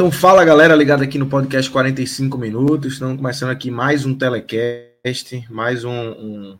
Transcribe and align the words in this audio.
Então 0.00 0.10
fala 0.10 0.42
galera 0.46 0.74
ligada 0.74 1.04
aqui 1.04 1.18
no 1.18 1.26
podcast 1.26 1.70
45 1.70 2.38
minutos. 2.38 2.94
Estamos 2.94 3.18
começando 3.18 3.50
aqui 3.50 3.70
mais 3.70 4.06
um 4.06 4.14
telecast, 4.14 5.46
mais 5.50 5.84
um, 5.84 5.92
um, 5.92 6.58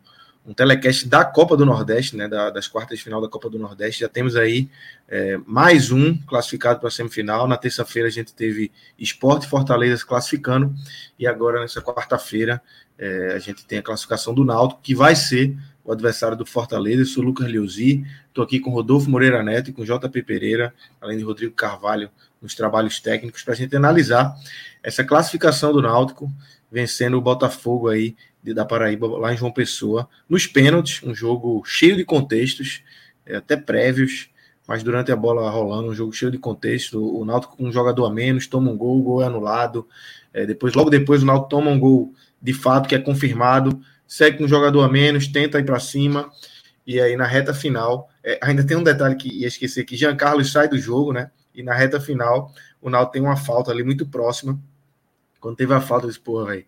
um 0.49 0.53
telecast 0.53 1.09
da 1.09 1.25
Copa 1.25 1.57
do 1.57 1.65
Nordeste, 1.65 2.19
né? 2.19 2.29
Da, 2.29 2.51
das 2.51 2.69
quartas 2.69 2.99
de 2.99 3.05
final 3.05 3.19
da 3.19 3.31
Copa 3.31 3.49
do 3.49 3.59
Nordeste. 3.59 4.01
Já 4.01 4.11
temos 4.11 4.37
aí 4.37 4.69
é, 5.09 5.39
mais 5.47 5.91
um 5.91 6.19
classificado 6.19 6.81
para 6.81 6.89
a 6.89 6.91
semifinal. 6.91 7.49
Na 7.49 7.57
terça-feira 7.57 8.09
a 8.09 8.13
gente 8.13 8.35
teve 8.35 8.71
Esporte 8.99 9.49
Fortaleza 9.49 9.97
se 9.97 10.07
classificando. 10.07 10.75
E 11.19 11.27
agora, 11.27 11.63
nessa 11.63 11.81
quarta-feira, 11.81 12.61
é, 12.99 13.33
a 13.35 13.39
gente 13.39 13.65
tem 13.65 13.79
a 13.79 13.83
classificação 13.83 14.35
do 14.35 14.45
Náutico, 14.45 14.83
que 14.83 14.95
vai 14.95 15.17
ser 15.17 15.57
o 15.83 15.91
adversário 15.91 16.37
do 16.37 16.45
Fortaleza. 16.45 17.01
Eu 17.01 17.07
sou 17.07 17.25
Lucas 17.25 17.49
Liuzi, 17.49 18.05
estou 18.29 18.45
aqui 18.45 18.61
com 18.61 18.69
Rodolfo 18.69 19.09
Moreira 19.09 19.43
Neto 19.43 19.71
e 19.71 19.73
com 19.73 19.83
JP 19.83 20.23
Pereira, 20.25 20.75
além 21.01 21.17
de 21.17 21.25
Rodrigo 21.25 21.55
Carvalho 21.55 22.11
nos 22.41 22.55
trabalhos 22.55 23.01
técnicos 23.01 23.43
para 23.43 23.55
a 23.55 23.57
gente 23.57 23.77
analisar 23.77 24.35
essa 24.83 25.05
classificação 25.05 25.73
do 25.73 25.83
Náutico, 25.83 26.33
vencendo 26.71 27.19
o 27.19 27.21
Botafogo 27.21 27.89
aí 27.89 28.17
de, 28.43 28.55
da 28.55 28.65
Paraíba, 28.65 29.07
lá 29.19 29.33
em 29.33 29.37
João 29.37 29.53
Pessoa, 29.53 30.09
nos 30.29 30.47
pênaltis, 30.47 31.03
um 31.03 31.15
jogo 31.15 31.63
cheio 31.65 31.97
de 31.97 32.05
contextos, 32.05 32.83
é, 33.27 33.37
até 33.37 33.57
prévios, 33.57 34.31
mas 34.67 34.83
durante 34.83 35.11
a 35.11 35.17
bola 35.17 35.51
rolando, 35.51 35.89
um 35.89 35.95
jogo 35.95 36.13
cheio 36.13 36.31
de 36.31 36.39
contextos, 36.39 36.95
o, 36.95 37.25
Náutico 37.25 37.57
com 37.57 37.65
um 37.65 37.73
jogador 37.73 38.07
a 38.07 38.11
menos, 38.11 38.47
toma 38.47 38.71
um 38.71 38.77
gol, 38.77 39.01
o 39.01 39.03
gol 39.03 39.23
é 39.23 39.27
anulado, 39.27 39.87
é, 40.33 40.47
depois, 40.47 40.75
logo 40.75 40.89
depois 40.89 41.23
o 41.23 41.27
Náutico 41.27 41.49
toma 41.49 41.71
um 41.71 41.79
gol 41.79 42.15
de 42.41 42.55
fato, 42.55 42.89
que 42.89 42.95
é 42.95 42.99
confirmado, 42.99 43.81
segue 44.07 44.39
com 44.39 44.45
um 44.45 44.49
jogador 44.49 44.83
a 44.83 44.89
menos, 44.89 45.29
tenta 45.29 45.59
ir 45.59 45.65
para 45.65 45.79
cima, 45.79 46.31
e 46.87 47.01
aí 47.01 47.17
na 47.17 47.27
reta 47.27 47.53
final, 47.53 48.09
é, 48.25 48.39
ainda 48.43 48.65
tem 48.65 48.77
um 48.77 48.83
detalhe 48.83 49.17
que 49.17 49.29
ia 49.29 49.49
esquecer, 49.49 49.85
que 49.85 49.97
Jean 49.97 50.17
Carlos 50.17 50.51
sai 50.51 50.69
do 50.69 50.79
jogo, 50.79 51.13
né, 51.13 51.31
e 51.55 51.63
na 51.63 51.75
reta 51.75 52.01
final, 52.01 52.53
o 52.81 52.89
Náutico 52.89 53.13
tem 53.13 53.23
uma 53.23 53.37
falta 53.37 53.71
ali 53.71 53.83
muito 53.83 54.07
próxima. 54.07 54.59
Quando 55.41 55.57
teve 55.57 55.73
a 55.75 55.81
falta, 55.81 56.07
eu 56.07 56.11
disse, 56.11 56.21
porra, 56.21 56.47
velho, 56.47 56.65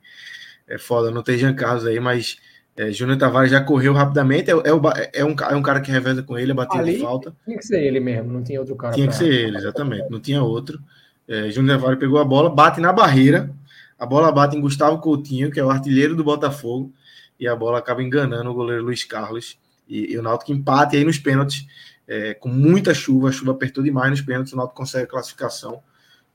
é 0.66 0.78
foda, 0.78 1.10
não 1.10 1.22
tem 1.22 1.38
Jean 1.38 1.54
Carlos 1.54 1.86
aí, 1.86 2.00
mas 2.00 2.38
é, 2.76 2.90
Júnior 2.90 3.18
Tavares 3.18 3.50
já 3.50 3.62
correu 3.62 3.92
rapidamente. 3.92 4.50
É, 4.50 4.54
é, 4.54 4.72
o, 4.72 4.80
é, 5.12 5.24
um, 5.24 5.34
é 5.50 5.54
um 5.54 5.62
cara 5.62 5.80
que 5.80 5.90
reveza 5.90 6.22
com 6.22 6.38
ele, 6.38 6.54
bateu 6.54 6.82
de 6.82 6.98
falta. 6.98 7.34
Tinha 7.44 7.58
que 7.58 7.66
ser 7.66 7.82
ele 7.82 8.00
mesmo, 8.00 8.32
não 8.32 8.42
tinha 8.42 8.58
outro 8.60 8.74
cara. 8.76 8.94
Tinha 8.94 9.06
pra... 9.06 9.16
que 9.16 9.24
ser 9.24 9.32
ele, 9.32 9.56
exatamente, 9.56 10.10
não 10.10 10.20
tinha 10.20 10.42
outro. 10.42 10.80
É, 11.28 11.50
Júnior 11.50 11.78
Tavares 11.78 11.98
pegou 11.98 12.18
a 12.18 12.24
bola, 12.24 12.50
bate 12.50 12.80
na 12.80 12.92
barreira. 12.92 13.50
A 13.98 14.06
bola 14.06 14.32
bate 14.32 14.56
em 14.56 14.60
Gustavo 14.60 14.98
Coutinho, 14.98 15.50
que 15.50 15.60
é 15.60 15.64
o 15.64 15.70
artilheiro 15.70 16.16
do 16.16 16.24
Botafogo, 16.24 16.92
e 17.38 17.46
a 17.46 17.54
bola 17.54 17.78
acaba 17.78 18.02
enganando 18.02 18.50
o 18.50 18.54
goleiro 18.54 18.82
Luiz 18.82 19.04
Carlos. 19.04 19.58
E, 19.88 20.12
e 20.12 20.18
o 20.18 20.22
Náutico 20.22 20.52
empate 20.52 20.96
aí 20.96 21.04
nos 21.04 21.18
pênaltis 21.18 21.66
é, 22.06 22.34
com 22.34 22.48
muita 22.48 22.92
chuva, 22.92 23.28
a 23.28 23.32
chuva 23.32 23.52
apertou 23.52 23.82
demais 23.82 24.10
nos 24.10 24.20
pênaltis, 24.20 24.52
o 24.52 24.56
Náutico 24.56 24.76
consegue 24.76 25.04
a 25.04 25.08
classificação. 25.08 25.82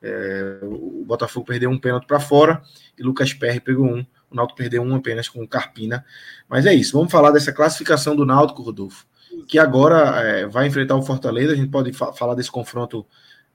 É, 0.01 0.59
o 0.61 1.03
Botafogo 1.05 1.45
perdeu 1.45 1.69
um 1.69 1.77
pênalti 1.77 2.05
para 2.05 2.19
fora 2.19 2.61
e 2.97 3.03
Lucas 3.03 3.33
Perry 3.33 3.59
pegou 3.59 3.85
um. 3.85 4.05
O 4.29 4.35
Náutico 4.35 4.57
perdeu 4.57 4.81
um 4.81 4.95
apenas 4.95 5.27
com 5.27 5.41
o 5.41 5.47
Carpina. 5.47 6.05
Mas 6.47 6.65
é 6.65 6.73
isso, 6.73 6.93
vamos 6.97 7.11
falar 7.11 7.31
dessa 7.31 7.51
classificação 7.51 8.15
do 8.15 8.25
Náutico, 8.25 8.61
Rodolfo, 8.61 9.05
que 9.47 9.57
agora 9.57 10.21
é, 10.21 10.45
vai 10.47 10.67
enfrentar 10.67 10.95
o 10.95 11.01
Fortaleza. 11.01 11.53
A 11.53 11.55
gente 11.55 11.69
pode 11.69 11.91
fa 11.93 12.13
falar 12.13 12.35
desse 12.35 12.51
confronto 12.51 13.05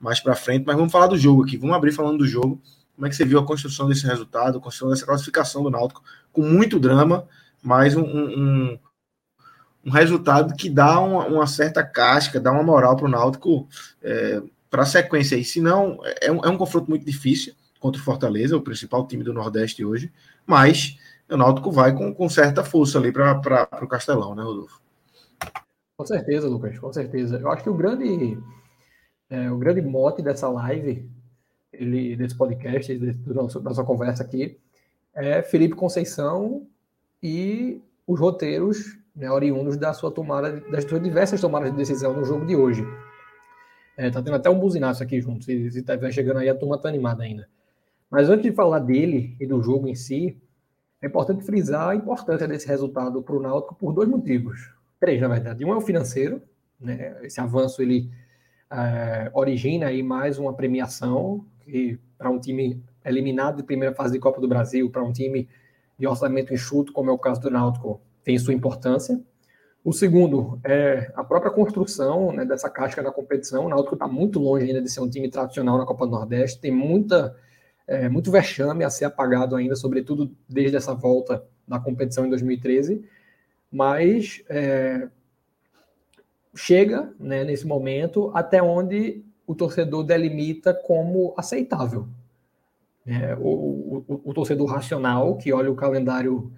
mais 0.01 0.19
para 0.19 0.34
frente, 0.34 0.65
mas 0.67 0.77
vamos 0.77 0.91
falar 0.91 1.06
do 1.06 1.17
jogo 1.17 1.45
aqui. 1.45 1.56
Vamos 1.56 1.77
abrir 1.77 1.93
falando 1.93 2.19
do 2.19 2.27
jogo. 2.27 2.61
Como 2.95 3.06
é 3.06 3.11
que 3.11 3.17
você 3.17 3.25
viu 3.25 3.39
a 3.39 3.47
construção 3.47 3.89
desse 3.89 4.06
resultado, 4.06 4.59
a 4.59 4.61
construção 4.61 4.91
dessa 4.91 5.06
classificação 5.06 5.62
do 5.62 5.71
Náutico, 5.71 6.03
com 6.33 6.43
muito 6.43 6.78
drama, 6.78 7.27
mas 7.62 7.97
um, 7.97 8.03
um, 8.03 8.78
um 9.84 9.91
resultado 9.91 10.54
que 10.54 10.70
dá 10.70 11.00
uma, 11.00 11.26
uma 11.26 11.47
certa 11.47 11.82
casca, 11.82 12.41
dá 12.41 12.53
uma 12.53 12.62
moral 12.62 12.97
para 12.97 13.06
o 13.06 13.10
Náutico 13.10 13.69
é, 14.03 14.43
para 14.70 14.82
a 14.82 14.87
sequência 14.87 15.37
aí. 15.37 15.44
Se 15.44 15.60
não, 15.60 15.98
é 16.20 16.31
um, 16.31 16.44
é 16.44 16.48
um 16.48 16.56
confronto 16.56 16.88
muito 16.88 17.04
difícil 17.04 17.54
contra 17.81 18.00
o 18.00 18.04
Fortaleza, 18.04 18.56
o 18.56 18.62
principal 18.62 19.06
time 19.06 19.25
do 19.25 19.32
Nordeste 19.32 19.84
hoje, 19.84 20.12
mas 20.47 20.97
o 21.28 21.37
Náutico 21.37 21.72
vai 21.72 21.94
com, 21.94 22.15
com 22.15 22.28
certa 22.28 22.62
força 22.62 22.98
ali 22.98 23.10
para 23.10 23.69
o 23.82 23.88
Castelão, 23.88 24.34
né, 24.34 24.42
Rodolfo? 24.42 24.81
Com 25.97 26.06
certeza, 26.06 26.48
Lucas, 26.48 26.78
com 26.78 26.92
certeza. 26.92 27.38
Eu 27.38 27.50
acho 27.50 27.62
que 27.62 27.71
o 27.71 27.75
grande, 27.75 28.38
é, 29.28 29.50
o 29.50 29.59
grande 29.59 29.82
mote 29.82 30.22
dessa 30.22 30.48
live, 30.48 31.09
ele, 31.72 32.16
desse 32.16 32.37
podcast, 32.37 32.97
desse, 32.98 33.19
da 33.19 33.60
nossa 33.60 33.84
conversa 33.84 34.22
aqui, 34.22 34.59
é 35.15 35.42
Felipe 35.42 35.75
Conceição 35.75 36.66
e 37.22 37.81
os 38.06 38.19
roteiros 38.19 38.98
né, 39.15 39.31
oriundos 39.31 39.77
da 39.77 39.93
sua 39.93 40.11
tomada, 40.11 40.61
das 40.71 40.84
suas 40.84 41.03
diversas 41.03 41.41
tomadas 41.41 41.71
de 41.71 41.77
decisão 41.77 42.15
no 42.15 42.25
jogo 42.25 42.47
de 42.47 42.56
hoje. 42.56 42.84
É, 43.97 44.11
tá 44.11 44.23
tendo 44.23 44.37
até 44.37 44.49
um 44.49 44.59
buzinaço 44.59 45.03
aqui 45.03 45.21
junto, 45.21 45.45
se, 45.45 45.71
se 45.71 45.83
tá 45.83 45.99
chegando 46.11 46.39
aí, 46.39 46.49
a 46.49 46.55
turma 46.55 46.78
tá 46.78 46.89
animada 46.89 47.22
ainda. 47.22 47.49
Mas 48.11 48.28
antes 48.28 48.43
de 48.43 48.53
falar 48.53 48.78
dele 48.78 49.37
e 49.41 49.47
do 49.47 49.62
jogo 49.62 49.89
em 49.89 49.95
si, 49.95 50.41
é 51.01 51.06
importante 51.06 51.45
frisar 51.45 51.89
a 51.89 51.95
importância 51.95 52.47
desse 52.47 52.67
resultado 52.69 53.22
para 53.22 53.34
o 53.34 53.41
Náutico 53.41 53.75
por 53.75 53.93
dois 53.93 54.09
motivos. 54.09 54.71
Três, 55.01 55.21
na 55.21 55.28
verdade. 55.28 55.65
Um 55.65 55.72
é 55.72 55.77
o 55.77 55.81
financeiro, 55.81 56.41
né? 56.81 57.17
esse 57.22 57.41
avanço 57.41 57.83
ele 57.83 58.11
é, 58.71 59.31
origina 59.34 59.87
aí 59.87 60.03
mais 60.03 60.39
uma 60.39 60.55
premiação 60.55 61.45
que 61.61 61.99
para 62.17 62.31
um 62.31 62.39
time 62.39 62.83
eliminado 63.05 63.56
de 63.56 63.62
primeira 63.62 63.95
fase 63.95 64.12
de 64.12 64.21
Copa 64.21 64.41
do 64.41 64.49
Brasil, 64.49 64.89
para 64.91 65.03
um 65.03 65.12
time 65.12 65.49
de 65.99 66.06
orçamento 66.06 66.55
enxuto, 66.55 66.93
como 66.93 67.11
é 67.11 67.12
o 67.12 67.19
caso 67.19 67.41
do 67.41 67.51
Náutico, 67.51 68.01
tem 68.25 68.38
sua 68.38 68.55
importância. 68.55 69.21
O 69.84 69.93
segundo 69.93 70.60
é 70.65 71.10
a 71.15 71.25
própria 71.25 71.50
construção 71.50 72.33
né, 72.33 72.44
dessa 72.44 72.71
casca 72.71 73.03
na 73.03 73.10
competição. 73.10 73.66
O 73.66 73.69
Náutico 73.69 73.94
está 73.94 74.06
muito 74.06 74.38
longe 74.38 74.66
ainda 74.66 74.81
de 74.81 74.88
ser 74.88 75.00
um 75.00 75.10
time 75.10 75.28
tradicional 75.28 75.77
na 75.77 75.84
Copa 75.84 76.06
do 76.06 76.12
Nordeste. 76.12 76.60
Tem 76.60 76.71
muita, 76.71 77.37
é, 77.87 78.09
muito 78.09 78.31
vexame 78.31 78.84
a 78.84 78.91
ser 78.91 79.06
apagado 79.06 79.56
ainda, 79.56 79.75
sobretudo 79.75 80.31
desde 80.49 80.77
essa 80.77 80.94
volta 80.94 81.44
da 81.66 81.81
competição 81.81 82.25
em 82.25 82.31
2013. 82.31 83.05
Mas 83.72 84.44
é, 84.49 85.09
chega 86.54 87.12
né, 87.19 87.43
nesse 87.43 87.66
momento 87.66 88.31
até 88.34 88.62
onde 88.62 89.25
o 89.44 89.54
torcedor 89.54 90.04
delimita 90.04 90.72
como 90.72 91.34
aceitável. 91.37 92.06
É, 93.04 93.34
o, 93.34 94.04
o, 94.06 94.21
o 94.27 94.33
torcedor 94.33 94.69
racional, 94.69 95.37
que 95.37 95.53
olha 95.53 95.72
o 95.72 95.75
calendário 95.75 96.53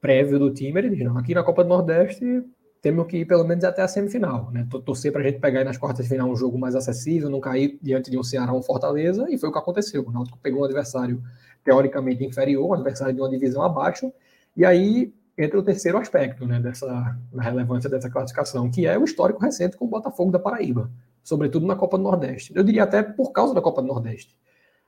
prévio 0.00 0.38
do 0.38 0.52
time, 0.52 0.78
ele 0.80 0.90
diz, 0.90 1.04
não, 1.04 1.18
aqui 1.18 1.34
na 1.34 1.42
Copa 1.42 1.62
do 1.62 1.68
Nordeste 1.68 2.42
temos 2.82 3.06
que 3.06 3.18
ir 3.18 3.24
pelo 3.24 3.44
menos 3.44 3.64
até 3.64 3.82
a 3.82 3.88
semifinal, 3.88 4.50
né? 4.52 4.66
Torcer 4.84 5.10
para 5.10 5.20
a 5.20 5.24
gente 5.24 5.40
pegar 5.40 5.64
nas 5.64 5.76
quartas 5.76 6.04
de 6.04 6.10
final 6.12 6.30
um 6.30 6.36
jogo 6.36 6.56
mais 6.56 6.76
acessível, 6.76 7.28
não 7.28 7.40
cair 7.40 7.78
diante 7.82 8.10
de 8.10 8.18
um 8.18 8.22
Ceará 8.22 8.52
ou 8.52 8.60
um 8.60 8.62
Fortaleza, 8.62 9.26
e 9.28 9.36
foi 9.36 9.48
o 9.48 9.52
que 9.52 9.58
aconteceu. 9.58 10.04
O 10.06 10.12
Náutico 10.12 10.38
pegou 10.40 10.60
um 10.60 10.64
adversário 10.64 11.20
teoricamente 11.64 12.24
inferior, 12.24 12.68
um 12.68 12.74
adversário 12.74 13.14
de 13.14 13.20
uma 13.20 13.28
divisão 13.28 13.62
abaixo, 13.62 14.12
e 14.56 14.64
aí 14.64 15.12
entra 15.36 15.58
o 15.58 15.62
terceiro 15.62 15.98
aspecto, 15.98 16.46
né, 16.46 16.60
dessa 16.60 17.18
relevância 17.36 17.90
dessa 17.90 18.08
classificação, 18.08 18.70
que 18.70 18.86
é 18.86 18.96
o 18.96 19.04
histórico 19.04 19.42
recente 19.42 19.76
com 19.76 19.84
o 19.84 19.88
Botafogo 19.88 20.30
da 20.30 20.38
Paraíba, 20.38 20.90
sobretudo 21.24 21.66
na 21.66 21.74
Copa 21.74 21.98
do 21.98 22.04
Nordeste. 22.04 22.52
Eu 22.54 22.62
diria 22.62 22.84
até 22.84 23.02
por 23.02 23.32
causa 23.32 23.52
da 23.52 23.60
Copa 23.60 23.82
do 23.82 23.88
Nordeste. 23.88 24.36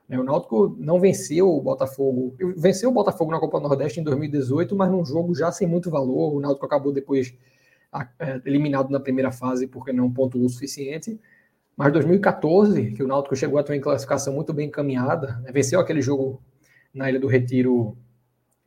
Né, 0.09 0.19
o 0.19 0.23
Náutico 0.23 0.75
não 0.79 0.99
venceu 0.99 1.47
o 1.47 1.61
Botafogo, 1.61 2.35
venceu 2.57 2.89
o 2.89 2.93
Botafogo 2.93 3.29
na 3.29 3.39
Copa 3.39 3.59
Nordeste 3.59 3.99
em 3.99 4.03
2018, 4.03 4.75
mas 4.75 4.89
num 4.91 5.05
jogo 5.05 5.35
já 5.35 5.51
sem 5.51 5.67
muito 5.67 5.91
valor. 5.91 6.33
O 6.33 6.39
Náutico 6.39 6.65
acabou 6.65 6.91
depois 6.91 7.31
é, 8.19 8.41
eliminado 8.43 8.89
na 8.89 8.99
primeira 8.99 9.31
fase 9.31 9.67
porque 9.67 9.93
não 9.93 10.11
pontuou 10.11 10.45
o 10.45 10.49
suficiente. 10.49 11.19
Mas 11.77 11.93
2014, 11.93 12.91
que 12.91 13.03
o 13.03 13.07
Náutico 13.07 13.35
chegou 13.35 13.59
a 13.59 13.63
ter 13.63 13.73
uma 13.73 13.81
classificação 13.81 14.33
muito 14.33 14.51
bem 14.51 14.67
encaminhada, 14.67 15.39
né, 15.43 15.51
venceu 15.51 15.79
aquele 15.79 16.01
jogo 16.01 16.41
na 16.93 17.07
Ilha 17.07 17.19
do 17.19 17.27
Retiro 17.27 17.95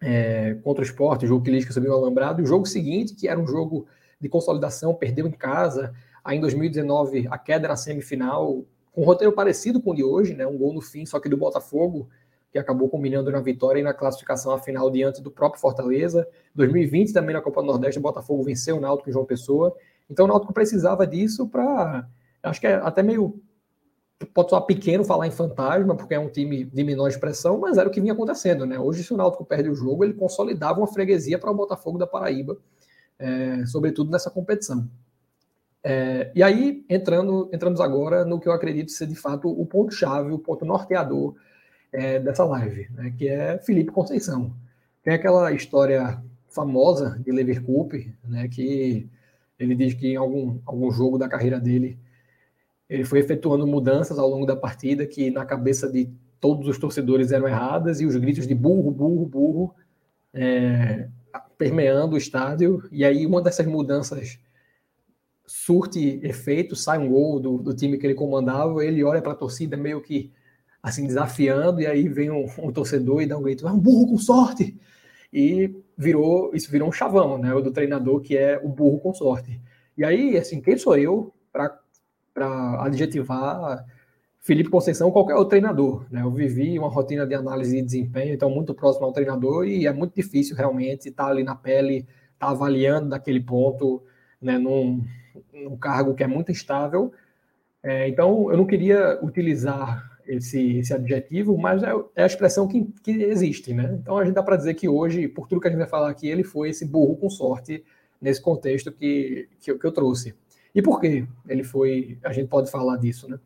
é, 0.00 0.54
contra 0.62 0.82
o 0.82 0.86
esporte, 0.86 1.26
jogo 1.26 1.44
que 1.44 1.50
Lisca 1.50 1.72
subiu 1.72 1.92
alambrado, 1.92 2.40
e 2.40 2.44
o 2.44 2.46
jogo 2.46 2.66
seguinte, 2.66 3.14
que 3.14 3.28
era 3.28 3.38
um 3.38 3.46
jogo 3.46 3.86
de 4.20 4.28
consolidação, 4.28 4.94
perdeu 4.94 5.26
em 5.26 5.32
casa. 5.32 5.92
Aí 6.24 6.38
em 6.38 6.40
2019, 6.40 7.26
a 7.28 7.36
queda 7.36 7.68
na 7.68 7.76
semifinal, 7.76 8.64
com 8.92 9.02
um 9.02 9.04
roteiro 9.04 9.32
parecido 9.32 9.80
com 9.80 9.90
o 9.90 9.94
de 9.94 10.04
hoje, 10.04 10.34
né? 10.34 10.46
Um 10.46 10.56
gol 10.56 10.72
no 10.72 10.80
fim, 10.80 11.04
só 11.04 11.18
que 11.18 11.28
do 11.28 11.36
Botafogo, 11.36 12.08
que 12.52 12.58
acabou 12.58 12.88
combinando 12.88 13.30
na 13.30 13.40
vitória 13.40 13.80
e 13.80 13.82
na 13.82 13.94
classificação 13.94 14.52
à 14.52 14.58
final 14.58 14.90
diante 14.90 15.22
do 15.22 15.30
próprio 15.30 15.60
Fortaleza. 15.60 16.28
2020 16.54 17.12
também 17.12 17.34
na 17.34 17.40
Copa 17.40 17.62
do 17.62 17.66
Nordeste, 17.66 17.98
o 17.98 18.02
Botafogo 18.02 18.42
venceu 18.42 18.76
o 18.76 18.80
Náutico 18.80 19.08
em 19.08 19.12
João 19.12 19.24
Pessoa. 19.24 19.74
Então 20.10 20.26
o 20.26 20.28
Náutico 20.28 20.52
precisava 20.52 21.06
disso 21.06 21.48
para, 21.48 22.06
acho 22.42 22.60
que 22.60 22.66
é 22.66 22.74
até 22.74 23.02
meio 23.02 23.40
pode 24.26 24.50
soar 24.50 24.62
pequeno 24.62 25.04
falar 25.04 25.26
em 25.26 25.30
fantasma, 25.30 25.96
porque 25.96 26.14
é 26.14 26.18
um 26.18 26.28
time 26.28 26.64
de 26.64 26.84
menor 26.84 27.08
expressão, 27.08 27.58
mas 27.58 27.76
era 27.76 27.88
o 27.88 27.92
que 27.92 28.00
vinha 28.00 28.12
acontecendo, 28.12 28.64
né? 28.64 28.78
Hoje, 28.78 29.02
se 29.02 29.12
o 29.12 29.16
Náutico 29.16 29.44
perde 29.44 29.68
o 29.68 29.74
jogo, 29.74 30.04
ele 30.04 30.14
consolidava 30.14 30.78
uma 30.78 30.86
freguesia 30.86 31.38
para 31.38 31.50
o 31.50 31.54
Botafogo 31.54 31.98
da 31.98 32.06
Paraíba, 32.06 32.56
é, 33.18 33.64
sobretudo 33.66 34.10
nessa 34.10 34.30
competição. 34.30 34.88
É, 35.84 36.30
e 36.34 36.42
aí, 36.42 36.84
entrando, 36.88 37.50
entramos 37.52 37.80
agora 37.80 38.24
no 38.24 38.38
que 38.38 38.48
eu 38.48 38.52
acredito 38.52 38.92
ser 38.92 39.06
de 39.06 39.16
fato 39.16 39.48
o 39.48 39.66
ponto-chave, 39.66 40.30
o 40.32 40.38
ponto 40.38 40.64
norteador 40.64 41.34
é, 41.92 42.18
dessa 42.18 42.44
live, 42.44 42.88
né, 42.92 43.12
que 43.16 43.28
é 43.28 43.58
Felipe 43.58 43.90
Conceição. 43.90 44.54
Tem 45.02 45.14
aquela 45.14 45.52
história 45.52 46.22
famosa 46.48 47.18
de 47.24 47.32
Leverkusen, 47.32 48.14
né, 48.24 48.48
que 48.48 49.08
ele 49.58 49.74
diz 49.74 49.94
que 49.94 50.08
em 50.12 50.16
algum, 50.16 50.58
algum 50.64 50.90
jogo 50.90 51.18
da 51.18 51.28
carreira 51.28 51.58
dele 51.58 51.98
ele 52.88 53.04
foi 53.04 53.20
efetuando 53.20 53.66
mudanças 53.66 54.18
ao 54.18 54.28
longo 54.28 54.44
da 54.44 54.54
partida 54.54 55.06
que 55.06 55.30
na 55.30 55.46
cabeça 55.46 55.90
de 55.90 56.10
todos 56.38 56.68
os 56.68 56.78
torcedores 56.78 57.32
eram 57.32 57.48
erradas 57.48 58.00
e 58.02 58.06
os 58.06 58.14
gritos 58.16 58.46
de 58.46 58.54
burro, 58.54 58.90
burro, 58.90 59.24
burro 59.24 59.74
é, 60.34 61.08
permeando 61.56 62.16
o 62.16 62.18
estádio. 62.18 62.86
E 62.92 63.02
aí 63.02 63.24
uma 63.24 63.40
dessas 63.40 63.66
mudanças 63.66 64.38
surte 65.46 66.20
efeito, 66.22 66.74
sai 66.76 66.98
um 66.98 67.08
gol 67.08 67.40
do, 67.40 67.58
do 67.58 67.74
time 67.74 67.98
que 67.98 68.06
ele 68.06 68.14
comandava, 68.14 68.84
ele 68.84 69.02
olha 69.04 69.22
para 69.22 69.32
a 69.32 69.36
torcida 69.36 69.76
meio 69.76 70.00
que 70.00 70.32
assim 70.82 71.06
desafiando, 71.06 71.80
e 71.80 71.86
aí 71.86 72.08
vem 72.08 72.30
um, 72.30 72.46
um 72.58 72.72
torcedor 72.72 73.22
e 73.22 73.26
dá 73.26 73.38
um 73.38 73.42
grito, 73.42 73.66
é 73.66 73.72
um 73.72 73.78
burro 73.78 74.08
com 74.08 74.18
sorte! 74.18 74.76
E 75.32 75.74
virou, 75.96 76.54
isso 76.54 76.70
virou 76.70 76.88
um 76.88 76.92
chavão, 76.92 77.38
né? 77.38 77.50
Do 77.60 77.72
treinador 77.72 78.20
que 78.20 78.36
é 78.36 78.60
o 78.62 78.68
burro 78.68 79.00
com 79.00 79.14
sorte. 79.14 79.60
E 79.96 80.04
aí, 80.04 80.36
assim, 80.36 80.60
quem 80.60 80.76
sou 80.76 80.96
eu 80.96 81.32
para 81.52 81.78
adjetivar 82.80 83.86
Felipe 84.42 84.68
Conceição 84.70 85.06
ou 85.06 85.12
qualquer 85.12 85.34
outro 85.34 85.50
treinador. 85.50 86.04
Né? 86.10 86.22
Eu 86.22 86.30
vivi 86.30 86.78
uma 86.78 86.88
rotina 86.88 87.26
de 87.26 87.34
análise 87.34 87.76
de 87.76 87.82
desempenho, 87.82 88.34
então 88.34 88.50
muito 88.50 88.74
próximo 88.74 89.06
ao 89.06 89.12
treinador, 89.12 89.66
e 89.66 89.86
é 89.86 89.92
muito 89.92 90.14
difícil 90.14 90.56
realmente 90.56 91.08
estar 91.08 91.28
ali 91.28 91.44
na 91.44 91.54
pele, 91.54 92.06
estar 92.34 92.48
avaliando 92.48 93.10
daquele 93.10 93.40
ponto, 93.40 94.02
né, 94.40 94.58
num, 94.58 95.04
num 95.52 95.76
cargo 95.76 96.14
que 96.14 96.22
é 96.22 96.26
muito 96.26 96.50
instável. 96.50 97.12
É, 97.82 98.08
então, 98.08 98.50
eu 98.50 98.56
não 98.56 98.66
queria 98.66 99.18
utilizar 99.22 100.10
esse, 100.26 100.78
esse 100.78 100.94
adjetivo, 100.94 101.56
mas 101.58 101.82
é, 101.82 101.92
é 102.14 102.22
a 102.22 102.26
expressão 102.26 102.68
que, 102.68 102.84
que 103.02 103.10
existe, 103.10 103.74
né? 103.74 103.98
Então, 104.00 104.18
a 104.18 104.24
gente 104.24 104.34
dá 104.34 104.42
para 104.42 104.56
dizer 104.56 104.74
que 104.74 104.88
hoje, 104.88 105.28
por 105.28 105.48
tudo 105.48 105.60
que 105.60 105.68
a 105.68 105.70
gente 105.70 105.80
vai 105.80 105.88
falar 105.88 106.10
aqui, 106.10 106.28
ele 106.28 106.44
foi 106.44 106.70
esse 106.70 106.86
burro 106.86 107.16
com 107.16 107.28
sorte 107.28 107.84
nesse 108.20 108.40
contexto 108.40 108.92
que, 108.92 109.48
que, 109.60 109.70
eu, 109.70 109.78
que 109.78 109.86
eu 109.86 109.92
trouxe. 109.92 110.34
E 110.74 110.80
por 110.80 111.00
quê? 111.00 111.26
Ele 111.48 111.64
foi. 111.64 112.18
A 112.24 112.32
gente 112.32 112.48
pode 112.48 112.70
falar 112.70 112.96
disso, 112.96 113.28
né? 113.28 113.38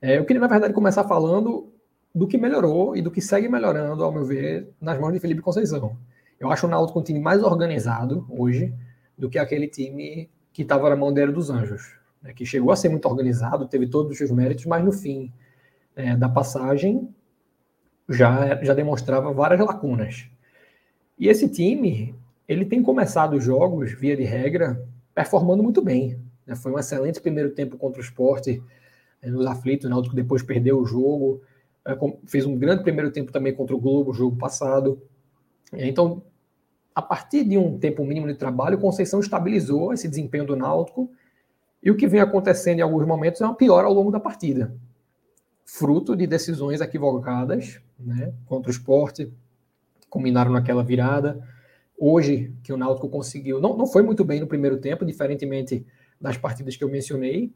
É, 0.00 0.18
eu 0.18 0.24
queria, 0.24 0.40
na 0.40 0.46
verdade, 0.46 0.72
começar 0.72 1.04
falando 1.04 1.72
do 2.14 2.26
que 2.26 2.38
melhorou 2.38 2.96
e 2.96 3.02
do 3.02 3.10
que 3.10 3.20
segue 3.20 3.48
melhorando, 3.48 4.02
ao 4.02 4.12
meu 4.12 4.24
ver, 4.24 4.68
nas 4.80 4.98
mãos 4.98 5.12
de 5.12 5.20
Felipe 5.20 5.42
Conceição. 5.42 5.96
Eu 6.38 6.50
acho 6.50 6.66
o 6.66 6.70
Náutico 6.70 6.98
um 6.98 7.02
time 7.02 7.20
mais 7.20 7.42
organizado 7.42 8.26
hoje 8.30 8.72
do 9.16 9.28
que 9.28 9.38
aquele 9.38 9.68
time 9.68 10.30
que 10.52 10.62
estava 10.62 10.90
na 10.90 10.96
mão 10.96 11.12
dele 11.12 11.32
dos 11.32 11.50
Anjos, 11.50 11.94
né, 12.22 12.32
que 12.32 12.44
chegou 12.44 12.72
a 12.72 12.76
ser 12.76 12.88
muito 12.88 13.06
organizado, 13.06 13.68
teve 13.68 13.86
todos 13.86 14.12
os 14.12 14.18
seus 14.18 14.30
méritos, 14.30 14.66
mas 14.66 14.84
no 14.84 14.92
fim 14.92 15.32
é, 15.94 16.16
da 16.16 16.28
passagem 16.28 17.08
já, 18.08 18.62
já 18.62 18.74
demonstrava 18.74 19.32
várias 19.32 19.60
lacunas. 19.60 20.26
E 21.18 21.28
esse 21.28 21.48
time, 21.48 22.14
ele 22.48 22.64
tem 22.64 22.82
começado 22.82 23.34
os 23.34 23.44
jogos, 23.44 23.92
via 23.92 24.16
de 24.16 24.24
regra, 24.24 24.84
performando 25.14 25.62
muito 25.62 25.82
bem. 25.82 26.18
Né? 26.46 26.56
Foi 26.56 26.72
um 26.72 26.78
excelente 26.78 27.20
primeiro 27.20 27.50
tempo 27.50 27.76
contra 27.76 28.00
o 28.00 28.04
esporte 28.04 28.62
é, 29.22 29.30
nos 29.30 29.46
aflitos, 29.46 29.86
o 29.86 29.90
Náutico 29.90 30.16
depois 30.16 30.42
perdeu 30.42 30.80
o 30.80 30.86
jogo, 30.86 31.42
é, 31.86 31.96
fez 32.26 32.46
um 32.46 32.58
grande 32.58 32.82
primeiro 32.82 33.10
tempo 33.10 33.30
também 33.30 33.54
contra 33.54 33.76
o 33.76 33.80
Globo, 33.80 34.12
jogo 34.12 34.36
passado. 34.36 35.00
Então, 35.72 36.22
a 37.00 37.02
partir 37.02 37.44
de 37.44 37.56
um 37.56 37.78
tempo 37.78 38.04
mínimo 38.04 38.26
de 38.26 38.34
trabalho, 38.34 38.78
Conceição 38.78 39.20
estabilizou 39.20 39.92
esse 39.92 40.06
desempenho 40.06 40.46
do 40.46 40.54
Náutico 40.54 41.10
e 41.82 41.90
o 41.90 41.96
que 41.96 42.06
vem 42.06 42.20
acontecendo 42.20 42.78
em 42.78 42.82
alguns 42.82 43.06
momentos 43.06 43.40
é 43.40 43.44
uma 43.44 43.54
piora 43.54 43.86
ao 43.86 43.92
longo 43.92 44.10
da 44.10 44.20
partida. 44.20 44.74
Fruto 45.64 46.14
de 46.14 46.26
decisões 46.26 46.80
equivocadas 46.80 47.80
né, 47.98 48.34
contra 48.44 48.70
o 48.70 48.72
esporte, 48.72 49.32
combinaram 50.10 50.52
naquela 50.52 50.84
virada. 50.84 51.42
Hoje, 51.98 52.54
que 52.62 52.72
o 52.72 52.76
Náutico 52.76 53.08
conseguiu, 53.08 53.60
não, 53.60 53.76
não 53.76 53.86
foi 53.86 54.02
muito 54.02 54.24
bem 54.24 54.40
no 54.40 54.46
primeiro 54.46 54.78
tempo, 54.78 55.06
diferentemente 55.06 55.86
das 56.20 56.36
partidas 56.36 56.76
que 56.76 56.84
eu 56.84 56.88
mencionei, 56.90 57.50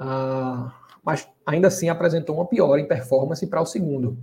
uh, 0.00 0.70
mas 1.04 1.28
ainda 1.46 1.68
assim 1.68 1.88
apresentou 1.88 2.34
uma 2.34 2.46
piora 2.46 2.80
em 2.80 2.88
performance 2.88 3.46
para 3.46 3.60
o 3.60 3.66
segundo. 3.66 4.18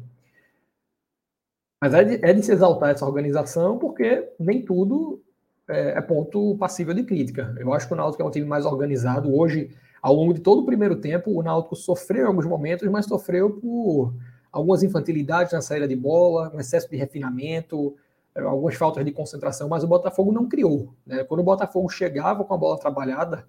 Mas 1.81 1.95
é 1.95 2.04
de, 2.04 2.24
é 2.24 2.31
de 2.31 2.44
se 2.44 2.51
exaltar 2.51 2.92
essa 2.92 3.06
organização, 3.06 3.80
porque 3.80 4.30
nem 4.39 4.63
tudo 4.63 5.19
é, 5.68 5.98
é, 5.98 6.01
ponto 6.01 6.56
passível 6.57 6.94
de 6.94 7.04
crítica. 7.04 7.56
Eu 7.57 7.74
acho 7.74 7.88
que 7.88 7.94
o 7.94 7.95
Náutico 7.98 8.22
é 8.22 8.25
um 8.25 8.30
time 8.30 8.45
mais 8.45 8.68
organizado. 8.68 9.36
Hoje, 9.36 9.75
ao 10.00 10.13
longo 10.13 10.31
de 10.31 10.42
todo 10.42 10.62
o 10.62 10.66
primeiro 10.66 10.98
tempo, 10.98 11.31
o 11.31 11.42
Náutico 11.42 11.75
sofreu 11.75 12.25
em 12.25 12.28
alguns 12.28 12.45
momentos, 12.45 12.88
mas 12.88 13.07
sofreu 13.07 13.50
por 13.50 14.13
algumas 14.51 14.83
infantilidades 14.83 15.54
na 15.54 15.62
saída 15.62 15.88
de 15.88 15.95
bola, 15.95 16.51
um 16.54 16.60
excesso 16.60 16.88
de 16.88 16.98
refinamento, 16.98 17.95
é, 18.36 18.42
algumas 18.42 18.75
faltas 18.75 19.04
de 19.04 19.12
concentração, 19.12 19.68
mas 19.68 19.84
o 19.84 19.88
Botafogo 19.88 20.31
não 20.31 20.48
criou. 20.48 20.94
Né? 21.04 21.24
Quando 21.24 21.39
o 21.39 21.44
Botafogo 21.44 21.89
chegava 21.89 22.44
com 22.44 22.54
a 22.54 22.57
bola 22.57 22.77
trabalhada, 22.77 23.44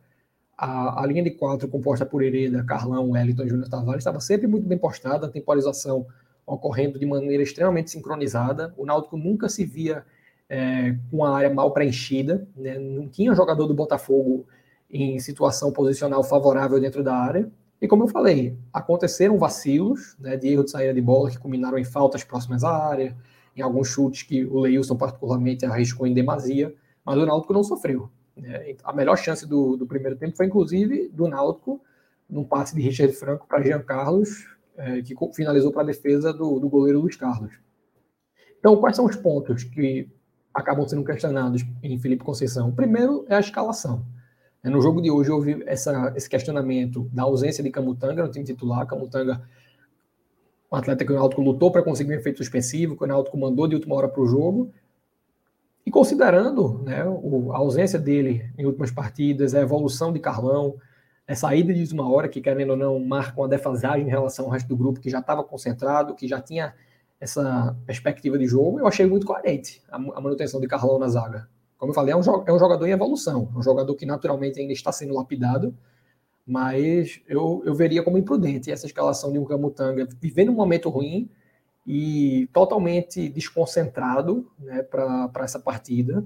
a, 0.56 1.02
a 1.02 1.06
linha 1.06 1.22
de 1.22 1.32
quatro 1.32 1.68
composta 1.68 2.06
por 2.06 2.22
Hereda, 2.22 2.64
Carlão, 2.64 3.10
Wellington 3.10 3.42
e 3.42 3.48
Júnior 3.48 3.68
Tavares 3.68 4.00
estava 4.00 4.20
sempre 4.20 4.46
muito 4.46 4.66
bem 4.66 4.78
postada, 4.78 5.26
a 5.26 5.30
temporização 5.30 6.06
ocorrendo 6.54 6.98
de 6.98 7.06
maneira 7.06 7.42
extremamente 7.42 7.90
sincronizada. 7.90 8.74
O 8.76 8.84
Náutico 8.84 9.16
nunca 9.16 9.48
se 9.48 9.64
via 9.64 10.04
é, 10.48 10.94
com 11.10 11.24
a 11.24 11.34
área 11.34 11.52
mal 11.52 11.72
preenchida, 11.72 12.46
né? 12.56 12.78
não 12.78 13.08
tinha 13.08 13.34
jogador 13.34 13.66
do 13.66 13.74
Botafogo 13.74 14.46
em 14.90 15.18
situação 15.18 15.72
posicional 15.72 16.22
favorável 16.22 16.78
dentro 16.78 17.02
da 17.02 17.16
área. 17.16 17.50
E 17.80 17.88
como 17.88 18.04
eu 18.04 18.08
falei, 18.08 18.56
aconteceram 18.72 19.38
vacilos 19.38 20.14
né, 20.20 20.36
de 20.36 20.48
erro 20.48 20.64
de 20.64 20.70
saída 20.70 20.92
de 20.92 21.00
bola 21.00 21.30
que 21.30 21.38
culminaram 21.38 21.78
em 21.78 21.84
faltas 21.84 22.22
próximas 22.22 22.62
à 22.62 22.70
área, 22.70 23.16
em 23.56 23.62
alguns 23.62 23.88
chutes 23.88 24.22
que 24.22 24.44
o 24.44 24.60
Leilson 24.60 24.96
particularmente 24.96 25.64
arriscou 25.64 26.06
em 26.06 26.14
demasia, 26.14 26.74
mas 27.04 27.16
o 27.16 27.26
Náutico 27.26 27.52
não 27.52 27.64
sofreu. 27.64 28.10
Né? 28.36 28.76
A 28.84 28.92
melhor 28.92 29.16
chance 29.16 29.46
do, 29.46 29.76
do 29.76 29.86
primeiro 29.86 30.16
tempo 30.16 30.36
foi, 30.36 30.46
inclusive, 30.46 31.08
do 31.08 31.26
Náutico, 31.26 31.80
num 32.28 32.44
passe 32.44 32.74
de 32.74 32.82
Richard 32.82 33.12
Franco 33.14 33.46
para 33.46 33.62
Jean 33.62 33.82
Carlos, 33.82 34.46
é, 34.76 35.02
que 35.02 35.14
finalizou 35.34 35.72
para 35.72 35.82
a 35.82 35.86
defesa 35.86 36.32
do, 36.32 36.58
do 36.58 36.68
goleiro 36.68 37.00
Luiz 37.00 37.16
Carlos. 37.16 37.52
Então, 38.58 38.76
quais 38.76 38.96
são 38.96 39.04
os 39.04 39.16
pontos 39.16 39.64
que 39.64 40.08
acabam 40.54 40.86
sendo 40.86 41.04
questionados 41.04 41.64
em 41.82 41.98
Felipe 41.98 42.24
Conceição? 42.24 42.72
Primeiro 42.72 43.24
é 43.28 43.34
a 43.34 43.40
escalação. 43.40 44.04
É, 44.62 44.70
no 44.70 44.80
jogo 44.80 45.02
de 45.02 45.10
hoje 45.10 45.30
houve 45.30 45.62
essa, 45.66 46.12
esse 46.16 46.28
questionamento 46.28 47.08
da 47.12 47.24
ausência 47.24 47.62
de 47.62 47.70
Camutanga 47.70 48.22
no 48.22 48.30
time 48.30 48.44
titular. 48.44 48.86
Camutanga, 48.86 49.42
um 50.70 50.76
atleta 50.76 51.04
que 51.04 51.12
o 51.12 51.16
Náutico 51.16 51.42
lutou 51.42 51.72
para 51.72 51.82
conseguir 51.82 52.12
um 52.12 52.18
efeito 52.18 52.38
suspensivo, 52.38 52.96
que 52.96 53.02
o 53.02 53.06
Náutico 53.06 53.36
mandou 53.36 53.66
de 53.66 53.74
última 53.74 53.96
hora 53.96 54.08
para 54.08 54.22
o 54.22 54.26
jogo. 54.26 54.72
E 55.84 55.90
considerando 55.90 56.78
né, 56.84 57.02
a 57.02 57.56
ausência 57.56 57.98
dele 57.98 58.48
em 58.56 58.64
últimas 58.64 58.92
partidas, 58.92 59.52
a 59.54 59.60
evolução 59.60 60.12
de 60.12 60.20
Carlão, 60.20 60.76
é 61.26 61.34
saída 61.34 61.72
de 61.72 61.94
uma 61.94 62.10
hora 62.10 62.28
que, 62.28 62.40
querendo 62.40 62.70
ou 62.70 62.76
não, 62.76 62.98
marca 62.98 63.40
uma 63.40 63.48
defasagem 63.48 64.06
em 64.06 64.10
relação 64.10 64.46
ao 64.46 64.50
resto 64.50 64.68
do 64.68 64.76
grupo 64.76 65.00
que 65.00 65.08
já 65.08 65.20
estava 65.20 65.42
concentrado, 65.44 66.14
que 66.14 66.26
já 66.26 66.40
tinha 66.40 66.74
essa 67.20 67.76
perspectiva 67.86 68.36
de 68.36 68.46
jogo, 68.46 68.80
eu 68.80 68.86
achei 68.86 69.06
muito 69.06 69.24
coerente 69.24 69.80
a, 69.88 69.96
a 69.96 70.20
manutenção 70.20 70.60
de 70.60 70.66
Carlão 70.66 70.98
na 70.98 71.08
zaga. 71.08 71.48
Como 71.78 71.90
eu 71.90 71.94
falei, 71.94 72.12
é 72.12 72.16
um, 72.16 72.20
é 72.46 72.52
um 72.52 72.58
jogador 72.58 72.86
em 72.86 72.90
evolução, 72.90 73.48
um 73.56 73.62
jogador 73.62 73.94
que 73.94 74.04
naturalmente 74.04 74.58
ainda 74.60 74.72
está 74.72 74.90
sendo 74.90 75.14
lapidado, 75.14 75.76
mas 76.44 77.20
eu, 77.28 77.62
eu 77.64 77.74
veria 77.74 78.02
como 78.02 78.18
imprudente 78.18 78.70
essa 78.72 78.86
escalação 78.86 79.32
de 79.32 79.38
um 79.38 79.44
Camutanga 79.44 80.08
vivendo 80.20 80.50
um 80.50 80.54
momento 80.54 80.88
ruim 80.88 81.30
e 81.86 82.48
totalmente 82.52 83.28
desconcentrado 83.28 84.50
né, 84.58 84.82
para 84.82 85.30
essa 85.40 85.60
partida 85.60 86.24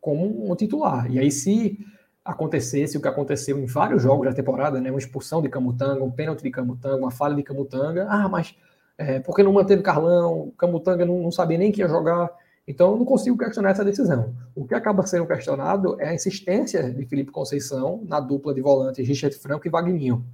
como 0.00 0.50
um 0.50 0.54
titular. 0.54 1.10
E 1.10 1.18
aí, 1.18 1.30
se 1.30 1.78
acontecesse 2.24 2.96
o 2.96 3.00
que 3.00 3.08
aconteceu 3.08 3.58
em 3.58 3.66
vários 3.66 4.02
jogos 4.02 4.26
da 4.26 4.32
temporada, 4.32 4.80
né? 4.80 4.90
Uma 4.90 4.98
expulsão 4.98 5.42
de 5.42 5.48
Camutanga, 5.48 6.02
um 6.02 6.10
pênalti 6.10 6.42
de 6.42 6.50
Camutanga, 6.50 6.96
uma 6.96 7.10
falha 7.10 7.34
de 7.34 7.42
Camutanga. 7.42 8.06
Ah, 8.08 8.28
mas 8.28 8.56
é, 8.96 9.22
não 9.42 9.52
manteve 9.52 9.82
Carlão? 9.82 10.52
Camutanga 10.56 11.04
não, 11.04 11.22
não 11.22 11.30
sabia 11.30 11.58
nem 11.58 11.70
que 11.70 11.80
ia 11.80 11.88
jogar. 11.88 12.30
Então, 12.66 12.92
eu 12.92 12.96
não 12.96 13.04
consigo 13.04 13.36
questionar 13.36 13.70
essa 13.70 13.84
decisão. 13.84 14.34
O 14.54 14.66
que 14.66 14.74
acaba 14.74 15.06
sendo 15.06 15.26
questionado 15.26 16.00
é 16.00 16.08
a 16.08 16.14
insistência 16.14 16.90
de 16.90 17.04
Felipe 17.04 17.30
Conceição 17.30 18.02
na 18.08 18.18
dupla 18.20 18.54
de 18.54 18.62
volantes 18.62 19.06
Richard 19.06 19.36
Franco 19.36 19.66
e 19.66 19.70
Vagninho. 19.70 20.24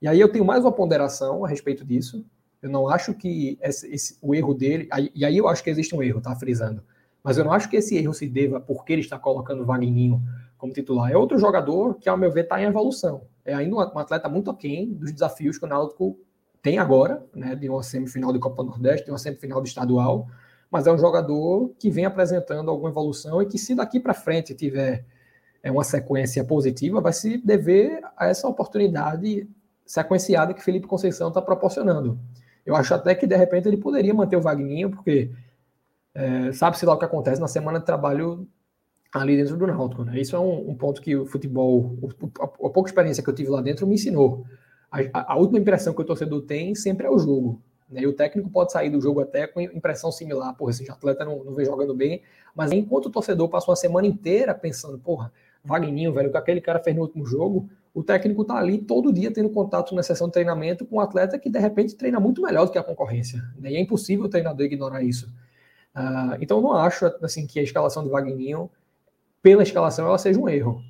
E 0.00 0.08
aí 0.08 0.18
eu 0.18 0.30
tenho 0.30 0.44
mais 0.44 0.64
uma 0.64 0.72
ponderação 0.72 1.44
a 1.44 1.48
respeito 1.48 1.84
disso. 1.84 2.24
Eu 2.62 2.70
não 2.70 2.88
acho 2.88 3.12
que 3.12 3.58
esse, 3.60 3.86
esse, 3.92 4.18
o 4.22 4.34
erro 4.34 4.54
dele. 4.54 4.88
E 5.14 5.24
aí 5.24 5.36
eu 5.36 5.48
acho 5.48 5.62
que 5.62 5.68
existe 5.68 5.94
um 5.94 6.02
erro, 6.02 6.20
tá 6.20 6.34
frisando. 6.34 6.82
Mas 7.26 7.36
eu 7.36 7.44
não 7.44 7.50
acho 7.50 7.68
que 7.68 7.76
esse 7.76 7.96
erro 7.96 8.14
se 8.14 8.28
deva 8.28 8.60
porque 8.60 8.92
ele 8.92 9.02
está 9.02 9.18
colocando 9.18 9.64
o 9.64 9.66
Vagninho 9.66 10.22
como 10.56 10.72
titular. 10.72 11.10
É 11.10 11.16
outro 11.16 11.36
jogador 11.36 11.94
que, 11.94 12.08
ao 12.08 12.16
meu 12.16 12.30
ver, 12.30 12.44
está 12.44 12.62
em 12.62 12.66
evolução. 12.66 13.22
É 13.44 13.52
ainda 13.52 13.74
um 13.74 13.98
atleta 13.98 14.28
muito 14.28 14.48
aquém 14.48 14.94
dos 14.94 15.10
desafios 15.10 15.58
que 15.58 15.64
o 15.64 15.68
Náutico 15.68 16.16
tem 16.62 16.78
agora, 16.78 17.26
né, 17.34 17.56
de 17.56 17.68
uma 17.68 17.82
semifinal 17.82 18.32
de 18.32 18.38
Copa 18.38 18.62
Nordeste, 18.62 19.06
de 19.06 19.10
uma 19.10 19.18
semifinal 19.18 19.60
de 19.60 19.68
estadual, 19.70 20.28
mas 20.70 20.86
é 20.86 20.92
um 20.92 20.98
jogador 20.98 21.74
que 21.80 21.90
vem 21.90 22.04
apresentando 22.04 22.70
alguma 22.70 22.90
evolução 22.90 23.42
e 23.42 23.46
que, 23.46 23.58
se 23.58 23.74
daqui 23.74 23.98
para 23.98 24.14
frente 24.14 24.54
tiver 24.54 25.04
é, 25.64 25.72
uma 25.72 25.82
sequência 25.82 26.44
positiva, 26.44 27.00
vai 27.00 27.12
se 27.12 27.38
dever 27.38 28.02
a 28.16 28.28
essa 28.28 28.46
oportunidade 28.46 29.50
sequenciada 29.84 30.54
que 30.54 30.62
Felipe 30.62 30.86
Conceição 30.86 31.26
está 31.26 31.42
proporcionando. 31.42 32.20
Eu 32.64 32.76
acho 32.76 32.94
até 32.94 33.16
que, 33.16 33.26
de 33.26 33.36
repente, 33.36 33.66
ele 33.66 33.78
poderia 33.78 34.14
manter 34.14 34.36
o 34.36 34.40
Vagninho, 34.40 34.90
porque 34.90 35.32
é, 36.16 36.50
sabe-se 36.50 36.86
lá 36.86 36.94
o 36.94 36.98
que 36.98 37.04
acontece 37.04 37.38
na 37.38 37.46
semana 37.46 37.78
de 37.78 37.84
trabalho 37.84 38.48
ali 39.12 39.36
dentro 39.36 39.54
do 39.54 39.66
Náutico. 39.66 40.02
Né? 40.02 40.18
Isso 40.18 40.34
é 40.34 40.38
um, 40.38 40.70
um, 40.70 40.74
ponto 40.74 41.02
que 41.02 41.14
o 41.14 41.26
futebol, 41.26 41.94
a, 42.40 42.44
a, 42.44 42.70
pouca 42.70 42.88
experiência 42.88 43.22
que 43.22 43.28
eu 43.28 43.34
tive 43.34 43.50
lá 43.50 43.60
dentro 43.60 43.86
me 43.86 43.96
ensinou. 43.96 44.46
A, 44.90 45.34
a, 45.34 45.36
última 45.36 45.58
impressão 45.58 45.92
que 45.92 46.00
o 46.00 46.04
torcedor 46.04 46.40
tem 46.42 46.74
sempre 46.74 47.06
é 47.06 47.10
o 47.10 47.18
jogo. 47.18 47.60
Né? 47.90 48.00
E 48.00 48.06
o 48.06 48.14
técnico 48.14 48.48
pode 48.48 48.72
sair 48.72 48.88
do 48.88 48.98
jogo 48.98 49.20
até 49.20 49.46
com 49.46 49.60
impressão 49.60 50.10
similar. 50.10 50.54
Porra, 50.54 50.70
esse 50.70 50.90
atleta 50.90 51.22
não, 51.22 51.44
não 51.44 51.52
vem 51.52 51.66
jogando 51.66 51.94
bem. 51.94 52.22
Mas 52.54 52.72
enquanto 52.72 53.06
o 53.06 53.10
torcedor 53.10 53.50
passa 53.50 53.70
uma 53.70 53.76
semana 53.76 54.06
inteira 54.06 54.54
pensando, 54.54 54.98
porra, 54.98 55.30
Wagninho, 55.62 56.14
velho, 56.14 56.30
o 56.30 56.32
que 56.32 56.38
aquele 56.38 56.62
cara 56.62 56.78
fez 56.78 56.96
no 56.96 57.02
último 57.02 57.26
jogo, 57.26 57.68
o 57.92 58.02
técnico 58.02 58.42
tá 58.42 58.56
ali 58.56 58.78
todo 58.78 59.12
dia 59.12 59.30
tendo 59.30 59.50
contato 59.50 59.94
na 59.94 60.02
sessão 60.02 60.28
de 60.28 60.32
treinamento 60.32 60.86
com 60.86 60.96
um 60.96 61.00
atleta 61.00 61.38
que 61.38 61.50
de 61.50 61.58
repente 61.58 61.94
treina 61.94 62.18
muito 62.18 62.40
melhor 62.40 62.64
do 62.64 62.72
que 62.72 62.78
a 62.78 62.82
concorrência. 62.82 63.42
Né? 63.58 63.72
E 63.72 63.76
é 63.76 63.80
impossível 63.80 64.24
o 64.24 64.28
treinador 64.30 64.64
ignorar 64.64 65.02
isso. 65.02 65.30
Uh, 65.96 66.36
então 66.40 66.58
eu 66.58 66.62
não 66.62 66.74
acho 66.74 67.06
assim 67.22 67.46
que 67.46 67.58
a 67.58 67.62
escalação 67.62 68.04
de 68.04 68.10
Wagninho, 68.10 68.70
pela 69.42 69.62
escalação, 69.62 70.06
ela 70.06 70.18
seja 70.18 70.38
um 70.38 70.48
erro. 70.48 70.82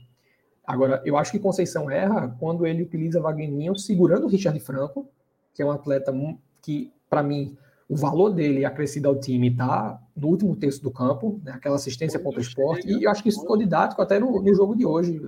Agora, 0.66 1.00
eu 1.04 1.16
acho 1.16 1.30
que 1.30 1.38
Conceição 1.38 1.88
erra 1.88 2.34
quando 2.40 2.66
ele 2.66 2.82
utiliza 2.82 3.20
Wagninho 3.20 3.78
segurando 3.78 4.24
o 4.24 4.28
Richard 4.28 4.58
Franco, 4.58 5.08
que 5.54 5.62
é 5.62 5.64
um 5.64 5.70
atleta 5.70 6.12
que, 6.60 6.92
para 7.08 7.22
mim, 7.22 7.56
o 7.88 7.96
valor 7.96 8.30
dele 8.30 8.64
acrescido 8.64 9.08
ao 9.08 9.14
time 9.20 9.48
está 9.48 10.00
no 10.16 10.26
último 10.26 10.56
terço 10.56 10.82
do 10.82 10.90
campo, 10.90 11.40
né, 11.44 11.52
aquela 11.52 11.76
assistência 11.76 12.18
contra 12.18 12.40
o 12.40 12.42
esporte, 12.42 12.88
e 12.88 13.04
eu 13.04 13.10
acho 13.10 13.22
que 13.22 13.28
isso 13.28 13.40
ficou 13.40 13.56
didático 13.56 14.02
até 14.02 14.18
no, 14.18 14.42
no 14.42 14.54
jogo 14.54 14.74
de 14.74 14.84
hoje. 14.84 15.22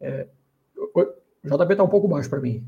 É, 0.00 0.26
o 0.76 1.02
JP 1.44 1.72
está 1.72 1.84
um 1.84 1.88
pouco 1.88 2.08
baixo 2.08 2.30
para 2.30 2.40
mim. 2.40 2.64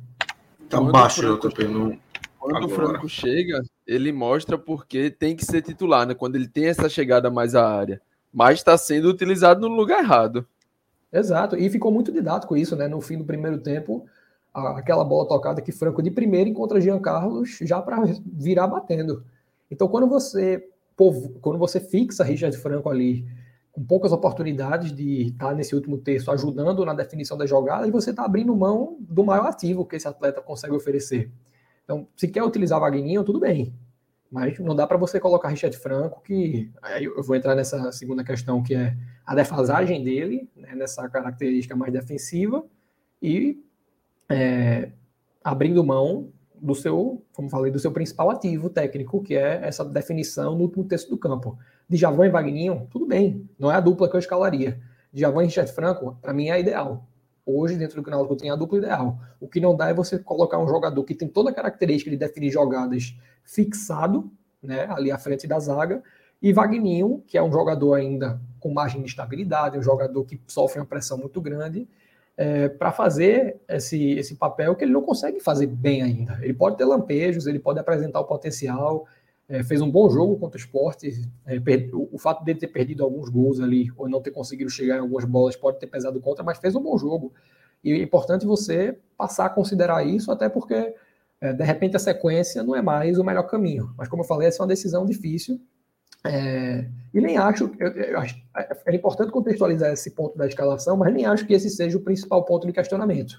Está 0.63 0.81
baixo, 0.83 1.23
JP. 1.39 1.65
No... 1.65 1.99
Quando 2.39 2.57
Agora. 2.57 2.67
o 2.67 2.69
Franco 2.69 3.09
chega, 3.09 3.63
ele 3.87 4.13
mostra 4.13 4.59
porque 4.59 5.11
tem 5.11 5.37
que 5.37 5.45
ser 5.45 5.63
titular, 5.63 6.07
né? 6.07 6.15
Quando 6.15 6.37
ele 6.37 6.49
tem 6.49 6.67
essa 6.67 6.89
chegada 6.89 7.31
mais 7.31 7.55
à 7.55 7.69
área. 7.69 8.01
Mas 8.33 8.59
está 8.59 8.77
sendo 8.77 9.09
utilizado 9.09 9.69
no 9.69 9.75
lugar 9.75 10.01
errado. 10.01 10.47
Exato, 11.13 11.57
e 11.57 11.71
ficou 11.71 11.93
muito 11.93 12.13
didático 12.13 12.57
isso, 12.57 12.75
né? 12.77 12.89
No 12.89 13.01
fim 13.01 13.17
do 13.17 13.25
primeiro 13.25 13.59
tempo, 13.59 14.05
aquela 14.53 15.05
bola 15.05 15.29
tocada 15.29 15.63
que 15.63 15.73
Franco 15.73 16.03
de 16.03 16.11
primeiro 16.11 16.51
encontra 16.51 16.81
Jean 16.81 16.99
Carlos 16.99 17.59
já 17.63 17.81
para 17.81 18.03
virar 18.25 18.67
batendo. 18.67 19.25
Então, 19.71 19.89
quando 19.89 20.07
você 20.09 20.69
quando 20.97 21.59
você 21.59 21.79
fixa 21.79 22.25
Richard 22.25 22.57
Franco 22.57 22.89
ali 22.89 23.27
com 23.71 23.85
poucas 23.85 24.13
oportunidades 24.13 24.91
de 24.95 25.27
estar 25.27 25.55
nesse 25.55 25.75
último 25.75 25.99
terço 25.99 26.31
ajudando 26.31 26.83
na 26.87 26.95
definição 26.95 27.37
das 27.37 27.51
jogadas, 27.51 27.91
você 27.91 28.11
está 28.11 28.25
abrindo 28.25 28.57
mão 28.57 28.97
do 28.99 29.23
maior 29.23 29.47
ativo 29.47 29.85
que 29.85 29.97
esse 29.97 30.09
atleta 30.09 30.41
consegue 30.41 30.75
oferecer. 30.75 31.31
Então, 31.87 32.09
se 32.17 32.27
quer 32.27 32.43
utilizar 32.43 32.81
Vagninho, 32.81 33.23
tudo 33.23 33.39
bem. 33.39 33.73
Mas 34.29 34.59
não 34.59 34.75
dá 34.75 34.87
para 34.89 34.97
você 34.97 35.21
colocar 35.21 35.49
Richard 35.49 35.77
Franco, 35.79 36.21
que 36.21 36.69
aí 36.83 37.05
eu 37.05 37.23
vou 37.23 37.37
entrar 37.37 37.55
nessa 37.55 37.93
segunda 37.93 38.25
questão, 38.25 38.61
que 38.61 38.75
é 38.75 38.97
a 39.25 39.37
defasagem 39.37 40.03
dele, 40.03 40.51
né, 40.57 40.75
nessa 40.75 41.09
característica 41.09 41.77
mais 41.77 41.93
defensiva, 41.93 42.65
e 43.23 43.63
é, 44.29 44.91
abrindo 45.45 45.83
mão 45.85 46.33
do 46.61 46.75
seu, 46.75 47.25
como 47.33 47.49
falei, 47.49 47.71
do 47.71 47.79
seu 47.79 47.93
principal 47.93 48.29
ativo 48.31 48.69
técnico, 48.69 49.23
que 49.23 49.37
é 49.37 49.61
essa 49.63 49.85
definição 49.85 50.57
no 50.57 50.65
último 50.65 50.85
terço 50.85 51.09
do 51.09 51.17
campo. 51.17 51.57
De 51.89 51.97
Javão 51.97 52.25
e 52.25 52.29
Vagninho, 52.29 52.89
tudo 52.91 53.07
bem, 53.07 53.49
não 53.57 53.71
é 53.71 53.77
a 53.77 53.81
dupla 53.81 54.09
que 54.09 54.17
eu 54.17 54.21
escalaria. 54.21 54.81
De 55.13 55.21
Javão 55.21 55.43
e 55.43 55.45
Richard 55.45 55.71
Franco, 55.73 56.19
para 56.21 56.33
mim 56.33 56.49
é 56.49 56.59
ideal. 56.59 57.07
Hoje, 57.47 57.77
dentro 57.77 58.03
do 58.03 58.11
eu 58.11 58.37
tenho 58.37 58.53
a 58.53 58.57
dupla 58.57 58.79
ideal. 58.79 59.21
O 59.41 59.47
que 59.47 59.61
não 59.61 59.77
dá 59.77 59.89
é 59.89 59.95
você 59.95 60.19
colocar 60.19 60.59
um 60.59 60.67
jogador 60.67 61.05
que 61.05 61.15
tem 61.15 61.29
toda 61.29 61.51
a 61.51 61.55
característica 61.55 62.11
de 62.11 62.17
definir 62.17 62.51
jogadas 62.51 63.17
fixado, 63.45 64.29
né, 64.61 64.87
ali 64.91 65.13
à 65.13 65.19
frente 65.19 65.47
da 65.47 65.61
zaga, 65.61 66.03
e 66.43 66.53
Vagninho, 66.53 67.23
que 67.27 67.39
é 67.39 67.43
um 67.43 67.53
jogador 67.53 67.95
ainda 67.95 68.41
com 68.59 68.73
margem 68.73 69.01
de 69.01 69.09
estabilidade, 69.09 69.79
um 69.79 69.83
jogador 69.83 70.25
que 70.25 70.41
sofre 70.49 70.81
uma 70.81 70.87
pressão 70.87 71.17
muito 71.17 71.41
grande, 71.41 71.89
é, 72.37 72.69
para 72.69 72.91
fazer 72.91 73.61
esse, 73.69 74.13
esse 74.13 74.35
papel 74.35 74.75
que 74.75 74.85
ele 74.85 74.93
não 74.93 75.03
consegue 75.03 75.41
fazer 75.41 75.67
bem 75.69 76.03
ainda. 76.03 76.39
Ele 76.43 76.53
pode 76.53 76.77
ter 76.77 76.85
lampejos, 76.85 77.47
ele 77.47 77.61
pode 77.61 77.79
apresentar 77.79 78.21
o 78.21 78.25
potencial, 78.25 79.07
é, 79.49 79.63
fez 79.63 79.81
um 79.81 79.91
bom 79.91 80.11
jogo 80.11 80.39
contra 80.39 80.59
o 80.59 80.61
esporte. 80.61 81.29
É, 81.47 81.57
o, 81.93 82.09
o, 82.13 82.19
fato 82.19 82.45
dele 82.45 82.59
ter 82.59 82.69
perdido 82.69 83.05
alguns 83.05 83.29
gols 83.29 83.61
ali, 83.61 83.91
ou 83.97 84.09
não 84.09 84.21
ter 84.21 84.31
conseguido 84.31 84.71
chegar 84.71 84.97
em 84.97 85.01
algumas 85.01 85.25
bolas, 85.25 85.57
pode 85.57 85.79
ter 85.79 85.87
pesado 85.87 86.21
contra, 86.21 86.45
mas 86.45 86.59
fez 86.59 86.75
um 86.75 86.83
bom 86.83 86.99
jogo. 86.99 87.33
E 87.83 87.93
é 87.93 88.03
importante 88.03 88.45
você 88.45 88.99
passar 89.17 89.47
a 89.47 89.51
considerar 89.51 90.05
isso, 90.05 90.33
até 90.33 90.49
porque, 90.49 90.95
é, 91.41 91.53
de 91.53 91.65
repente, 91.65 91.97
a 91.97 92.01
sequência 92.01 92.63
não 92.63 92.75
é 92.75 92.83
mais 92.83 93.19
o 93.19 93.25
melhor 93.25 93.45
caminho. 93.45 93.95
Mas, 93.97 94.09
como 94.09 94.23
eu 94.23 94.27
falei, 94.27 94.49
essa 94.49 94.61
é 94.61 94.63
uma 94.63 94.69
decisão 94.69 95.07
difícil. 95.07 95.61
É, 96.25 96.89
e 97.15 97.21
nem 97.21 97.37
acho, 97.37 97.71
eu, 97.79 97.89
eu 97.89 98.19
acho, 98.19 98.43
é 98.85 98.95
importante 98.95 99.31
contextualizar 99.31 99.93
esse 99.93 100.11
ponto 100.11 100.37
da 100.37 100.47
escalação, 100.47 100.97
mas 100.97 101.15
nem 101.15 101.25
acho 101.25 101.47
que 101.47 101.55
esse 101.55 101.71
seja 101.71 101.97
o 101.97 102.01
principal 102.01 102.45
ponto 102.45 102.67
de 102.67 102.73
questionamento. 102.73 103.39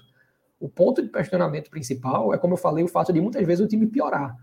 O 0.58 0.70
ponto 0.70 1.02
de 1.02 1.08
questionamento 1.10 1.68
principal 1.68 2.32
é, 2.32 2.38
como 2.38 2.54
eu 2.54 2.56
falei, 2.56 2.82
o 2.82 2.88
fato 2.88 3.12
de 3.12 3.20
muitas 3.20 3.46
vezes 3.46 3.62
o 3.62 3.68
time 3.68 3.86
piorar 3.86 4.34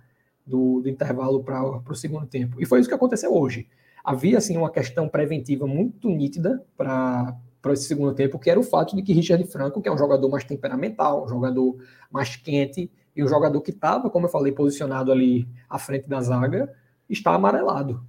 do, 0.45 0.81
do 0.81 0.89
intervalo 0.89 1.43
para 1.43 1.81
o 1.89 1.95
segundo 1.95 2.27
tempo. 2.27 2.61
E 2.61 2.65
foi 2.65 2.79
isso 2.79 2.89
que 2.89 2.95
aconteceu 2.95 3.33
hoje. 3.33 3.67
Havia, 4.03 4.37
assim, 4.37 4.55
uma 4.55 4.69
questão 4.69 5.09
preventiva 5.09 5.65
muito 5.65 6.09
nítida 6.09 6.63
para 6.77 7.35
esse 7.71 7.85
segundo 7.85 8.13
tempo, 8.13 8.37
que 8.37 8.49
era 8.49 8.59
o 8.59 8.63
fato 8.63 8.95
de 8.95 9.01
que 9.01 9.13
Richard 9.13 9.43
Franco, 9.45 9.81
que 9.81 9.89
é 9.89 9.91
um 9.91 9.97
jogador 9.97 10.29
mais 10.29 10.43
temperamental, 10.43 11.25
um 11.25 11.27
jogador 11.27 11.77
mais 12.11 12.35
quente, 12.35 12.91
e 13.15 13.23
um 13.23 13.27
jogador 13.27 13.61
que 13.61 13.71
estava, 13.71 14.09
como 14.09 14.25
eu 14.25 14.29
falei, 14.29 14.51
posicionado 14.51 15.11
ali 15.11 15.47
à 15.69 15.79
frente 15.79 16.07
da 16.07 16.19
zaga, 16.21 16.71
está 17.09 17.33
amarelado. 17.33 18.05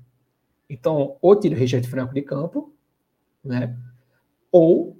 Então, 0.69 1.16
ou 1.23 1.38
tira 1.38 1.55
Richard 1.55 1.87
Franco 1.88 2.12
de 2.12 2.23
campo, 2.23 2.75
né? 3.43 3.76
Ou 4.50 4.99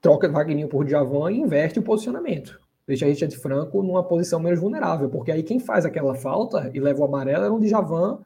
troca 0.00 0.28
Wagner 0.28 0.68
por 0.68 0.84
Djavan 0.84 1.32
e 1.32 1.40
inverte 1.40 1.78
o 1.78 1.82
posicionamento. 1.82 2.60
Deixa 2.88 3.04
Richard 3.04 3.36
Franco 3.36 3.82
numa 3.82 4.02
posição 4.02 4.40
menos 4.40 4.58
vulnerável, 4.58 5.10
porque 5.10 5.30
aí 5.30 5.42
quem 5.42 5.60
faz 5.60 5.84
aquela 5.84 6.14
falta 6.14 6.70
e 6.72 6.80
leva 6.80 7.02
o 7.02 7.04
amarelo 7.04 7.44
era 7.44 7.52
um 7.52 7.60
Djavan 7.60 8.20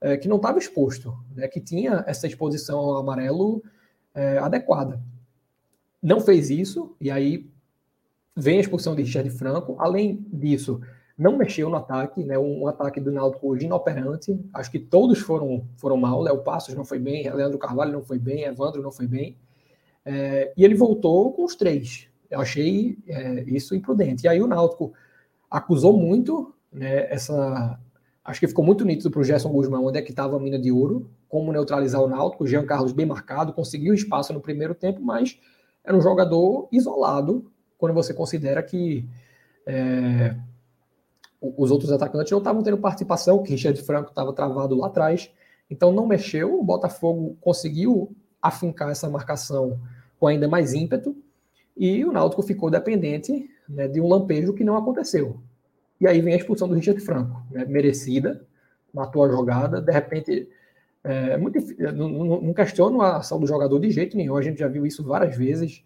é, 0.00 0.16
que 0.16 0.26
não 0.26 0.38
estava 0.38 0.58
exposto, 0.58 1.16
né? 1.36 1.46
que 1.46 1.60
tinha 1.60 2.02
essa 2.04 2.26
exposição 2.26 2.80
ao 2.80 2.96
amarelo 2.96 3.62
é, 4.12 4.38
adequada. 4.38 5.00
Não 6.02 6.20
fez 6.20 6.50
isso, 6.50 6.96
e 7.00 7.12
aí 7.12 7.48
vem 8.34 8.58
a 8.58 8.60
expulsão 8.60 8.96
de 8.96 9.02
Richard 9.02 9.30
Franco. 9.30 9.76
Além 9.78 10.26
disso, 10.32 10.80
não 11.16 11.36
mexeu 11.36 11.70
no 11.70 11.76
ataque, 11.76 12.24
né? 12.24 12.36
Um, 12.36 12.66
ataque 12.66 12.98
do 12.98 13.12
Náutico 13.12 13.46
hoje 13.50 13.66
inoperante. 13.66 14.36
Acho 14.52 14.68
que 14.68 14.80
todos 14.80 15.20
foram, 15.20 15.64
foram 15.76 15.96
mal. 15.96 16.20
Léo 16.20 16.42
Passos 16.42 16.74
não 16.74 16.84
foi 16.84 16.98
bem, 16.98 17.32
Leandro 17.32 17.56
Carvalho 17.56 17.92
não 17.92 18.02
foi 18.02 18.18
bem, 18.18 18.42
Evandro 18.42 18.82
não 18.82 18.90
foi 18.90 19.06
bem. 19.06 19.36
É, 20.04 20.52
e 20.56 20.64
ele 20.64 20.74
voltou 20.74 21.32
com 21.32 21.44
os 21.44 21.54
três. 21.54 22.08
Eu 22.32 22.40
achei 22.40 22.98
é, 23.06 23.44
isso 23.46 23.74
imprudente. 23.74 24.24
E 24.24 24.28
aí 24.28 24.40
o 24.40 24.46
Náutico 24.46 24.92
acusou 25.50 25.96
muito 25.96 26.54
né, 26.72 27.12
essa. 27.12 27.78
Acho 28.24 28.40
que 28.40 28.48
ficou 28.48 28.64
muito 28.64 28.84
nítido 28.84 29.10
para 29.10 29.20
o 29.20 29.24
Gerson 29.24 29.50
Guzmão 29.50 29.84
onde 29.84 29.98
é 29.98 30.02
que 30.02 30.10
estava 30.10 30.36
a 30.36 30.40
mina 30.40 30.58
de 30.58 30.72
ouro, 30.72 31.10
como 31.28 31.52
neutralizar 31.52 32.00
o 32.00 32.08
Náutico. 32.08 32.44
O 32.44 32.46
Jean 32.46 32.64
Carlos 32.64 32.92
bem 32.92 33.04
marcado, 33.04 33.52
conseguiu 33.52 33.92
espaço 33.92 34.32
no 34.32 34.40
primeiro 34.40 34.74
tempo, 34.74 35.02
mas 35.02 35.38
era 35.84 35.94
um 35.96 36.00
jogador 36.00 36.68
isolado 36.72 37.52
quando 37.76 37.92
você 37.92 38.14
considera 38.14 38.62
que 38.62 39.06
é, 39.66 40.34
os 41.40 41.70
outros 41.70 41.90
atacantes 41.92 42.30
não 42.30 42.38
estavam 42.38 42.62
tendo 42.62 42.78
participação, 42.78 43.42
que 43.42 43.50
Richard 43.50 43.80
Franco 43.82 44.10
estava 44.10 44.32
travado 44.32 44.76
lá 44.76 44.86
atrás, 44.86 45.30
então 45.68 45.92
não 45.92 46.06
mexeu. 46.06 46.58
O 46.58 46.62
Botafogo 46.62 47.36
conseguiu 47.40 48.14
afincar 48.40 48.90
essa 48.90 49.08
marcação 49.10 49.78
com 50.18 50.28
ainda 50.28 50.46
mais 50.48 50.72
ímpeto, 50.72 51.16
e 51.76 52.04
o 52.04 52.12
Náutico 52.12 52.42
ficou 52.42 52.70
dependente 52.70 53.48
né, 53.68 53.88
de 53.88 54.00
um 54.00 54.08
lampejo 54.08 54.52
que 54.52 54.64
não 54.64 54.76
aconteceu. 54.76 55.40
E 56.00 56.06
aí 56.06 56.20
vem 56.20 56.34
a 56.34 56.36
expulsão 56.36 56.68
do 56.68 56.74
Richard 56.74 57.00
Franco, 57.00 57.42
né, 57.50 57.64
merecida, 57.64 58.44
matou 58.92 59.24
a 59.24 59.28
jogada, 59.28 59.80
de 59.80 59.92
repente 59.92 60.48
É, 61.04 61.36
muito, 61.36 61.58
não, 61.94 62.40
não, 62.40 62.54
questiono 62.54 63.02
a 63.02 63.16
ação 63.16 63.40
do 63.40 63.46
jogador 63.46 63.80
de 63.80 63.90
jeito 63.90 64.16
nenhum, 64.16 64.36
a 64.36 64.42
gente 64.42 64.60
já 64.60 64.68
viu 64.68 64.86
isso 64.86 65.02
várias 65.02 65.36
vezes. 65.36 65.82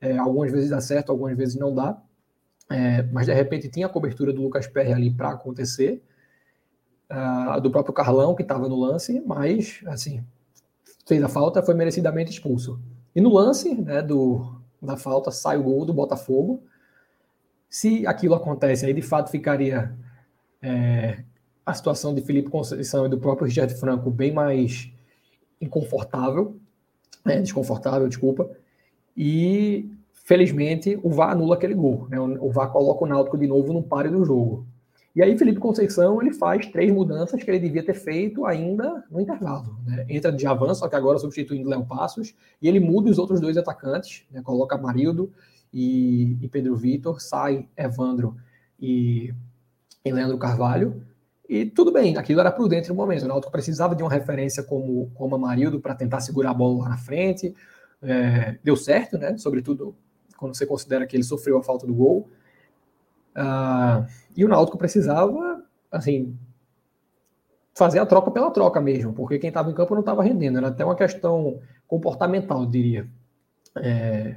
É, 0.00 0.18
algumas 0.18 0.52
vezes 0.52 0.68
dá 0.68 0.80
certo, 0.80 1.10
algumas 1.10 1.34
vezes 1.36 1.56
não 1.56 1.74
dá. 1.74 1.98
É, 2.70 3.02
mas 3.04 3.26
de 3.26 3.32
repente 3.32 3.68
tinha 3.70 3.86
a 3.86 3.88
cobertura 3.88 4.30
do 4.30 4.42
Lucas 4.42 4.66
Perry 4.66 4.92
ali 4.92 5.10
para 5.10 5.30
acontecer. 5.30 6.02
Uh, 7.10 7.58
do 7.62 7.70
próprio 7.70 7.94
Carlão, 7.94 8.34
que 8.34 8.42
estava 8.42 8.68
no 8.68 8.78
lance, 8.78 9.22
mas 9.26 9.80
assim, 9.86 10.22
fez 11.06 11.22
a 11.22 11.28
falta, 11.28 11.62
foi 11.62 11.74
merecidamente 11.74 12.30
expulso. 12.30 12.78
E 13.16 13.20
no 13.22 13.32
lance 13.32 13.74
né, 13.74 14.02
do, 14.02 14.57
da 14.80 14.96
falta 14.96 15.30
sai 15.30 15.58
o 15.58 15.62
gol 15.62 15.84
do 15.84 15.92
Botafogo. 15.92 16.62
Se 17.68 18.06
aquilo 18.06 18.34
acontece, 18.34 18.86
aí 18.86 18.94
de 18.94 19.02
fato 19.02 19.30
ficaria 19.30 19.94
é, 20.62 21.22
a 21.64 21.74
situação 21.74 22.14
de 22.14 22.22
Felipe 22.22 22.50
Conceição 22.50 23.06
e 23.06 23.08
do 23.08 23.18
próprio 23.18 23.46
Richard 23.46 23.74
Franco 23.74 24.10
bem 24.10 24.32
mais 24.32 24.90
inconfortável, 25.60 26.56
é, 27.26 27.40
desconfortável, 27.40 28.08
desculpa. 28.08 28.48
E 29.16 29.90
felizmente 30.24 30.98
o 31.02 31.10
VAR 31.10 31.32
anula 31.32 31.56
aquele 31.56 31.74
gol. 31.74 32.06
Né? 32.08 32.18
O 32.18 32.50
VAR 32.50 32.70
coloca 32.70 33.04
o 33.04 33.08
Náutico 33.08 33.36
de 33.36 33.46
novo 33.46 33.72
no 33.72 33.82
páreo 33.82 34.12
do 34.12 34.24
jogo. 34.24 34.66
E 35.14 35.22
aí 35.22 35.36
Felipe 35.36 35.58
Conceição 35.58 36.20
ele 36.20 36.32
faz 36.32 36.66
três 36.66 36.92
mudanças 36.92 37.42
que 37.42 37.50
ele 37.50 37.58
devia 37.58 37.84
ter 37.84 37.94
feito 37.94 38.44
ainda 38.46 39.04
no 39.10 39.20
intervalo. 39.20 39.76
Né? 39.84 40.06
Entra 40.08 40.30
de 40.30 40.46
avanço, 40.46 40.80
só 40.80 40.88
que 40.88 40.94
agora 40.94 41.18
substituindo 41.18 41.68
Léo 41.68 41.84
Passos, 41.86 42.34
e 42.60 42.68
ele 42.68 42.78
muda 42.78 43.10
os 43.10 43.18
outros 43.18 43.40
dois 43.40 43.56
atacantes, 43.56 44.24
né? 44.30 44.42
coloca 44.42 44.78
Marildo 44.78 45.32
e, 45.72 46.38
e 46.40 46.48
Pedro 46.48 46.76
Vitor, 46.76 47.20
sai 47.20 47.68
Evandro 47.76 48.36
e, 48.78 49.34
e 50.04 50.12
Leandro 50.12 50.38
Carvalho. 50.38 51.02
E 51.48 51.64
tudo 51.64 51.90
bem, 51.90 52.16
aquilo 52.16 52.40
era 52.40 52.52
prudente 52.52 52.90
no 52.90 52.94
momento. 52.94 53.24
O 53.24 53.28
Náutico 53.28 53.50
precisava 53.50 53.96
de 53.96 54.02
uma 54.02 54.10
referência 54.10 54.62
como, 54.62 55.10
como 55.14 55.34
a 55.34 55.38
Marildo 55.38 55.80
para 55.80 55.94
tentar 55.94 56.20
segurar 56.20 56.50
a 56.50 56.54
bola 56.54 56.82
lá 56.82 56.88
na 56.90 56.98
frente. 56.98 57.54
É, 58.02 58.58
deu 58.62 58.76
certo, 58.76 59.16
né? 59.16 59.36
Sobretudo 59.38 59.96
quando 60.36 60.54
você 60.54 60.66
considera 60.66 61.06
que 61.06 61.16
ele 61.16 61.24
sofreu 61.24 61.58
a 61.58 61.62
falta 61.62 61.86
do 61.86 61.94
gol. 61.94 62.28
Uh, 63.38 64.04
e 64.36 64.44
o 64.44 64.48
Náutico 64.48 64.76
precisava, 64.76 65.62
assim, 65.92 66.36
fazer 67.72 68.00
a 68.00 68.06
troca 68.06 68.32
pela 68.32 68.50
troca 68.50 68.80
mesmo, 68.80 69.12
porque 69.12 69.38
quem 69.38 69.48
estava 69.48 69.70
em 69.70 69.74
campo 69.74 69.94
não 69.94 70.00
estava 70.00 70.24
rendendo, 70.24 70.58
era 70.58 70.68
até 70.68 70.84
uma 70.84 70.96
questão 70.96 71.60
comportamental, 71.86 72.62
eu 72.62 72.66
diria. 72.66 73.08
É... 73.76 74.36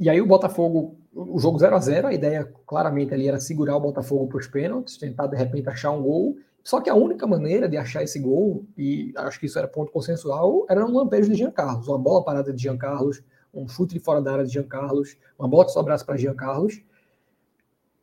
E 0.00 0.08
aí 0.08 0.20
o 0.20 0.26
Botafogo, 0.26 0.96
o 1.14 1.38
jogo 1.38 1.58
0 1.58 1.76
a 1.76 1.78
0 1.78 2.06
a 2.08 2.14
ideia 2.14 2.50
claramente 2.66 3.12
ali 3.12 3.28
era 3.28 3.38
segurar 3.38 3.76
o 3.76 3.80
Botafogo 3.80 4.26
para 4.26 4.38
os 4.38 4.46
pênaltis, 4.46 4.96
tentar 4.96 5.26
de 5.26 5.36
repente 5.36 5.68
achar 5.68 5.90
um 5.90 6.02
gol, 6.02 6.36
só 6.64 6.80
que 6.80 6.88
a 6.88 6.94
única 6.94 7.26
maneira 7.26 7.68
de 7.68 7.76
achar 7.76 8.02
esse 8.02 8.18
gol, 8.18 8.64
e 8.76 9.12
acho 9.16 9.38
que 9.38 9.44
isso 9.44 9.58
era 9.58 9.68
ponto 9.68 9.92
consensual, 9.92 10.64
era 10.70 10.84
um 10.84 10.96
lampejo 10.96 11.30
de 11.30 11.36
Jean 11.36 11.50
Carlos, 11.50 11.86
uma 11.86 11.98
bola 11.98 12.24
parada 12.24 12.54
de 12.54 12.62
Jean 12.62 12.78
Carlos, 12.78 13.22
um 13.52 13.68
chute 13.68 13.92
de 13.92 14.00
fora 14.00 14.22
da 14.22 14.32
área 14.32 14.44
de 14.46 14.52
Jean 14.52 14.66
Carlos, 14.66 15.18
uma 15.38 15.46
bola 15.46 15.66
que 15.66 15.72
sobrasse 15.72 16.04
para 16.04 16.16
Jean 16.16 16.34
Carlos, 16.34 16.82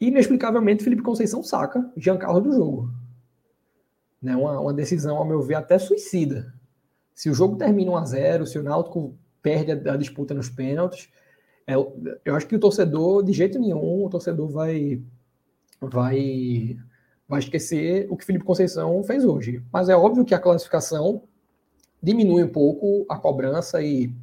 inexplicavelmente, 0.07 0.83
Felipe 0.83 1.03
Conceição 1.03 1.43
saca 1.43 1.91
Giancarlo 1.95 2.41
do 2.41 2.51
jogo. 2.51 2.91
Né, 4.21 4.35
uma, 4.35 4.59
uma, 4.59 4.73
decisão, 4.73 5.17
ao 5.17 5.25
meu 5.25 5.41
ver, 5.41 5.55
até 5.55 5.79
suicida. 5.79 6.53
Se 7.13 7.29
o 7.29 7.33
jogo 7.33 7.57
termina 7.57 7.91
1 7.91 7.97
a 7.97 8.05
0 8.05 8.45
se 8.45 8.59
o 8.59 8.63
Náutico 8.63 9.15
perde 9.41 9.71
a, 9.71 9.93
a 9.93 9.97
disputa 9.97 10.33
nos 10.33 10.49
pênaltis, 10.49 11.09
é, 11.67 11.73
eu 12.25 12.35
acho 12.35 12.47
que 12.47 12.55
o 12.55 12.59
torcedor, 12.59 13.23
de 13.23 13.33
jeito 13.33 13.59
nenhum, 13.59 14.05
o 14.05 14.09
torcedor 14.09 14.49
vai, 14.49 15.01
vai, 15.79 16.77
vai 17.27 17.39
esquecer 17.39 18.07
o 18.09 18.17
que 18.17 18.25
Felipe 18.25 18.45
Conceição 18.45 19.03
fez 19.03 19.25
hoje. 19.25 19.63
Mas 19.71 19.89
é 19.89 19.95
óbvio 19.95 20.25
que 20.25 20.35
a 20.35 20.39
classificação 20.39 21.23
diminui 22.01 22.43
um 22.43 22.51
pouco 22.51 23.05
a 23.09 23.17
cobrança 23.17 23.81
e 23.81 24.13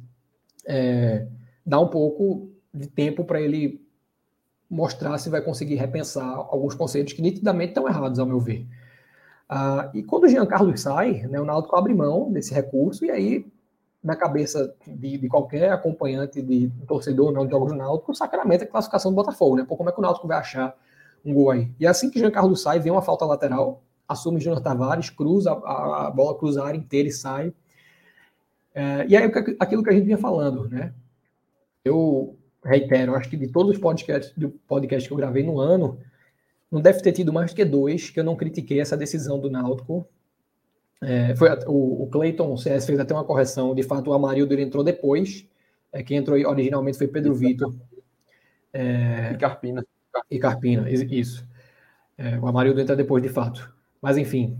é, 0.65 1.27
dá 1.65 1.79
um 1.79 1.87
pouco 1.87 2.49
de 2.73 2.87
tempo 2.87 3.23
para 3.23 3.41
ele 3.41 3.81
mostrar 4.69 5.17
se 5.17 5.29
vai 5.29 5.41
conseguir 5.41 5.75
repensar 5.75 6.27
alguns 6.27 6.75
conceitos 6.75 7.13
que 7.13 7.21
nitidamente 7.21 7.69
estão 7.69 7.87
errados, 7.87 8.19
ao 8.19 8.25
meu 8.25 8.39
ver. 8.39 8.67
Uh, 9.49 9.97
e 9.97 10.03
quando 10.03 10.25
o 10.25 10.27
Jean 10.27 10.45
Carlos 10.45 10.81
sai, 10.81 11.25
né, 11.27 11.41
o 11.41 11.45
Náutico 11.45 11.75
abre 11.75 11.93
mão 11.93 12.31
desse 12.31 12.53
recurso, 12.53 13.03
e 13.03 13.09
aí, 13.09 13.45
na 14.03 14.15
cabeça 14.15 14.75
de, 14.85 15.17
de 15.17 15.27
qualquer 15.27 15.71
acompanhante 15.71 16.39
de 16.41 16.71
torcedor 16.87 17.31
não 17.31 17.45
de 17.45 17.51
jogos 17.51 17.71
do 17.71 17.77
Náutico, 17.77 18.13
sacramenta 18.13 18.63
a 18.63 18.67
classificação 18.67 19.11
do 19.11 19.15
Botafogo, 19.15 19.55
né? 19.55 19.65
Pô, 19.67 19.75
como 19.75 19.89
é 19.89 19.91
que 19.91 19.99
o 19.99 20.03
Náutico 20.03 20.27
vai 20.27 20.37
achar 20.37 20.75
um 21.25 21.33
gol 21.33 21.49
aí? 21.49 21.71
E 21.79 21.87
assim 21.87 22.11
que 22.11 22.19
Jean 22.19 22.29
Carlos 22.29 22.61
sai, 22.61 22.79
vem 22.79 22.91
uma 22.91 23.01
falta 23.01 23.25
lateral, 23.25 23.81
assume 24.07 24.39
Júnior 24.39 24.61
Tavares, 24.61 25.09
cruza 25.09 25.51
a, 25.51 26.07
a 26.07 26.11
bola 26.11 26.37
cruza 26.37 26.63
a 26.63 26.67
área 26.67 26.77
inteira 26.77 27.09
e 27.09 27.11
sai. 27.11 27.51
É, 28.73 29.07
e 29.07 29.17
aí 29.17 29.31
aquilo 29.59 29.83
que 29.83 29.89
a 29.89 29.93
gente 29.93 30.05
vinha 30.05 30.17
falando, 30.17 30.69
né? 30.69 30.93
Eu 31.83 32.38
reitero, 32.63 33.15
acho 33.15 33.29
que 33.29 33.37
de 33.37 33.47
todos 33.47 33.73
os 33.73 33.77
podcasts, 33.77 34.33
do 34.35 34.49
podcast 34.49 35.07
que 35.07 35.13
eu 35.13 35.17
gravei 35.17 35.43
no 35.43 35.59
ano, 35.59 35.99
não 36.71 36.81
deve 36.81 37.01
ter 37.01 37.11
tido 37.11 37.33
mais 37.33 37.53
que 37.53 37.65
dois 37.65 38.09
que 38.09 38.19
eu 38.19 38.23
não 38.23 38.35
critiquei 38.35 38.79
essa 38.79 38.97
decisão 38.97 39.39
do 39.39 39.49
Náutico. 39.49 40.07
É, 41.01 41.35
foi 41.35 41.49
o, 41.65 42.03
o 42.03 42.07
Clayton 42.07 42.53
o 42.53 42.57
CS 42.57 42.85
fez 42.85 42.99
até 42.99 43.13
uma 43.13 43.23
correção. 43.23 43.73
De 43.73 43.83
fato, 43.83 44.09
o 44.09 44.13
Amarildo 44.13 44.53
ele 44.53 44.63
entrou 44.63 44.83
depois. 44.83 45.47
É, 45.91 46.03
quem 46.03 46.17
entrou 46.17 46.37
originalmente 46.37 46.97
foi 46.97 47.07
Pedro 47.07 47.33
Vitor. 47.33 47.73
É, 48.71 49.31
e 49.33 49.37
Carpina. 49.37 49.85
E 50.29 50.37
Carpina, 50.37 50.89
isso. 50.89 51.47
É, 52.17 52.37
o 52.37 52.47
Amarildo 52.47 52.81
entra 52.81 52.95
depois, 52.95 53.23
de 53.23 53.29
fato. 53.29 53.73
Mas, 54.01 54.17
enfim. 54.17 54.57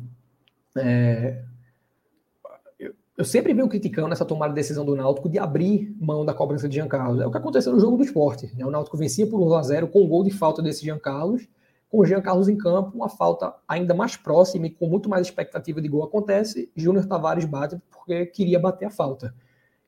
Eu 3.19 3.25
sempre 3.25 3.53
venho 3.53 3.67
criticando 3.67 4.13
essa 4.13 4.23
tomada 4.23 4.53
de 4.53 4.55
decisão 4.55 4.85
do 4.85 4.95
Náutico 4.95 5.27
de 5.27 5.37
abrir 5.37 5.93
mão 5.99 6.23
da 6.23 6.33
cobrança 6.33 6.69
de 6.69 6.75
Jean 6.75 6.87
Carlos. 6.87 7.19
É 7.19 7.27
o 7.27 7.29
que 7.29 7.37
aconteceu 7.37 7.73
no 7.73 7.77
jogo 7.77 7.97
do 7.97 8.03
esporte. 8.05 8.49
Né? 8.55 8.65
O 8.65 8.71
Náutico 8.71 8.95
vencia 8.95 9.27
por 9.27 9.41
1 9.41 9.53
a 9.55 9.61
0 9.61 9.87
com 9.89 10.03
um 10.03 10.07
gol 10.07 10.23
de 10.23 10.31
falta 10.31 10.61
desse 10.61 10.85
Jean 10.85 10.97
Carlos. 10.97 11.45
Com 11.89 11.99
o 11.99 12.05
Jean 12.05 12.21
Carlos 12.21 12.47
em 12.47 12.55
campo, 12.55 12.95
uma 12.95 13.09
falta 13.09 13.53
ainda 13.67 13.93
mais 13.93 14.15
próxima 14.15 14.67
e 14.67 14.69
com 14.69 14.87
muito 14.87 15.09
mais 15.09 15.27
expectativa 15.27 15.81
de 15.81 15.89
gol 15.89 16.01
acontece. 16.01 16.71
Júnior 16.73 17.07
Tavares 17.07 17.43
bate 17.43 17.77
porque 17.91 18.25
queria 18.27 18.57
bater 18.57 18.85
a 18.85 18.89
falta. 18.89 19.35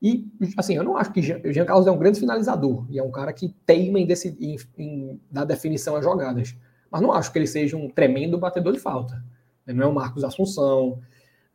E, 0.02 0.30
assim, 0.58 0.76
eu 0.76 0.84
não 0.84 0.98
acho 0.98 1.14
que 1.14 1.22
Jean 1.22 1.66
Carlos 1.66 1.88
é 1.88 1.92
um 1.92 1.98
grande 1.98 2.20
finalizador 2.20 2.86
e 2.90 3.00
é 3.00 3.04
um 3.04 3.12
cara 3.12 3.32
que 3.32 3.56
teima 3.66 3.98
em, 3.98 4.06
decidir, 4.06 4.58
em, 4.78 4.84
em 4.84 5.22
dar 5.32 5.46
definição 5.46 5.96
às 5.96 6.04
jogadas. 6.04 6.54
Mas 6.92 7.02
não 7.02 7.14
acho 7.14 7.32
que 7.32 7.40
ele 7.40 7.48
seja 7.48 7.78
um 7.78 7.90
tremendo 7.90 8.38
batedor 8.38 8.74
de 8.74 8.80
falta. 8.80 9.24
Não 9.66 9.86
é 9.86 9.88
um 9.88 9.94
Marcos 9.94 10.26
Assunção, 10.26 11.00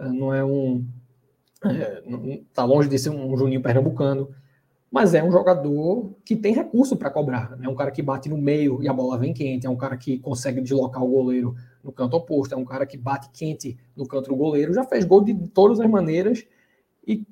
não 0.00 0.32
é 0.32 0.42
um 0.42 0.82
Está 1.64 2.62
é, 2.62 2.66
longe 2.66 2.88
de 2.88 2.98
ser 2.98 3.10
um 3.10 3.36
Juninho 3.36 3.62
Pernambucano, 3.62 4.28
mas 4.90 5.14
é 5.14 5.22
um 5.22 5.30
jogador 5.30 6.14
que 6.24 6.36
tem 6.36 6.54
recurso 6.54 6.96
para 6.96 7.10
cobrar. 7.10 7.56
É 7.62 7.68
um 7.68 7.74
cara 7.74 7.90
que 7.90 8.02
bate 8.02 8.28
no 8.28 8.36
meio 8.36 8.82
e 8.82 8.88
a 8.88 8.92
bola 8.92 9.18
vem 9.18 9.32
quente, 9.32 9.66
é 9.66 9.70
um 9.70 9.76
cara 9.76 9.96
que 9.96 10.18
consegue 10.18 10.60
deslocar 10.60 11.02
o 11.02 11.08
goleiro 11.08 11.54
no 11.82 11.92
canto 11.92 12.16
oposto, 12.16 12.54
é 12.54 12.56
um 12.56 12.64
cara 12.64 12.86
que 12.86 12.96
bate 12.96 13.30
quente 13.30 13.76
no 13.96 14.06
canto 14.06 14.28
do 14.28 14.36
goleiro, 14.36 14.72
já 14.72 14.84
fez 14.84 15.04
gol 15.04 15.22
de 15.22 15.34
todas 15.48 15.80
as 15.80 15.88
maneiras. 15.88 16.46
E 17.06 17.26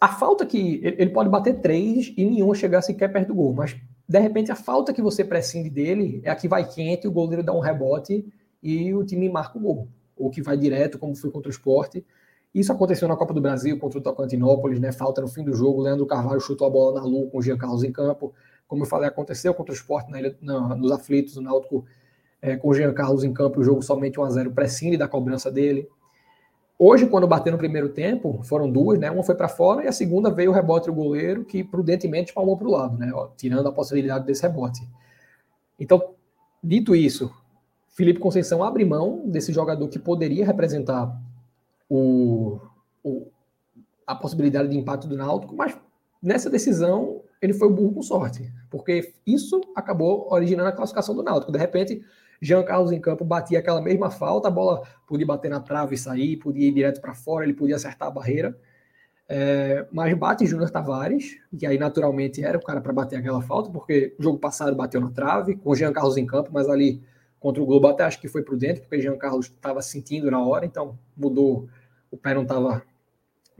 a 0.00 0.08
falta 0.08 0.44
que. 0.46 0.80
Ele 0.82 1.10
pode 1.10 1.28
bater 1.28 1.60
três 1.60 2.12
e 2.16 2.24
nenhuma 2.24 2.54
chegar 2.54 2.82
sequer 2.82 3.12
perto 3.12 3.28
do 3.28 3.34
gol, 3.34 3.54
mas 3.54 3.76
de 4.08 4.18
repente 4.18 4.50
a 4.50 4.56
falta 4.56 4.92
que 4.92 5.00
você 5.00 5.24
prescinde 5.24 5.70
dele 5.70 6.20
é 6.24 6.30
a 6.30 6.36
que 6.36 6.48
vai 6.48 6.68
quente, 6.68 7.06
o 7.06 7.12
goleiro 7.12 7.42
dá 7.42 7.52
um 7.52 7.60
rebote 7.60 8.26
e 8.62 8.92
o 8.92 9.04
time 9.04 9.28
marca 9.28 9.56
o 9.56 9.60
gol. 9.60 9.88
Ou 10.16 10.30
que 10.30 10.42
vai 10.42 10.56
direto, 10.56 10.98
como 10.98 11.14
foi 11.14 11.30
contra 11.30 11.48
o 11.48 11.52
esporte. 11.52 12.04
Isso 12.54 12.72
aconteceu 12.72 13.06
na 13.06 13.16
Copa 13.16 13.32
do 13.32 13.40
Brasil 13.40 13.78
contra 13.78 13.98
o 13.98 14.02
Tocantinópolis, 14.02 14.80
né? 14.80 14.90
Falta 14.90 15.20
no 15.20 15.28
fim 15.28 15.44
do 15.44 15.54
jogo, 15.54 15.82
Leandro 15.82 16.04
Carvalho 16.04 16.40
chutou 16.40 16.66
a 16.66 16.70
bola 16.70 17.00
na 17.00 17.06
lua 17.06 17.30
com 17.30 17.38
o 17.38 17.42
Jean 17.42 17.56
Carlos 17.56 17.84
em 17.84 17.92
campo. 17.92 18.34
Como 18.66 18.82
eu 18.82 18.86
falei, 18.86 19.08
aconteceu 19.08 19.54
contra 19.54 19.72
o 19.72 19.76
Sport 19.76 20.08
na 20.08 20.18
ilha, 20.18 20.36
na, 20.40 20.74
nos 20.74 20.90
aflitos, 20.90 21.36
o 21.36 21.40
Náutico 21.40 21.84
é, 22.42 22.56
com 22.56 22.68
o 22.68 22.74
Jean 22.74 22.92
Carlos 22.92 23.22
em 23.22 23.32
campo, 23.32 23.60
o 23.60 23.64
jogo 23.64 23.82
somente 23.82 24.18
1 24.18 24.24
a 24.24 24.30
0 24.30 24.50
prescinde 24.52 24.96
da 24.96 25.06
cobrança 25.06 25.50
dele. 25.50 25.88
Hoje, 26.78 27.06
quando 27.06 27.26
bateu 27.28 27.52
no 27.52 27.58
primeiro 27.58 27.90
tempo, 27.90 28.40
foram 28.42 28.70
duas, 28.70 28.98
né? 28.98 29.10
Uma 29.10 29.22
foi 29.22 29.34
para 29.34 29.48
fora 29.48 29.84
e 29.84 29.86
a 29.86 29.92
segunda 29.92 30.30
veio 30.30 30.50
o 30.50 30.54
rebote 30.54 30.86
do 30.86 30.94
goleiro, 30.94 31.44
que 31.44 31.62
prudentemente 31.62 32.32
palmou 32.32 32.56
para 32.56 32.66
o 32.66 32.70
lado, 32.70 32.98
né? 32.98 33.12
Ó, 33.14 33.28
tirando 33.36 33.68
a 33.68 33.72
possibilidade 33.72 34.24
desse 34.24 34.42
rebote. 34.42 34.88
Então, 35.78 36.14
dito 36.64 36.96
isso, 36.96 37.30
Felipe 37.88 38.18
Conceição 38.18 38.64
abre 38.64 38.84
mão 38.84 39.22
desse 39.26 39.52
jogador 39.52 39.86
que 39.88 39.98
poderia 39.98 40.46
representar 40.46 41.14
o, 41.90 42.60
o, 43.02 43.26
a 44.06 44.14
possibilidade 44.14 44.68
de 44.68 44.78
empate 44.78 45.08
do 45.08 45.16
Náutico, 45.16 45.54
mas 45.56 45.76
nessa 46.22 46.48
decisão 46.48 47.22
ele 47.42 47.52
foi 47.52 47.68
burro 47.68 47.94
com 47.94 48.02
sorte, 48.02 48.52
porque 48.70 49.12
isso 49.26 49.60
acabou 49.74 50.28
originando 50.30 50.68
a 50.68 50.72
classificação 50.72 51.14
do 51.14 51.22
Náutico. 51.22 51.50
De 51.50 51.58
repente, 51.58 52.02
Jean 52.40 52.62
Carlos 52.62 52.92
em 52.92 53.00
campo 53.00 53.24
batia 53.24 53.58
aquela 53.58 53.82
mesma 53.82 54.10
falta, 54.10 54.48
a 54.48 54.50
bola 54.50 54.82
podia 55.06 55.26
bater 55.26 55.50
na 55.50 55.58
trave 55.58 55.96
e 55.96 55.98
sair, 55.98 56.36
podia 56.36 56.68
ir 56.68 56.72
direto 56.72 57.00
para 57.00 57.14
fora, 57.14 57.44
ele 57.44 57.54
podia 57.54 57.76
acertar 57.76 58.08
a 58.08 58.10
barreira. 58.10 58.56
É, 59.28 59.86
mas 59.92 60.12
bate 60.18 60.44
Júnior 60.44 60.70
Tavares, 60.70 61.38
que 61.56 61.64
aí 61.64 61.78
naturalmente 61.78 62.42
era 62.42 62.58
o 62.58 62.62
cara 62.62 62.80
para 62.80 62.92
bater 62.92 63.16
aquela 63.16 63.40
falta, 63.40 63.70
porque 63.70 64.14
o 64.18 64.22
jogo 64.22 64.38
passado 64.38 64.74
bateu 64.76 65.00
na 65.00 65.10
trave, 65.10 65.56
com 65.56 65.74
Jean 65.74 65.92
Carlos 65.92 66.16
em 66.16 66.26
campo, 66.26 66.50
mas 66.52 66.68
ali 66.68 67.02
contra 67.38 67.62
o 67.62 67.66
Globo 67.66 67.86
até 67.86 68.04
acho 68.04 68.20
que 68.20 68.28
foi 68.28 68.42
prudente, 68.42 68.80
porque 68.80 69.00
Jean 69.00 69.16
Carlos 69.16 69.46
estava 69.46 69.80
sentindo 69.80 70.30
na 70.30 70.44
hora, 70.44 70.66
então 70.66 70.98
mudou 71.16 71.68
o 72.10 72.16
pé 72.16 72.34
não 72.34 72.42
estava 72.42 72.82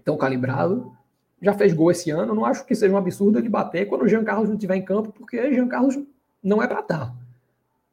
tão 0.05 0.17
calibrado. 0.17 0.93
Já 1.41 1.55
fez 1.55 1.73
gol 1.73 1.91
esse 1.91 2.11
ano. 2.11 2.35
Não 2.35 2.45
acho 2.45 2.65
que 2.67 2.75
seja 2.75 2.93
um 2.93 2.99
absurdo 2.99 3.39
ele 3.39 3.49
bater 3.49 3.87
quando 3.87 4.03
o 4.03 4.09
Jean 4.09 4.25
Carlos 4.25 4.49
não 4.49 4.57
estiver 4.57 4.77
em 4.77 4.85
campo, 4.85 5.13
porque 5.13 5.53
Jean 5.55 5.69
Carlos 5.69 5.99
não 6.43 6.63
é 6.63 6.67
para 6.67 6.81
estar. 6.81 7.15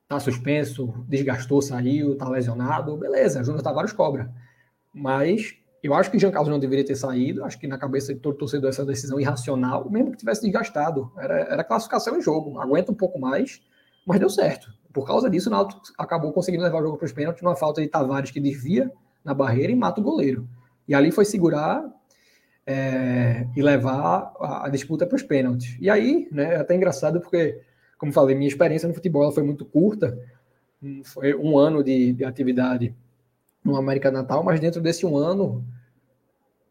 Tá 0.08 0.20
suspenso, 0.20 0.94
desgastou, 1.08 1.62
saiu, 1.62 2.18
tá 2.18 2.28
lesionado. 2.30 2.96
Beleza, 2.98 3.44
Júnior 3.44 3.62
Tavares 3.62 3.92
cobra. 3.92 4.32
Mas 4.94 5.56
eu 5.84 5.94
acho 5.94 6.10
que 6.10 6.18
Jean 6.18 6.32
Carlos 6.32 6.50
não 6.50 6.60
deveria 6.60 6.86
ter 6.86 6.96
saído. 6.96 7.44
Acho 7.44 7.60
que 7.60 7.68
na 7.68 7.78
cabeça 7.78 8.14
de 8.14 8.20
todo 8.20 8.38
torcedor 8.38 8.70
essa 8.70 8.86
decisão 8.86 9.20
irracional, 9.20 9.90
mesmo 9.90 10.12
que 10.12 10.18
tivesse 10.18 10.42
desgastado. 10.42 11.12
Era, 11.18 11.40
era 11.42 11.64
classificação 11.64 12.18
em 12.18 12.22
jogo. 12.22 12.60
Aguenta 12.60 12.92
um 12.92 12.96
pouco 12.96 13.20
mais, 13.20 13.62
mas 14.06 14.20
deu 14.20 14.30
certo. 14.30 14.72
Por 14.94 15.06
causa 15.06 15.30
disso, 15.30 15.50
o 15.50 15.52
Náutico 15.52 15.82
acabou 15.98 16.32
conseguindo 16.32 16.64
levar 16.64 16.80
o 16.80 16.84
jogo 16.84 16.98
para 16.98 17.06
os 17.06 17.12
pênaltis, 17.12 17.44
numa 17.44 17.56
falta 17.56 17.82
de 17.82 17.88
Tavares 17.88 18.32
que 18.32 18.40
desvia 18.40 18.92
na 19.28 19.34
barreira 19.34 19.74
e 19.74 19.76
mata 19.76 20.00
o 20.00 20.04
goleiro. 20.04 20.48
E 20.88 20.96
ali 20.96 21.12
foi 21.12 21.26
segurar 21.26 21.84
é, 22.66 23.46
e 23.56 23.62
levar 23.62 24.34
a, 24.40 24.66
a 24.66 24.70
disputa 24.70 25.06
para 25.06 25.18
os 25.18 25.22
pênaltis. 25.22 25.78
E 25.82 25.90
aí, 25.90 26.30
né, 26.32 26.54
é 26.54 26.56
até 26.56 26.74
engraçado 26.74 27.20
porque, 27.20 27.60
como 27.98 28.14
falei, 28.14 28.36
minha 28.36 28.48
experiência 28.48 28.88
no 28.88 28.96
futebol 28.96 29.30
foi 29.34 29.44
muito 29.44 29.66
curta. 29.66 30.18
Foi 31.04 31.36
um 31.36 31.58
ano 31.58 31.84
de, 31.84 32.14
de 32.14 32.24
atividade 32.24 32.96
no 33.64 33.76
América 33.76 34.10
Natal, 34.10 34.42
mas 34.44 34.62
dentro 34.62 34.80
desse 34.80 35.06
um 35.06 35.18
ano 35.18 35.66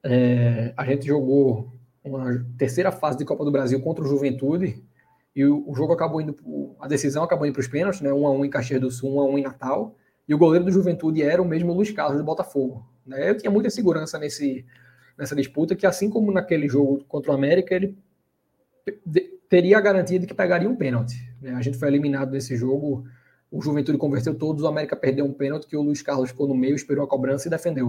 é, 0.02 0.72
a 0.76 0.84
gente 0.86 1.06
jogou 1.06 1.70
uma 2.02 2.42
terceira 2.56 2.90
fase 2.90 3.18
de 3.18 3.24
Copa 3.26 3.44
do 3.44 3.50
Brasil 3.50 3.82
contra 3.82 4.02
o 4.02 4.08
Juventude 4.08 4.82
e 5.34 5.44
o, 5.44 5.68
o 5.68 5.74
jogo 5.74 5.92
acabou 5.92 6.22
indo, 6.22 6.34
a 6.80 6.88
decisão 6.88 7.22
acabou 7.22 7.44
indo 7.46 7.52
para 7.52 7.60
os 7.60 7.68
pênaltis, 7.68 8.00
né? 8.00 8.10
Um 8.10 8.26
a 8.26 8.30
um 8.30 8.44
em 8.44 8.48
Caxias 8.48 8.80
do 8.80 8.90
Sul, 8.90 9.16
um 9.16 9.20
a 9.20 9.26
um 9.26 9.36
em 9.36 9.42
Natal. 9.42 9.94
E 10.28 10.34
o 10.34 10.38
goleiro 10.38 10.64
do 10.64 10.72
Juventude 10.72 11.22
era 11.22 11.40
o 11.40 11.44
mesmo 11.44 11.72
Luiz 11.72 11.90
Carlos 11.90 12.18
do 12.18 12.24
Botafogo. 12.24 12.86
Né? 13.06 13.30
Eu 13.30 13.36
tinha 13.36 13.50
muita 13.50 13.70
segurança 13.70 14.18
nesse, 14.18 14.64
nessa 15.16 15.36
disputa, 15.36 15.76
que 15.76 15.86
assim 15.86 16.10
como 16.10 16.32
naquele 16.32 16.68
jogo 16.68 17.04
contra 17.06 17.32
o 17.32 17.34
América, 17.34 17.74
ele 17.74 17.96
teria 19.48 19.78
a 19.78 19.80
garantia 19.80 20.18
de 20.18 20.26
que 20.26 20.34
pegaria 20.34 20.68
um 20.68 20.76
pênalti. 20.76 21.16
Né? 21.40 21.54
A 21.54 21.62
gente 21.62 21.78
foi 21.78 21.88
eliminado 21.88 22.32
nesse 22.32 22.56
jogo 22.56 23.04
o 23.50 23.62
Juventude 23.62 23.96
converteu 23.96 24.34
todos, 24.34 24.62
o 24.62 24.66
América 24.66 24.96
perdeu 24.96 25.24
um 25.24 25.32
pênalti 25.32 25.66
que 25.66 25.76
o 25.76 25.82
Luiz 25.82 26.02
Carlos 26.02 26.30
ficou 26.30 26.48
no 26.48 26.54
meio, 26.54 26.74
esperou 26.74 27.04
a 27.04 27.08
cobrança 27.08 27.46
e 27.46 27.50
defendeu. 27.50 27.88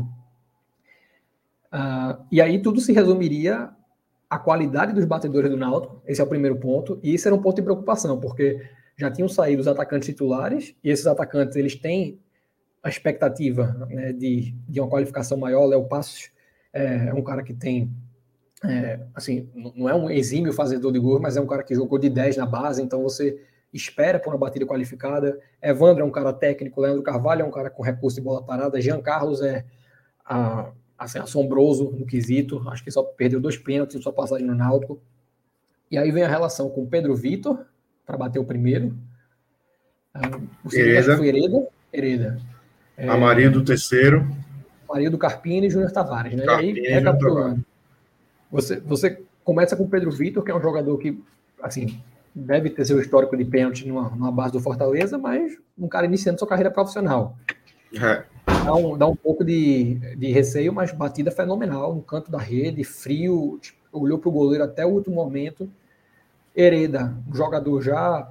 Uh, 1.74 2.24
e 2.32 2.42
aí 2.42 2.62
tudo 2.62 2.80
se 2.80 2.94
resumiria 2.94 3.70
à 4.30 4.38
qualidade 4.38 4.94
dos 4.94 5.06
batedores 5.06 5.50
do 5.50 5.58
Náutico, 5.58 6.02
esse 6.06 6.22
é 6.22 6.24
o 6.24 6.28
primeiro 6.28 6.58
ponto, 6.58 7.00
e 7.04 7.14
isso 7.14 7.28
era 7.28 7.36
um 7.36 7.42
ponto 7.42 7.56
de 7.56 7.64
preocupação, 7.64 8.20
porque 8.20 8.62
já 8.96 9.12
tinham 9.12 9.28
saído 9.28 9.62
os 9.62 9.68
atacantes 9.68 10.08
titulares, 10.08 10.76
e 10.84 10.90
esses 10.90 11.08
atacantes 11.08 11.56
eles 11.56 11.76
têm 11.76 12.20
a 12.84 12.90
expectativa 12.90 13.88
né, 13.90 14.14
de, 14.14 14.56
de 14.68 14.80
uma 14.80 14.90
qualificação 14.90 15.38
maior, 15.38 15.66
Léo 15.66 15.86
Passos 15.86 16.30
é, 16.74 17.08
é 17.08 17.14
um 17.14 17.24
cara 17.24 17.44
que 17.44 17.54
tem 17.54 17.92
é, 18.64 19.00
assim, 19.14 19.50
não 19.76 19.88
é 19.88 19.94
um 19.94 20.10
exímio 20.10 20.52
fazedor 20.52 20.92
de 20.92 21.00
gol, 21.00 21.20
mas 21.20 21.38
é 21.38 21.42
um 21.42 21.46
cara 21.46 21.64
que 21.64 21.76
jogou 21.76 22.00
de 22.00 22.10
10 22.10 22.38
na 22.38 22.46
base, 22.46 22.82
então 22.82 23.04
você 23.04 23.40
espera 23.72 24.20
por 24.20 24.34
uma 24.34 24.40
batida 24.40 24.66
qualificada. 24.66 25.40
Evandro 25.62 26.04
é 26.04 26.06
um 26.06 26.12
cara 26.12 26.34
técnico, 26.34 26.82
Leandro 26.82 27.04
Carvalho 27.04 27.44
é 27.44 27.46
um 27.46 27.52
cara 27.52 27.70
com 27.70 27.84
recurso 27.84 28.18
de 28.18 28.24
bola 28.24 28.44
parada, 28.44 28.82
Jean 28.82 29.02
Carlos 29.02 29.42
é 29.42 29.66
a, 30.26 30.72
assim, 30.98 31.20
assombroso 31.20 31.92
no 31.92 32.06
quesito, 32.06 32.68
acho 32.70 32.84
que 32.84 32.90
só 32.90 33.04
perdeu 33.04 33.40
dois 33.40 33.58
pênaltis 33.58 33.96
em 33.96 34.02
sua 34.02 34.14
passagem 34.14 34.46
no 34.46 34.56
Náutico. 34.56 35.00
E 35.92 35.98
aí 35.98 36.12
vem 36.12 36.24
a 36.24 36.28
relação 36.28 36.70
com 36.70 36.86
Pedro 36.86 37.16
Vitor, 37.16 37.66
para 38.06 38.18
bater 38.18 38.40
o 38.40 38.46
primeiro. 38.46 38.98
Ah, 40.14 40.40
o 40.64 40.74
Hereda. 40.74 41.18
Foi 41.18 41.28
Hereda. 41.28 41.68
Hereda. 41.94 42.38
É, 42.98 43.08
Amaria 43.08 43.50
do 43.50 43.64
terceiro. 43.64 44.28
Maria 44.90 45.12
do 45.12 45.18
Carpini 45.18 45.68
e 45.68 45.70
Júnior 45.70 45.92
Tavares, 45.92 46.34
né? 46.34 46.46
Carpini, 46.46 46.80
e 46.80 46.88
aí, 46.88 46.94
recapitulando. 46.94 47.64
Você, 48.52 48.80
você 48.80 49.22
começa 49.44 49.76
com 49.76 49.84
o 49.84 49.90
Pedro 49.90 50.10
Vitor, 50.10 50.44
que 50.44 50.50
é 50.50 50.56
um 50.56 50.62
jogador 50.62 50.98
que, 50.98 51.22
assim, 51.62 52.02
deve 52.34 52.70
ter 52.70 52.86
seu 52.86 53.00
histórico 53.00 53.38
de 53.38 53.46
pênalti 53.46 53.88
numa, 53.88 54.10
numa 54.10 54.32
base 54.32 54.54
do 54.54 54.60
Fortaleza, 54.60 55.18
mas 55.18 55.58
um 55.78 55.88
cara 55.88 56.06
iniciando 56.06 56.40
sua 56.40 56.48
carreira 56.48 56.72
profissional. 56.72 57.38
É. 57.94 58.24
Dá, 58.46 58.74
um, 58.74 58.98
dá 58.98 59.08
um 59.08 59.16
pouco 59.16 59.44
de, 59.44 59.96
de 60.16 60.32
receio, 60.32 60.74
mas 60.74 60.92
batida 60.92 61.30
fenomenal 61.30 61.94
no 61.94 62.02
canto 62.02 62.32
da 62.32 62.40
rede, 62.40 62.84
frio, 62.84 63.60
tipo, 63.62 63.78
olhou 63.92 64.18
para 64.18 64.30
o 64.30 64.32
goleiro 64.32 64.64
até 64.64 64.86
o 64.86 64.90
último 64.90 65.16
momento. 65.16 65.70
Hereda, 66.56 67.14
um 67.30 67.36
jogador 67.36 67.82
já 67.82 68.28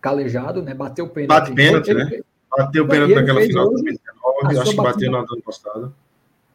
calejado, 0.00 0.62
né? 0.62 0.74
Bateu 0.74 1.08
pênalti. 1.08 1.50
Bate 1.50 1.54
pênalti, 1.54 1.94
né? 1.94 2.20
Bateu 2.64 2.88
pênalti 2.88 3.14
naquela 3.14 3.40
final 3.40 3.64
de 3.64 3.70
2019, 3.70 4.58
acho 4.58 4.70
que 4.70 4.76
bateu 4.76 5.10
no 5.10 5.18
ano 5.18 5.42
passado. 5.44 5.94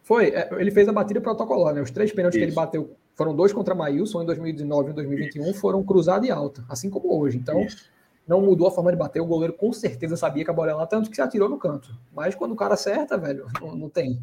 Foi, 0.04 0.28
é, 0.28 0.50
ele 0.60 0.72
fez 0.72 0.88
a 0.88 0.94
batida 0.94 1.20
protocolar, 1.20 1.74
né? 1.74 1.82
Os 1.82 1.90
três 1.90 2.12
pênaltis 2.12 2.38
Isso. 2.38 2.46
que 2.46 2.50
ele 2.52 2.56
bateu 2.56 2.96
foram 3.16 3.36
dois 3.36 3.54
contra 3.54 3.74
Maílson 3.74 4.22
em 4.22 4.26
2019 4.26 4.92
e 4.92 4.94
2021, 4.94 5.54
foram 5.54 5.84
cruzado 5.84 6.26
e 6.26 6.32
alta, 6.32 6.64
assim 6.70 6.90
como 6.90 7.18
hoje. 7.18 7.38
Então, 7.38 7.62
Isso. 7.62 7.90
não 8.28 8.42
mudou 8.42 8.68
a 8.68 8.72
forma 8.72 8.92
de 8.92 8.98
bater. 8.98 9.22
O 9.22 9.26
goleiro 9.26 9.54
com 9.54 9.72
certeza 9.72 10.18
sabia 10.18 10.44
que 10.44 10.52
a 10.52 10.54
bola 10.54 10.70
era 10.70 10.78
lá, 10.78 10.86
tanto 10.86 11.10
que 11.10 11.16
se 11.16 11.22
atirou 11.22 11.50
no 11.50 11.58
canto. 11.58 11.98
Mas 12.14 12.36
quando 12.36 12.52
o 12.52 12.56
cara 12.56 12.74
acerta, 12.74 13.18
velho, 13.18 13.48
não, 13.62 13.76
não 13.76 13.90
tem. 13.90 14.22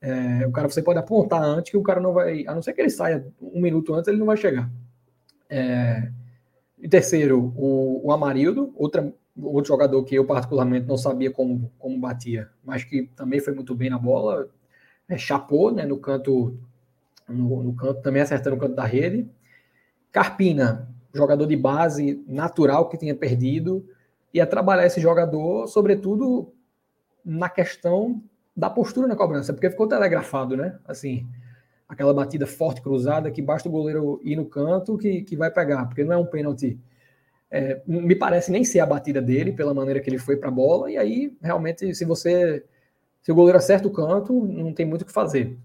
É, 0.00 0.46
o 0.46 0.52
cara 0.52 0.68
você 0.68 0.82
pode 0.82 0.98
apontar 0.98 1.42
antes 1.42 1.70
que 1.70 1.76
o 1.76 1.82
cara 1.82 2.00
não 2.00 2.12
vai. 2.12 2.46
A 2.46 2.54
não 2.54 2.62
ser 2.62 2.72
que 2.72 2.80
ele 2.80 2.90
saia 2.90 3.26
um 3.42 3.60
minuto 3.60 3.92
antes, 3.92 4.08
ele 4.08 4.18
não 4.18 4.26
vai 4.26 4.36
chegar. 4.36 4.70
É, 5.50 6.10
e 6.78 6.88
terceiro, 6.88 7.52
o, 7.56 8.06
o 8.06 8.12
Amarildo, 8.12 8.72
outra, 8.76 9.12
outro 9.40 9.68
jogador 9.68 10.02
que 10.04 10.14
eu 10.14 10.24
particularmente 10.24 10.86
não 10.86 10.96
sabia 10.96 11.30
como, 11.30 11.70
como 11.78 11.98
batia, 11.98 12.50
mas 12.64 12.84
que 12.84 13.04
também 13.14 13.40
foi 13.40 13.54
muito 13.54 13.74
bem 13.74 13.90
na 13.90 13.98
bola. 13.98 14.48
É, 15.08 15.16
chapou 15.16 15.72
né, 15.72 15.84
no 15.84 15.98
canto 15.98 16.58
no, 17.28 17.62
no 17.62 17.74
canto, 17.74 18.00
também 18.02 18.22
acertando 18.22 18.56
o 18.56 18.58
canto 18.58 18.74
da 18.74 18.84
rede. 18.84 19.28
Carpina, 20.10 20.88
jogador 21.14 21.46
de 21.46 21.56
base 21.56 22.22
natural 22.26 22.88
que 22.88 22.96
tinha 22.96 23.14
perdido, 23.14 23.86
ia 24.32 24.46
trabalhar 24.46 24.86
esse 24.86 25.00
jogador, 25.00 25.66
sobretudo 25.66 26.52
na 27.24 27.48
questão 27.48 28.22
da 28.56 28.70
postura 28.70 29.06
na 29.06 29.16
cobrança, 29.16 29.52
porque 29.52 29.68
ficou 29.68 29.86
telegrafado, 29.86 30.56
né? 30.56 30.78
Assim, 30.86 31.26
aquela 31.88 32.14
batida 32.14 32.46
forte 32.46 32.80
cruzada 32.80 33.30
que 33.30 33.42
basta 33.42 33.68
o 33.68 33.72
goleiro 33.72 34.20
ir 34.24 34.36
no 34.36 34.46
canto 34.46 34.96
que, 34.96 35.22
que 35.22 35.36
vai 35.36 35.50
pegar, 35.50 35.86
porque 35.86 36.04
não 36.04 36.14
é 36.14 36.16
um 36.16 36.26
pênalti. 36.26 36.78
É, 37.50 37.80
me 37.86 38.14
parece 38.16 38.50
nem 38.50 38.64
ser 38.64 38.80
a 38.80 38.86
batida 38.86 39.22
dele, 39.22 39.52
pela 39.52 39.72
maneira 39.72 40.00
que 40.00 40.10
ele 40.10 40.18
foi 40.18 40.36
para 40.36 40.48
a 40.48 40.52
bola, 40.52 40.90
e 40.90 40.96
aí 40.96 41.36
realmente, 41.40 41.94
se 41.94 42.04
você. 42.04 42.64
Se 43.22 43.32
o 43.32 43.34
goleiro 43.34 43.58
acerta 43.58 43.88
o 43.88 43.92
canto, 43.92 44.32
não 44.32 44.72
tem 44.72 44.86
muito 44.86 45.02
o 45.02 45.04
que 45.04 45.12
fazer. 45.12 45.56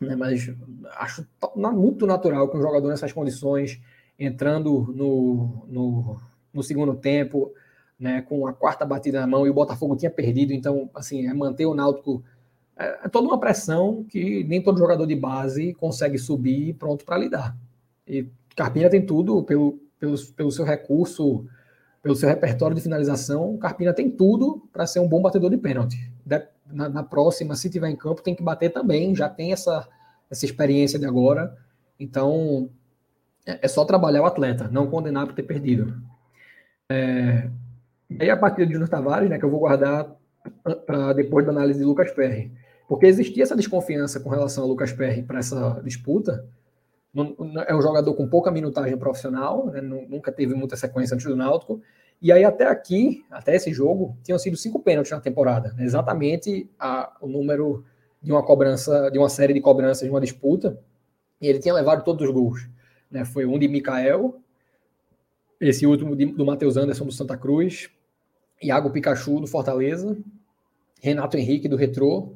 Né, 0.00 0.14
mas 0.14 0.50
acho 0.96 1.26
muito 1.54 2.06
natural 2.06 2.48
que 2.48 2.56
um 2.56 2.60
jogador 2.60 2.88
nessas 2.88 3.12
condições, 3.12 3.80
entrando 4.18 4.92
no, 4.94 5.64
no, 5.68 6.20
no, 6.52 6.62
segundo 6.62 6.94
tempo, 6.94 7.52
né, 7.98 8.22
com 8.22 8.46
a 8.46 8.52
quarta 8.52 8.84
batida 8.84 9.20
na 9.20 9.26
mão 9.26 9.46
e 9.46 9.50
o 9.50 9.54
Botafogo 9.54 9.96
tinha 9.96 10.10
perdido, 10.10 10.52
então, 10.52 10.90
assim, 10.94 11.26
é 11.26 11.32
manter 11.32 11.64
o 11.64 11.74
Náutico. 11.74 12.22
É, 12.76 13.06
é 13.06 13.08
toda 13.08 13.28
uma 13.28 13.40
pressão 13.40 14.04
que 14.04 14.44
nem 14.44 14.62
todo 14.62 14.78
jogador 14.78 15.06
de 15.06 15.14
base 15.14 15.72
consegue 15.74 16.18
subir 16.18 16.74
pronto 16.74 17.04
para 17.04 17.18
lidar. 17.18 17.56
E 18.06 18.26
Carpina 18.54 18.90
tem 18.90 19.04
tudo, 19.04 19.42
pelo, 19.44 19.78
pelo, 19.98 20.16
pelo 20.34 20.50
seu 20.50 20.64
recurso, 20.64 21.46
pelo 22.02 22.14
seu 22.14 22.28
repertório 22.28 22.76
de 22.76 22.82
finalização, 22.82 23.56
Carpina 23.58 23.92
tem 23.92 24.10
tudo 24.10 24.68
para 24.72 24.86
ser 24.86 25.00
um 25.00 25.08
bom 25.08 25.20
batedor 25.20 25.50
de 25.50 25.56
pênalti 25.56 26.10
na, 26.70 26.88
na, 26.88 27.02
próxima, 27.02 27.54
se 27.54 27.70
tiver 27.70 27.88
em 27.88 27.96
campo, 27.96 28.22
tem 28.22 28.34
que 28.34 28.42
bater 28.42 28.70
também, 28.70 29.14
já 29.14 29.28
tem 29.28 29.52
essa, 29.52 29.86
essa 30.30 30.44
experiência 30.44 30.98
de 30.98 31.06
agora. 31.06 31.56
Então, 31.98 32.68
é, 33.46 33.60
é 33.62 33.68
só 33.68 33.84
trabalhar 33.84 34.22
o 34.22 34.26
atleta, 34.26 34.68
não 34.68 34.88
condenar 34.88 35.26
por 35.26 35.34
ter 35.34 35.42
perdido. 35.42 36.00
É, 36.88 37.48
aí 38.20 38.30
a 38.30 38.36
partida 38.36 38.66
de 38.66 38.72
Júnior 38.72 38.88
Tavares, 38.88 39.30
né, 39.30 39.38
que 39.38 39.44
eu 39.44 39.50
vou 39.50 39.60
guardar 39.60 40.14
para 40.86 41.12
depois 41.12 41.44
da 41.44 41.52
análise 41.52 41.78
de 41.78 41.84
Lucas 41.84 42.10
Perry. 42.12 42.52
Porque 42.88 43.06
existia 43.06 43.42
essa 43.42 43.56
desconfiança 43.56 44.20
com 44.20 44.30
relação 44.30 44.64
a 44.64 44.66
Lucas 44.66 44.92
Perry 44.92 45.22
para 45.22 45.40
essa 45.40 45.80
disputa. 45.84 46.46
É 47.66 47.74
um 47.74 47.80
jogador 47.80 48.14
com 48.14 48.28
pouca 48.28 48.50
minutagem 48.50 48.96
profissional, 48.96 49.66
né, 49.66 49.80
nunca 49.80 50.30
teve 50.30 50.54
muita 50.54 50.76
sequência 50.76 51.14
antes 51.14 51.26
do 51.26 51.36
Náutico, 51.36 51.80
e 52.20 52.32
aí, 52.32 52.44
até 52.44 52.66
aqui, 52.66 53.24
até 53.30 53.54
esse 53.54 53.72
jogo, 53.72 54.16
tinham 54.22 54.38
sido 54.38 54.56
cinco 54.56 54.80
pênaltis 54.80 55.12
na 55.12 55.20
temporada. 55.20 55.72
Né? 55.74 55.84
Exatamente 55.84 56.68
a, 56.78 57.14
o 57.20 57.26
número 57.26 57.84
de 58.22 58.32
uma 58.32 58.42
cobrança, 58.42 59.10
de 59.10 59.18
uma 59.18 59.28
série 59.28 59.52
de 59.52 59.60
cobranças 59.60 60.02
de 60.02 60.10
uma 60.10 60.20
disputa. 60.20 60.80
E 61.40 61.46
ele 61.46 61.58
tinha 61.58 61.74
levado 61.74 62.04
todos 62.04 62.26
os 62.26 62.32
gols. 62.32 62.68
Né? 63.10 63.24
Foi 63.24 63.44
um 63.44 63.58
de 63.58 63.68
Mikael, 63.68 64.40
esse 65.60 65.86
último 65.86 66.16
de, 66.16 66.26
do 66.26 66.44
Matheus 66.44 66.76
Anderson 66.76 67.04
do 67.04 67.12
Santa 67.12 67.36
Cruz, 67.36 67.90
Iago 68.62 68.90
Pikachu 68.90 69.40
do 69.40 69.46
Fortaleza, 69.46 70.16
Renato 71.02 71.36
Henrique 71.36 71.68
do 71.68 71.76
Retrô, 71.76 72.34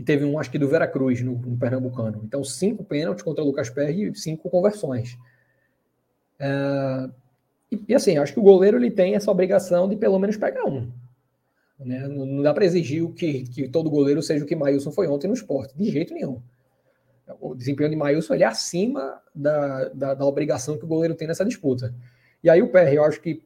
e 0.00 0.02
teve 0.02 0.24
um, 0.24 0.38
acho 0.38 0.50
que 0.50 0.58
do 0.58 0.66
Veracruz, 0.66 1.20
no, 1.20 1.32
no 1.32 1.58
Pernambucano. 1.58 2.22
Então, 2.24 2.42
cinco 2.42 2.82
pênaltis 2.82 3.22
contra 3.22 3.44
o 3.44 3.46
Lucas 3.46 3.68
Perry 3.68 4.08
e 4.08 4.14
cinco 4.14 4.48
conversões. 4.48 5.18
É, 6.38 7.10
e, 7.70 7.84
e, 7.86 7.94
assim, 7.94 8.16
acho 8.16 8.32
que 8.32 8.40
o 8.40 8.42
goleiro 8.42 8.78
ele 8.78 8.90
tem 8.90 9.14
essa 9.14 9.30
obrigação 9.30 9.86
de 9.86 9.96
pelo 9.96 10.18
menos 10.18 10.38
pegar 10.38 10.64
um. 10.64 10.90
Né? 11.78 12.08
Não, 12.08 12.24
não 12.24 12.42
dá 12.42 12.54
para 12.54 12.64
exigir 12.64 13.06
que, 13.10 13.42
que 13.42 13.68
todo 13.68 13.90
goleiro 13.90 14.22
seja 14.22 14.42
o 14.42 14.48
que 14.48 14.56
Maílson 14.56 14.90
foi 14.90 15.06
ontem 15.06 15.28
no 15.28 15.34
esporte, 15.34 15.76
de 15.76 15.90
jeito 15.90 16.14
nenhum. 16.14 16.40
o 17.38 17.54
desempenho 17.54 17.90
de 17.90 17.96
Maílson 17.96 18.32
ele 18.32 18.44
é 18.44 18.46
acima 18.46 19.20
da, 19.34 19.90
da, 19.90 20.14
da, 20.14 20.24
obrigação 20.24 20.78
que 20.78 20.84
o 20.86 20.88
goleiro 20.88 21.14
tem 21.14 21.28
nessa 21.28 21.44
disputa. 21.44 21.94
E 22.42 22.48
aí 22.48 22.62
o 22.62 22.70
PR, 22.70 22.94
eu 22.94 23.04
acho 23.04 23.20
que 23.20 23.42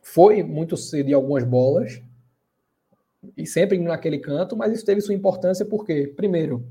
foi 0.00 0.44
muito 0.44 0.76
cedo 0.76 1.10
em 1.10 1.12
algumas 1.12 1.42
bolas, 1.42 2.00
e 3.36 3.46
sempre 3.46 3.78
naquele 3.78 4.18
canto, 4.18 4.56
mas 4.56 4.72
isso 4.72 4.84
teve 4.84 5.00
sua 5.00 5.14
importância 5.14 5.64
porque, 5.64 6.08
primeiro, 6.08 6.66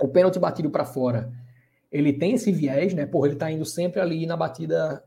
o 0.00 0.08
pênalti 0.08 0.38
batido 0.38 0.70
para 0.70 0.84
fora, 0.84 1.32
ele 1.90 2.12
tem 2.12 2.34
esse 2.34 2.52
viés, 2.52 2.92
né? 2.92 3.06
Porra, 3.06 3.28
ele 3.28 3.36
tá 3.36 3.50
indo 3.50 3.64
sempre 3.64 4.00
ali 4.00 4.26
na 4.26 4.36
batida. 4.36 5.02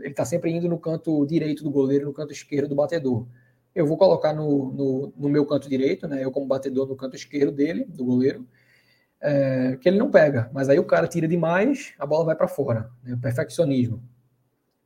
Ele 0.00 0.14
tá 0.14 0.24
sempre 0.24 0.50
indo 0.50 0.68
no 0.68 0.78
canto 0.78 1.24
direito 1.26 1.62
do 1.62 1.70
goleiro, 1.70 2.06
no 2.06 2.12
canto 2.12 2.32
esquerdo 2.32 2.70
do 2.70 2.74
batedor. 2.74 3.26
Eu 3.74 3.86
vou 3.86 3.96
colocar 3.96 4.32
no, 4.32 4.72
no, 4.72 5.12
no 5.16 5.28
meu 5.28 5.46
canto 5.46 5.68
direito, 5.68 6.08
né? 6.08 6.24
Eu, 6.24 6.32
como 6.32 6.46
batedor, 6.46 6.88
no 6.88 6.96
canto 6.96 7.14
esquerdo 7.14 7.52
dele, 7.52 7.84
do 7.84 8.04
goleiro, 8.04 8.46
é, 9.20 9.76
que 9.80 9.88
ele 9.88 9.98
não 9.98 10.10
pega. 10.10 10.50
Mas 10.52 10.68
aí 10.68 10.78
o 10.78 10.84
cara 10.84 11.06
tira 11.06 11.28
demais, 11.28 11.92
a 11.98 12.06
bola 12.06 12.24
vai 12.24 12.34
para 12.34 12.48
fora. 12.48 12.90
Né? 13.04 13.16
Perfeccionismo. 13.20 14.02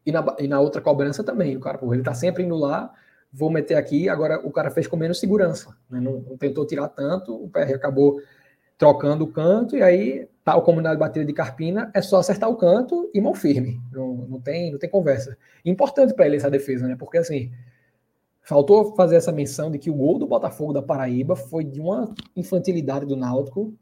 E 0.04 0.12
na, 0.12 0.36
e 0.38 0.48
na 0.48 0.60
outra 0.60 0.82
cobrança 0.82 1.24
também. 1.24 1.56
O 1.56 1.60
cara, 1.60 1.78
porra, 1.78 1.94
ele 1.94 2.04
tá 2.04 2.12
sempre 2.12 2.42
indo 2.42 2.56
lá, 2.56 2.92
vou 3.34 3.50
meter 3.50 3.74
aqui. 3.74 4.08
Agora 4.08 4.40
o 4.46 4.50
cara 4.50 4.70
fez 4.70 4.86
com 4.86 4.96
menos 4.96 5.18
segurança. 5.18 5.76
Né? 5.90 6.00
Não, 6.00 6.20
não 6.20 6.36
tentou 6.36 6.64
tirar 6.64 6.88
tanto, 6.88 7.34
o 7.34 7.48
PR 7.48 7.74
acabou 7.74 8.20
trocando 8.78 9.24
o 9.24 9.28
canto, 9.28 9.76
e 9.76 9.82
aí 9.82 10.28
tal 10.44 10.60
tá, 10.60 10.64
comunidade 10.64 10.98
batida 10.98 11.24
de 11.24 11.32
Carpina, 11.32 11.90
é 11.94 12.02
só 12.02 12.18
acertar 12.18 12.50
o 12.50 12.56
canto 12.56 13.10
e 13.14 13.20
mão 13.20 13.34
firme. 13.34 13.80
Não, 13.92 14.14
não, 14.14 14.40
tem, 14.40 14.70
não 14.70 14.78
tem 14.78 14.90
conversa. 14.90 15.36
Importante 15.64 16.12
para 16.12 16.26
ele 16.26 16.36
essa 16.36 16.50
defesa, 16.50 16.86
né? 16.86 16.96
Porque 16.96 17.18
assim, 17.18 17.50
faltou 18.42 18.94
fazer 18.94 19.16
essa 19.16 19.32
menção 19.32 19.70
de 19.70 19.78
que 19.78 19.90
o 19.90 19.94
gol 19.94 20.18
do 20.18 20.26
Botafogo 20.26 20.72
da 20.72 20.82
Paraíba 20.82 21.34
foi 21.34 21.64
de 21.64 21.80
uma 21.80 22.12
infantilidade 22.36 23.06
do 23.06 23.16
Náutico. 23.16 23.74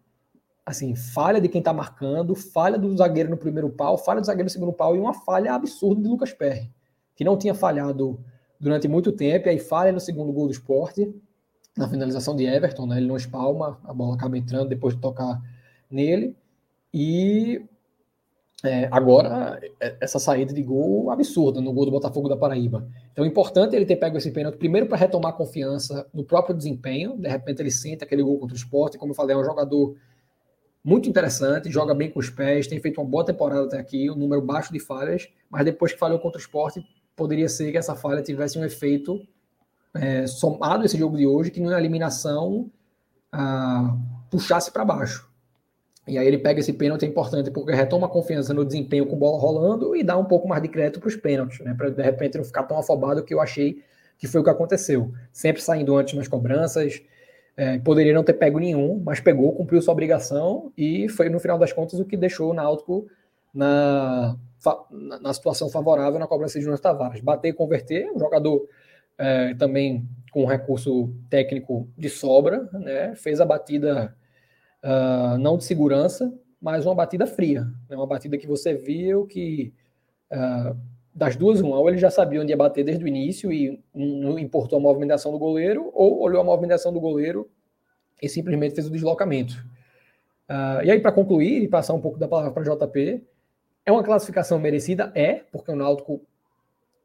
Assim, 0.65 0.95
falha 0.95 1.41
de 1.41 1.49
quem 1.49 1.61
tá 1.61 1.73
marcando, 1.73 2.37
falha 2.37 2.79
do 2.79 2.97
zagueiro 2.97 3.29
no 3.29 3.37
primeiro 3.37 3.69
pau, 3.71 3.99
falha 3.99 4.21
do 4.21 4.27
zagueiro 4.27 4.47
no 4.47 4.51
segundo 4.51 4.73
pau 4.73 4.95
e 4.95 5.01
uma 5.01 5.13
falha 5.13 5.55
absurda 5.55 6.01
de 6.01 6.09
Lucas 6.09 6.33
Perry, 6.33 6.71
que 7.17 7.25
não 7.25 7.37
tinha 7.37 7.55
falhado 7.55 8.23
durante 8.63 8.87
muito 8.87 9.11
tempo, 9.11 9.49
e 9.49 9.51
aí 9.51 9.59
falha 9.59 9.91
no 9.91 9.99
segundo 9.99 10.33
gol 10.33 10.47
do 10.47 10.53
esporte, 10.53 11.13
na 11.77 11.89
finalização 11.89 12.37
de 12.37 12.47
Everton, 12.47 12.87
né? 12.87 12.99
Ele 12.99 13.09
não 13.09 13.17
espalma, 13.17 13.81
a 13.83 13.93
bola 13.93 14.15
acaba 14.15 14.39
entrando 14.39 14.69
depois 14.69 14.95
de 14.95 15.01
tocar 15.01 15.43
nele. 15.91 16.37
E 16.95 17.61
é, 18.63 18.89
agora, 18.93 19.59
é, 19.81 19.97
essa 20.01 20.21
saída 20.21 20.55
de 20.55 20.63
gol 20.63 21.11
absurda 21.11 21.61
no 21.61 21.73
gol 21.73 21.87
do 21.87 21.91
Botafogo 21.91 22.29
da 22.29 22.37
Paraíba. 22.37 22.89
Então, 23.11 23.25
é 23.25 23.29
importante 23.29 23.75
ele 23.75 23.85
ter 23.85 23.97
pego 23.97 24.17
esse 24.17 24.31
pênalti, 24.31 24.59
primeiro 24.59 24.87
para 24.87 24.97
retomar 24.97 25.33
confiança 25.33 26.07
no 26.15 26.23
próprio 26.23 26.57
desempenho. 26.57 27.17
De 27.17 27.29
repente, 27.29 27.61
ele 27.61 27.71
sente 27.71 28.05
aquele 28.05 28.23
gol 28.23 28.39
contra 28.39 28.55
o 28.55 28.57
esporte. 28.57 28.97
Como 28.97 29.11
eu 29.11 29.17
falei, 29.17 29.35
é 29.35 29.39
um 29.39 29.45
jogador 29.45 29.97
muito 30.85 31.09
interessante, 31.09 31.69
joga 31.69 31.95
bem 31.95 32.11
com 32.11 32.21
os 32.21 32.31
pés, 32.31 32.69
tem 32.69 32.79
feito 32.79 33.01
uma 33.01 33.11
boa 33.11 33.25
temporada 33.25 33.65
até 33.65 33.79
aqui, 33.79 34.09
um 34.09 34.17
número 34.17 34.43
baixo 34.43 34.73
de 34.73 34.79
falhas, 34.79 35.29
mas 35.51 35.65
depois 35.65 35.93
que 35.93 35.99
falhou 35.99 36.21
contra 36.21 36.39
o 36.39 36.41
esporte, 36.41 36.85
poderia 37.17 37.49
ser 37.49 37.71
que 37.71 37.79
essa 37.79 37.95
falha 37.95 38.23
tivesse 38.23 38.59
um 38.59 38.65
efeito 38.65 39.21
é, 39.95 40.27
somado 40.27 40.83
a 40.83 40.87
esse 40.87 40.97
jogo 40.97 41.17
de 41.17 41.27
hoje, 41.27 41.51
que 41.51 41.61
na 41.61 41.79
eliminação 41.79 42.71
ah, 43.31 43.97
puxasse 44.31 44.71
para 44.71 44.85
baixo. 44.85 45.31
E 46.07 46.19
aí 46.19 46.27
ele 46.27 46.39
pega 46.39 46.59
esse 46.59 46.73
pênalti 46.73 47.05
é 47.05 47.09
importante 47.09 47.51
porque 47.51 47.73
retoma 47.73 48.07
a 48.07 48.11
confiança 48.11 48.53
no 48.53 48.65
desempenho 48.65 49.07
com 49.07 49.17
bola 49.17 49.39
rolando 49.39 49.95
e 49.95 50.03
dá 50.03 50.19
um 50.19 50.25
pouco 50.25 50.49
mais 50.49 50.61
de 50.61 50.69
crédito 50.69 50.99
para 50.99 51.09
os 51.09 51.17
pênaltis, 51.17 51.61
né? 51.61 51.75
Para 51.75 51.91
de 51.91 52.03
repente 52.03 52.37
não 52.37 52.45
ficar 52.45 52.65
tão 52.65 52.79
afobado 52.79 53.23
que 53.23 53.33
eu 53.33 53.41
achei 53.41 53.83
que 54.19 54.27
foi 54.27 54.41
o 54.41 54.45
que 54.45 54.51
aconteceu. 54.51 55.13
Sempre 55.33 55.63
saindo 55.63 55.97
antes 55.97 56.15
nas 56.15 56.27
cobranças, 56.27 57.01
é, 57.57 57.79
poderia 57.79 58.13
não 58.15 58.25
ter 58.25 58.33
pego 58.35 58.59
nenhum, 58.59 59.01
mas 59.05 59.21
pegou, 59.21 59.53
cumpriu 59.53 59.81
sua 59.81 59.93
obrigação 59.93 60.73
e 60.77 61.09
foi 61.09 61.29
no 61.29 61.39
final 61.39 61.59
das 61.59 61.73
contas 61.73 62.01
o 62.01 62.05
que 62.05 62.17
deixou 62.17 62.51
o 62.51 62.55
Náutico 62.55 63.07
na, 63.55 64.37
na 64.91 65.33
situação 65.35 65.69
favorável 65.69 66.19
na 66.19 66.27
cobrança 66.27 66.59
de 66.59 66.65
Jonas 66.65 66.81
Tavares. 66.81 67.21
Bater 67.21 67.49
e 67.49 67.53
converter, 67.53 68.11
um 68.11 68.19
jogador 68.19 68.67
é, 69.19 69.55
também 69.55 70.09
com 70.33 70.47
recurso 70.47 71.13
técnico 71.29 71.89
de 71.97 72.09
sobra, 72.09 72.69
né? 72.73 73.15
Fez 73.15 73.41
a 73.41 73.45
batida 73.45 74.17
uh, 74.83 75.39
não 75.39 75.59
de 75.59 75.65
segurança, 75.65 76.33
mas 76.61 76.87
uma 76.87 76.95
batida 76.95 77.27
fria. 77.27 77.67
Né? 77.89 77.97
Uma 77.97 78.07
batida 78.07 78.39
que 78.39 78.47
você 78.47 78.75
viu 78.75 79.27
que 79.27 79.75
uh, 80.33 80.77
das 81.15 81.37
duas, 81.37 81.61
uma, 81.61 81.79
ou 81.79 81.89
ele 81.89 81.99
já 81.99 82.11
sabia 82.11 82.41
onde 82.41 82.51
ia 82.51 82.57
bater 82.57 82.83
desde 82.83 83.05
o 83.05 83.09
início 83.09 83.53
e 83.53 83.83
não 83.95 84.39
importou 84.39 84.79
a 84.79 84.83
movimentação 84.83 85.31
do 85.31 85.39
goleiro, 85.39 85.91
ou 85.93 86.21
olhou 86.21 86.41
a 86.41 86.45
movimentação 86.45 86.93
do 86.93 87.01
goleiro 87.01 87.51
e 88.23 88.29
simplesmente 88.29 88.75
fez 88.75 88.87
o 88.87 88.91
deslocamento. 88.91 89.55
Uh, 90.49 90.85
e 90.85 90.91
aí, 90.91 91.01
para 91.01 91.13
concluir 91.13 91.63
e 91.63 91.69
passar 91.69 91.93
um 91.93 92.01
pouco 92.01 92.19
da 92.19 92.27
palavra 92.27 92.53
para 92.53 92.63
JP, 92.63 93.23
é 93.85 93.93
uma 93.93 94.03
classificação 94.03 94.59
merecida? 94.59 95.13
É, 95.15 95.45
porque 95.51 95.71
o 95.71 95.77
Náutico 95.77 96.21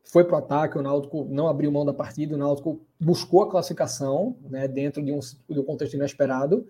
foi 0.03 0.23
para 0.23 0.35
o 0.35 0.39
ataque, 0.39 0.77
o 0.77 0.81
Náutico 0.81 1.25
não 1.29 1.47
abriu 1.47 1.71
mão 1.71 1.85
da 1.85 1.93
partida, 1.93 2.35
o 2.35 2.37
Náutico 2.37 2.79
buscou 2.99 3.43
a 3.43 3.49
classificação 3.49 4.37
né, 4.49 4.67
dentro 4.67 5.03
de 5.03 5.11
um, 5.11 5.19
de 5.19 5.59
um 5.59 5.63
contexto 5.63 5.95
inesperado, 5.95 6.67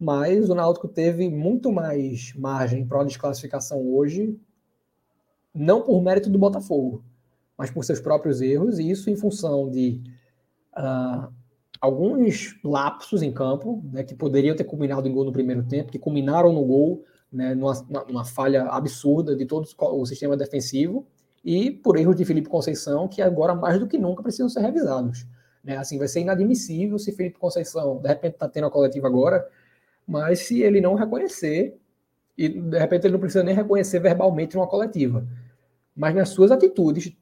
mas 0.00 0.48
o 0.48 0.54
Náutico 0.54 0.88
teve 0.88 1.28
muito 1.28 1.70
mais 1.70 2.32
margem 2.34 2.86
para 2.86 3.00
a 3.00 3.04
desclassificação 3.04 3.86
hoje, 3.94 4.38
não 5.54 5.82
por 5.82 6.00
mérito 6.00 6.30
do 6.30 6.38
Botafogo, 6.38 7.04
mas 7.56 7.70
por 7.70 7.84
seus 7.84 8.00
próprios 8.00 8.40
erros, 8.40 8.78
e 8.78 8.88
isso 8.88 9.10
em 9.10 9.16
função 9.16 9.68
de 9.68 10.00
uh, 10.76 11.32
alguns 11.80 12.58
lapsos 12.64 13.22
em 13.22 13.32
campo, 13.32 13.82
né, 13.92 14.02
que 14.02 14.14
poderiam 14.14 14.56
ter 14.56 14.64
culminado 14.64 15.08
em 15.08 15.12
gol 15.12 15.24
no 15.24 15.32
primeiro 15.32 15.64
tempo, 15.64 15.92
que 15.92 15.98
culminaram 15.98 16.52
no 16.52 16.64
gol, 16.64 17.04
né, 17.32 17.54
numa, 17.54 17.74
numa 18.08 18.24
falha 18.24 18.64
absurda 18.64 19.36
de 19.36 19.44
todo 19.46 19.68
o 19.78 20.06
sistema 20.06 20.36
defensivo, 20.36 21.06
e 21.44 21.70
por 21.70 21.96
erros 21.96 22.16
de 22.16 22.24
Felipe 22.24 22.48
Conceição, 22.48 23.08
que 23.08 23.22
agora 23.22 23.54
mais 23.54 23.78
do 23.78 23.86
que 23.86 23.96
nunca 23.96 24.22
precisam 24.22 24.48
ser 24.48 24.60
revisados. 24.60 25.26
Né? 25.62 25.76
Assim, 25.76 25.98
vai 25.98 26.08
ser 26.08 26.20
inadmissível 26.20 26.98
se 26.98 27.12
Felipe 27.12 27.38
Conceição, 27.38 27.98
de 27.98 28.08
repente, 28.08 28.34
está 28.34 28.48
tendo 28.48 28.66
a 28.66 28.70
coletiva 28.70 29.06
agora, 29.06 29.46
mas 30.06 30.40
se 30.40 30.62
ele 30.62 30.80
não 30.80 30.94
reconhecer, 30.94 31.78
e 32.36 32.48
de 32.48 32.78
repente 32.78 33.06
ele 33.06 33.12
não 33.12 33.20
precisa 33.20 33.44
nem 33.44 33.54
reconhecer 33.54 33.98
verbalmente 33.98 34.56
uma 34.56 34.66
coletiva, 34.66 35.26
mas 35.94 36.14
nas 36.14 36.30
suas 36.30 36.50
atitudes, 36.50 37.12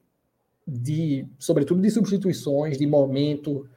de, 0.66 1.26
sobretudo 1.38 1.80
de 1.80 1.90
substituições, 1.90 2.76
de 2.76 2.86
momento 2.86 3.68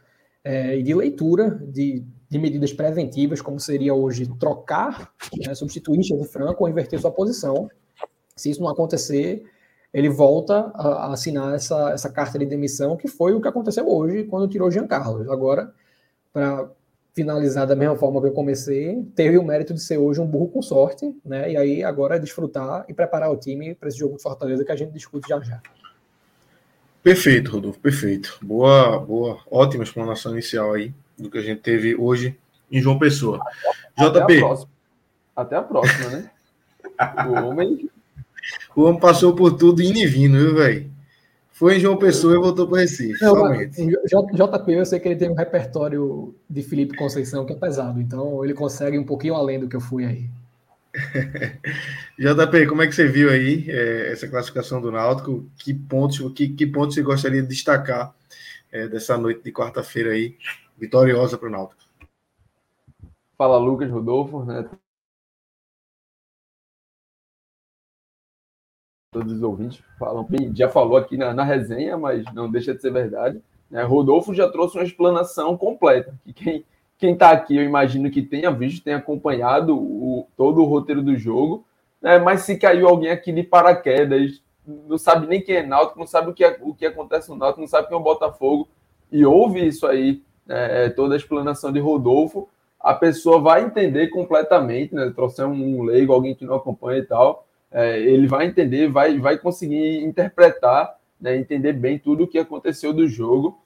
é, 0.43 0.77
e 0.77 0.83
de 0.83 0.93
leitura 0.93 1.51
de, 1.67 2.03
de, 2.29 2.39
medidas 2.39 2.71
preventivas, 2.71 3.41
como 3.41 3.59
seria 3.59 3.93
hoje 3.93 4.27
trocar, 4.39 5.11
né, 5.37 5.53
substituir 5.55 6.03
Chico 6.03 6.23
Franco 6.25 6.63
ou 6.63 6.69
inverter 6.69 6.99
sua 6.99 7.11
posição. 7.11 7.69
Se 8.35 8.49
isso 8.49 8.61
não 8.61 8.69
acontecer, 8.69 9.43
ele 9.93 10.09
volta 10.09 10.71
a, 10.75 10.87
a, 10.87 11.13
assinar 11.13 11.55
essa, 11.55 11.91
essa 11.91 12.09
carta 12.09 12.37
de 12.37 12.45
demissão, 12.45 12.95
que 12.95 13.07
foi 13.07 13.33
o 13.33 13.41
que 13.41 13.47
aconteceu 13.47 13.87
hoje 13.89 14.23
quando 14.23 14.47
tirou 14.47 14.71
Jean 14.71 14.87
Carlos. 14.87 15.27
Agora, 15.29 15.73
para 16.31 16.69
finalizar 17.13 17.67
da 17.67 17.75
mesma 17.75 17.97
forma 17.97 18.21
que 18.21 18.27
eu 18.27 18.31
comecei, 18.31 19.03
teve 19.15 19.37
o 19.37 19.43
mérito 19.43 19.73
de 19.73 19.81
ser 19.81 19.97
hoje 19.97 20.21
um 20.21 20.27
burro 20.27 20.49
com 20.49 20.61
sorte, 20.61 21.13
né? 21.25 21.51
E 21.51 21.57
aí 21.57 21.83
agora 21.83 22.15
é 22.15 22.19
desfrutar 22.19 22.85
e 22.87 22.93
preparar 22.93 23.31
o 23.31 23.35
time 23.35 23.75
para 23.75 23.89
esse 23.89 23.97
jogo 23.97 24.15
de 24.15 24.23
Fortaleza 24.23 24.63
que 24.63 24.71
a 24.71 24.75
gente 24.75 24.93
discute 24.93 25.27
já 25.27 25.39
já. 25.41 25.61
Perfeito, 27.01 27.51
Rodolfo, 27.51 27.79
perfeito. 27.79 28.37
Boa, 28.41 28.99
boa, 28.99 29.39
ótima 29.49 29.83
explanação 29.83 30.33
inicial 30.33 30.73
aí 30.73 30.93
do 31.19 31.29
que 31.29 31.37
a 31.37 31.41
gente 31.41 31.61
teve 31.61 31.95
hoje 31.95 32.35
em 32.71 32.81
João 32.81 32.99
Pessoa. 32.99 33.39
Até, 33.97 34.19
JP. 34.19 34.43
A 34.43 35.41
até 35.41 35.55
a 35.55 35.61
próxima, 35.61 36.09
né? 36.09 36.29
o 37.27 37.47
homem. 37.47 37.89
O 38.75 38.83
homem 38.83 38.99
passou 38.99 39.35
por 39.35 39.57
tudo 39.57 39.81
indo 39.81 39.97
e 39.97 40.05
vindo, 40.05 40.37
viu, 40.37 40.55
velho? 40.55 40.89
Foi 41.51 41.75
em 41.75 41.79
João 41.79 41.97
Pessoa 41.97 42.35
e 42.35 42.37
voltou 42.37 42.67
para 42.67 42.79
Recife. 42.79 43.21
Não, 43.21 43.35
somente. 43.35 43.85
JP, 43.85 44.71
eu 44.71 44.85
sei 44.85 44.99
que 44.99 45.09
ele 45.09 45.17
tem 45.17 45.29
um 45.29 45.35
repertório 45.35 46.33
de 46.49 46.63
Felipe 46.63 46.95
Conceição 46.95 47.45
que 47.45 47.51
é 47.51 47.55
pesado, 47.55 47.99
então 47.99 48.43
ele 48.45 48.53
consegue 48.53 48.97
um 48.97 49.03
pouquinho 49.03 49.35
além 49.35 49.59
do 49.59 49.67
que 49.67 49.75
eu 49.75 49.81
fui 49.81 50.05
aí. 50.05 50.29
JP, 52.17 52.65
como 52.67 52.81
é 52.81 52.87
que 52.87 52.95
você 52.95 53.07
viu 53.07 53.29
aí 53.29 53.65
é, 53.67 54.11
essa 54.11 54.27
classificação 54.27 54.81
do 54.81 54.91
Náutico? 54.91 55.45
Que 55.57 55.73
pontos, 55.73 56.19
que, 56.33 56.47
que 56.47 56.65
pontos 56.65 56.95
você 56.95 57.01
gostaria 57.01 57.41
de 57.41 57.47
destacar 57.49 58.13
é, 58.71 58.87
dessa 58.87 59.17
noite 59.17 59.41
de 59.43 59.51
quarta-feira 59.51 60.11
aí, 60.11 60.35
vitoriosa 60.79 61.37
para 61.37 61.47
o 61.47 61.51
Náutico? 61.51 61.81
Fala 63.37 63.57
Lucas 63.57 63.89
Rodolfo, 63.89 64.43
né? 64.43 64.69
todos 69.11 69.33
os 69.33 69.41
ouvintes 69.41 69.83
falam, 69.97 70.27
já 70.53 70.69
falou 70.69 70.95
aqui 70.95 71.17
na, 71.17 71.33
na 71.33 71.43
resenha, 71.43 71.97
mas 71.97 72.23
não 72.33 72.49
deixa 72.49 72.75
de 72.75 72.81
ser 72.81 72.91
verdade. 72.91 73.41
Né? 73.69 73.81
Rodolfo 73.83 74.35
já 74.35 74.47
trouxe 74.47 74.77
uma 74.77 74.83
explanação 74.83 75.57
completa. 75.57 76.13
Que 76.23 76.31
quem 76.31 76.65
quem 76.99 77.13
está 77.13 77.31
aqui, 77.31 77.55
eu 77.55 77.63
imagino 77.63 78.11
que 78.11 78.21
tenha 78.21 78.51
visto, 78.51 78.83
tenha 78.83 78.97
acompanhado 78.97 79.73
o, 79.73 80.27
todo 80.35 80.61
o 80.61 80.65
roteiro 80.65 81.01
do 81.01 81.15
jogo. 81.15 81.65
Né? 82.01 82.19
Mas 82.19 82.41
se 82.41 82.57
caiu 82.57 82.89
alguém 82.89 83.09
aqui 83.09 83.31
de 83.31 83.41
paraquedas, 83.41 84.43
não 84.67 84.97
sabe 84.97 85.25
nem 85.25 85.41
quem 85.41 85.55
é 85.55 85.65
Náutico, 85.65 85.97
não 85.97 86.05
sabe 86.05 86.29
o 86.29 86.33
que, 86.33 86.43
é, 86.43 86.59
o 86.61 86.75
que 86.75 86.85
acontece 86.85 87.29
no 87.29 87.37
Náutico, 87.37 87.61
não 87.61 87.69
sabe 87.69 87.87
quem 87.87 87.95
é 87.95 87.99
o 87.99 88.03
Botafogo, 88.03 88.67
e 89.09 89.25
ouve 89.25 89.65
isso 89.65 89.87
aí? 89.87 90.21
É 90.49 90.89
toda 90.89 91.13
a 91.13 91.17
explanação 91.17 91.71
de 91.71 91.79
Rodolfo, 91.79 92.49
a 92.79 92.93
pessoa 92.93 93.39
vai 93.39 93.63
entender 93.63 94.07
completamente, 94.07 94.95
né? 94.95 95.11
Trouxer 95.15 95.45
um 95.45 95.83
leigo, 95.83 96.13
alguém 96.13 96.33
que 96.33 96.45
não 96.45 96.55
acompanha 96.55 96.99
e 96.99 97.05
tal, 97.05 97.45
é, 97.71 97.99
ele 97.99 98.25
vai 98.25 98.47
entender, 98.47 98.87
vai, 98.87 99.19
vai 99.19 99.37
conseguir 99.37 100.03
interpretar, 100.03 100.97
né? 101.21 101.35
entender 101.37 101.73
bem 101.73 101.99
tudo 101.99 102.23
o 102.23 102.27
que 102.27 102.39
aconteceu 102.39 102.93
do 102.93 103.07
jogo. 103.07 103.61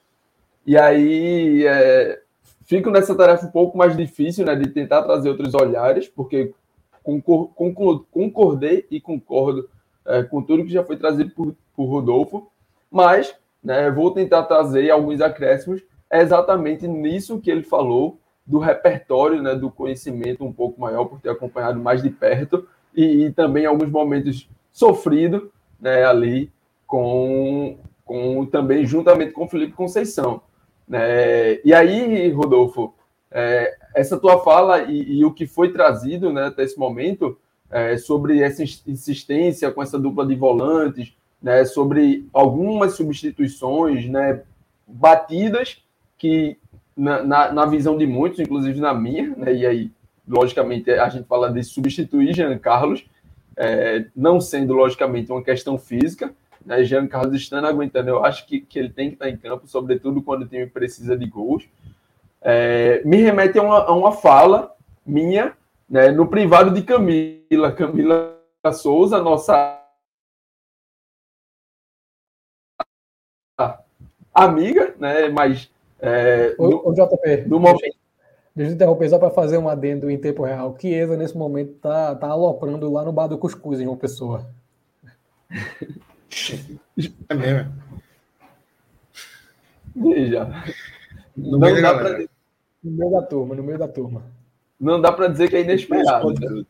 E 0.66 0.78
aí 0.78 1.66
é, 1.66 2.22
fico 2.66 2.90
nessa 2.90 3.16
tarefa 3.16 3.46
um 3.46 3.52
pouco 3.52 3.78
mais 3.78 3.96
difícil, 3.96 4.46
né? 4.46 4.56
De 4.56 4.68
tentar 4.70 5.04
trazer 5.04 5.30
outros 5.30 5.54
olhares, 5.54 6.08
porque 6.08 6.54
concordei 8.12 8.86
e 8.90 9.00
concordo 9.00 9.70
é, 10.06 10.24
com 10.24 10.42
tudo 10.42 10.64
que 10.64 10.72
já 10.72 10.84
foi 10.84 10.98
trazido 10.98 11.30
por, 11.32 11.56
por 11.76 11.86
Rodolfo, 11.86 12.48
mas 12.90 13.36
né, 13.64 13.90
vou 13.92 14.12
tentar 14.12 14.44
trazer 14.44 14.90
alguns 14.90 15.22
acréscimos 15.22 15.82
exatamente 16.22 16.88
nisso 16.88 17.40
que 17.40 17.50
ele 17.50 17.64
falou 17.64 18.20
do 18.46 18.60
repertório, 18.60 19.42
né, 19.42 19.56
do 19.56 19.72
conhecimento 19.72 20.44
um 20.44 20.52
pouco 20.52 20.80
maior 20.80 21.06
por 21.06 21.20
ter 21.20 21.30
acompanhado 21.30 21.80
mais 21.80 22.04
de 22.04 22.10
perto 22.10 22.68
e, 22.94 23.26
e 23.26 23.32
também 23.32 23.66
alguns 23.66 23.90
momentos 23.90 24.50
sofrido, 24.72 25.52
né, 25.80 26.04
ali 26.04 26.52
com, 26.86 27.78
com 28.04 28.46
também 28.46 28.86
juntamente 28.86 29.32
com 29.32 29.48
Felipe 29.48 29.74
Conceição. 29.74 30.42
Né? 30.88 31.60
E 31.64 31.74
aí, 31.74 32.30
Rodolfo, 32.32 32.94
é, 33.32 33.76
essa 33.96 34.20
tua 34.20 34.40
fala 34.44 34.84
e, 34.84 35.20
e, 35.20 35.26
o 35.26 35.34
que 35.34 35.48
foi 35.48 35.72
trazido 35.72 36.32
né, 36.32 36.46
até 36.46 36.64
esse 36.64 36.78
momento 36.78 37.38
é, 37.72 37.98
sobre 37.98 38.42
essa 38.42 38.62
insistência 38.62 39.72
com 39.72 39.82
essa 39.82 39.98
dupla 39.98 40.26
de 40.26 40.36
volantes, 40.36 41.16
né, 41.42 41.66
sobre 41.66 42.28
algumas 42.34 42.94
substituições 42.94 44.08
né, 44.08 44.44
batidas 44.88 45.83
que, 46.24 46.58
na, 46.96 47.22
na, 47.22 47.52
na, 47.52 47.66
visão 47.66 47.98
de 47.98 48.08
muitos, 48.08 48.40
inclusive 48.40 48.80
na 48.80 48.94
minha, 48.94 49.36
né, 49.36 49.54
e 49.54 49.66
aí, 49.66 49.92
logicamente, 50.26 50.90
a 50.90 51.10
gente 51.10 51.28
fala 51.28 51.52
de 51.52 51.62
substituir 51.62 52.34
Jean 52.34 52.58
Carlos, 52.58 53.06
é, 53.58 54.06
não 54.16 54.40
sendo, 54.40 54.74
logicamente, 54.74 55.30
uma 55.34 55.44
questão 55.44 55.78
física, 55.78 56.34
né, 56.66 56.82
Jean 56.86 57.08
Carlos 57.08 57.36
estando 57.36 57.68
aguentando, 57.68 58.08
eu 58.08 58.24
acho 58.24 58.48
que, 58.48 58.62
que 58.62 58.80
ele 58.80 58.90
tem 58.90 59.10
que 59.10 59.16
estar 59.16 59.30
em 59.30 59.36
campo, 59.36 59.68
sobretudo 59.68 60.22
quando 60.22 60.44
o 60.44 60.48
time 60.48 60.66
precisa 60.66 61.18
de 61.18 61.26
gols. 61.26 61.68
É, 62.42 63.02
me 63.04 63.18
remete 63.18 63.60
a 63.60 63.62
uma, 63.62 63.80
a 63.80 63.92
uma 63.92 64.14
fala 64.14 64.74
minha 65.06 65.58
né, 65.90 66.10
no 66.10 66.26
privado 66.26 66.72
de 66.72 66.84
Camila, 66.84 67.70
Camila 67.74 68.40
Souza, 68.72 69.22
nossa 69.22 69.78
amiga, 74.34 74.96
né, 74.98 75.28
mas 75.28 75.73
é, 76.04 76.54
o, 76.60 76.70
no, 76.70 76.90
o 76.90 76.94
JP, 76.94 77.48
no 77.48 77.60
momento... 77.60 77.96
Deixa 78.56 78.72
eu 78.72 78.76
interromper 78.76 79.10
só 79.10 79.18
para 79.18 79.32
fazer 79.32 79.58
um 79.58 79.68
adendo 79.68 80.12
em 80.12 80.18
tempo 80.18 80.44
real. 80.44 80.78
Chiesa, 80.80 81.18
nesse 81.18 81.36
momento, 81.36 81.74
tá, 81.80 82.14
tá 82.14 82.28
aloprando 82.28 82.92
lá 82.92 83.04
no 83.04 83.12
bar 83.12 83.26
do 83.26 83.38
Cuscuz, 83.38 83.80
em 83.80 83.88
uma 83.88 83.98
pessoa. 83.98 84.48
É 87.30 87.34
mesmo. 87.36 87.72
Veja. 89.96 90.50
No 91.38 91.60
não 91.60 91.82
dá 91.82 91.94
pra... 91.94 92.20
No 92.84 92.92
meio 92.92 93.12
da 93.12 93.22
turma, 93.22 93.56
no 93.56 93.64
meio 93.64 93.78
da 93.78 93.88
turma. 93.88 94.24
Não 94.80 95.00
dá 95.00 95.12
para 95.12 95.28
dizer 95.28 95.48
que 95.50 95.56
é 95.56 95.62
inesperado. 95.62 96.34
Né? 96.34 96.66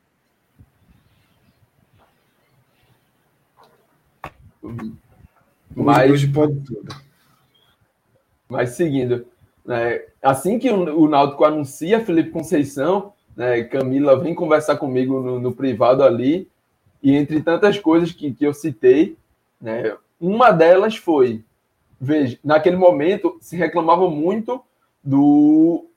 Mas 5.76 6.12
hoje 6.12 6.28
pode 6.28 6.60
tudo. 6.62 7.03
Mas 8.54 8.70
seguindo, 8.70 9.26
né, 9.66 10.04
assim 10.22 10.60
que 10.60 10.70
o, 10.70 11.08
Náutico 11.08 11.44
anuncia 11.44 12.06
Felipe 12.06 12.30
Conceição, 12.30 13.14
né, 13.36 13.64
Camila 13.64 14.20
vem 14.20 14.36
conversar 14.36 14.78
comigo 14.78 15.20
no, 15.20 15.40
no, 15.40 15.52
privado 15.52 16.04
ali, 16.04 16.48
e 17.02 17.16
entre 17.16 17.42
tantas 17.42 17.80
coisas 17.80 18.12
que, 18.12 18.32
que 18.32 18.46
eu 18.46 18.54
citei, 18.54 19.18
né, 19.60 19.98
uma 20.22 20.52
delas 20.52 20.96
foi, 20.96 21.44
veja, 22.00 22.38
naquele 22.44 22.76
momento 22.76 23.40
se 23.42 23.58
reclamava 23.58 24.08
muito 24.08 24.62
do 25.04 25.88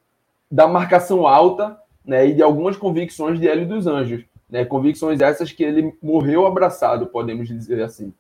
da 0.51 0.67
marcação 0.67 1.27
alta 1.27 1.79
né, 2.05 2.27
e 2.27 2.33
de 2.33 2.43
algumas 2.43 2.77
convicções 2.77 3.39
de 3.39 3.47
Hélio 3.47 3.69
dos 3.69 3.87
Anjos. 3.87 4.25
Né, 4.49 4.65
convicções 4.65 5.21
essas 5.21 5.53
que 5.53 5.63
ele 5.63 5.93
morreu 6.01 6.47
abraçado, 6.47 7.07
podemos 7.07 7.49
dizer 7.49 7.83
assim. 7.83 8.15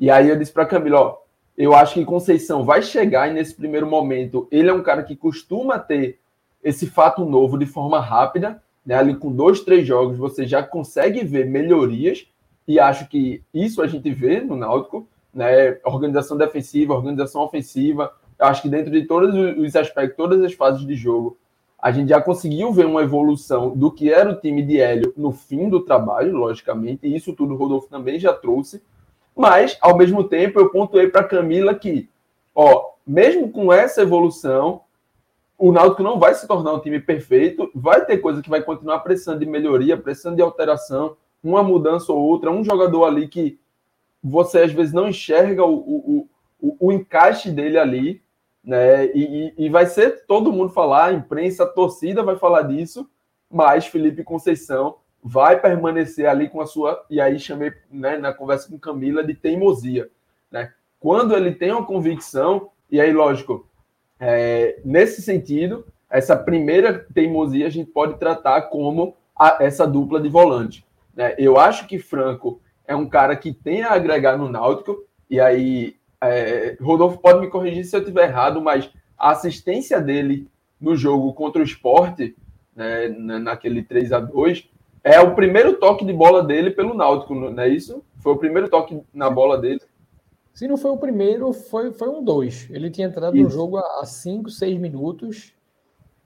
E 0.00 0.10
aí 0.10 0.28
eu 0.28 0.36
disse 0.36 0.50
para 0.50 0.66
Camila, 0.66 1.00
ó, 1.00 1.18
eu 1.58 1.74
acho 1.74 1.94
que 1.94 2.04
Conceição 2.04 2.62
vai 2.62 2.80
chegar 2.80 3.28
e 3.28 3.34
nesse 3.34 3.52
primeiro 3.52 3.84
momento 3.84 4.46
ele 4.48 4.70
é 4.70 4.72
um 4.72 4.82
cara 4.82 5.02
que 5.02 5.16
costuma 5.16 5.76
ter 5.76 6.20
esse 6.62 6.86
fato 6.86 7.24
novo 7.24 7.58
de 7.58 7.66
forma 7.66 8.00
rápida, 8.00 8.62
né, 8.86 8.94
ali 8.94 9.16
com 9.16 9.32
dois, 9.32 9.60
três 9.60 9.84
jogos 9.84 10.16
você 10.16 10.46
já 10.46 10.62
consegue 10.62 11.24
ver 11.24 11.46
melhorias 11.46 12.26
e 12.66 12.78
acho 12.78 13.08
que 13.08 13.42
isso 13.52 13.82
a 13.82 13.88
gente 13.88 14.08
vê 14.12 14.40
no 14.40 14.54
Náutico, 14.54 15.08
né, 15.34 15.78
organização 15.84 16.36
defensiva, 16.36 16.94
organização 16.94 17.42
ofensiva, 17.42 18.12
eu 18.38 18.46
acho 18.46 18.62
que 18.62 18.68
dentro 18.68 18.92
de 18.92 19.04
todos 19.04 19.34
os 19.58 19.74
aspectos, 19.74 20.16
todas 20.16 20.40
as 20.42 20.52
fases 20.52 20.86
de 20.86 20.94
jogo, 20.94 21.36
a 21.80 21.90
gente 21.90 22.10
já 22.10 22.20
conseguiu 22.20 22.72
ver 22.72 22.86
uma 22.86 23.02
evolução 23.02 23.70
do 23.76 23.90
que 23.90 24.12
era 24.12 24.30
o 24.30 24.40
time 24.40 24.62
de 24.62 24.80
Hélio 24.80 25.12
no 25.16 25.32
fim 25.32 25.68
do 25.68 25.80
trabalho, 25.80 26.36
logicamente, 26.36 27.06
e 27.06 27.16
isso 27.16 27.32
tudo 27.32 27.54
o 27.54 27.56
Rodolfo 27.56 27.88
também 27.88 28.18
já 28.18 28.32
trouxe. 28.32 28.80
Mas, 29.38 29.78
ao 29.80 29.96
mesmo 29.96 30.24
tempo, 30.24 30.58
eu 30.58 30.68
pontuei 30.68 31.06
para 31.06 31.22
Camila 31.22 31.72
que, 31.72 32.10
ó, 32.52 32.90
mesmo 33.06 33.52
com 33.52 33.72
essa 33.72 34.02
evolução, 34.02 34.80
o 35.56 35.70
Náutico 35.70 36.02
não 36.02 36.18
vai 36.18 36.34
se 36.34 36.44
tornar 36.48 36.74
um 36.74 36.80
time 36.80 36.98
perfeito, 36.98 37.70
vai 37.72 38.04
ter 38.04 38.18
coisa 38.18 38.42
que 38.42 38.50
vai 38.50 38.60
continuar 38.60 38.98
precisando 38.98 39.38
de 39.38 39.46
melhoria, 39.46 39.96
precisando 39.96 40.34
de 40.34 40.42
alteração, 40.42 41.16
uma 41.40 41.62
mudança 41.62 42.12
ou 42.12 42.18
outra, 42.18 42.50
um 42.50 42.64
jogador 42.64 43.04
ali 43.04 43.28
que 43.28 43.60
você 44.20 44.62
às 44.62 44.72
vezes 44.72 44.92
não 44.92 45.06
enxerga 45.06 45.64
o, 45.64 45.76
o, 45.76 46.28
o, 46.60 46.76
o 46.80 46.92
encaixe 46.92 47.48
dele 47.48 47.78
ali, 47.78 48.20
né? 48.64 49.06
E, 49.14 49.54
e, 49.56 49.68
vai 49.68 49.86
ser 49.86 50.26
todo 50.26 50.52
mundo 50.52 50.72
falar, 50.72 51.06
a 51.06 51.12
imprensa, 51.12 51.62
a 51.62 51.68
torcida 51.68 52.24
vai 52.24 52.34
falar 52.34 52.62
disso, 52.62 53.08
mas 53.48 53.86
Felipe 53.86 54.24
Conceição 54.24 54.96
vai 55.22 55.60
permanecer 55.60 56.26
ali 56.26 56.48
com 56.48 56.60
a 56.60 56.66
sua. 56.66 57.04
E 57.10 57.20
aí 57.20 57.38
chamei 57.38 57.72
né, 57.90 58.16
na 58.16 58.32
conversa 58.32 58.68
com 58.68 58.78
Camila 58.78 59.24
de 59.24 59.34
teimosia. 59.34 60.08
Né? 60.50 60.72
Quando 61.00 61.36
ele 61.36 61.52
tem 61.52 61.72
uma 61.72 61.84
convicção, 61.84 62.70
e 62.90 63.00
aí, 63.00 63.12
lógico, 63.12 63.68
é, 64.18 64.80
nesse 64.84 65.22
sentido, 65.22 65.86
essa 66.10 66.36
primeira 66.36 67.06
teimosia 67.12 67.66
a 67.66 67.70
gente 67.70 67.90
pode 67.90 68.18
tratar 68.18 68.62
como 68.62 69.16
a, 69.38 69.58
essa 69.60 69.86
dupla 69.86 70.20
de 70.20 70.28
volante. 70.28 70.84
Né? 71.14 71.34
Eu 71.38 71.58
acho 71.58 71.86
que 71.86 71.98
Franco 71.98 72.60
é 72.86 72.96
um 72.96 73.08
cara 73.08 73.36
que 73.36 73.52
tem 73.52 73.82
a 73.82 73.92
agregar 73.92 74.36
no 74.36 74.48
Náutico, 74.48 75.04
e 75.28 75.38
aí 75.38 75.96
é, 76.20 76.76
Rodolfo 76.80 77.18
pode 77.18 77.40
me 77.40 77.48
corrigir 77.48 77.84
se 77.84 77.94
eu 77.94 78.00
estiver 78.00 78.28
errado, 78.28 78.60
mas 78.60 78.90
a 79.16 79.32
assistência 79.32 80.00
dele 80.00 80.48
no 80.80 80.96
jogo 80.96 81.32
contra 81.34 81.60
o 81.60 81.64
esporte, 81.64 82.36
né, 82.74 83.08
naquele 83.08 83.82
3 83.82 84.12
a 84.12 84.20
2 84.20 84.68
é 85.14 85.20
o 85.20 85.34
primeiro 85.34 85.74
toque 85.74 86.04
de 86.04 86.12
bola 86.12 86.42
dele 86.42 86.70
pelo 86.70 86.94
Náutico, 86.94 87.34
não 87.34 87.62
é 87.62 87.68
isso? 87.68 88.02
Foi 88.18 88.32
o 88.32 88.38
primeiro 88.38 88.68
toque 88.68 89.02
na 89.12 89.30
bola 89.30 89.56
dele. 89.58 89.80
Se 90.52 90.66
não 90.66 90.76
foi 90.76 90.90
o 90.90 90.96
primeiro, 90.96 91.52
foi, 91.52 91.92
foi 91.92 92.08
um 92.08 92.22
dois. 92.22 92.68
Ele 92.70 92.90
tinha 92.90 93.06
entrado 93.06 93.36
isso. 93.36 93.44
no 93.44 93.50
jogo 93.50 93.78
há 93.78 94.04
5, 94.04 94.50
6 94.50 94.78
minutos. 94.78 95.54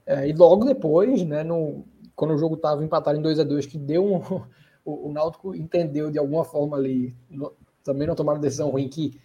É, 0.05 0.27
e 0.27 0.33
logo 0.33 0.65
depois, 0.65 1.23
né, 1.23 1.43
no, 1.43 1.85
quando 2.15 2.33
o 2.33 2.37
jogo 2.37 2.55
estava 2.55 2.83
empatado 2.83 3.17
em 3.17 3.21
2 3.21 3.39
a 3.39 3.43
2 3.43 3.65
que 3.67 3.77
deu 3.77 4.03
um, 4.03 4.17
o, 4.83 5.07
o 5.07 5.11
Náutico 5.11 5.55
entendeu 5.55 6.09
de 6.09 6.17
alguma 6.17 6.43
forma 6.43 6.75
ali, 6.75 7.15
no, 7.29 7.53
também 7.83 8.07
não 8.07 8.15
tomaram 8.15 8.41
decisão 8.41 8.69
ruim, 8.69 8.89
que 8.89 9.19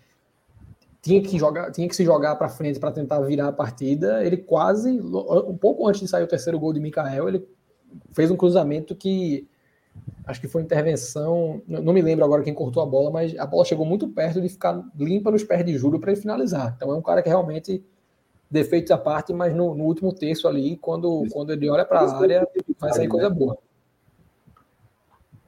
tinha 1.00 1.22
que 1.22 1.38
jogar, 1.38 1.70
tinha 1.70 1.88
que 1.88 1.96
se 1.96 2.04
jogar 2.04 2.36
para 2.36 2.48
frente 2.48 2.78
para 2.78 2.92
tentar 2.92 3.20
virar 3.20 3.48
a 3.48 3.52
partida. 3.52 4.22
Ele 4.24 4.36
quase, 4.36 5.00
um 5.00 5.56
pouco 5.56 5.88
antes 5.88 6.00
de 6.00 6.08
sair 6.08 6.22
o 6.22 6.28
terceiro 6.28 6.58
gol 6.58 6.72
de 6.72 6.80
Mikael, 6.80 7.28
ele 7.28 7.48
fez 8.12 8.30
um 8.30 8.36
cruzamento 8.36 8.94
que 8.94 9.46
acho 10.26 10.40
que 10.40 10.48
foi 10.48 10.62
intervenção, 10.62 11.60
não 11.66 11.92
me 11.92 12.02
lembro 12.02 12.24
agora 12.24 12.42
quem 12.42 12.54
cortou 12.54 12.82
a 12.82 12.86
bola, 12.86 13.10
mas 13.10 13.36
a 13.36 13.46
bola 13.46 13.64
chegou 13.64 13.84
muito 13.84 14.06
perto 14.08 14.40
de 14.40 14.48
ficar 14.48 14.80
limpa 14.96 15.30
nos 15.30 15.42
pés 15.42 15.64
de 15.64 15.76
Júlio 15.76 15.98
para 15.98 16.12
ele 16.12 16.20
finalizar. 16.20 16.74
Então 16.76 16.92
é 16.92 16.94
um 16.94 17.02
cara 17.02 17.22
que 17.22 17.28
realmente 17.28 17.84
defeitos 18.50 18.90
à 18.90 18.98
parte, 18.98 19.32
mas 19.32 19.54
no, 19.54 19.74
no 19.74 19.84
último 19.84 20.12
terço 20.12 20.48
ali, 20.48 20.76
quando, 20.76 21.26
quando 21.32 21.52
ele 21.52 21.68
olha 21.68 21.84
para 21.84 22.00
a 22.00 22.18
área, 22.18 22.48
vai 22.78 22.92
sair 22.92 23.08
coisa 23.08 23.28
boa. 23.28 23.58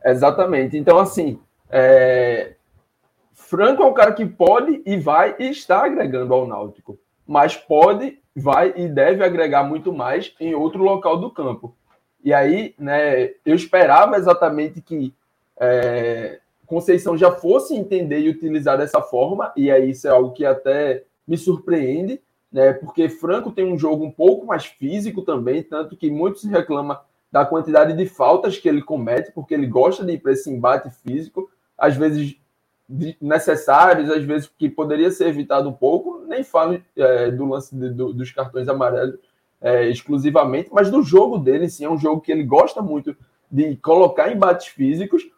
Exatamente. 0.05 0.77
Então, 0.77 0.99
assim, 0.99 1.39
é, 1.71 2.55
Franco 3.33 3.83
é 3.83 3.87
um 3.87 3.95
cara 3.95 4.13
que 4.13 4.27
pode 4.27 4.83
e 4.85 4.97
vai 4.97 5.37
e 5.39 5.51
está 5.51 5.85
agregando 5.85 6.33
ao 6.33 6.47
Náutico, 6.47 6.99
mas 7.27 7.57
pode, 7.57 8.19
vai 8.35 8.73
e 8.77 8.89
deve 8.89 9.25
agregar 9.25 9.65
muito 9.65 9.93
mais 9.93 10.35
em 10.41 10.55
outro 10.55 10.83
local 10.83 11.19
do 11.19 11.31
campo. 11.31 11.75
E 12.23 12.33
aí, 12.33 12.75
né, 12.79 13.31
eu 13.45 13.55
esperava 13.55 14.17
exatamente 14.17 14.81
que 14.81 15.15
é, 15.59 16.41
Conceição 16.71 17.19
já 17.19 17.33
fosse 17.33 17.75
entender 17.75 18.21
e 18.21 18.29
utilizar 18.29 18.79
dessa 18.79 19.03
forma, 19.03 19.53
e 19.57 19.73
aí 19.73 19.91
isso 19.91 20.07
é 20.07 20.11
algo 20.11 20.31
que 20.31 20.45
até 20.45 21.03
me 21.27 21.37
surpreende, 21.37 22.21
né? 22.53 22.73
Porque 22.73 23.09
Franco 23.09 23.51
tem 23.51 23.65
um 23.65 23.77
jogo 23.77 24.05
um 24.05 24.11
pouco 24.11 24.47
mais 24.47 24.67
físico 24.67 25.23
também, 25.23 25.65
tanto 25.65 25.97
que 25.97 26.09
muitos 26.09 26.45
reclamam 26.45 26.97
da 27.31 27.45
quantidade 27.45 27.93
de 27.97 28.07
faltas 28.07 28.57
que 28.57 28.69
ele 28.69 28.83
comete, 28.83 29.33
porque 29.33 29.53
ele 29.53 29.67
gosta 29.67 30.05
de 30.05 30.13
ir 30.13 30.19
para 30.19 30.31
esse 30.31 30.49
embate 30.49 30.91
físico, 30.91 31.51
às 31.77 31.97
vezes 31.97 32.37
necessários, 33.21 34.09
às 34.09 34.23
vezes 34.23 34.49
que 34.57 34.69
poderia 34.69 35.11
ser 35.11 35.27
evitado 35.27 35.69
um 35.69 35.73
pouco, 35.73 36.25
nem 36.29 36.45
falo 36.45 36.81
é, 36.97 37.33
do 37.33 37.47
lance 37.47 37.75
de, 37.75 37.91
do, 37.91 38.13
dos 38.13 38.31
cartões 38.31 38.69
amarelos 38.69 39.19
é, 39.61 39.89
exclusivamente, 39.89 40.71
mas 40.73 40.91
do 40.91 41.03
jogo 41.03 41.39
dele, 41.39 41.69
sim, 41.69 41.85
é 41.85 41.91
um 41.91 41.99
jogo 41.99 42.21
que 42.21 42.33
ele 42.33 42.43
gosta 42.45 42.81
muito 42.81 43.17
de 43.51 43.77
colocar 43.77 44.33
embates 44.33 44.69
físicos, 44.69 45.29